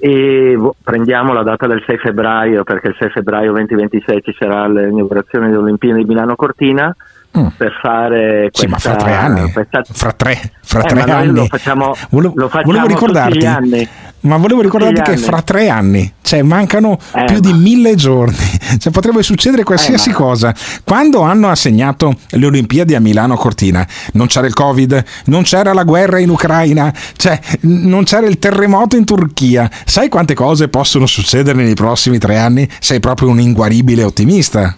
e 0.00 0.56
vo- 0.56 0.74
prendiamo 0.82 1.32
la 1.32 1.44
data 1.44 1.68
del 1.68 1.82
6 1.86 1.98
febbraio 1.98 2.64
perché 2.64 2.88
il 2.88 2.96
6 2.98 3.10
febbraio 3.10 3.52
2026 3.52 4.22
ci 4.22 4.34
sarà 4.36 4.66
l'inaugurazione 4.66 5.46
delle 5.50 5.58
Olimpiadi 5.62 6.00
di 6.02 6.08
Milano 6.08 6.34
Cortina. 6.34 6.94
Per 7.30 7.72
fare 7.80 8.50
questa... 8.50 8.60
Sì, 8.60 8.66
ma 8.66 8.78
fra 8.78 8.96
tre 8.96 9.12
anni. 9.14 9.52
questa- 9.52 9.82
Fra 9.90 10.12
tre, 10.12 10.52
fra 10.62 10.80
Eh, 10.80 10.88
tre 10.88 11.06
ma 11.06 11.16
anni. 11.16 11.32
lo 11.34 11.46
facciamo, 11.46 11.94
Volevo- 12.10 12.32
lo 12.36 12.48
facciamo 12.48 12.64
volevo 12.72 12.86
ricordarti, 12.86 13.88
ma 14.20 14.36
volevo 14.38 14.60
ricordarti 14.62 15.02
che 15.02 15.16
fra 15.18 15.40
tre 15.42 15.68
anni, 15.68 16.12
cioè 16.22 16.42
mancano 16.42 16.98
Eh, 17.14 17.24
più 17.26 17.38
di 17.40 17.52
mille 17.52 17.94
giorni, 17.94 18.34
cioè 18.78 18.90
potrebbe 18.92 19.22
succedere 19.22 19.62
qualsiasi 19.62 20.08
Eh, 20.08 20.12
ma- 20.12 20.18
cosa. 20.18 20.54
Quando 20.84 21.20
hanno 21.20 21.48
assegnato 21.48 22.14
le 22.30 22.46
Olimpiadi 22.46 22.94
a 22.96 23.00
Milano 23.00 23.36
Cortina, 23.36 23.86
non 24.14 24.26
c'era 24.26 24.46
il 24.46 24.54
Covid, 24.54 25.04
non 25.26 25.42
c'era 25.42 25.72
la 25.72 25.84
guerra 25.84 26.18
in 26.18 26.30
Ucraina, 26.30 26.92
cioè 27.16 27.38
non 27.60 28.02
c'era 28.04 28.26
il 28.26 28.38
terremoto 28.40 28.96
in 28.96 29.04
Turchia. 29.04 29.70
Sai 29.84 30.08
quante 30.08 30.34
cose 30.34 30.68
possono 30.68 31.06
succedere 31.06 31.62
nei 31.62 31.74
prossimi 31.74 32.18
tre 32.18 32.36
anni? 32.38 32.68
Sei 32.80 32.98
proprio 32.98 33.28
un 33.28 33.38
inguaribile 33.38 34.02
ottimista. 34.02 34.76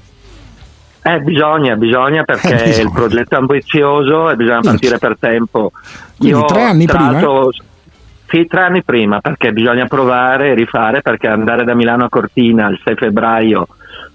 Eh, 1.02 1.20
bisogna, 1.20 1.76
bisogna 1.76 2.24
perché 2.24 2.48
Eh, 2.62 2.64
bisogna. 2.64 2.82
il 2.82 2.92
progetto 2.92 3.34
è 3.34 3.38
ambizioso 3.38 4.30
e 4.30 4.36
bisogna 4.36 4.60
partire 4.60 4.98
per 4.98 5.16
tempo. 5.18 5.72
Quindi 6.18 6.44
tre 6.46 6.62
anni 6.62 6.84
tra 6.86 6.98
prima? 7.08 7.48
Sì, 8.28 8.46
tre 8.46 8.60
anni 8.60 8.82
prima 8.84 9.20
perché 9.20 9.52
bisogna 9.52 9.86
provare 9.86 10.50
e 10.50 10.54
rifare 10.54 11.02
perché 11.02 11.26
andare 11.26 11.64
da 11.64 11.74
Milano 11.74 12.04
a 12.04 12.08
Cortina 12.08 12.68
il 12.68 12.78
6 12.84 12.94
febbraio 12.94 13.66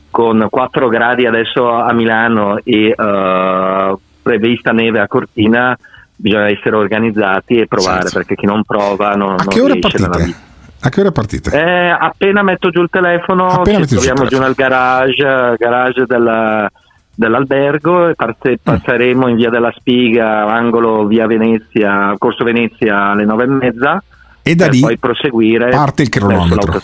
con 0.10 0.48
4 0.50 0.88
gradi 0.88 1.26
adesso 1.26 1.70
a 1.70 1.92
Milano 1.92 2.60
e 2.64 2.96
eh, 2.98 3.96
prevista 4.22 4.72
neve 4.72 5.00
a 5.02 5.08
Cortina 5.10 5.78
bisogna 6.16 6.48
essere 6.48 6.78
organizzati 6.78 7.56
e 7.60 7.68
provare 7.68 8.10
perché 8.14 8.36
chi 8.36 8.46
non 8.46 8.64
prova 8.64 9.16
non, 9.16 9.38
Certo. 9.38 9.52
A 9.52 9.58
non 9.58 9.72
riesce 9.74 9.98
nella 9.98 10.10
partite? 10.12 10.26
vita. 10.38 10.54
A 10.86 10.90
che 10.90 11.00
ora 11.00 11.12
partite? 11.12 11.50
Eh, 11.52 11.90
appena 11.90 12.44
metto 12.44 12.70
giù 12.70 12.82
il 12.84 12.90
telefono, 12.92 13.48
Appena 13.48 13.80
ci 13.80 13.86
giù 13.88 13.96
troviamo 13.96 14.26
giù 14.28 14.38
nel 14.40 14.54
garage, 14.54 15.56
garage 15.58 16.06
della- 16.06 16.72
dell'albergo 17.16 18.10
e 18.10 18.14
parte- 18.14 18.52
Mm. 18.52 18.56
passeremo 18.62 19.28
in 19.28 19.36
via 19.36 19.50
della 19.50 19.74
Spiga, 19.76 20.46
angolo 20.46 21.08
via 21.08 21.26
Venezia, 21.26 22.14
corso 22.20 22.44
Venezia 22.44 23.10
alle 23.12 23.26
nove 23.26 23.46
e 23.46 23.48
mezza 23.48 24.04
E 24.44 24.54
da 24.54 24.68
lì 24.68 24.80
poi 24.80 24.98
proseguire 25.00 25.70
parte 25.70 26.04
il 26.04 26.10
cronometro. 26.10 26.80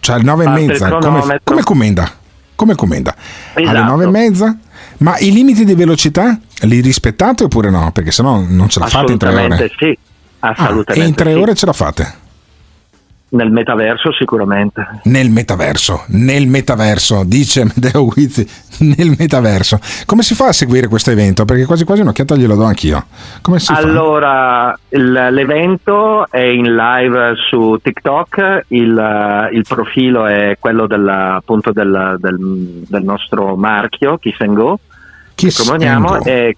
Cioè 0.00 0.16
alle 0.16 0.24
nove 0.24 0.44
e 0.44 0.48
mezza, 0.48 0.90
come, 0.98 1.40
come 1.42 1.62
comenda? 1.62 2.10
Come 2.54 2.74
comenda? 2.74 3.14
Alle 3.54 3.66
Esatto. 3.70 3.90
nove 3.90 4.04
e 4.04 4.08
mezza? 4.08 4.58
Ma 4.98 5.16
i 5.20 5.32
limiti 5.32 5.64
di 5.64 5.74
velocità 5.74 6.38
li 6.64 6.80
rispettate 6.80 7.44
oppure 7.44 7.70
no? 7.70 7.92
Perché 7.94 8.10
sennò 8.10 8.44
non 8.46 8.68
ce 8.68 8.78
la 8.78 8.86
fate 8.88 9.12
in 9.12 9.18
tre 9.18 9.34
ore. 9.34 9.70
sì, 9.78 9.98
Ah, 10.40 10.50
assolutamente 10.50 11.02
e 11.02 11.08
in 11.08 11.14
tre 11.14 11.32
sì. 11.32 11.38
ore 11.38 11.54
ce 11.54 11.64
la 11.66 11.72
fate? 11.72 12.14
Nel 13.32 13.50
metaverso 13.50 14.12
sicuramente. 14.12 14.86
Nel 15.04 15.30
metaverso, 15.30 16.04
nel 16.08 16.46
metaverso, 16.46 17.22
dice 17.24 17.64
Medeo 17.64 18.04
Guizzi, 18.04 18.46
nel 18.80 19.14
metaverso. 19.18 19.78
Come 20.04 20.22
si 20.22 20.34
fa 20.34 20.48
a 20.48 20.52
seguire 20.52 20.86
questo 20.86 21.10
evento? 21.12 21.46
Perché 21.46 21.64
quasi 21.64 21.84
quasi 21.84 22.02
un'occhiata 22.02 22.36
glielo 22.36 22.56
do 22.56 22.64
anch'io. 22.64 23.06
Come 23.40 23.58
si 23.58 23.72
fa? 23.72 23.78
Allora, 23.80 24.78
il- 24.90 25.28
l'evento 25.30 26.30
è 26.30 26.40
in 26.42 26.74
live 26.74 27.32
su 27.48 27.78
TikTok, 27.82 28.64
il, 28.68 29.48
il 29.52 29.64
profilo 29.66 30.26
è 30.26 30.56
quello 30.60 30.86
della- 30.86 31.36
appunto 31.36 31.72
del, 31.72 32.16
del- 32.20 32.84
del 32.86 33.02
nostro 33.02 33.56
marchio 33.56 34.18
Kiss 34.18 34.38
and 34.40 34.54
Go. 34.54 34.78
Kiss 35.34 35.56
che 35.56 35.62
proponiamo 35.64 36.08
and 36.12 36.22
Go. 36.22 36.30
è 36.30 36.56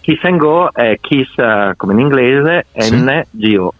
Kiss 0.00 0.22
and 0.22 0.38
Go 0.38 0.70
è 0.72 0.96
Kiss 1.00 1.36
eh, 1.36 1.72
come 1.76 1.94
in 1.94 1.98
inglese 1.98 2.66
Sì. 2.76 2.94
NGO. 2.94 3.74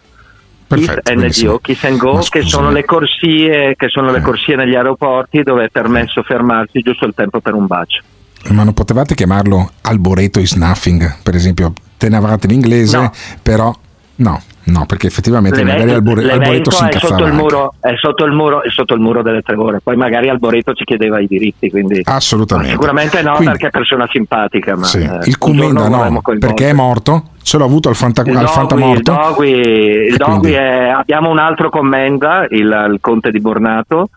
Perfetto, 0.75 1.11
Kiss. 1.27 1.41
NGO, 1.43 1.59
Kiss 1.59 1.83
and 1.85 1.97
Go, 1.97 2.25
che 2.29 2.41
sono 2.43 2.71
le 2.71 2.85
corsie 2.85 3.75
che 3.75 3.87
sono 3.89 4.11
le 4.11 4.21
corsie 4.21 4.55
negli 4.55 4.75
aeroporti 4.75 5.43
dove 5.43 5.65
è 5.65 5.69
permesso 5.69 6.23
fermarsi 6.23 6.79
giusto 6.81 7.05
il 7.05 7.13
tempo 7.15 7.39
per 7.41 7.53
un 7.53 7.65
bacio. 7.67 8.01
Ma 8.49 8.63
non 8.63 8.73
potevate 8.73 9.15
chiamarlo 9.15 9.71
Alboreto 9.81 10.39
is 10.39 10.53
nothing, 10.53 11.15
per 11.23 11.35
esempio? 11.35 11.73
Tenevate 11.97 12.47
l'inglese, 12.47 12.97
No. 12.97 13.11
però 13.41 13.73
no, 14.15 14.41
no, 14.65 14.85
perché 14.85 15.07
effettivamente 15.07 15.57
L'evento- 15.57 15.79
magari 15.79 15.95
Albore- 15.97 16.31
Alboreto 16.31 16.71
si 16.71 16.77
è 16.83 16.91
sotto 16.91 16.95
incazzava. 16.95 17.27
il, 17.27 17.33
muro, 17.33 17.73
è 17.79 17.93
sotto 17.97 18.25
il 18.25 18.31
muro 18.31 18.63
è 18.63 18.69
sotto 18.69 18.93
il 18.93 18.99
muro 19.01 19.21
delle 19.21 19.41
tre 19.41 19.55
ore 19.55 19.79
poi 19.83 19.95
magari 19.95 20.29
Alboreto 20.29 20.73
ci 20.73 20.83
chiedeva 20.83 21.19
i 21.19 21.27
diritti 21.27 21.69
quindi 21.69 22.01
Assolutamente. 22.03 22.71
sicuramente 22.71 23.21
no 23.21 23.31
Quindi- 23.33 23.51
perché 23.51 23.67
è 23.67 23.69
persona 23.71 24.07
simpatica 24.09 24.75
ma 24.75 24.83
Sì, 24.85 24.99
eh, 24.99 25.19
il 25.25 25.37
lo 25.39 25.71
no, 25.71 26.21
perché 26.39 26.69
è 26.69 26.73
morto, 26.73 27.23
ce 27.41 27.57
l'ho 27.57 27.65
avuto 27.65 27.89
al, 27.89 27.95
fanta, 27.95 28.21
il 28.21 28.29
al 28.29 28.33
Dogui, 28.35 28.45
il 28.45 28.49
fantamorto. 28.57 29.11
Dogui, 29.13 29.49
il 29.51 30.15
Dogui 30.15 30.51
è- 30.53 30.89
abbiamo 30.95 31.29
un 31.29 31.39
altro 31.39 31.69
commenda 31.69 32.45
il, 32.49 32.87
il 32.91 32.97
conte 33.01 33.31
di 33.31 33.39
Bornato 33.39 34.09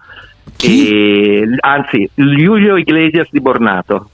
e, 0.63 1.45
anzi 1.61 2.09
Giulio 2.15 2.77
Iglesias 2.77 3.29
di 3.31 3.41
Bornato 3.41 4.11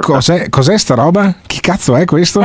Cos'è, 0.00 0.48
cos'è 0.48 0.78
sta 0.78 0.94
roba? 0.94 1.34
Chi 1.46 1.60
cazzo 1.60 1.96
è 1.96 2.04
questo? 2.06 2.40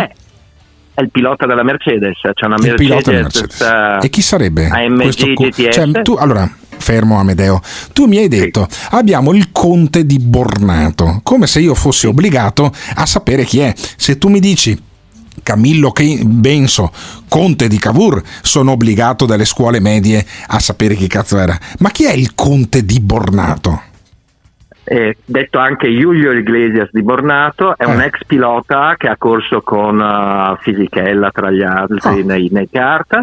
È 0.99 1.03
il 1.03 1.09
pilota 1.11 1.45
della 1.45 1.63
Mercedes 1.63 2.17
c'è 2.33 2.45
una 2.45 2.55
il 2.57 2.75
pilota 2.75 3.11
del 3.11 3.21
Mercedes, 3.23 3.59
Mercedes. 3.59 4.01
eh, 4.01 4.05
E 4.05 4.09
chi 4.09 4.21
sarebbe? 4.21 4.67
AMG 4.67 5.01
questo 5.01 5.33
co- 5.33 5.49
cioè, 5.51 6.01
tu, 6.03 6.13
allora, 6.13 6.49
fermo 6.77 7.19
Amedeo, 7.19 7.61
tu 7.93 8.05
mi 8.05 8.17
hai 8.17 8.27
detto 8.27 8.67
abbiamo 8.91 9.33
il 9.33 9.51
conte 9.51 10.05
di 10.05 10.19
Bornato, 10.19 11.19
come 11.23 11.47
se 11.47 11.59
io 11.59 11.73
fossi 11.75 12.07
obbligato 12.07 12.71
a 12.95 13.05
sapere 13.05 13.43
chi 13.43 13.59
è. 13.59 13.73
Se 13.75 14.17
tu 14.17 14.27
mi 14.29 14.39
dici 14.39 14.79
Camillo 15.41 15.91
Benso, 16.25 16.91
conte 17.27 17.67
di 17.67 17.77
Cavour, 17.79 18.21
sono 18.41 18.71
obbligato 18.71 19.25
dalle 19.25 19.45
scuole 19.45 19.79
medie 19.79 20.23
a 20.47 20.59
sapere 20.59 20.95
chi 20.95 21.07
cazzo 21.07 21.37
era. 21.37 21.57
Ma 21.79 21.89
chi 21.91 22.03
è 22.05 22.11
il 22.13 22.35
conte 22.35 22.83
di 22.85 22.99
Bornato? 22.99 23.81
Eh, 24.91 25.17
detto 25.23 25.59
anche 25.59 25.87
Giulio 25.95 26.31
Iglesias 26.31 26.89
di 26.91 27.03
Bornato, 27.03 27.77
è 27.77 27.83
Eh. 27.83 27.91
un 27.91 28.01
ex 28.01 28.23
pilota 28.25 28.95
che 28.97 29.07
ha 29.07 29.17
corso 29.17 29.61
con 29.61 29.99
eh, 30.01 30.57
Fisichella 30.61 31.29
tra 31.31 31.51
gli 31.51 31.61
altri 31.61 32.23
nei, 32.23 32.49
nei 32.51 32.67
kart 32.71 33.21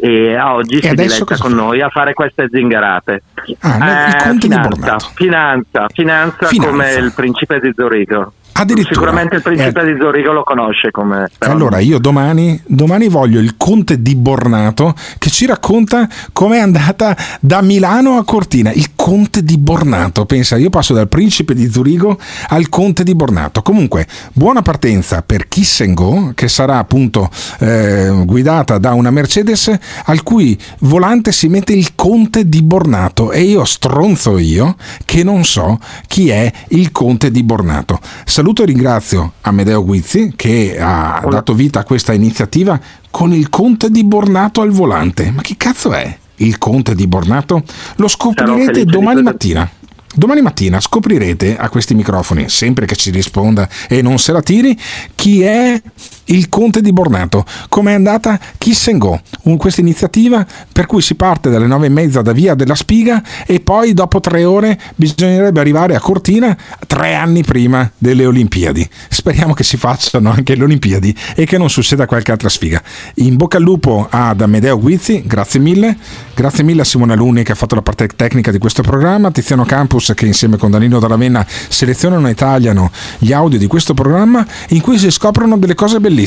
e 0.00 0.38
oggi 0.38 0.80
si 0.80 0.86
Oh. 0.86 0.90
adesso 0.92 1.24
diletta 1.24 1.42
con 1.42 1.52
noi 1.54 1.80
a 1.80 1.88
fare 1.88 2.12
queste 2.12 2.48
zingarate. 2.52 3.22
Ah, 3.60 4.30
di 4.32 4.40
finanza, 4.40 4.98
finanza, 5.14 5.86
finanza, 5.88 6.46
Finanza. 6.46 6.66
come 6.68 6.92
il 6.92 7.12
principe 7.16 7.58
di 7.58 7.72
Zurigo. 7.74 8.32
Sicuramente 8.66 9.36
il 9.36 9.42
principe 9.42 9.84
di 9.84 9.96
Zurigo 10.00 10.32
lo 10.32 10.42
conosce 10.42 10.90
come... 10.90 11.28
Allora 11.38 11.78
io 11.78 11.98
domani, 12.00 12.60
domani 12.66 13.08
voglio 13.08 13.38
il 13.38 13.56
conte 13.56 14.02
di 14.02 14.16
Bornato 14.16 14.94
che 15.18 15.30
ci 15.30 15.46
racconta 15.46 16.08
com'è 16.32 16.58
andata 16.58 17.16
da 17.40 17.62
Milano 17.62 18.16
a 18.18 18.24
Cortina. 18.24 18.72
Il 18.72 18.96
conte 18.96 19.44
di 19.44 19.58
Bornato, 19.58 20.26
pensa, 20.26 20.56
io 20.56 20.70
passo 20.70 20.92
dal 20.92 21.06
principe 21.06 21.54
di 21.54 21.70
Zurigo 21.70 22.18
al 22.48 22.68
conte 22.68 23.04
di 23.04 23.14
Bornato. 23.14 23.62
Comunque, 23.62 24.06
buona 24.32 24.60
partenza 24.62 25.22
per 25.22 25.46
Kiss 25.46 25.80
and 25.82 25.94
Go, 25.94 26.32
che 26.34 26.48
sarà 26.48 26.78
appunto 26.78 27.30
eh, 27.60 28.10
guidata 28.24 28.78
da 28.78 28.92
una 28.92 29.10
Mercedes 29.10 29.72
al 30.04 30.22
cui 30.24 30.58
volante 30.80 31.30
si 31.30 31.48
mette 31.48 31.74
il 31.74 31.94
conte 31.94 32.48
di 32.48 32.62
Bornato 32.62 33.30
e 33.30 33.42
io 33.42 33.64
stronzo 33.64 34.36
io 34.36 34.74
che 35.04 35.22
non 35.22 35.44
so 35.44 35.78
chi 36.06 36.30
è 36.30 36.50
il 36.70 36.90
conte 36.90 37.30
di 37.30 37.44
Bornato. 37.44 38.00
Saluto 38.24 38.47
e 38.56 38.64
ringrazio 38.64 39.32
Amedeo 39.42 39.84
Guizzi 39.84 40.32
che 40.34 40.78
ha 40.80 41.22
dato 41.28 41.52
vita 41.52 41.80
a 41.80 41.84
questa 41.84 42.14
iniziativa 42.14 42.80
con 43.10 43.32
il 43.34 43.50
conte 43.50 43.90
di 43.90 44.04
Bornato 44.04 44.62
al 44.62 44.70
volante. 44.70 45.30
Ma 45.30 45.42
che 45.42 45.56
cazzo 45.56 45.92
è 45.92 46.16
il 46.36 46.56
conte 46.56 46.94
di 46.94 47.06
Bornato? 47.06 47.62
Lo 47.96 48.08
scoprirete 48.08 48.84
domani 48.84 49.22
mattina. 49.22 49.68
Domani 50.14 50.40
mattina 50.40 50.80
scoprirete 50.80 51.58
a 51.58 51.68
questi 51.68 51.94
microfoni, 51.94 52.48
sempre 52.48 52.86
che 52.86 52.96
ci 52.96 53.10
risponda 53.10 53.68
e 53.86 54.00
non 54.00 54.18
se 54.18 54.32
la 54.32 54.40
tiri, 54.40 54.76
chi 55.14 55.42
è 55.42 55.80
il 56.28 56.48
conte 56.48 56.80
di 56.80 56.92
Bornato, 56.92 57.44
come 57.68 57.92
è 57.92 57.94
andata 57.94 58.38
Kiss 58.58 58.88
and 58.88 58.98
Go, 58.98 59.20
un- 59.42 59.56
questa 59.56 59.80
iniziativa 59.80 60.46
per 60.72 60.86
cui 60.86 61.00
si 61.00 61.14
parte 61.14 61.50
dalle 61.50 61.66
nove 61.66 61.86
e 61.86 61.90
mezza 61.90 62.22
da 62.22 62.32
via 62.32 62.54
della 62.54 62.74
Spiga 62.74 63.22
e 63.46 63.60
poi 63.60 63.94
dopo 63.94 64.20
tre 64.20 64.44
ore 64.44 64.78
bisognerebbe 64.94 65.60
arrivare 65.60 65.94
a 65.94 66.00
Cortina 66.00 66.56
tre 66.86 67.14
anni 67.14 67.42
prima 67.42 67.90
delle 67.96 68.26
Olimpiadi. 68.26 68.88
Speriamo 69.08 69.54
che 69.54 69.64
si 69.64 69.76
facciano 69.76 70.30
anche 70.30 70.54
le 70.54 70.64
Olimpiadi 70.64 71.14
e 71.34 71.44
che 71.44 71.58
non 71.58 71.70
succeda 71.70 72.06
qualche 72.06 72.32
altra 72.32 72.48
sfiga. 72.48 72.82
In 73.16 73.36
bocca 73.36 73.56
al 73.56 73.62
lupo 73.62 74.06
ad 74.08 74.40
Amedeo 74.40 74.78
Guizzi, 74.78 75.22
grazie 75.26 75.60
mille. 75.60 75.96
Grazie 76.34 76.62
mille 76.62 76.82
a 76.82 76.84
Simone 76.84 77.14
Aluni 77.14 77.42
che 77.42 77.52
ha 77.52 77.56
fatto 77.56 77.74
la 77.74 77.82
parte 77.82 78.06
tecnica 78.06 78.52
di 78.52 78.58
questo 78.58 78.82
programma, 78.82 79.30
Tiziano 79.32 79.64
Campus 79.64 80.12
che 80.14 80.26
insieme 80.26 80.56
con 80.56 80.70
Danilo 80.70 81.00
Dallavenna 81.00 81.44
selezionano 81.68 82.28
e 82.28 82.34
tagliano 82.34 82.90
gli 83.18 83.32
audio 83.32 83.58
di 83.58 83.66
questo 83.66 83.92
programma 83.92 84.46
in 84.68 84.80
cui 84.80 84.98
si 84.98 85.10
scoprono 85.10 85.56
delle 85.58 85.74
cose 85.74 85.98
bellissime. 85.98 86.17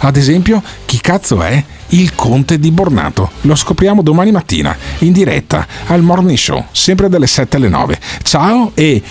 Ad 0.00 0.16
esempio, 0.16 0.62
chi 0.84 1.00
cazzo 1.00 1.42
è 1.42 1.62
il 1.88 2.14
conte 2.14 2.58
di 2.58 2.70
Bornato? 2.70 3.30
Lo 3.42 3.54
scopriamo 3.54 4.02
domani 4.02 4.30
mattina 4.30 4.76
in 4.98 5.12
diretta 5.12 5.66
al 5.86 6.02
Morning 6.02 6.38
Show, 6.38 6.66
sempre 6.72 7.08
dalle 7.08 7.26
7 7.26 7.56
alle 7.56 7.68
9. 7.68 7.98
Ciao 8.22 8.70
e 8.74 9.02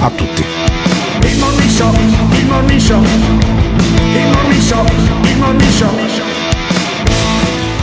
a 0.00 0.10
tutti. 0.10 0.44
Il 1.22 1.38
morning 1.38 1.70
show, 1.70 1.92
il 1.92 2.46
morning 2.46 2.80
show, 2.80 3.02
il 3.02 4.30
morning 4.32 4.62
show, 4.62 4.84
il 5.22 5.36
morning 5.36 5.70
show. 5.72 6.27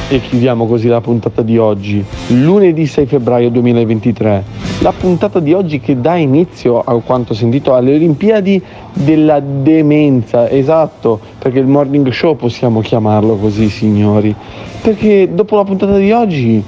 E 0.07 0.21
chiudiamo 0.21 0.67
così 0.67 0.87
la 0.87 1.01
puntata 1.01 1.41
di 1.41 1.57
oggi, 1.57 2.05
lunedì 2.27 2.85
6 2.85 3.07
febbraio 3.07 3.49
2023. 3.49 4.43
la 4.81 4.93
puntata 4.95 5.39
di 5.39 5.51
oggi 5.51 5.79
che 5.79 5.99
dà 5.99 6.15
inizio, 6.15 6.79
a 6.79 6.93
quanto 6.99 7.33
sentito, 7.33 7.73
alle 7.73 7.95
Olimpiadi 7.95 8.61
della 8.93 9.39
demenza, 9.39 10.47
esatto, 10.47 11.19
perché 11.39 11.57
il 11.57 11.65
morning 11.65 12.07
show 12.11 12.35
possiamo 12.35 12.81
chiamarlo 12.81 13.35
così, 13.37 13.67
signori. 13.69 14.35
Perché 14.79 15.27
dopo 15.33 15.55
la 15.55 15.63
puntata 15.63 15.97
di 15.97 16.11
oggi, 16.11 16.63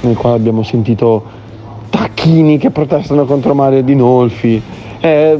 nel 0.00 0.14
quale 0.14 0.36
abbiamo 0.36 0.62
sentito 0.62 1.24
tacchini 1.88 2.58
che 2.58 2.70
protestano 2.70 3.24
contro 3.24 3.54
Mario 3.54 3.82
Dinolfi, 3.82 4.60
eh, 5.00 5.38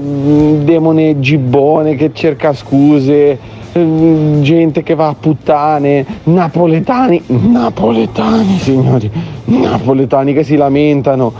demone 0.62 1.20
gibbone 1.20 1.96
che 1.96 2.12
cerca 2.14 2.54
scuse, 2.54 3.38
gente 3.72 4.82
che 4.82 4.94
va 4.94 5.08
a 5.08 5.16
puttane, 5.18 6.04
napoletani, 6.24 7.22
napoletani 7.26 8.58
signori, 8.58 9.10
napoletani 9.44 10.34
che 10.34 10.44
si 10.44 10.56
lamentano. 10.56 11.32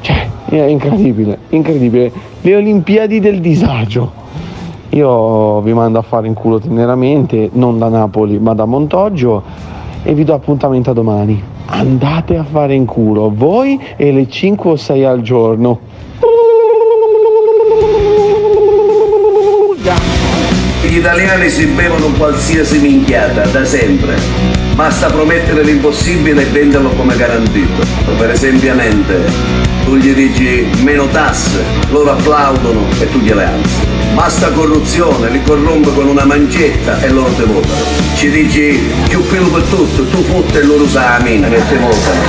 Cioè, 0.00 0.28
è 0.48 0.62
incredibile, 0.66 1.38
incredibile. 1.50 2.12
Le 2.40 2.56
Olimpiadi 2.56 3.20
del 3.20 3.40
disagio. 3.40 4.22
Io 4.90 5.60
vi 5.62 5.72
mando 5.72 5.98
a 5.98 6.02
fare 6.02 6.28
in 6.28 6.34
culo 6.34 6.60
teneramente, 6.60 7.50
non 7.54 7.78
da 7.78 7.88
Napoli 7.88 8.38
ma 8.38 8.54
da 8.54 8.64
Montoggio 8.64 9.42
e 10.04 10.14
vi 10.14 10.22
do 10.22 10.34
appuntamento 10.34 10.90
a 10.90 10.92
domani. 10.92 11.42
Andate 11.66 12.36
a 12.36 12.44
fare 12.44 12.74
in 12.74 12.84
culo 12.84 13.32
voi 13.34 13.80
e 13.96 14.12
le 14.12 14.28
5 14.28 14.70
o 14.70 14.76
6 14.76 15.04
al 15.04 15.22
giorno. 15.22 15.92
Gli 20.94 20.98
italiani 20.98 21.50
si 21.50 21.66
bevono 21.66 22.06
qualsiasi 22.12 22.78
minchiata, 22.78 23.44
da 23.46 23.64
sempre. 23.64 24.14
Basta 24.76 25.08
promettere 25.08 25.64
l'impossibile 25.64 26.42
e 26.42 26.44
venderlo 26.44 26.90
come 26.90 27.16
garantito. 27.16 27.84
Per 28.16 28.30
esempiamente, 28.30 29.24
tu 29.84 29.96
gli 29.96 30.14
dici 30.14 30.64
meno 30.84 31.08
tasse, 31.08 31.64
loro 31.90 32.12
applaudono 32.12 32.86
e 33.00 33.10
tu 33.10 33.18
gliele 33.18 33.44
alzi. 33.44 33.84
Basta 34.14 34.52
corruzione, 34.52 35.30
li 35.30 35.42
corrompe 35.42 35.92
con 35.92 36.06
una 36.06 36.24
mancetta 36.24 37.02
e 37.02 37.08
loro 37.08 37.32
te 37.32 37.42
votano. 37.42 37.84
Ci 38.14 38.30
dici 38.30 38.80
più 39.08 39.26
pelo 39.26 39.48
per 39.48 39.62
tutto, 39.62 40.06
tu 40.06 40.22
fotte 40.22 40.60
e 40.60 40.62
loro 40.62 40.84
usa 40.84 41.18
la 41.18 41.24
mina 41.24 41.48
te 41.48 41.76
votano. 41.76 42.22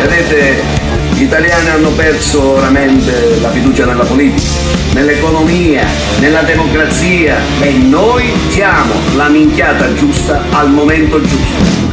Vedete, 0.00 0.81
gli 1.14 1.22
italiani 1.22 1.68
hanno 1.68 1.90
perso 1.90 2.54
veramente 2.54 3.38
la 3.40 3.50
fiducia 3.50 3.84
nella 3.86 4.04
politica, 4.04 4.48
nell'economia, 4.94 5.84
nella 6.20 6.42
democrazia 6.42 7.36
e 7.60 7.70
noi 7.72 8.32
siamo 8.48 8.94
la 9.14 9.28
minchiata 9.28 9.92
giusta 9.94 10.42
al 10.50 10.70
momento 10.70 11.20
giusto. 11.20 11.90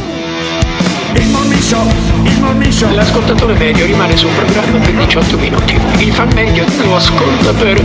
Il 1.14 1.26
morning 1.28 1.60
show, 1.60 1.86
il 2.24 2.40
morning 2.40 2.72
show. 2.72 2.94
L'ascoltatore 2.94 3.54
medio 3.54 3.84
rimane 3.84 4.16
sul 4.16 4.30
programma 4.30 4.78
per 4.78 4.94
18 4.94 5.38
minuti. 5.38 5.78
Il 5.98 6.12
fan 6.12 6.30
medio 6.34 6.64
lo 6.84 6.96
ascolta 6.96 7.52
per 7.52 7.84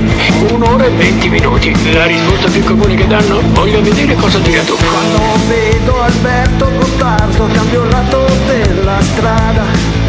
un'ora 0.52 0.86
e 0.86 0.90
20 0.90 1.30
minuti. 1.30 1.92
La 1.92 2.06
risposta 2.06 2.50
più 2.50 2.64
comune 2.64 2.96
che 2.96 3.08
danno? 3.08 3.42
Voglio 3.54 3.82
vedere 3.82 4.16
cosa 4.16 4.38
dirà 4.40 4.62
dopo. 4.62 4.84
Quando 4.86 5.20
vedo 5.48 6.02
Alberto 6.02 6.72
Gottardo 6.78 7.48
cambio 7.52 7.84
il 7.84 7.90
lato 7.90 8.26
della 8.46 9.02
strada. 9.02 9.95